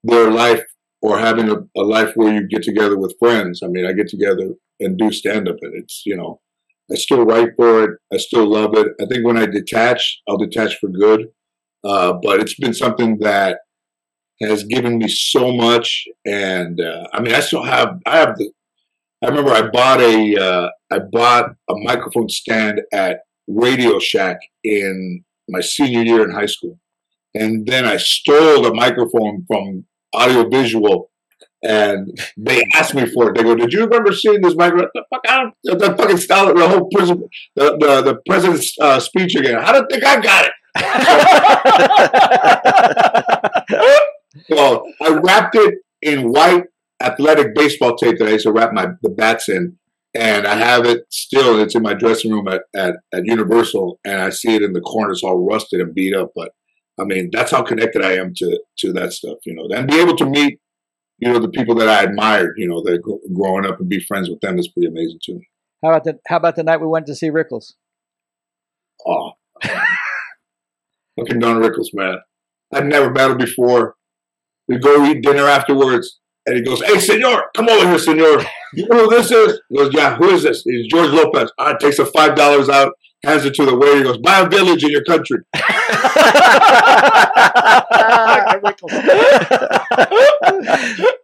their 0.04 0.32
life 0.32 0.64
or 1.02 1.20
having 1.20 1.50
a, 1.50 1.58
a 1.78 1.84
life 1.84 2.12
where 2.16 2.34
you 2.34 2.48
get 2.48 2.64
together 2.64 2.98
with 2.98 3.16
friends. 3.20 3.62
I 3.64 3.68
mean, 3.68 3.86
I 3.86 3.94
get 3.94 4.08
together 4.10 4.50
and 4.80 4.98
do 4.98 5.12
stand 5.12 5.48
up, 5.48 5.58
and 5.62 5.74
it's 5.82 6.04
you 6.06 6.18
know. 6.18 6.42
I 6.92 6.96
still 6.96 7.24
write 7.24 7.50
for 7.56 7.84
it. 7.84 8.00
I 8.12 8.18
still 8.18 8.48
love 8.48 8.72
it. 8.76 8.88
I 9.00 9.06
think 9.06 9.24
when 9.24 9.38
I 9.38 9.46
detach, 9.46 10.22
I'll 10.28 10.38
detach 10.38 10.80
for 10.80 10.90
good. 10.90 11.28
Uh, 11.84 12.14
but 12.14 12.40
it's 12.40 12.56
been 12.56 12.74
something 12.74 13.20
that 13.20 13.60
has 14.42 14.64
given 14.64 14.98
me 14.98 15.08
so 15.08 15.52
much. 15.54 16.06
And 16.26 16.80
uh, 16.80 17.08
I 17.14 17.22
mean, 17.22 17.34
I 17.34 17.40
still 17.42 17.64
have. 17.64 18.00
I 18.06 18.18
have 18.18 18.38
the. 18.38 18.52
I 19.22 19.28
remember 19.28 19.52
I 19.52 19.70
bought 19.70 20.02
a. 20.02 20.36
Uh, 20.36 20.70
I 20.92 21.00
bought 21.00 21.56
a 21.70 21.76
microphone 21.76 22.30
stand 22.30 22.82
at 22.92 23.22
Radio 23.48 24.00
Shack 24.00 24.40
in 24.64 25.24
my 25.48 25.62
senior 25.62 26.04
year 26.04 26.24
in 26.24 26.32
high 26.32 26.46
school, 26.46 26.80
and 27.34 27.68
then 27.68 27.86
I 27.86 27.98
stole 27.98 28.64
the 28.64 28.74
microphone 28.74 29.46
from 29.48 29.86
Audiovisual 30.16 31.10
and 31.62 32.18
they 32.38 32.64
asked 32.74 32.96
me 32.96 33.06
for 33.06 33.30
it. 33.30 33.36
They 33.36 33.44
go, 33.44 33.54
"Did 33.56 33.74
you 33.74 33.84
remember 33.84 34.14
seeing 34.14 34.40
this 34.42 34.56
microphone? 34.56 34.90
The 34.94 35.04
fuck 35.10 35.26
out, 35.28 35.54
the, 35.64 35.76
the 35.76 35.98
fucking 35.98 36.18
style, 36.18 36.54
the 36.54 36.68
whole 36.68 36.90
prison, 36.90 37.28
the 37.56 37.78
the, 37.78 38.02
the 38.02 38.20
president's 38.28 38.78
uh, 38.80 39.00
speech 39.00 39.36
again. 39.36 39.58
I 39.58 39.72
don't 39.72 39.90
think 39.90 40.04
I 40.04 40.20
got 40.22 40.46
it." 40.46 40.52
well, 44.50 44.86
I 45.02 45.10
wrapped 45.10 45.56
it 45.56 45.80
in 46.02 46.32
white 46.32 46.66
athletic 47.02 47.56
baseball 47.56 47.96
tape 47.96 48.18
that 48.20 48.28
I 48.28 48.32
used 48.32 48.46
to 48.46 48.52
wrap 48.52 48.74
my 48.74 48.88
the 49.02 49.10
bats 49.10 49.50
in, 49.50 49.78
and 50.14 50.48
I 50.48 50.56
have 50.56 50.86
it 50.86 51.06
still. 51.10 51.60
It's 51.60 51.76
in 51.76 51.84
my 51.84 51.94
dressing 51.94 52.32
room 52.32 52.48
at, 52.48 52.64
at, 52.76 52.96
at 53.14 53.26
Universal, 53.26 54.00
and 54.04 54.22
I 54.22 54.30
see 54.30 54.56
it 54.56 54.62
in 54.62 54.74
the 54.74 54.82
corners 54.82 55.24
all 55.24 55.46
rusted 55.46 55.82
and 55.82 55.96
beat 55.96 56.16
up. 56.16 56.32
But 56.36 56.52
I 57.00 57.06
mean, 57.06 57.30
that's 57.32 57.52
how 57.52 57.64
connected 57.64 58.04
I 58.04 58.14
am 58.14 58.34
to 58.38 58.60
to 58.80 58.94
that 58.94 59.14
stuff, 59.14 59.38
you 59.46 59.54
know. 59.54 59.68
And 59.76 59.88
be 59.88 60.00
able 60.00 60.18
to 60.18 60.26
meet 60.26 60.60
you 61.20 61.32
know, 61.32 61.40
the 61.40 61.50
people 61.50 61.76
that 61.76 61.90
I 61.90 62.04
admired, 62.04 62.56
you 62.58 62.68
know, 62.68 62.82
that 62.84 63.02
gr- 63.02 63.34
growing 63.34 63.66
up 63.66 63.80
and 63.80 63.90
be 63.90 64.00
friends 64.00 64.30
with 64.30 64.40
them 64.40 64.58
is 64.58 64.70
pretty 64.70 64.88
amazing 64.88 65.20
too. 65.24 65.42
How 65.84 65.90
about 65.90 66.04
the 66.06 66.20
How 66.28 66.38
about 66.38 66.56
the 66.56 66.64
night 66.64 66.82
we 66.82 66.88
went 66.88 67.06
to 67.08 67.16
see 67.16 67.30
Rickles? 67.30 67.74
Oh, 69.06 69.32
fucking 71.20 71.40
Don 71.40 71.62
Rickles, 71.62 71.94
man. 71.94 72.18
I'd 72.74 72.86
never 72.86 73.12
met 73.12 73.32
him 73.32 73.38
before. 73.38 73.96
We 74.68 74.78
go 74.78 75.06
eat 75.06 75.24
dinner 75.24 75.48
afterwards, 75.48 76.19
and 76.50 76.58
he 76.58 76.64
goes, 76.64 76.82
"Hey, 76.82 77.00
senor, 77.00 77.46
come 77.56 77.70
over 77.70 77.88
here, 77.88 78.00
senor. 78.00 78.42
You 78.74 78.88
know 78.88 79.06
who 79.06 79.10
this 79.10 79.32
is?" 79.32 79.62
He 79.70 79.78
goes, 79.78 79.94
"Yeah, 79.94 80.16
who 80.16 80.30
is 80.30 80.44
this?" 80.44 80.64
He's 80.64 80.88
George 80.88 81.12
Lopez. 81.12 81.52
All 81.58 81.68
right, 81.68 81.80
takes 81.80 81.98
the 81.98 82.06
five 82.06 82.36
dollars 82.36 82.70
out, 82.70 82.94
hands 83.24 83.46
it 83.46 83.54
to 83.56 83.66
the 83.66 83.78
waiter. 83.78 83.98
He 83.98 84.04
goes, 84.04 84.18
"Buy 84.18 84.40
a 84.40 84.50
village 84.50 84.84
in 84.84 84.90
your 84.90 85.04
country." 85.04 85.38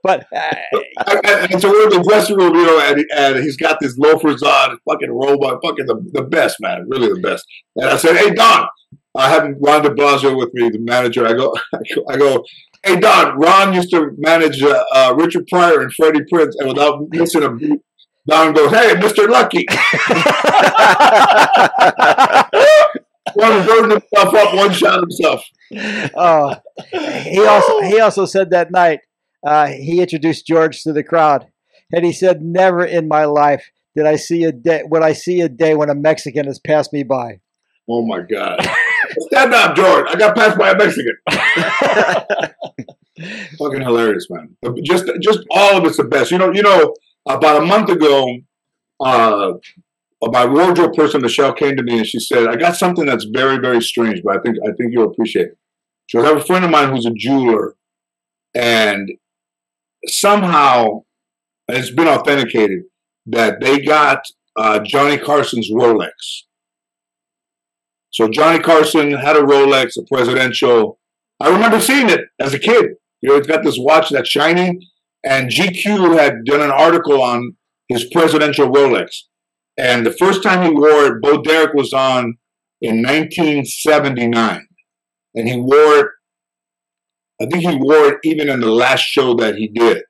but 0.04 0.26
uh, 0.32 0.56
I, 1.00 1.20
I, 1.24 1.48
and 1.52 1.62
so 1.62 1.70
we're 1.70 1.84
in 1.84 1.90
the 1.90 2.06
dressing 2.08 2.38
room, 2.38 2.56
you 2.56 2.66
know, 2.66 2.80
and, 2.80 3.06
and 3.16 3.44
he's 3.44 3.58
got 3.58 3.80
these 3.80 3.98
loafers 3.98 4.44
on, 4.44 4.78
fucking 4.90 5.12
robot, 5.12 5.60
fucking 5.64 5.86
the, 5.86 5.96
the 6.14 6.24
best, 6.24 6.58
man, 6.60 6.86
really 6.88 7.10
the 7.10 7.20
best. 7.20 7.46
And 7.76 7.86
I 7.86 7.98
said, 7.98 8.16
hey, 8.16 8.34
Don, 8.34 8.68
I 9.16 9.30
have 9.30 9.48
Ron 9.60 9.84
de 9.84 9.90
Blasio 9.90 10.38
with 10.38 10.54
me, 10.54 10.70
the 10.70 10.80
manager. 10.80 11.26
I 11.26 11.34
go, 11.34 11.56
I 12.10 12.18
go 12.18 12.44
hey, 12.86 13.00
Don, 13.00 13.38
Ron 13.38 13.74
used 13.74 13.90
to 13.92 14.12
manage 14.18 14.62
uh, 14.62 14.84
uh, 14.94 15.16
Richard 15.18 15.48
Pryor 15.48 15.82
and 15.82 15.94
Freddie 15.94 16.22
Prinze, 16.32 16.54
and 16.60 16.70
without 16.70 17.02
missing 17.10 17.44
a 17.44 17.52
beat, 17.52 17.82
Don 18.28 18.54
goes, 18.54 18.72
hey, 18.72 18.96
Mr. 18.96 19.30
Lucky. 19.30 19.66
one 23.34 23.66
burning 23.66 23.92
himself 23.92 24.34
up, 24.34 24.56
one 24.56 24.72
shot 24.72 25.00
himself. 25.00 25.44
oh, 26.16 26.56
he 26.92 27.46
also 27.46 27.82
he 27.82 28.00
also 28.00 28.26
said 28.26 28.50
that 28.52 28.72
night 28.72 29.00
uh, 29.46 29.68
he 29.68 30.02
introduced 30.02 30.48
George 30.48 30.82
to 30.84 30.94
the 30.94 31.04
crowd, 31.04 31.48
and 31.94 32.06
he 32.06 32.14
said, 32.14 32.42
"Never 32.42 32.84
in 32.84 33.08
my 33.08 33.26
life 33.26 33.70
did 33.96 34.06
I 34.06 34.16
see 34.16 34.44
a 34.44 34.52
day 34.52 34.84
when 34.88 35.04
I 35.04 35.14
see 35.14 35.42
a 35.42 35.50
day 35.50 35.76
when 35.76 35.90
a 35.90 35.96
Mexican 35.96 36.46
has 36.46 36.60
passed 36.60 36.94
me 36.94 37.04
by." 37.04 37.40
Oh 37.88 38.06
my 38.06 38.22
God! 38.22 38.68
Stand 39.20 39.54
up, 39.54 39.76
George! 39.76 40.06
I 40.10 40.16
got 40.16 40.36
passed 40.36 40.58
by 40.58 40.72
a 40.72 40.78
Mexican. 40.78 41.16
Fucking 43.58 43.82
hilarious, 43.82 44.28
man! 44.30 44.56
Just 44.84 45.10
just 45.22 45.40
all 45.52 45.78
of 45.78 45.86
it's 45.86 45.98
the 45.98 46.04
best. 46.04 46.32
You 46.32 46.38
know, 46.38 46.52
you 46.52 46.62
know. 46.62 46.94
About 47.28 47.64
a 47.64 47.66
month 47.66 47.90
ago, 47.90 48.24
uh, 49.00 49.54
my 50.22 50.46
wardrobe 50.46 50.94
person 50.94 51.22
Michelle 51.22 51.54
came 51.54 51.76
to 51.76 51.82
me 51.82 51.98
and 51.98 52.06
she 52.08 52.20
said, 52.20 52.48
"I 52.48 52.56
got 52.56 52.76
something 52.76 53.06
that's 53.06 53.26
very, 53.26 53.58
very 53.58 53.82
strange, 53.82 54.22
but 54.24 54.38
I 54.38 54.42
think 54.42 54.58
I 54.64 54.72
think 54.74 54.92
you'll 54.92 55.10
appreciate 55.10 55.48
it." 55.48 55.58
She 56.06 56.18
goes, 56.18 56.26
"I 56.26 56.30
have 56.30 56.38
a 56.38 56.46
friend 56.46 56.64
of 56.64 56.70
mine 56.70 56.90
who's 56.94 57.08
a 57.08 57.12
jeweler, 57.12 57.76
and 58.54 59.10
somehow 60.08 61.02
it's 61.68 61.90
been 61.90 62.08
authenticated 62.08 62.84
that 63.26 63.60
they 63.60 63.80
got 63.80 64.22
uh, 64.56 64.80
Johnny 64.80 65.18
Carson's 65.18 65.72
Rolex. 65.72 66.44
So 68.16 68.30
Johnny 68.30 68.60
Carson 68.60 69.12
had 69.12 69.36
a 69.36 69.42
Rolex, 69.42 69.98
a 69.98 70.04
presidential. 70.04 70.98
I 71.42 71.50
remember 71.50 71.82
seeing 71.82 72.10
it 72.10 72.22
as 72.40 72.54
a 72.54 72.60
kid. 72.60 72.92
You 73.20 73.30
know, 73.30 73.36
it's 73.36 73.46
got 73.46 73.62
this 73.62 73.78
watch 73.78 74.08
that's 74.10 74.30
shiny, 74.30 74.80
and 75.26 75.50
GQ 75.50 76.18
had 76.18 76.46
done 76.46 76.62
an 76.62 76.72
article 76.72 77.22
on 77.22 77.58
his 77.90 78.06
presidential 78.14 78.70
Rolex. 78.70 79.10
And 79.78 80.06
the 80.06 80.14
first 80.14 80.44
time 80.44 80.64
he 80.64 80.70
wore 80.70 81.08
it, 81.08 81.22
Bo 81.22 81.42
Derek 81.42 81.74
was 81.74 81.92
on 81.92 82.38
in 82.80 83.02
1979. 83.02 84.66
And 85.36 85.50
he 85.50 85.58
wore 85.58 86.00
it, 86.00 86.08
I 87.42 87.48
think 87.48 87.70
he 87.70 87.76
wore 87.76 88.14
it 88.14 88.20
even 88.24 88.48
in 88.50 88.62
the 88.62 88.72
last 88.72 89.02
show 89.02 89.34
that 89.36 89.56
he 89.56 89.68
did. 89.68 90.04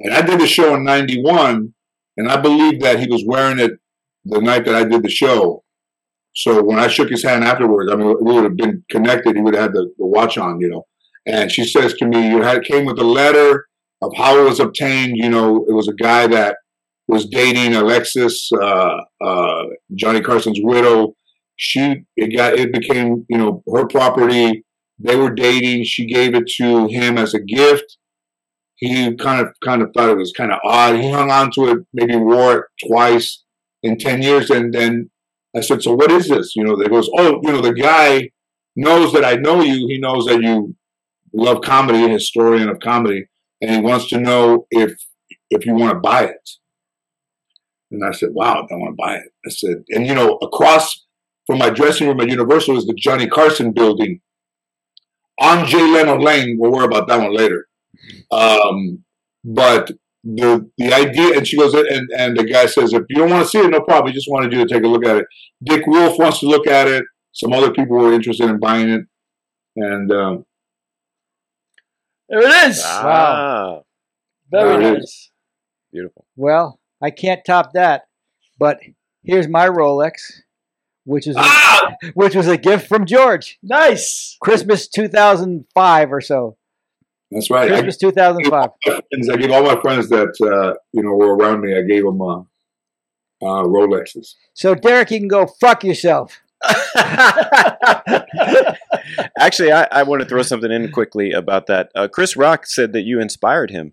And 0.00 0.12
I 0.12 0.22
did 0.22 0.40
the 0.40 0.48
show 0.48 0.74
in 0.74 0.82
91, 0.82 1.74
and 2.16 2.28
I 2.28 2.40
believe 2.40 2.80
that 2.80 2.98
he 2.98 3.06
was 3.06 3.22
wearing 3.24 3.60
it 3.60 3.74
the 4.24 4.40
night 4.40 4.64
that 4.64 4.74
I 4.74 4.82
did 4.82 5.04
the 5.04 5.10
show. 5.10 5.62
So 6.36 6.62
when 6.62 6.78
I 6.78 6.88
shook 6.88 7.08
his 7.08 7.24
hand 7.24 7.44
afterwards, 7.44 7.90
I 7.90 7.96
mean, 7.96 8.14
we 8.20 8.34
would 8.34 8.44
have 8.44 8.56
been 8.56 8.84
connected. 8.90 9.36
He 9.36 9.42
would 9.42 9.54
have 9.54 9.64
had 9.64 9.72
the, 9.72 9.90
the 9.96 10.06
watch 10.06 10.36
on, 10.36 10.60
you 10.60 10.68
know. 10.68 10.86
And 11.26 11.50
she 11.50 11.64
says 11.64 11.94
to 11.94 12.06
me, 12.06 12.28
"You 12.28 12.42
had 12.42 12.62
came 12.62 12.84
with 12.84 12.98
a 12.98 13.04
letter 13.04 13.66
of 14.02 14.12
how 14.16 14.38
it 14.38 14.44
was 14.44 14.60
obtained. 14.60 15.16
You 15.16 15.30
know, 15.30 15.64
it 15.68 15.72
was 15.72 15.88
a 15.88 15.94
guy 15.94 16.26
that 16.26 16.56
was 17.08 17.26
dating 17.26 17.74
Alexis, 17.74 18.50
uh, 18.52 18.98
uh, 19.24 19.62
Johnny 19.94 20.20
Carson's 20.20 20.60
widow. 20.62 21.14
She 21.56 22.02
it 22.16 22.36
got 22.36 22.52
it 22.52 22.70
became 22.70 23.24
you 23.30 23.38
know 23.38 23.62
her 23.72 23.86
property. 23.86 24.62
They 24.98 25.16
were 25.16 25.34
dating. 25.34 25.84
She 25.84 26.06
gave 26.06 26.34
it 26.34 26.46
to 26.58 26.86
him 26.88 27.16
as 27.16 27.32
a 27.32 27.40
gift. 27.40 27.96
He 28.76 29.14
kind 29.16 29.40
of 29.40 29.54
kind 29.64 29.80
of 29.80 29.88
thought 29.96 30.10
it 30.10 30.18
was 30.18 30.32
kind 30.36 30.52
of 30.52 30.58
odd. 30.64 30.96
He 30.96 31.10
hung 31.10 31.30
on 31.30 31.50
to 31.52 31.68
it, 31.70 31.78
maybe 31.94 32.16
wore 32.16 32.58
it 32.58 32.64
twice 32.86 33.42
in 33.82 33.96
ten 33.96 34.20
years, 34.20 34.50
and 34.50 34.74
then 34.74 35.10
I 35.56 35.60
said, 35.60 35.82
"So 35.82 35.94
what 35.94 36.10
is 36.10 36.28
this?" 36.28 36.54
You 36.56 36.64
know, 36.64 36.76
they 36.76 36.88
goes, 36.88 37.08
"Oh, 37.16 37.40
you 37.42 37.52
know, 37.52 37.60
the 37.60 37.74
guy 37.74 38.30
knows 38.76 39.12
that 39.12 39.24
I 39.24 39.36
know 39.36 39.62
you. 39.62 39.86
He 39.88 39.98
knows 39.98 40.26
that 40.26 40.42
you 40.42 40.76
love 41.32 41.62
comedy, 41.62 42.04
a 42.04 42.08
historian 42.08 42.68
of 42.68 42.80
comedy, 42.80 43.26
and 43.60 43.70
he 43.70 43.80
wants 43.80 44.08
to 44.08 44.18
know 44.18 44.66
if 44.70 44.92
if 45.50 45.64
you 45.66 45.74
want 45.74 45.92
to 45.92 46.00
buy 46.00 46.24
it." 46.24 46.50
And 47.90 48.04
I 48.04 48.12
said, 48.12 48.30
wow, 48.32 48.66
I 48.70 48.74
want 48.74 48.96
to 48.96 49.02
buy 49.02 49.16
it. 49.16 49.32
I 49.46 49.50
said, 49.50 49.84
and 49.90 50.06
you 50.06 50.14
know, 50.14 50.38
across 50.42 51.04
from 51.46 51.58
my 51.58 51.70
dressing 51.70 52.08
room 52.08 52.20
at 52.20 52.28
Universal 52.28 52.76
is 52.76 52.86
the 52.86 52.94
Johnny 52.94 53.28
Carson 53.28 53.72
building 53.72 54.20
on 55.40 55.66
Jay 55.66 55.82
Leno 55.82 56.18
Lane. 56.18 56.56
We'll 56.58 56.72
worry 56.72 56.86
about 56.86 57.06
that 57.08 57.20
one 57.20 57.34
later. 57.34 57.68
Um, 58.32 59.04
but 59.44 59.92
the 60.34 60.68
the 60.78 60.92
idea, 60.92 61.36
and 61.36 61.46
she 61.46 61.56
goes, 61.56 61.72
and, 61.74 62.08
and 62.18 62.36
the 62.36 62.44
guy 62.44 62.66
says, 62.66 62.92
if 62.92 63.02
you 63.08 63.16
don't 63.16 63.30
want 63.30 63.44
to 63.44 63.48
see 63.48 63.58
it, 63.58 63.70
no 63.70 63.80
problem. 63.80 64.08
He 64.08 64.14
just 64.14 64.30
wanted 64.30 64.52
you 64.52 64.64
to 64.66 64.74
take 64.74 64.82
a 64.82 64.88
look 64.88 65.06
at 65.06 65.16
it. 65.16 65.26
Dick 65.64 65.86
Wolf 65.86 66.18
wants 66.18 66.40
to 66.40 66.46
look 66.46 66.66
at 66.66 66.88
it. 66.88 67.04
Some 67.32 67.52
other 67.52 67.70
people 67.72 67.96
were 67.96 68.12
interested 68.12 68.48
in 68.50 68.58
buying 68.58 68.88
it. 68.88 69.02
And 69.76 70.10
um, 70.10 70.44
there 72.28 72.40
it 72.40 72.68
is. 72.70 72.82
Wow. 72.82 73.84
Very 74.50 74.82
There 74.82 74.92
it 74.92 74.98
nice. 74.98 75.30
Beautiful. 75.92 76.24
Well, 76.36 76.80
I 77.02 77.10
can't 77.10 77.44
top 77.44 77.72
that. 77.74 78.02
But 78.58 78.80
here's 79.22 79.48
my 79.48 79.68
Rolex, 79.68 80.12
which 81.04 81.26
is 81.26 81.36
a, 81.36 81.40
ah, 81.40 81.92
which 82.14 82.34
was 82.34 82.48
a 82.48 82.56
gift 82.56 82.88
from 82.88 83.04
George, 83.06 83.58
Nice. 83.62 84.36
Christmas 84.40 84.88
2005 84.88 86.12
or 86.12 86.20
so. 86.20 86.56
That's 87.30 87.50
right. 87.50 87.70
I, 87.72 87.80
Christmas 87.80 87.96
2005. 87.98 88.70
I 88.86 89.36
gave 89.36 89.50
all 89.50 89.62
my 89.64 89.80
friends 89.80 90.08
that 90.10 90.34
uh, 90.40 90.74
you 90.92 91.02
know 91.02 91.12
were 91.12 91.36
around 91.36 91.60
me. 91.62 91.76
I 91.76 91.82
gave 91.82 92.04
them 92.04 92.20
uh, 92.20 92.40
uh, 93.42 93.64
Rolexes. 93.64 94.34
So 94.54 94.74
Derek, 94.74 95.10
you 95.10 95.18
can 95.18 95.28
go 95.28 95.46
fuck 95.46 95.84
yourself. 95.84 96.40
Actually, 99.38 99.72
I, 99.72 99.86
I 99.92 100.02
want 100.04 100.22
to 100.22 100.28
throw 100.28 100.42
something 100.42 100.70
in 100.70 100.90
quickly 100.90 101.32
about 101.32 101.66
that. 101.66 101.90
Uh, 101.94 102.08
Chris 102.08 102.36
Rock 102.36 102.66
said 102.66 102.92
that 102.92 103.02
you 103.02 103.20
inspired 103.20 103.70
him 103.70 103.92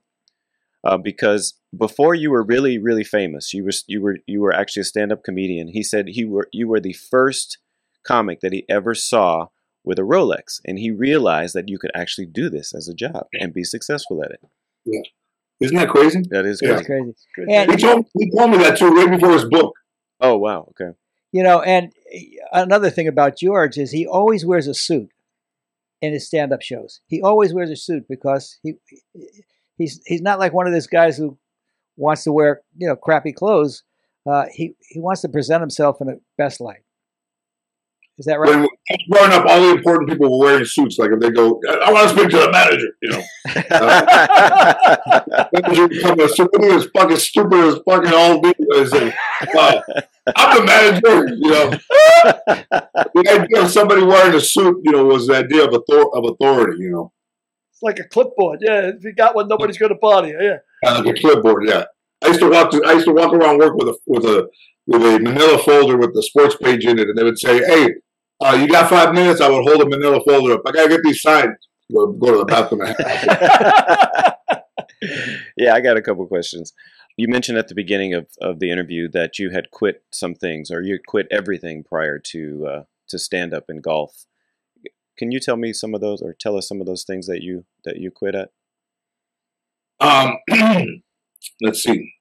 uh, 0.84 0.98
because 0.98 1.56
before 1.76 2.16
you 2.16 2.32
were 2.32 2.44
really, 2.44 2.78
really 2.78 3.04
famous, 3.04 3.54
you 3.54 3.64
were 3.66 3.72
you 3.88 4.02
were 4.02 4.18
you 4.28 4.42
were 4.42 4.54
actually 4.54 4.82
a 4.82 4.86
stand-up 4.86 5.24
comedian. 5.24 5.70
He 5.70 5.84
said 5.84 6.10
he 6.10 6.26
were 6.26 6.48
you 6.52 6.68
were 6.68 6.80
the 6.80 6.94
first 6.94 7.58
comic 8.06 8.42
that 8.42 8.54
he 8.54 8.66
ever 8.70 8.94
saw 8.94 9.48
with 9.84 10.00
a 10.00 10.04
Rolex, 10.04 10.60
and 10.66 10.80
he 10.80 10.92
realized 10.92 11.54
that 11.56 11.70
you 11.70 11.78
could 11.78 11.92
actually 11.94 12.28
do 12.28 12.50
this 12.50 12.74
as 12.74 12.88
a 12.88 12.94
job 12.94 13.28
and 13.34 13.54
be 13.54 13.64
successful 13.64 14.24
at 14.24 14.32
it. 14.32 14.40
Isn't 15.60 15.78
that 15.78 15.90
crazy? 15.90 16.22
That 16.30 16.46
is 16.46 16.60
crazy. 16.60 16.76
That's 16.76 16.88
crazy. 17.36 17.54
And 17.54 17.72
He 17.72 17.78
told 17.78 18.06
he 18.18 18.32
told 18.32 18.52
me 18.52 18.58
that 18.58 18.78
too 18.78 18.90
right 18.90 19.10
before 19.10 19.34
his 19.34 19.46
book. 19.46 19.74
Oh 20.20 20.38
wow. 20.38 20.72
Okay. 20.72 20.96
You 21.32 21.44
know, 21.44 21.62
and 21.62 21.92
another 22.52 22.90
thing 22.90 23.08
about 23.08 23.38
George 23.38 23.78
is 23.78 23.92
he 23.92 24.06
always 24.06 24.46
wears 24.46 24.68
a 24.68 24.74
suit 24.74 25.10
in 26.02 26.14
his 26.14 26.28
stand-up 26.28 26.62
shows. 26.62 27.02
He 27.08 27.22
always 27.22 27.54
wears 27.54 27.72
a 27.72 27.76
suit 27.76 28.08
because 28.08 28.60
he 28.62 28.74
he's 29.78 30.02
he's 30.06 30.22
not 30.22 30.40
like 30.40 30.54
one 30.54 30.68
of 30.68 30.74
those 30.74 30.88
guys 30.88 31.18
who 31.18 31.38
wants 31.98 32.24
to 32.26 32.32
wear 32.32 32.62
you 32.78 32.88
know 32.88 32.96
crappy 32.96 33.34
clothes. 33.34 33.84
Uh, 34.30 34.46
he 34.52 34.76
he 34.88 35.00
wants 35.00 35.22
to 35.22 35.30
present 35.30 35.62
himself 35.62 36.00
in 36.02 36.08
the 36.08 36.20
best 36.38 36.62
light. 36.62 36.83
Is 38.20 38.26
that 38.26 38.40
right? 38.40 38.50
When 38.60 38.68
growing 39.10 39.32
up, 39.32 39.46
all 39.48 39.60
the 39.62 39.72
important 39.72 40.08
people 40.10 40.38
were 40.40 40.46
wearing 40.46 40.66
suits. 40.66 41.00
Like 41.00 41.10
if 41.12 41.20
they 41.20 41.32
go, 41.32 41.60
I 41.84 41.92
want 41.92 42.10
to 42.10 42.16
speak 42.16 42.30
to 42.30 42.38
the 42.38 42.52
manager. 42.52 42.90
You 43.02 43.10
know, 43.10 43.24
manager 45.54 45.88
would 45.88 46.02
come 46.02 46.18
to 46.20 46.30
somebody 46.30 46.68
as 46.74 46.88
fucking 46.96 47.18
stupid 47.18 47.60
as 47.60 47.80
fucking 47.88 48.14
old 48.14 48.44
people. 48.44 48.66
They 48.72 48.86
say, 48.86 49.14
uh, 49.58 49.82
"I'm 50.36 50.58
the 50.60 50.66
manager." 50.66 51.28
You 51.36 51.50
know, 51.50 51.70
the 53.16 53.42
idea 53.42 53.62
of 53.64 53.70
somebody 53.72 54.04
wearing 54.04 54.36
a 54.36 54.40
suit, 54.42 54.78
you 54.84 54.92
know, 54.92 55.06
was 55.06 55.28
the 55.28 55.38
idea 55.38 55.66
of 55.66 55.74
author- 55.74 56.12
of 56.16 56.26
authority. 56.34 56.84
You 56.84 56.92
know, 56.92 57.12
It's 57.72 57.82
like 57.82 58.00
a 58.00 58.04
clipboard. 58.08 58.60
Yeah, 58.62 58.92
if 58.96 59.04
you 59.04 59.14
got 59.14 59.36
one, 59.36 59.48
nobody's 59.48 59.78
going 59.78 59.92
to 59.92 59.98
bother 60.00 60.28
you. 60.28 60.40
Yeah. 60.40 60.58
uh, 60.88 61.02
like 61.04 61.18
a 61.18 61.20
clipboard. 61.20 61.66
Yeah, 61.68 61.86
I 62.24 62.28
used 62.28 62.40
to 62.40 62.50
walk. 62.50 62.72
To, 62.72 62.84
I 62.86 62.94
used 62.94 63.06
to 63.06 63.14
walk 63.14 63.34
around 63.34 63.60
work 63.60 63.76
with 63.76 63.90
a 63.90 63.98
with 64.08 64.26
a 64.26 64.48
with 64.88 65.02
a 65.02 65.20
Manila 65.20 65.58
folder 65.58 65.98
with 65.98 66.14
the 66.14 66.24
sports 66.24 66.56
page 66.56 66.86
in 66.86 67.00
it, 67.00 67.10
and 67.10 67.18
they 67.18 67.24
would 67.24 67.40
say, 67.40 67.64
"Hey, 67.66 67.90
uh, 68.44 68.58
you 68.60 68.68
got 68.68 68.90
five 68.90 69.14
minutes?" 69.14 69.42
I 69.42 69.50
would 69.50 69.64
hold 69.64 69.82
a 69.82 69.90
Manila 69.90 70.20
folder 70.26 70.54
up. 70.54 70.62
I 70.66 70.72
gotta 70.72 70.90
get 70.90 71.04
these 71.04 71.22
signed. 71.22 71.56
Go, 71.94 72.14
go 72.14 72.32
to 72.32 72.38
the 72.40 72.46
bathroom. 72.46 72.82
yeah, 75.58 75.76
I 75.76 75.82
got 75.82 75.98
a 75.98 76.02
couple 76.02 76.26
questions. 76.28 76.74
You 77.18 77.28
mentioned 77.28 77.58
at 77.58 77.68
the 77.68 77.76
beginning 77.76 78.14
of, 78.14 78.28
of 78.42 78.60
the 78.60 78.72
interview 78.72 79.10
that 79.10 79.38
you 79.38 79.52
had 79.52 79.70
quit 79.70 80.04
some 80.10 80.34
things, 80.34 80.72
or 80.72 80.82
you 80.82 80.98
quit 81.06 81.28
everything 81.30 81.84
prior 81.84 82.20
to 82.20 82.68
uh, 82.68 82.84
to 83.10 83.20
stand 83.20 83.54
up 83.54 83.66
in 83.70 83.82
golf. 83.82 84.26
Can 85.18 85.32
you 85.32 85.40
tell 85.40 85.58
me 85.58 85.74
some 85.74 85.94
of 85.94 86.02
those, 86.02 86.22
or 86.22 86.34
tell 86.34 86.58
us 86.58 86.68
some 86.68 86.82
of 86.82 86.88
those 86.88 87.04
things 87.04 87.28
that 87.28 87.44
you 87.44 87.66
that 87.86 87.98
you 87.98 88.12
quit 88.12 88.36
at? 88.36 88.50
Um, 90.00 90.38
let's 91.62 91.84
see. 91.84 92.14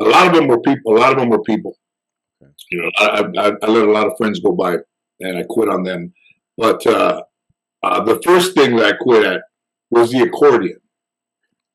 A 0.00 0.04
lot 0.04 0.26
of 0.26 0.34
them 0.34 0.48
were 0.48 0.60
people. 0.60 0.96
A 0.96 0.98
lot 0.98 1.12
of 1.12 1.18
them 1.18 1.28
were 1.28 1.42
people. 1.42 1.76
You 2.70 2.82
know, 2.82 2.90
I, 2.98 3.24
I, 3.38 3.52
I 3.62 3.66
let 3.68 3.84
a 3.84 3.92
lot 3.92 4.06
of 4.06 4.14
friends 4.16 4.40
go 4.40 4.52
by, 4.52 4.78
and 5.20 5.38
I 5.38 5.44
quit 5.48 5.68
on 5.68 5.84
them. 5.84 6.12
But 6.56 6.86
uh, 6.86 7.22
uh, 7.82 8.04
the 8.04 8.20
first 8.22 8.54
thing 8.54 8.76
that 8.76 8.94
I 8.94 8.96
quit 8.96 9.24
at 9.24 9.42
was 9.90 10.10
the 10.10 10.22
accordion. 10.22 10.78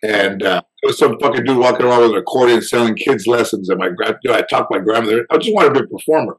And 0.04 0.43
uh, 0.43 0.62
there 0.82 0.89
was 0.89 0.98
some 0.98 1.18
fucking 1.20 1.43
dude 1.43 1.58
walking 1.58 1.86
around 1.86 2.02
with 2.02 2.12
an 2.12 2.18
accordion 2.18 2.62
selling 2.62 2.95
kids 2.95 3.26
lessons. 3.26 3.70
And 3.70 3.80
my 3.80 3.89
know, 3.89 4.34
I 4.34 4.41
talked 4.41 4.72
to 4.72 4.78
my 4.78 4.80
grandmother. 4.80 5.26
I 5.32 5.38
just 5.38 5.54
wanted 5.54 5.74
to 5.74 5.80
be 5.82 5.86
a 5.86 5.98
performer. 5.98 6.38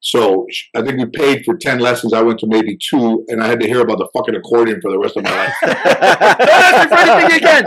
So 0.00 0.46
I 0.76 0.82
think 0.82 0.98
we 0.98 1.06
paid 1.06 1.44
for 1.44 1.56
10 1.56 1.80
lessons. 1.80 2.12
I 2.12 2.22
went 2.22 2.38
to 2.40 2.46
maybe 2.46 2.78
two, 2.90 3.24
and 3.28 3.42
I 3.42 3.48
had 3.48 3.60
to 3.60 3.66
hear 3.66 3.80
about 3.80 3.98
the 3.98 4.08
fucking 4.14 4.36
accordion 4.36 4.80
for 4.80 4.90
the 4.90 4.98
rest 4.98 5.16
of 5.16 5.24
my 5.24 5.30
life. 5.30 5.54
Don't 5.62 5.76
ask 6.50 6.90
me 6.90 6.96
for 6.96 7.02
anything 7.02 7.36
again. 7.36 7.64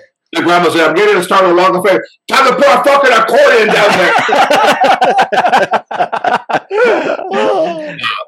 The 0.32 0.42
grandma 0.42 0.68
said, 0.68 0.88
I'm 0.88 0.94
getting 0.94 1.14
to 1.14 1.22
start 1.22 1.44
a 1.44 1.54
long 1.54 1.76
affair. 1.76 2.04
Time 2.28 2.48
to 2.48 2.56
put 2.56 2.66
a 2.66 2.82
fucking 2.84 3.12
accordion 3.12 3.68
down 3.68 3.90
there. 3.96 4.12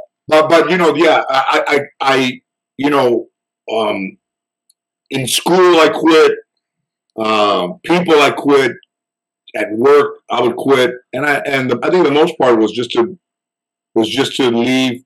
but, 0.28 0.48
but, 0.48 0.70
you 0.70 0.78
know, 0.78 0.94
yeah, 0.94 1.22
I, 1.28 1.62
I, 1.66 1.80
I, 2.00 2.40
you 2.78 2.88
know, 2.88 3.26
um, 3.70 4.16
in 5.10 5.26
school 5.26 5.80
I 5.80 5.90
quit. 5.92 6.32
Um, 7.18 7.80
people 7.84 8.14
I 8.14 8.30
quit. 8.30 8.72
At 9.56 9.72
work 9.72 10.16
I 10.30 10.42
would 10.42 10.56
quit, 10.56 10.92
and 11.12 11.24
I 11.24 11.36
and 11.46 11.70
the, 11.70 11.78
I 11.82 11.90
think 11.90 12.04
the 12.04 12.12
most 12.12 12.38
part 12.38 12.58
was 12.58 12.72
just 12.72 12.90
to 12.92 13.18
was 13.94 14.08
just 14.08 14.36
to 14.36 14.50
leave 14.50 15.02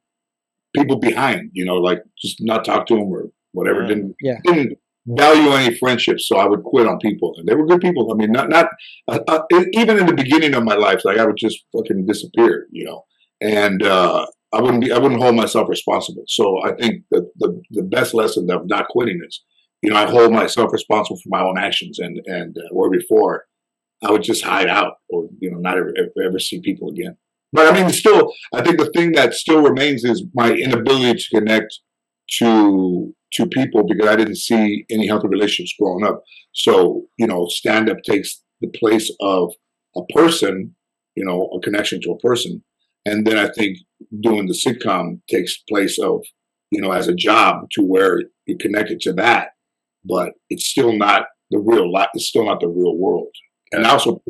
people 0.75 0.99
behind. 0.99 1.51
You 1.53 1.65
know, 1.65 1.77
like 1.77 2.03
just 2.21 2.39
not 2.41 2.65
talk 2.65 2.87
to 2.87 2.95
them 2.95 3.05
or 3.05 3.31
whatever. 3.53 3.87
Didn't 3.87 4.17
Yeah. 4.21 4.41
didn't 4.45 4.79
value 5.07 5.51
any 5.51 5.75
friendships, 5.77 6.29
so 6.29 6.37
I 6.39 6.47
would 6.47 6.63
quit 6.63 6.87
on 6.87 6.99
people. 6.99 7.35
And 7.37 7.47
they 7.47 7.55
were 7.55 7.67
good 7.67 7.81
people. 7.81 8.13
I 8.13 8.17
mean, 8.17 8.33
not 8.33 8.49
not 8.49 8.69
uh, 9.09 9.21
uh, 9.29 9.43
even 9.73 9.99
in 9.99 10.07
the 10.07 10.15
beginning 10.15 10.55
of 10.55 10.65
my 10.65 10.75
life, 10.75 11.05
like 11.05 11.19
I 11.19 11.27
would 11.27 11.37
just 11.37 11.65
fucking 11.75 12.07
disappear. 12.07 12.67
You 12.71 12.85
know, 12.85 13.05
and 13.41 13.83
uh, 13.83 14.27
I 14.53 14.61
wouldn't 14.61 14.83
be 14.83 14.93
I 14.93 14.99
wouldn't 14.99 15.21
hold 15.23 15.37
myself 15.37 15.69
responsible. 15.69 16.25
So 16.29 16.63
I 16.65 16.73
think 16.75 17.05
that 17.11 17.31
the 17.37 17.61
the 17.71 17.83
best 17.83 18.15
lesson 18.15 18.51
of 18.51 18.67
not 18.67 18.89
quitting 18.89 19.21
is, 19.27 19.43
you 19.83 19.91
know, 19.91 19.97
I 19.97 20.11
hold 20.11 20.33
myself 20.33 20.73
responsible 20.73 21.19
for 21.19 21.29
my 21.29 21.43
own 21.43 21.59
actions, 21.59 21.99
and 21.99 22.21
and 22.27 22.57
uh, 22.57 22.69
where 22.73 22.91
before 22.91 23.47
I 24.03 24.11
would 24.11 24.23
just 24.23 24.45
hide 24.45 24.69
out 24.69 24.95
or 25.09 25.29
you 25.39 25.51
know 25.51 25.59
not 25.59 25.77
ever, 25.77 25.93
ever 26.25 26.39
see 26.39 26.61
people 26.61 26.91
again. 26.91 27.17
But 27.53 27.73
I 27.73 27.79
mean, 27.79 27.91
still, 27.91 28.33
I 28.55 28.63
think 28.63 28.79
the 28.79 28.91
thing 28.95 29.13
that 29.13 29.35
still 29.35 29.63
remains 29.63 30.05
is 30.05 30.25
my 30.35 30.53
inability 30.53 31.15
to 31.15 31.39
connect 31.39 31.79
to 32.39 33.15
to 33.35 33.47
people 33.47 33.85
because 33.87 34.09
I 34.09 34.17
didn't 34.17 34.37
see 34.37 34.85
any 34.91 35.07
healthy 35.07 35.29
relationships 35.29 35.75
growing 35.79 36.05
up. 36.05 36.23
So 36.53 37.05
you 37.19 37.27
know, 37.27 37.47
stand 37.49 37.91
up 37.91 37.99
takes 38.03 38.43
the 38.61 38.69
place 38.69 39.11
of 39.21 39.53
a 39.97 40.03
person, 40.15 40.75
you 41.15 41.25
know, 41.25 41.51
a 41.57 41.61
connection 41.61 42.01
to 42.03 42.13
a 42.13 42.19
person, 42.19 42.63
and 43.05 43.27
then 43.27 43.39
I 43.39 43.49
think 43.53 43.79
doing 44.21 44.47
the 44.47 44.55
sitcom 44.55 45.21
takes 45.31 45.59
place 45.69 45.99
of 45.99 46.23
you 46.71 46.81
know 46.81 46.93
as 46.93 47.09
a 47.09 47.15
job 47.15 47.69
to 47.73 47.83
where 47.83 48.23
you're 48.47 48.59
connected 48.59 49.01
to 49.01 49.13
that, 49.15 49.51
but 50.05 50.33
it's 50.49 50.67
still 50.67 50.97
not 50.97 51.27
the 51.51 51.59
real 51.59 51.93
life. 51.93 52.09
It's 52.15 52.29
still 52.29 52.47
not 52.47 52.61
the 52.61 52.69
real 52.69 52.97
world. 52.97 53.29
And 53.73 53.87
also, 53.87 54.23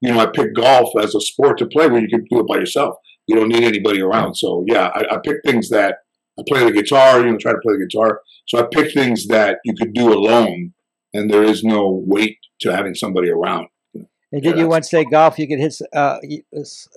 you 0.00 0.12
know, 0.12 0.20
I 0.20 0.26
picked 0.26 0.56
golf 0.56 0.90
as 1.00 1.14
a 1.14 1.20
sport 1.20 1.58
to 1.58 1.66
play 1.66 1.88
where 1.88 2.00
you 2.00 2.08
can 2.08 2.24
do 2.30 2.40
it 2.40 2.46
by 2.46 2.56
yourself. 2.56 2.96
You 3.26 3.36
don't 3.36 3.48
need 3.48 3.64
anybody 3.64 4.00
around. 4.00 4.34
So 4.36 4.64
yeah, 4.66 4.88
I, 4.94 5.14
I 5.14 5.18
picked 5.24 5.46
things 5.46 5.68
that 5.70 5.96
I 6.38 6.42
play 6.48 6.64
the 6.64 6.72
guitar. 6.72 7.20
You 7.24 7.32
know, 7.32 7.38
try 7.38 7.52
to 7.52 7.58
play 7.58 7.74
the 7.78 7.86
guitar. 7.86 8.20
So 8.46 8.58
I 8.58 8.64
picked 8.70 8.94
things 8.94 9.26
that 9.28 9.58
you 9.64 9.74
could 9.74 9.94
do 9.94 10.12
alone, 10.12 10.74
and 11.14 11.30
there 11.30 11.42
is 11.42 11.64
no 11.64 12.02
weight 12.06 12.38
to 12.60 12.74
having 12.74 12.94
somebody 12.94 13.30
around. 13.30 13.68
And 13.94 14.06
Yeah, 14.32 14.38
did 14.40 14.44
you 14.44 14.50
that's- 14.52 14.68
once 14.68 14.90
say 14.90 15.04
golf? 15.04 15.38
You 15.38 15.48
could 15.48 15.60
hit 15.60 15.74
uh, 15.94 16.18
you- 16.22 16.42
s- 16.54 16.88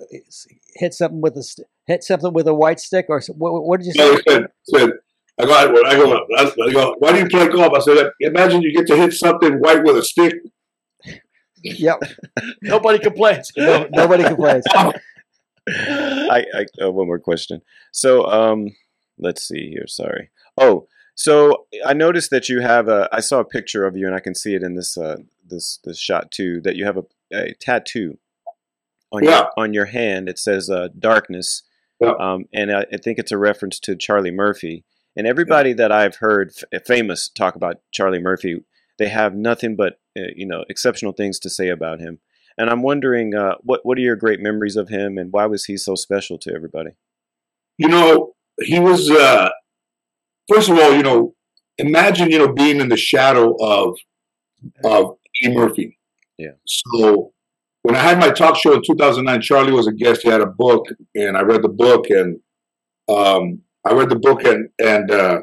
hit 0.74 0.92
something 0.94 1.20
with 1.20 1.36
a 1.36 1.42
st- 1.42 1.66
hit 1.86 2.04
something 2.04 2.32
with 2.32 2.46
a 2.46 2.54
white 2.54 2.80
stick, 2.80 3.06
or 3.08 3.22
what, 3.36 3.64
what 3.64 3.80
did 3.80 3.86
you 3.86 3.92
say? 3.94 4.12
he 4.16 4.20
said, 4.28 4.46
said 4.64 4.90
I 5.40 5.44
go, 5.46 5.52
I 5.54 5.94
go, 5.96 6.26
I 6.66 6.72
go, 6.72 6.96
why 6.98 7.12
do 7.12 7.18
you 7.20 7.28
play 7.28 7.48
golf? 7.48 7.72
I 7.74 7.78
said, 7.80 8.10
imagine 8.20 8.60
you 8.60 8.74
get 8.74 8.86
to 8.88 8.96
hit 8.96 9.12
something 9.14 9.54
white 9.60 9.82
with 9.84 9.96
a 9.96 10.02
stick. 10.02 10.34
Yep, 11.62 11.98
Nobody 12.62 12.98
complains. 12.98 13.50
no, 13.56 13.86
nobody 13.90 14.24
complains. 14.24 14.64
I, 15.68 16.44
I 16.54 16.66
uh, 16.84 16.90
one 16.90 17.06
more 17.06 17.18
question. 17.18 17.60
So, 17.92 18.26
um, 18.26 18.68
let's 19.18 19.46
see 19.46 19.68
here. 19.70 19.86
Sorry. 19.86 20.30
Oh, 20.56 20.86
so 21.14 21.66
I 21.84 21.92
noticed 21.92 22.30
that 22.30 22.48
you 22.48 22.60
have 22.60 22.88
a. 22.88 23.08
I 23.12 23.20
saw 23.20 23.40
a 23.40 23.44
picture 23.44 23.84
of 23.86 23.96
you, 23.96 24.06
and 24.06 24.14
I 24.14 24.20
can 24.20 24.34
see 24.34 24.54
it 24.54 24.62
in 24.62 24.74
this 24.76 24.96
uh, 24.96 25.16
this 25.46 25.78
this 25.84 25.98
shot 25.98 26.30
too. 26.30 26.60
That 26.62 26.76
you 26.76 26.84
have 26.86 26.96
a, 26.96 27.04
a 27.32 27.54
tattoo 27.60 28.18
on 29.12 29.24
Yeah. 29.24 29.30
your 29.38 29.50
on 29.56 29.74
your 29.74 29.86
hand. 29.86 30.28
It 30.28 30.38
says 30.38 30.70
uh, 30.70 30.88
"darkness," 30.98 31.62
Yeah. 32.00 32.12
um, 32.18 32.46
and 32.54 32.70
I, 32.72 32.86
I 32.92 32.96
think 32.96 33.18
it's 33.18 33.32
a 33.32 33.38
reference 33.38 33.78
to 33.80 33.96
Charlie 33.96 34.30
Murphy. 34.30 34.84
And 35.16 35.26
everybody 35.26 35.72
that 35.72 35.90
I've 35.90 36.16
heard 36.16 36.52
f- 36.72 36.84
famous 36.86 37.28
talk 37.28 37.56
about 37.56 37.80
Charlie 37.90 38.20
Murphy, 38.20 38.62
they 38.98 39.08
have 39.08 39.34
nothing 39.34 39.76
but 39.76 40.00
uh, 40.18 40.32
you 40.34 40.46
know 40.46 40.64
exceptional 40.68 41.12
things 41.12 41.38
to 41.40 41.50
say 41.50 41.68
about 41.68 42.00
him. 42.00 42.20
And 42.56 42.68
I'm 42.70 42.82
wondering, 42.82 43.34
uh, 43.34 43.54
what 43.62 43.80
what 43.84 43.98
are 43.98 44.02
your 44.02 44.16
great 44.16 44.40
memories 44.40 44.76
of 44.76 44.88
him, 44.88 45.18
and 45.18 45.32
why 45.32 45.46
was 45.46 45.66
he 45.66 45.76
so 45.76 45.94
special 45.94 46.38
to 46.38 46.54
everybody? 46.54 46.90
You 47.78 47.88
know, 47.88 48.32
he 48.60 48.78
was. 48.78 49.10
uh 49.10 49.50
First 50.52 50.70
of 50.70 50.78
all, 50.78 50.94
you 50.94 51.02
know, 51.02 51.34
imagine 51.76 52.30
you 52.30 52.38
know 52.38 52.52
being 52.52 52.80
in 52.80 52.88
the 52.88 52.96
shadow 52.96 53.54
of 53.60 53.96
of 54.84 55.16
Eddie 55.42 55.54
Murphy. 55.54 55.98
Yeah. 56.38 56.52
So 56.66 57.32
when 57.82 57.94
I 57.94 58.00
had 58.00 58.18
my 58.18 58.30
talk 58.30 58.56
show 58.56 58.72
in 58.74 58.82
2009, 58.86 59.40
Charlie 59.42 59.72
was 59.72 59.86
a 59.86 59.92
guest. 59.92 60.22
He 60.22 60.28
had 60.30 60.40
a 60.40 60.46
book, 60.46 60.86
and 61.14 61.36
I 61.36 61.42
read 61.42 61.62
the 61.62 61.68
book, 61.68 62.10
and 62.10 62.40
um, 63.08 63.62
I 63.84 63.92
read 63.92 64.08
the 64.10 64.18
book, 64.18 64.44
and 64.44 64.68
and 64.78 65.10
uh, 65.10 65.40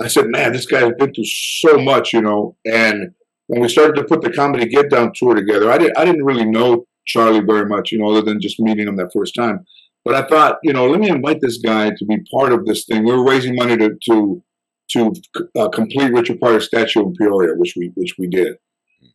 I 0.00 0.08
said, 0.08 0.26
"Man, 0.28 0.52
this 0.52 0.66
guy's 0.66 0.92
been 0.98 1.12
through 1.12 1.24
so 1.24 1.78
much," 1.78 2.12
you 2.12 2.20
know. 2.20 2.56
And 2.64 3.12
when 3.48 3.60
we 3.60 3.68
started 3.68 3.96
to 3.96 4.04
put 4.04 4.22
the 4.22 4.32
comedy 4.32 4.66
Get 4.66 4.90
Down 4.90 5.12
tour 5.14 5.34
together, 5.34 5.70
I 5.70 5.78
didn't 5.78 5.98
I 5.98 6.04
didn't 6.04 6.24
really 6.24 6.44
know 6.44 6.86
Charlie 7.06 7.40
very 7.40 7.66
much, 7.66 7.90
you 7.90 7.98
know, 7.98 8.10
other 8.10 8.22
than 8.22 8.40
just 8.40 8.60
meeting 8.60 8.86
him 8.86 8.96
that 8.96 9.12
first 9.12 9.34
time. 9.34 9.66
But 10.04 10.14
I 10.14 10.26
thought, 10.28 10.58
you 10.62 10.72
know, 10.72 10.88
let 10.88 11.00
me 11.00 11.08
invite 11.08 11.40
this 11.40 11.58
guy 11.58 11.90
to 11.90 12.04
be 12.04 12.18
part 12.32 12.52
of 12.52 12.64
this 12.64 12.84
thing. 12.84 13.04
We 13.04 13.12
were 13.12 13.28
raising 13.28 13.56
money 13.56 13.76
to 13.76 13.96
to 14.06 14.42
to 14.90 15.12
uh, 15.56 15.68
complete 15.68 16.12
Richard 16.12 16.40
Pryor 16.40 16.60
statue 16.60 17.02
in 17.02 17.14
Peoria, 17.14 17.54
which 17.56 17.74
we 17.76 17.92
which 17.94 18.14
we 18.18 18.26
did, 18.26 18.56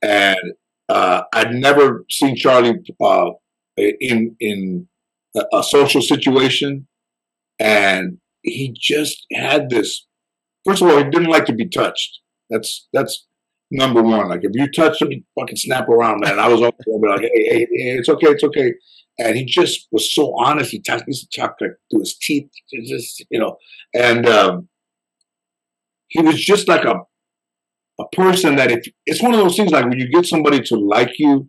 and 0.01 0.53
uh, 0.89 1.23
I'd 1.33 1.53
never 1.53 2.05
seen 2.11 2.35
Charlie 2.35 2.79
uh, 3.01 3.31
in 3.77 4.35
in 4.39 4.87
a, 5.35 5.43
a 5.53 5.63
social 5.63 6.01
situation, 6.01 6.87
and 7.59 8.17
he 8.41 8.75
just 8.77 9.25
had 9.31 9.69
this. 9.69 10.05
First 10.65 10.81
of 10.81 10.89
all, 10.89 10.97
he 10.97 11.03
didn't 11.03 11.29
like 11.29 11.45
to 11.45 11.53
be 11.53 11.67
touched. 11.67 12.19
That's 12.49 12.87
that's 12.93 13.25
number 13.71 14.01
one. 14.01 14.29
Like 14.29 14.43
if 14.43 14.51
you 14.53 14.71
touch 14.71 15.01
him, 15.01 15.09
fucking 15.39 15.57
snap 15.57 15.89
around, 15.89 16.21
man. 16.21 16.39
I 16.39 16.47
was 16.47 16.61
always 16.61 16.75
like, 16.87 17.21
hey, 17.21 17.29
hey, 17.33 17.67
hey, 17.71 17.97
it's 17.97 18.09
okay, 18.09 18.27
it's 18.27 18.43
okay. 18.43 18.73
And 19.19 19.37
he 19.37 19.45
just 19.45 19.87
was 19.91 20.13
so 20.13 20.33
honest. 20.39 20.71
He 20.71 20.81
used 21.07 21.31
to 21.31 21.41
talk 21.41 21.55
like 21.61 21.71
through 21.91 21.99
his 21.99 22.17
teeth, 22.17 22.49
just 22.85 23.25
you 23.29 23.39
know. 23.39 23.57
And 23.93 24.27
um, 24.27 24.69
he 26.07 26.21
was 26.21 26.43
just 26.43 26.67
like 26.67 26.85
a 26.85 27.01
a 27.99 28.15
person 28.15 28.55
that 28.55 28.71
if 28.71 28.85
it's 29.05 29.21
one 29.21 29.33
of 29.33 29.39
those 29.39 29.55
things 29.55 29.71
like 29.71 29.85
when 29.85 29.99
you 29.99 30.09
get 30.09 30.25
somebody 30.25 30.61
to 30.61 30.75
like 30.75 31.19
you 31.19 31.47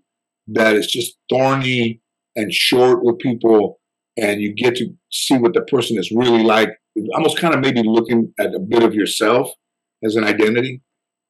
that 0.48 0.74
is 0.74 0.86
just 0.86 1.16
thorny 1.30 2.00
and 2.36 2.52
short 2.52 3.02
with 3.02 3.18
people 3.18 3.80
and 4.16 4.40
you 4.40 4.54
get 4.54 4.76
to 4.76 4.94
see 5.10 5.38
what 5.38 5.54
the 5.54 5.62
person 5.62 5.98
is 5.98 6.10
really 6.10 6.42
like 6.42 6.70
almost 7.14 7.38
kind 7.38 7.54
of 7.54 7.60
maybe 7.60 7.82
looking 7.82 8.32
at 8.38 8.54
a 8.54 8.60
bit 8.60 8.82
of 8.82 8.94
yourself 8.94 9.50
as 10.04 10.16
an 10.16 10.24
identity 10.24 10.82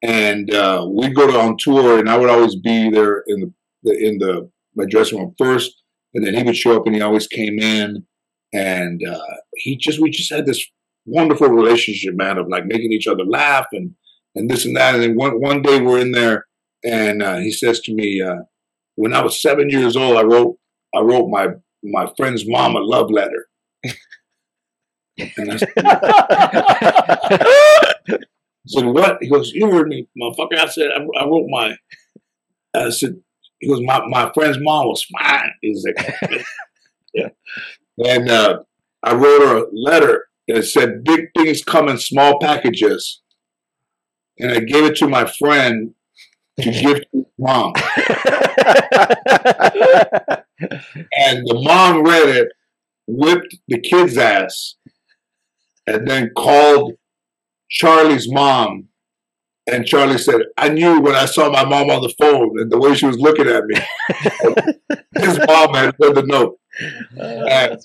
and 0.03 0.53
uh, 0.53 0.87
we'd 0.89 1.15
go 1.15 1.27
to 1.27 1.39
on 1.39 1.57
tour 1.59 1.99
and 1.99 2.09
i 2.09 2.17
would 2.17 2.31
always 2.31 2.57
be 2.57 2.91
there 2.91 3.23
in 3.27 3.53
the, 3.83 4.07
in 4.07 4.19
the 4.19 4.51
my 4.75 4.85
dressing 4.85 5.19
room 5.19 5.35
first 5.39 5.83
and 6.15 6.27
then 6.27 6.35
he 6.35 6.43
would 6.43 6.57
show 6.57 6.77
up 6.77 6.87
and 6.87 6.95
he 6.95 7.01
always 7.01 7.27
came 7.27 7.59
in 7.59 8.05
and 8.53 9.03
uh, 9.07 9.37
he 9.57 9.77
just 9.77 10.01
we 10.01 10.11
just 10.11 10.33
had 10.33 10.47
this 10.47 10.65
wonderful 11.07 11.49
relationship 11.49 12.15
man 12.15 12.39
of 12.39 12.49
like 12.49 12.67
making 12.67 12.93
each 12.93 13.07
other 13.07 13.25
laugh 13.25 13.67
and 13.73 13.95
and 14.35 14.51
this 14.51 14.65
and 14.65 14.77
that. 14.77 14.95
And 14.95 15.03
then 15.03 15.17
one 15.17 15.41
one 15.41 15.63
day 15.63 15.81
we're 15.81 16.01
in 16.01 16.13
there, 16.13 16.47
and 16.85 17.23
uh, 17.23 17.37
he 17.37 17.53
says 17.53 17.81
to 17.81 17.95
me, 17.95 18.21
uh, 18.21 18.43
"When 18.95 19.15
I 19.15 19.23
was 19.23 19.41
seven 19.41 19.71
years 19.71 19.97
old, 19.97 20.17
I 20.17 20.23
wrote 20.23 20.57
I 20.95 21.01
wrote 21.01 21.29
my 21.29 21.49
my 21.83 22.11
friend's 22.17 22.45
mom 22.47 22.77
a 22.77 22.81
love 22.81 23.11
letter." 23.11 23.47
And 25.19 25.53
I 25.53 25.57
said, 28.67 28.87
"What?" 28.87 29.19
He 29.21 29.29
goes, 29.29 29.53
"You 29.53 29.71
heard 29.71 29.89
me, 29.89 30.09
motherfucker." 30.21 30.59
I 30.59 30.67
said, 30.67 30.89
"I, 30.91 31.01
I 31.21 31.25
wrote 31.27 31.47
my." 31.49 31.77
I 32.75 32.91
said, 32.91 33.21
"He 33.61 33.69
goes, 33.69 33.81
my 33.83 34.05
my 34.07 34.31
friend's 34.35 34.59
mom 34.61 34.87
was 34.87 35.05
fine." 35.05 35.51
He's 35.61 35.85
like, 35.85 36.45
"Yeah," 37.15 37.29
and 37.99 38.31
uh, 38.31 38.59
I 39.03 39.15
wrote 39.15 39.43
her 39.43 39.57
a 39.59 39.67
letter. 39.73 40.27
It 40.47 40.63
said, 40.65 41.05
"Big 41.05 41.29
things 41.37 41.63
come 41.65 41.89
in 41.89 41.99
small 41.99 42.39
packages." 42.41 43.21
and 44.39 44.53
I 44.53 44.61
gave 44.61 44.85
it 44.85 44.97
to 44.97 45.09
my 45.09 45.27
friend 45.27 45.95
to 46.61 46.71
give 46.71 47.01
to 47.01 47.07
his 47.13 47.25
mom. 47.39 47.73
And 51.19 51.45
the 51.47 51.61
mom 51.63 52.05
read 52.05 52.29
it, 52.29 52.49
whipped 53.07 53.57
the 53.67 53.81
kid's 53.81 54.17
ass, 54.17 54.77
and 55.87 56.09
then 56.09 56.31
called 56.37 56.95
Charlie's 57.71 58.31
mom. 58.31 58.89
And 59.67 59.87
Charlie 59.87 60.19
said, 60.19 60.43
I 60.59 60.69
knew 60.69 61.01
when 61.01 61.15
I 61.15 61.25
saw 61.25 61.51
my 61.51 61.65
mom 61.65 61.89
on 61.89 62.03
the 62.03 62.15
phone 62.21 62.61
and 62.61 62.71
the 62.71 62.79
way 62.79 62.95
she 62.95 63.07
was 63.07 63.19
looking 63.19 63.49
at 63.49 63.65
me. 63.65 63.77
His 65.17 65.39
mom 65.47 65.75
had 65.75 65.95
read 65.99 66.15
the 66.15 66.23
note. 66.27 66.59
Ah, 67.19 67.45
and 67.49 67.81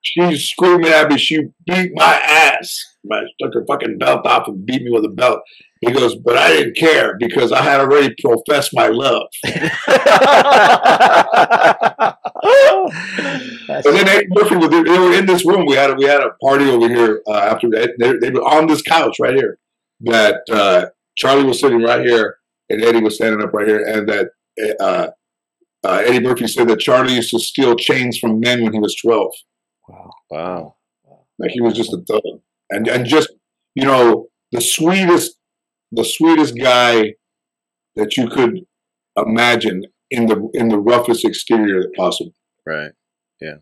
she's 0.00 0.48
screaming 0.48 0.92
at 0.92 1.10
me. 1.10 1.18
She 1.18 1.48
beat 1.66 1.90
my 1.94 2.20
ass. 2.22 2.80
I 3.10 3.22
took 3.40 3.54
her 3.54 3.64
fucking 3.66 3.98
belt 3.98 4.24
off 4.26 4.46
and 4.46 4.64
beat 4.64 4.82
me 4.82 4.90
with 4.90 5.04
a 5.04 5.08
belt. 5.08 5.40
He 5.86 5.92
goes, 5.92 6.16
but 6.16 6.36
I 6.36 6.50
didn't 6.50 6.76
care 6.76 7.16
because 7.18 7.52
I 7.52 7.62
had 7.62 7.80
already 7.80 8.14
professed 8.20 8.72
my 8.74 8.88
love. 8.88 9.28
And 13.68 13.84
then 13.84 14.08
Eddie 14.08 14.26
Murphy, 14.30 14.56
was, 14.56 14.68
they 14.68 14.98
were 14.98 15.14
in 15.14 15.26
this 15.26 15.46
room. 15.46 15.66
We 15.66 15.74
had 15.74 15.90
a, 15.90 15.94
we 15.94 16.04
had 16.04 16.20
a 16.20 16.30
party 16.42 16.68
over 16.68 16.88
here 16.88 17.22
uh, 17.26 17.32
after 17.32 17.68
that. 17.70 17.92
They, 17.98 18.16
they 18.18 18.30
were 18.30 18.42
on 18.42 18.66
this 18.66 18.82
couch 18.82 19.16
right 19.18 19.34
here. 19.34 19.58
That 20.00 20.42
uh, 20.50 20.86
Charlie 21.16 21.44
was 21.44 21.60
sitting 21.60 21.82
right 21.82 22.04
here, 22.04 22.36
and 22.68 22.82
Eddie 22.82 23.02
was 23.02 23.16
standing 23.16 23.42
up 23.42 23.54
right 23.54 23.66
here. 23.66 23.84
And 23.84 24.08
that 24.08 24.30
uh, 24.80 25.08
uh, 25.84 26.02
Eddie 26.04 26.20
Murphy 26.20 26.46
said 26.46 26.68
that 26.68 26.80
Charlie 26.80 27.14
used 27.14 27.30
to 27.30 27.38
steal 27.38 27.76
chains 27.76 28.18
from 28.18 28.40
men 28.40 28.62
when 28.62 28.72
he 28.72 28.78
was 28.78 28.94
twelve. 28.96 29.32
wow. 29.88 30.10
Wow. 30.30 30.76
Like 31.38 31.50
he 31.50 31.60
was 31.60 31.74
just 31.74 31.92
a 31.92 31.98
thug, 32.06 32.22
and 32.70 32.88
and 32.88 33.06
just 33.06 33.30
you 33.74 33.84
know 33.84 34.28
the 34.52 34.60
sweetest, 34.60 35.36
the 35.94 36.04
sweetest 36.04 36.56
guy 36.56 37.14
that 37.96 38.16
you 38.16 38.28
could 38.28 38.60
imagine 39.16 39.84
in 40.10 40.26
the 40.26 40.50
in 40.54 40.68
the 40.68 40.78
roughest 40.78 41.24
exterior 41.24 41.84
possible. 41.96 42.34
Right. 42.66 42.92
Yeah. 43.40 43.56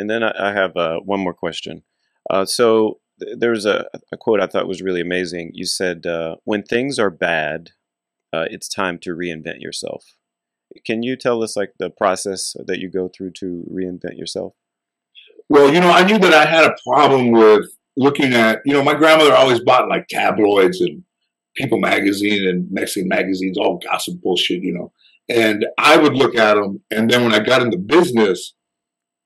And 0.00 0.08
then 0.08 0.22
I, 0.22 0.32
I 0.48 0.52
have 0.52 0.76
uh, 0.76 1.00
one 1.00 1.20
more 1.20 1.34
question. 1.34 1.82
Uh, 2.30 2.46
so 2.46 3.00
th- 3.20 3.36
there's 3.38 3.66
a, 3.66 3.84
a 4.10 4.16
quote 4.16 4.40
I 4.40 4.46
thought 4.46 4.66
was 4.66 4.80
really 4.80 5.02
amazing. 5.02 5.50
You 5.52 5.66
said, 5.66 6.06
uh, 6.06 6.36
"When 6.44 6.62
things 6.62 6.98
are 6.98 7.10
bad, 7.10 7.70
uh, 8.32 8.46
it's 8.50 8.66
time 8.66 8.98
to 9.00 9.14
reinvent 9.14 9.60
yourself." 9.60 10.16
Can 10.86 11.02
you 11.02 11.16
tell 11.16 11.42
us 11.42 11.54
like 11.54 11.72
the 11.78 11.90
process 11.90 12.56
that 12.64 12.78
you 12.78 12.88
go 12.90 13.10
through 13.14 13.32
to 13.40 13.64
reinvent 13.70 14.16
yourself? 14.16 14.54
Well, 15.50 15.72
you 15.72 15.80
know, 15.80 15.90
I 15.90 16.04
knew 16.04 16.18
that 16.18 16.32
I 16.32 16.46
had 16.46 16.64
a 16.64 16.76
problem 16.86 17.32
with 17.32 17.66
looking 17.96 18.32
at, 18.32 18.60
you 18.64 18.72
know, 18.72 18.84
my 18.84 18.94
grandmother 18.94 19.34
always 19.34 19.60
bought 19.60 19.88
like 19.88 20.06
tabloids 20.08 20.80
and 20.80 21.02
People 21.60 21.78
magazine 21.78 22.48
and 22.48 22.66
Mexican 22.70 23.08
magazines, 23.08 23.58
all 23.58 23.78
gossip 23.78 24.20
bullshit, 24.22 24.62
you 24.62 24.72
know. 24.72 24.92
And 25.28 25.64
I 25.78 25.96
would 25.96 26.14
look 26.14 26.34
at 26.36 26.54
them, 26.54 26.80
and 26.90 27.08
then 27.10 27.22
when 27.22 27.34
I 27.34 27.40
got 27.40 27.62
into 27.62 27.78
business, 27.78 28.54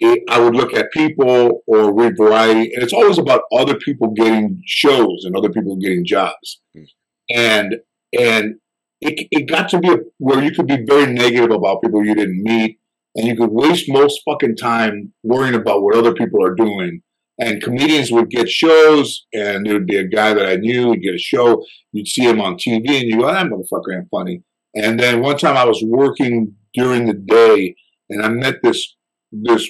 it, 0.01 0.23
I 0.29 0.39
would 0.41 0.55
look 0.55 0.75
at 0.75 0.93
people 0.93 1.63
or 1.67 1.95
read 1.95 2.17
variety, 2.19 2.75
and 2.75 2.83
it's 2.83 2.93
always 2.93 3.19
about 3.19 3.43
other 3.53 3.77
people 3.77 4.09
getting 4.09 4.61
shows 4.67 5.23
and 5.25 5.37
other 5.37 5.51
people 5.51 5.77
getting 5.77 6.05
jobs, 6.05 6.61
Mm. 6.77 6.87
and 7.31 7.75
and 8.19 8.55
it 9.01 9.29
it 9.31 9.49
got 9.49 9.69
to 9.71 9.79
be 9.79 9.89
a, 9.89 9.99
where 10.19 10.43
you 10.43 10.51
could 10.51 10.67
be 10.67 10.85
very 10.85 11.13
negative 11.13 11.51
about 11.51 11.83
people 11.83 12.05
you 12.05 12.15
didn't 12.15 12.43
meet, 12.43 12.79
and 13.15 13.27
you 13.29 13.37
could 13.37 13.51
waste 13.53 13.87
most 13.89 14.21
fucking 14.25 14.57
time 14.57 15.13
worrying 15.23 15.55
about 15.55 15.83
what 15.83 15.97
other 15.97 16.13
people 16.15 16.45
are 16.45 16.55
doing. 16.55 17.01
And 17.39 17.63
comedians 17.63 18.13
would 18.13 18.31
get 18.31 18.49
shows, 18.49 19.27
and 19.33 19.67
there 19.67 19.75
would 19.75 19.87
be 19.87 19.97
a 19.97 20.07
guy 20.07 20.35
that 20.35 20.47
I 20.47 20.57
knew, 20.57 20.93
he'd 20.93 21.03
get 21.03 21.15
a 21.15 21.19
show, 21.19 21.65
you'd 21.93 22.07
see 22.07 22.23
him 22.23 22.41
on 22.41 22.55
TV, 22.55 22.89
and 22.89 23.09
you 23.09 23.19
go, 23.19 23.27
that 23.27 23.47
motherfucker 23.47 23.97
ain't 23.97 24.09
funny. 24.11 24.43
And 24.75 25.01
then 25.01 25.21
one 25.21 25.37
time 25.37 25.57
I 25.57 25.65
was 25.65 25.83
working 25.85 26.55
during 26.75 27.07
the 27.07 27.15
day, 27.15 27.75
and 28.11 28.25
I 28.25 28.29
met 28.29 28.57
this 28.63 28.95
this 29.33 29.69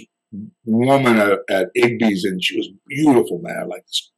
woman 0.67 1.17
at, 1.17 1.39
at 1.49 1.69
Igby's, 1.77 2.25
and 2.25 2.43
she 2.43 2.57
was 2.57 2.69
beautiful, 2.89 3.41
man, 3.43 3.69
like 3.69 3.87
this 3.87 4.11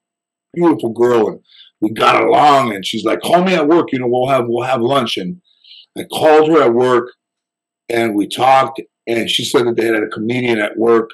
beautiful 0.55 0.91
girl, 0.91 1.29
and 1.29 1.41
we 1.81 1.93
got 1.93 2.23
along. 2.23 2.75
And 2.75 2.85
she's 2.85 3.05
like, 3.05 3.21
"Call 3.21 3.45
me 3.45 3.55
at 3.55 3.69
work, 3.69 3.93
you 3.93 3.99
know, 3.99 4.09
we'll 4.09 4.29
have 4.29 4.47
we'll 4.49 4.65
have 4.65 4.81
lunch." 4.81 5.17
And 5.17 5.41
I 5.97 6.05
called 6.05 6.49
her 6.49 6.63
at 6.63 6.75
work, 6.75 7.13
and 7.89 8.15
we 8.15 8.27
talked, 8.29 8.81
and 9.07 9.31
she 9.31 9.45
said 9.45 9.67
that 9.67 9.77
they 9.77 9.87
had 9.87 10.03
a 10.03 10.09
comedian 10.09 10.59
at 10.59 10.77
work, 10.77 11.11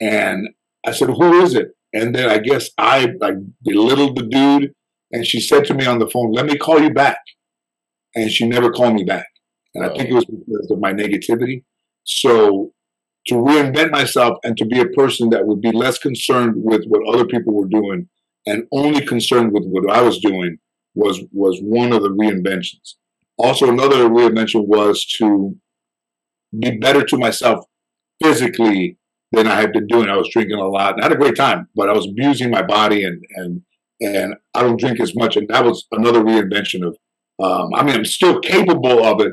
and 0.00 0.48
I 0.86 0.92
said, 0.92 1.08
"Who 1.08 1.42
is 1.42 1.54
it?" 1.54 1.68
And 1.92 2.14
then 2.14 2.28
I 2.28 2.38
guess 2.38 2.70
I 2.78 3.08
like 3.20 3.36
belittled 3.62 4.16
the 4.16 4.24
dude, 4.24 4.72
and 5.12 5.26
she 5.26 5.40
said 5.40 5.64
to 5.66 5.74
me 5.74 5.86
on 5.86 5.98
the 5.98 6.08
phone, 6.08 6.32
"Let 6.32 6.46
me 6.46 6.56
call 6.56 6.80
you 6.80 6.90
back," 6.90 7.18
and 8.14 8.30
she 8.30 8.46
never 8.46 8.70
called 8.70 8.94
me 8.94 9.04
back, 9.04 9.26
and 9.74 9.84
I 9.84 9.88
think 9.88 10.10
it 10.10 10.14
was 10.14 10.24
because 10.24 10.70
of 10.70 10.78
my 10.80 10.92
negativity. 10.92 11.64
So 12.04 12.72
to 13.26 13.34
reinvent 13.34 13.90
myself 13.90 14.38
and 14.42 14.56
to 14.56 14.64
be 14.64 14.80
a 14.80 14.86
person 14.86 15.30
that 15.30 15.46
would 15.46 15.60
be 15.60 15.70
less 15.72 15.98
concerned 15.98 16.54
with 16.56 16.84
what 16.86 17.06
other 17.06 17.24
people 17.24 17.54
were 17.54 17.68
doing 17.68 18.08
and 18.46 18.66
only 18.72 19.04
concerned 19.04 19.52
with 19.52 19.64
what 19.66 19.88
I 19.94 20.02
was 20.02 20.18
doing 20.18 20.58
was 20.94 21.22
was 21.32 21.58
one 21.62 21.92
of 21.92 22.02
the 22.02 22.10
reinventions. 22.10 22.94
Also, 23.38 23.68
another 23.68 24.08
reinvention 24.08 24.66
was 24.66 25.04
to 25.18 25.56
be 26.58 26.76
better 26.78 27.04
to 27.04 27.16
myself 27.16 27.64
physically 28.22 28.98
than 29.32 29.46
I 29.46 29.60
had 29.60 29.72
been 29.72 29.86
doing. 29.86 30.08
I 30.08 30.16
was 30.16 30.28
drinking 30.30 30.58
a 30.58 30.68
lot. 30.68 30.94
and 30.94 31.00
I 31.00 31.04
had 31.06 31.12
a 31.12 31.16
great 31.16 31.36
time, 31.36 31.68
but 31.74 31.88
I 31.88 31.92
was 31.92 32.06
abusing 32.06 32.50
my 32.50 32.62
body 32.62 33.04
and 33.04 33.22
and 33.36 33.62
and 34.00 34.34
I 34.54 34.62
don't 34.62 34.80
drink 34.80 35.00
as 35.00 35.14
much. 35.14 35.36
And 35.36 35.48
that 35.48 35.64
was 35.64 35.86
another 35.92 36.22
reinvention 36.22 36.86
of. 36.86 36.96
Um, 37.42 37.70
I 37.74 37.82
mean, 37.82 37.96
I'm 37.96 38.04
still 38.04 38.40
capable 38.40 39.04
of 39.04 39.20
it, 39.20 39.32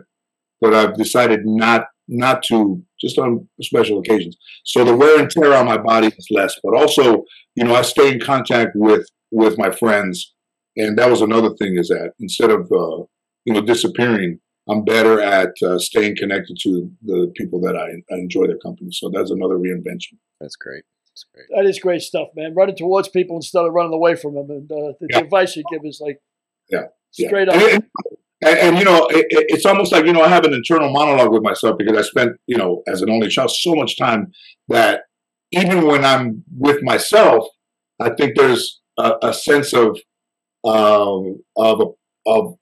but 0.62 0.74
I've 0.74 0.96
decided 0.96 1.42
not 1.46 1.88
not 2.08 2.42
to 2.44 2.84
just 3.00 3.20
on 3.20 3.48
special 3.62 4.00
occasions. 4.00 4.36
So 4.66 4.84
the 4.84 4.96
wear 4.96 5.20
and 5.20 5.30
tear 5.30 5.54
on 5.54 5.66
my 5.66 5.78
body 5.78 6.08
is 6.08 6.28
less, 6.32 6.60
but 6.64 6.76
also, 6.76 7.24
you 7.56 7.64
know, 7.64 7.76
I 7.76 7.84
stay 7.84 8.12
in 8.12 8.20
contact 8.20 8.72
with 8.76 9.08
with 9.32 9.58
my 9.58 9.70
friends, 9.70 10.34
and 10.76 10.98
that 10.98 11.10
was 11.10 11.22
another 11.22 11.52
thing 11.56 11.78
is 11.78 11.90
that 11.90 12.14
instead 12.20 12.50
of 12.50 12.62
uh, 12.72 13.04
you 13.46 13.54
know 13.54 13.62
disappearing, 13.62 14.40
I'm 14.68 14.84
better 14.84 15.20
at 15.22 15.50
uh, 15.66 15.80
staying 15.80 16.16
connected 16.18 16.58
to 16.64 16.92
the 17.04 17.32
people 17.36 17.60
that 17.62 17.76
I, 17.76 17.88
I 18.14 18.18
enjoy 18.18 18.48
their 18.48 18.58
company. 18.58 18.90
So 18.92 19.10
that's 19.14 19.32
another 19.32 19.56
reinvention. 19.56 20.18
That's 20.40 20.56
great. 20.56 20.84
That's 21.12 21.26
great. 21.34 21.46
That 21.56 21.68
is 21.70 21.80
great 21.80 22.02
stuff, 22.02 22.28
man. 22.36 22.54
Running 22.56 22.76
towards 22.76 23.10
people 23.10 23.36
instead 23.38 23.66
of 23.66 23.74
running 23.74 23.94
away 23.94 24.16
from 24.16 24.36
them. 24.36 24.50
And 24.50 24.72
uh, 24.72 24.94
the, 25.00 25.08
Yeah. 25.10 25.20
advice 25.20 25.56
you 25.56 25.64
give 25.72 25.82
is 25.86 26.00
like 26.04 26.20
Yeah. 26.70 26.86
straight 27.12 27.48
Yeah. 27.48 27.56
up. 27.56 27.72
And, 27.74 27.84
and, 28.42 28.58
and, 28.60 28.78
you 28.78 28.86
know, 28.86 29.08
it, 29.08 29.26
it- 29.30 29.46
it's 29.50 29.66
almost 29.66 29.92
like 29.92 30.06
you 30.06 30.14
know 30.14 30.22
I 30.22 30.30
have 30.30 30.46
an 30.46 30.54
internal 30.54 30.90
monologue 30.92 31.32
with 31.32 31.44
myself 31.44 31.78
because 31.78 31.98
I 31.98 32.04
spent 32.04 32.38
you 32.48 32.58
know 32.58 32.84
as 32.88 33.02
an 33.02 33.10
only 33.10 33.28
child 33.28 33.52
so 33.52 33.74
much 33.76 33.98
time 33.98 34.32
that 34.70 35.02
even 35.52 35.86
when 35.88 36.06
I'm 36.06 36.44
with 36.58 36.82
myself, 36.84 37.48
I 38.00 38.12
think 38.12 38.38
there's 38.38 38.80
a, 38.98 39.14
a 39.24 39.34
sense 39.34 39.74
of 39.74 40.00
um, 40.64 41.42
of 41.58 41.96
of 42.26 42.56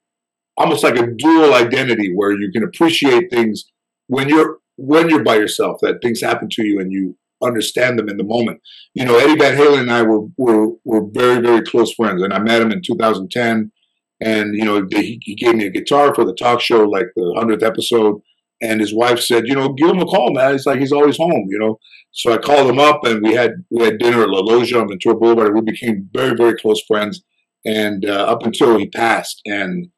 almost 0.58 0.84
like 0.84 0.96
a 0.96 1.06
dual 1.06 1.54
identity 1.54 2.12
where 2.14 2.32
you 2.32 2.50
can 2.52 2.64
appreciate 2.64 3.30
things 3.30 3.64
when 4.08 4.28
you're 4.28 4.58
when 4.76 5.08
you're 5.08 5.24
by 5.24 5.36
yourself 5.36 5.78
that 5.80 6.00
things 6.02 6.20
happen 6.20 6.48
to 6.50 6.64
you 6.64 6.78
and 6.80 6.92
you 6.92 7.16
understand 7.42 7.98
them 7.98 8.08
in 8.08 8.16
the 8.16 8.24
moment. 8.24 8.60
You 8.94 9.04
know, 9.04 9.16
Eddie 9.16 9.38
Van 9.38 9.56
Halen 9.56 9.80
and 9.80 9.90
I 9.90 10.02
were 10.02 10.26
were 10.36 10.72
were 10.84 11.06
very 11.10 11.40
very 11.40 11.62
close 11.62 11.92
friends, 11.94 12.22
and 12.22 12.32
I 12.32 12.38
met 12.40 12.60
him 12.60 12.72
in 12.72 12.82
2010 12.82 13.72
and 14.20 14.54
you 14.56 14.64
know 14.64 14.86
he, 14.90 15.20
he 15.22 15.34
gave 15.34 15.54
me 15.54 15.66
a 15.66 15.70
guitar 15.70 16.14
for 16.14 16.24
the 16.24 16.34
talk 16.34 16.60
show 16.60 16.82
like 16.82 17.06
the 17.14 17.34
hundredth 17.36 17.62
episode 17.62 18.20
and 18.60 18.80
his 18.80 18.92
wife 18.92 19.20
said 19.20 19.46
you 19.46 19.54
know 19.54 19.72
give 19.72 19.90
him 19.90 20.00
a 20.00 20.06
call 20.06 20.32
man. 20.32 20.54
It's 20.54 20.66
like 20.66 20.80
he's 20.80 20.92
always 20.92 21.16
home 21.16 21.46
you 21.48 21.58
know? 21.58 21.78
So 22.10 22.32
i 22.32 22.38
called 22.38 22.68
him 22.68 22.78
up 22.78 23.04
and 23.04 23.22
we 23.22 23.34
had 23.34 23.52
we 23.70 23.84
had 23.84 23.98
dinner 23.98 24.22
at 24.22 24.30
La 24.30 24.40
Loggia 24.40 24.80
on 24.80 24.88
ventura 24.88 25.16
boulevard. 25.16 25.54
We 25.54 25.60
became 25.60 26.08
very 26.12 26.34
very 26.36 26.56
close 26.56 26.82
friends 26.82 27.22
and 27.64 28.04
uh, 28.04 28.24
up 28.24 28.44
until 28.44 28.78
he 28.78 28.88
passed 28.88 29.40
and 29.44 29.88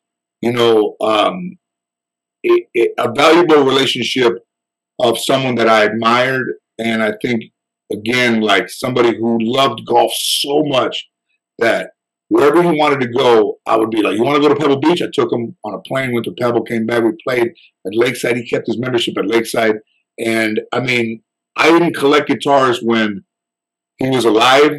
you 0.42 0.52
know 0.52 0.96
um 1.00 1.58
a 2.44 3.12
valuable 3.12 3.64
relationship 3.64 4.32
of 5.00 5.18
someone 5.18 5.54
that 5.56 5.68
i 5.68 5.84
admired 5.84 6.46
and 6.78 7.02
i 7.02 7.12
think 7.22 7.44
again 7.92 8.40
like 8.40 8.68
somebody 8.68 9.16
who 9.16 9.38
loved 9.40 9.84
golf 9.86 10.12
so 10.14 10.62
much 10.64 11.08
that 11.58 11.90
wherever 12.30 12.62
he 12.62 12.78
wanted 12.78 13.00
to 13.00 13.08
go, 13.08 13.58
I 13.66 13.76
would 13.76 13.90
be 13.90 14.02
like, 14.02 14.16
"You 14.16 14.22
want 14.24 14.36
to 14.36 14.48
go 14.48 14.48
to 14.48 14.58
Pebble 14.58 14.80
Beach?" 14.80 15.02
I 15.02 15.08
took 15.12 15.32
him 15.32 15.56
on 15.64 15.74
a 15.74 15.80
plane, 15.80 16.12
went 16.12 16.24
to 16.24 16.32
Pebble, 16.32 16.62
came 16.62 16.86
back. 16.86 17.02
We 17.02 17.12
played 17.26 17.52
at 17.86 17.94
Lakeside. 17.94 18.36
He 18.36 18.48
kept 18.48 18.66
his 18.66 18.78
membership 18.78 19.18
at 19.18 19.26
Lakeside, 19.26 19.76
and 20.18 20.60
I 20.72 20.80
mean, 20.80 21.22
I 21.56 21.70
didn't 21.70 21.94
collect 21.96 22.28
guitars 22.28 22.80
when 22.82 23.24
he 23.98 24.10
was 24.10 24.24
alive, 24.24 24.72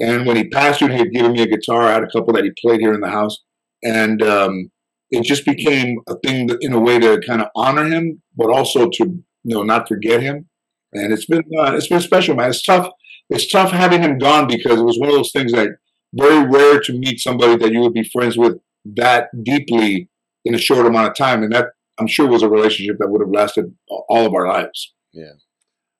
and 0.00 0.26
when 0.26 0.36
he 0.36 0.48
passed 0.48 0.80
he 0.80 0.88
had 0.88 1.12
given 1.12 1.32
me 1.32 1.42
a 1.42 1.46
guitar. 1.46 1.82
I 1.82 1.92
had 1.92 2.04
a 2.04 2.10
couple 2.10 2.32
that 2.34 2.44
he 2.44 2.52
played 2.64 2.80
here 2.80 2.94
in 2.94 3.00
the 3.00 3.10
house, 3.10 3.36
and 3.82 4.22
um, 4.22 4.70
it 5.12 5.22
just 5.24 5.44
became 5.44 5.98
a 6.08 6.16
thing 6.24 6.46
that, 6.48 6.58
in 6.60 6.72
a 6.72 6.80
way 6.80 6.98
to 6.98 7.20
kind 7.26 7.40
of 7.42 7.48
honor 7.54 7.84
him, 7.86 8.22
but 8.36 8.50
also 8.50 8.88
to 8.88 9.04
you 9.04 9.54
know 9.54 9.62
not 9.62 9.86
forget 9.88 10.20
him. 10.22 10.48
And 10.92 11.12
it's 11.12 11.26
been 11.26 11.44
uh, 11.58 11.72
it's 11.76 11.88
been 11.88 12.00
special, 12.00 12.34
man. 12.34 12.50
It's 12.50 12.62
tough. 12.62 12.88
It's 13.30 13.50
tough 13.50 13.70
having 13.70 14.02
him 14.02 14.18
gone 14.18 14.46
because 14.48 14.78
it 14.80 14.84
was 14.84 14.98
one 14.98 15.08
of 15.08 15.14
those 15.14 15.32
things 15.32 15.52
that 15.52 15.68
very 16.14 16.44
rare 16.46 16.80
to 16.80 16.92
meet 16.92 17.20
somebody 17.20 17.56
that 17.56 17.72
you 17.72 17.80
would 17.80 17.94
be 17.94 18.04
friends 18.12 18.36
with 18.36 18.58
that 18.84 19.28
deeply 19.42 20.08
in 20.44 20.54
a 20.54 20.58
short 20.58 20.86
amount 20.86 21.08
of 21.08 21.14
time, 21.14 21.42
and 21.42 21.52
that 21.52 21.68
I'm 21.98 22.06
sure 22.06 22.26
was 22.28 22.42
a 22.42 22.48
relationship 22.48 22.96
that 22.98 23.08
would 23.08 23.20
have 23.22 23.30
lasted 23.30 23.66
all 23.88 24.26
of 24.26 24.34
our 24.34 24.46
lives. 24.48 24.92
Yeah. 25.12 25.32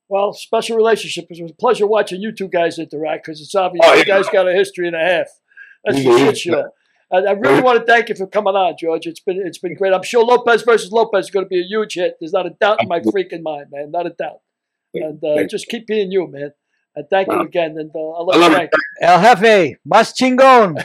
Well, 0.09 0.33
special 0.35 0.77
relationship. 0.77 1.25
It 1.31 1.43
was 1.43 1.53
a 1.53 1.55
pleasure 1.55 1.87
watching 1.87 2.21
you 2.21 2.33
two 2.33 2.49
guys 2.49 2.79
interact 2.79 3.25
because 3.25 3.41
it's 3.41 3.55
obvious 3.55 3.85
Oh, 3.87 3.93
you 3.95 4.01
yeah. 4.01 4.05
guys 4.05 4.29
got 4.29 4.47
a 4.49 4.53
history 4.53 4.87
and 4.87 4.97
a 4.97 4.99
half. 5.01 5.27
That's 5.85 5.99
He- 5.99 6.05
for 6.05 6.19
he- 6.19 6.25
shit 6.27 6.39
show. 6.39 6.65
And 7.13 7.29
I 7.29 7.33
really 7.33 7.61
want 7.61 7.79
to 7.79 7.85
thank 7.85 8.09
you 8.09 8.15
for 8.15 8.27
coming 8.27 8.55
on, 8.55 8.75
George. 8.81 9.07
It's 9.07 9.21
been 9.21 9.43
it's 9.45 9.59
been 9.59 9.75
great. 9.75 9.93
I'm 9.93 10.03
sure 10.03 10.25
Lopez 10.25 10.63
versus 10.63 10.91
Lopez 10.91 11.27
is 11.27 11.31
going 11.31 11.45
to 11.45 11.49
be 11.49 11.61
a 11.61 11.65
huge 11.65 11.95
hit. 11.95 12.17
There's 12.19 12.33
not 12.33 12.47
a 12.47 12.51
doubt 12.59 12.83
in 12.83 12.89
my 12.89 13.01
freaking 13.01 13.43
mind, 13.43 13.67
man. 13.71 13.91
Not 13.91 14.07
a 14.07 14.11
doubt. 14.11 14.41
And 14.95 15.23
uh, 15.23 15.45
just 15.47 15.69
keep 15.69 15.87
being 15.87 16.11
you, 16.11 16.27
man. 16.27 16.53
And 16.97 17.07
thank 17.11 17.29
you 17.31 17.41
again. 17.41 17.77
And 17.79 17.91
uh, 17.95 17.99
I'll 17.99 18.31
I 18.33 18.37
love 18.37 18.53
Frank. 18.53 18.71
it. 18.73 18.81
El 19.03 19.21
Jefe, 19.21 19.77
Mas 19.85 20.15
Chingon, 20.15 20.83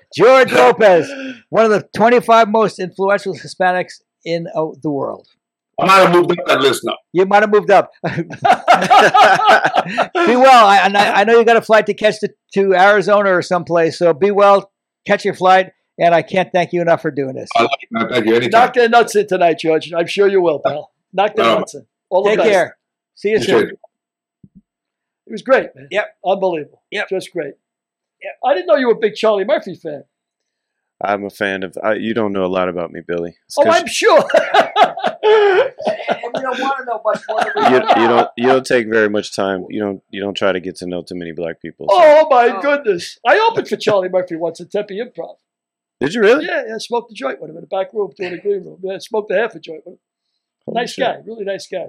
George 0.16 0.52
Lopez, 0.52 1.10
one 1.50 1.64
of 1.64 1.70
the 1.72 1.88
25 1.96 2.48
most 2.48 2.78
influential 2.78 3.34
Hispanics 3.34 4.02
in 4.24 4.46
uh, 4.54 4.66
the 4.82 4.90
world. 4.90 5.28
I 5.80 5.86
might 5.86 5.98
have 5.98 6.12
moved 6.12 6.30
up 6.30 6.46
that 6.46 6.60
list 6.60 6.82
now. 6.84 6.96
You 7.12 7.26
might 7.26 7.42
have 7.42 7.50
moved 7.50 7.70
up. 7.70 7.90
Be 8.04 8.12
well. 10.36 10.66
I, 10.66 10.80
and 10.84 10.96
I, 10.96 11.20
I 11.20 11.24
know 11.24 11.38
you 11.38 11.44
got 11.44 11.56
a 11.56 11.62
flight 11.62 11.86
to 11.86 11.94
catch 11.94 12.20
to, 12.20 12.32
to 12.54 12.74
Arizona 12.74 13.36
or 13.36 13.42
someplace, 13.42 13.98
so 13.98 14.14
be 14.14 14.30
well. 14.30 14.72
Catch 15.06 15.24
your 15.24 15.34
flight. 15.34 15.72
And 15.98 16.14
I 16.14 16.20
can't 16.20 16.52
thank 16.52 16.74
you 16.74 16.82
enough 16.82 17.00
for 17.00 17.10
doing 17.10 17.34
this. 17.34 17.48
I 17.56 17.62
love 17.62 17.70
it. 17.80 18.10
Thank 18.10 18.26
you. 18.26 18.34
Anytime. 18.34 18.60
Knock 18.60 18.74
their 18.74 18.88
nuts 18.88 19.16
in 19.16 19.26
tonight, 19.26 19.58
George. 19.58 19.90
I'm 19.94 20.06
sure 20.06 20.28
you 20.28 20.42
will, 20.42 20.58
pal. 20.58 20.90
Knock 21.14 21.34
their 21.34 21.46
Um, 21.46 21.60
nuts 21.60 21.74
in. 21.74 21.86
All 22.10 22.22
the 22.22 22.30
Take 22.30 22.38
best. 22.40 22.50
care. 22.50 22.76
See 23.14 23.30
you 23.30 23.36
Appreciate 23.36 23.58
soon. 23.60 23.68
it. 23.70 23.78
It 25.26 25.32
was 25.32 25.42
great, 25.42 25.74
man. 25.74 25.88
Yep. 25.90 26.16
Unbelievable. 26.24 26.82
Yep. 26.90 27.08
Just 27.08 27.32
great. 27.32 27.54
Yep. 28.22 28.32
I 28.44 28.52
didn't 28.54 28.66
know 28.66 28.76
you 28.76 28.88
were 28.88 28.92
a 28.92 28.98
big 28.98 29.14
Charlie 29.14 29.44
Murphy 29.46 29.74
fan. 29.74 30.04
I'm 31.02 31.24
a 31.24 31.30
fan 31.30 31.62
of. 31.62 31.76
I, 31.82 31.94
you 31.94 32.14
don't 32.14 32.32
know 32.32 32.44
a 32.44 32.48
lot 32.48 32.68
about 32.68 32.90
me, 32.90 33.00
Billy. 33.06 33.36
It's 33.46 33.56
Oh, 33.58 33.64
'cause 33.64 33.80
I'm 33.80 33.86
sure. 33.86 34.24
And 35.28 36.32
we 36.34 36.40
don't 36.40 36.58
want 36.60 36.78
to 36.78 36.84
know 36.84 37.00
much 37.04 37.22
more 37.28 37.40
you, 37.42 38.02
you 38.02 38.08
don't. 38.08 38.30
You 38.36 38.46
don't 38.46 38.64
take 38.66 38.88
very 38.88 39.08
much 39.10 39.34
time. 39.34 39.64
You 39.68 39.80
don't. 39.80 40.02
You 40.10 40.20
don't 40.22 40.34
try 40.36 40.52
to 40.52 40.60
get 40.60 40.76
to 40.76 40.86
know 40.86 41.02
too 41.02 41.14
many 41.16 41.32
black 41.32 41.60
people. 41.60 41.86
so- 41.90 41.96
oh, 41.98 42.28
my 42.30 42.48
Oh. 42.56 42.60
goodness. 42.62 43.18
I 43.26 43.38
opened 43.50 43.68
for 43.68 43.76
Charlie 43.76 44.08
Murphy 44.08 44.36
once 44.36 44.60
at 44.60 44.70
Tempe 44.70 44.98
Improv. 45.00 45.36
Did 46.00 46.14
you 46.14 46.20
really? 46.20 46.44
Yeah, 46.46 46.62
yeah, 46.68 46.78
smoked 46.78 47.10
a 47.10 47.14
joint 47.14 47.40
with 47.40 47.50
him 47.50 47.56
in 47.56 47.62
the 47.62 47.66
back 47.66 47.92
room, 47.92 48.12
doing 48.16 48.34
a 48.34 48.38
green 48.38 48.64
room. 48.64 48.78
Yeah, 48.82 48.98
smoked 48.98 49.30
a 49.30 49.34
half 49.36 49.54
a 49.54 49.60
joint 49.60 49.82
with 49.86 49.94
him. 49.94 50.00
Holy 50.66 50.80
nice 50.80 50.92
shit. 50.92 51.04
guy, 51.04 51.16
really 51.24 51.44
nice 51.44 51.66
guy. 51.66 51.86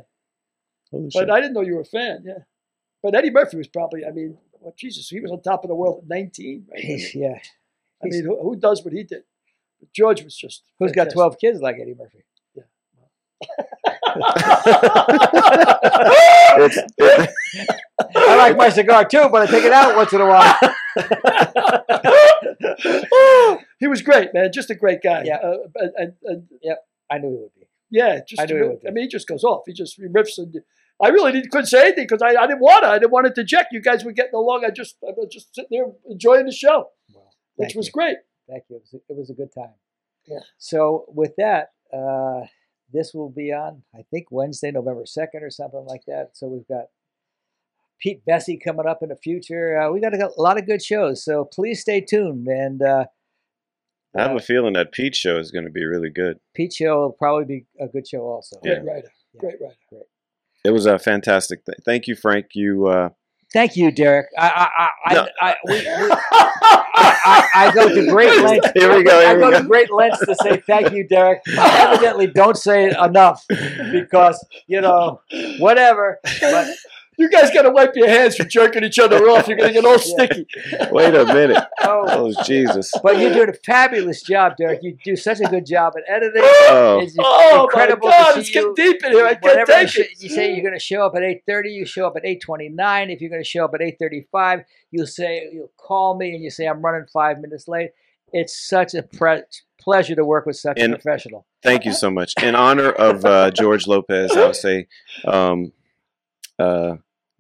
Holy 0.92 1.10
But 1.14 1.20
shit. 1.20 1.30
I 1.30 1.42
didn't 1.42 1.54
know 1.54 1.62
you 1.62 1.76
were 1.76 1.82
a 1.82 1.86
fan, 1.86 2.24
yeah. 2.26 2.40
But 3.04 3.16
Eddie 3.16 3.32
Murphy 3.32 3.58
was 3.58 3.68
probably, 3.68 4.06
I 4.06 4.12
mean, 4.12 4.38
well, 4.60 4.74
Jesus, 4.78 5.10
he 5.10 5.20
was 5.20 5.32
on 5.32 5.42
top 5.42 5.64
of 5.64 5.68
the 5.68 5.76
world 5.76 6.00
at 6.04 6.10
19. 6.10 6.66
Right? 6.72 7.14
Yeah. 7.14 7.40
I 8.04 8.08
mean, 8.08 8.24
who, 8.26 8.40
who 8.42 8.56
does 8.56 8.84
what 8.84 8.94
he 8.94 9.04
did? 9.04 9.24
But 9.80 9.92
George 9.94 10.24
was 10.24 10.36
just. 10.36 10.64
Who's 10.80 10.92
got 10.92 11.12
12 11.12 11.38
kids 11.40 11.62
like 11.62 11.78
Eddie 11.82 11.96
Murphy? 11.98 12.24
It's- 16.60 16.78
it- 16.98 17.30
I 18.16 18.36
like 18.36 18.58
my 18.58 18.70
cigar 18.70 19.06
too, 19.06 19.28
but 19.32 19.44
I 19.44 19.46
take 19.52 19.64
it 19.64 19.72
out 19.74 19.96
once 19.96 20.14
in 20.14 20.22
a 20.22 20.26
while. 20.28 20.56
he 23.80 23.88
was 23.88 24.02
great, 24.02 24.34
man. 24.34 24.52
Just 24.54 24.70
a 24.70 24.76
great 24.76 25.02
guy. 25.04 25.24
Yeah. 25.26 25.38
Uh, 25.38 25.58
and, 25.76 25.92
and, 25.98 26.14
and 26.64 26.78
I 27.10 27.18
knew 27.18 27.30
he 27.30 27.38
would 27.38 27.54
be. 27.56 27.68
yeah, 27.90 28.20
just 28.28 28.42
I 28.42 28.46
knew 28.46 28.56
he 28.56 28.62
would 28.70 28.82
be. 28.82 28.88
I 28.88 28.92
mean, 28.92 29.04
he 29.06 29.08
just 29.08 29.28
goes 29.28 29.44
off. 29.44 29.64
He 29.66 29.74
just 29.74 29.96
he 29.96 30.04
riffs 30.04 30.38
and 30.38 30.54
I 31.02 31.10
really 31.10 31.32
didn't, 31.32 31.52
couldn't 31.52 31.68
say 31.68 31.82
anything 31.88 32.06
because 32.08 32.22
I, 32.24 32.30
I 32.42 32.48
didn't 32.48 32.60
want 32.62 32.84
to. 32.84 32.90
I 32.90 33.00
didn't 33.00 33.12
want 33.12 33.28
to 33.28 33.34
deject. 33.34 33.72
You 33.72 33.82
guys 33.82 34.04
were 34.04 34.12
getting 34.12 34.34
along. 34.36 34.64
I 34.66 34.70
just 34.72 34.98
I 35.08 35.12
was 35.16 35.30
just 35.32 35.54
sitting 35.56 35.70
there 35.72 35.86
enjoying 36.10 36.46
the 36.46 36.52
show, 36.52 36.78
Well, 36.78 36.92
which 37.58 37.70
thank 37.70 37.78
was 37.78 37.88
you. 37.88 37.92
great. 37.92 38.18
Thank 38.50 38.64
you. 38.70 38.78
It 38.78 38.82
was, 38.82 39.02
it 39.10 39.18
was 39.18 39.30
a 39.30 39.34
good 39.34 39.54
time. 39.54 39.74
Yeah. 40.26 40.40
So 40.58 41.06
with 41.10 41.36
that, 41.38 41.74
uh, 41.94 42.48
this 42.94 43.14
will 43.14 43.30
be 43.30 43.52
on 43.52 43.84
I 43.94 44.04
think 44.10 44.28
Wednesday, 44.32 44.72
November 44.72 45.06
second, 45.06 45.44
or 45.44 45.50
something 45.50 45.86
like 45.86 46.06
that. 46.08 46.32
So 46.34 46.48
we've 46.48 46.68
got 46.68 46.86
Pete 48.00 48.22
Vecsey 48.26 48.64
coming 48.64 48.86
up 48.88 49.04
in 49.04 49.10
the 49.10 49.16
future. 49.16 49.78
Uh, 49.78 49.92
we 49.92 50.00
got 50.00 50.14
a, 50.14 50.30
a 50.38 50.42
lot 50.42 50.58
of 50.58 50.66
good 50.66 50.82
shows. 50.82 51.24
So 51.24 51.46
please 51.46 51.82
stay 51.82 52.00
tuned. 52.02 52.48
And 52.48 52.82
uh, 52.82 53.06
I 54.16 54.22
have 54.22 54.32
uh, 54.32 54.36
a 54.36 54.40
feeling 54.40 54.74
that 54.74 54.92
Pete 54.92 55.16
show 55.16 55.38
is 55.38 55.52
going 55.52 55.66
to 55.66 55.72
be 55.72 55.84
really 55.84 56.10
good. 56.10 56.40
Pete 56.54 56.74
show 56.74 57.02
will 57.02 57.12
probably 57.12 57.46
be 57.46 57.66
a 57.80 57.88
good 57.88 58.08
show 58.08 58.22
also. 58.22 58.58
Yeah. 58.64 58.76
Great 58.76 58.86
writer. 58.86 59.12
Yeah. 59.34 59.40
Great 59.40 59.62
writer. 59.62 59.76
Great. 59.90 60.04
It 60.64 60.72
was 60.72 60.86
a 60.86 61.00
fantastic. 61.00 61.66
Th- 61.66 61.78
Thank 61.86 62.08
you, 62.08 62.16
Frank. 62.16 62.48
You. 62.54 63.12
Thank 63.54 63.76
you, 63.78 63.92
Derek. 63.92 64.28
I 64.38 64.50
I 64.50 64.90
I, 65.06 65.14
No. 65.14 65.28
I, 65.42 65.50
I, 65.52 65.56
we, 65.66 65.74
we, 65.74 66.10
I, 67.00 67.50
I 67.56 67.72
go 67.74 67.88
to 67.88 68.08
great 68.12 68.42
lengths. 68.44 68.72
Here 68.76 68.94
we 68.96 69.04
go, 69.04 69.20
here 69.22 69.30
I 69.30 69.34
go 69.36 69.52
go. 69.52 69.60
to 69.62 69.66
great 69.68 69.92
lengths 69.92 70.20
to 70.26 70.36
say 70.36 70.62
thank 70.68 70.92
you, 70.92 71.08
Derek. 71.08 71.42
I 71.48 71.88
evidently 71.92 72.28
don't 72.28 72.58
say 72.58 72.88
it 72.88 72.98
enough 72.98 73.46
because 73.92 74.46
you 74.68 74.82
know 74.82 75.22
whatever. 75.60 76.20
But 76.42 76.68
You 77.18 77.30
guys 77.32 77.50
got 77.52 77.64
to 77.64 77.72
wipe 77.72 77.96
your 77.96 78.08
hands 78.08 78.36
from 78.36 78.48
jerking 78.48 78.84
each 78.84 79.00
other 79.00 79.18
off. 79.30 79.48
You're 79.48 79.58
going 79.58 79.74
to 79.74 79.82
get 79.82 79.86
all 79.86 79.98
sticky. 80.00 80.46
wait 80.92 81.16
a 81.16 81.26
minute. 81.26 81.64
oh, 81.82 82.06
Oh 82.08 82.44
Jesus. 82.44 82.92
but 83.02 83.18
you're 83.20 83.34
doing 83.34 83.50
a 83.50 83.54
fabulous 83.54 84.22
job, 84.22 84.56
Derek. 84.58 84.82
You 84.84 84.96
do 85.04 85.16
such 85.16 85.40
a 85.40 85.46
good 85.46 85.66
job 85.66 85.94
at 85.98 86.04
editing. 86.08 86.42
Oh. 86.44 87.00
It's 87.02 87.16
Oh, 87.20 87.64
incredible 87.64 88.08
my 88.10 88.14
God. 88.18 88.38
It's 88.38 88.52
getting 88.52 88.70
you. 88.70 88.76
deep 88.76 89.04
in 89.04 89.12
here. 89.14 89.26
I 89.26 89.34
can't 89.34 89.44
Whatever 89.44 89.72
you, 89.72 89.78
take 89.80 89.90
say, 89.90 90.02
it. 90.04 90.10
you 90.22 90.30
say 90.30 90.54
you're 90.54 90.62
going 90.64 90.74
to 90.74 90.80
show 90.80 91.06
up 91.06 91.14
at 91.16 91.24
8:30, 91.24 91.72
you 91.74 91.86
show 91.86 92.06
up 92.06 92.16
at 92.18 92.24
8:29. 92.24 93.12
If 93.12 93.22
you're 93.22 93.30
going 93.32 93.44
to 93.44 93.50
show 93.50 93.66
up 93.66 93.74
at 93.74 93.82
8:35, 93.82 94.64
you'll 94.92 95.08
say 95.08 95.50
you'll 95.52 95.72
call 95.78 96.16
me 96.18 96.36
and 96.36 96.44
you 96.44 96.50
say 96.52 96.66
I'm 96.66 96.82
running 96.84 97.08
five 97.12 97.40
minutes 97.40 97.68
late. 97.68 97.92
It's 98.32 98.56
such 98.70 98.94
a 98.94 99.02
pre- 99.04 99.44
pleasure 99.82 100.14
to 100.16 100.24
work 100.26 100.46
with 100.46 100.58
such 100.58 100.78
And- 100.80 100.94
a 100.94 100.98
professional. 100.98 101.46
Thank 101.64 101.86
you 101.86 101.94
so 101.94 102.12
much. 102.12 102.34
In 102.44 102.54
honor 102.56 102.92
of 102.92 103.26
uh, 103.26 103.50
George 103.52 103.88
Lopez, 103.88 104.32
I'll 104.38 104.54
say. 104.54 104.88
Um, 105.26 105.72
uh, 106.60 106.98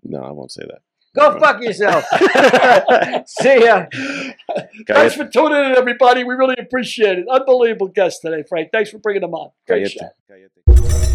no, 0.07 0.23
I 0.23 0.31
won't 0.31 0.51
say 0.51 0.63
that. 0.67 0.81
Go 1.15 1.39
fuck 1.39 1.61
yourself. 1.61 2.05
See 3.27 3.63
ya. 3.63 3.85
Thanks 4.87 5.15
for 5.15 5.25
tuning 5.27 5.65
in, 5.65 5.75
everybody. 5.75 6.23
We 6.23 6.35
really 6.35 6.55
appreciate 6.59 7.17
it. 7.17 7.25
Unbelievable 7.29 7.87
guest 7.87 8.21
today, 8.23 8.43
Frank. 8.47 8.69
Thanks 8.71 8.91
for 8.91 8.99
bringing 8.99 9.21
them 9.21 9.33
on. 9.33 9.49
Great 9.67 9.91
show. 9.91 10.09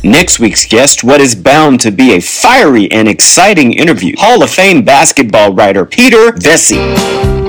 Next 0.04 0.40
week's 0.40 0.66
guest, 0.66 1.04
what 1.04 1.20
is 1.20 1.36
bound 1.36 1.80
to 1.82 1.92
be 1.92 2.14
a 2.16 2.20
fiery 2.20 2.90
and 2.90 3.08
exciting 3.08 3.72
interview, 3.72 4.16
Hall 4.18 4.42
of 4.42 4.50
Fame 4.50 4.84
basketball 4.84 5.54
writer 5.54 5.86
Peter 5.86 6.32
Vecsey. 6.32 7.41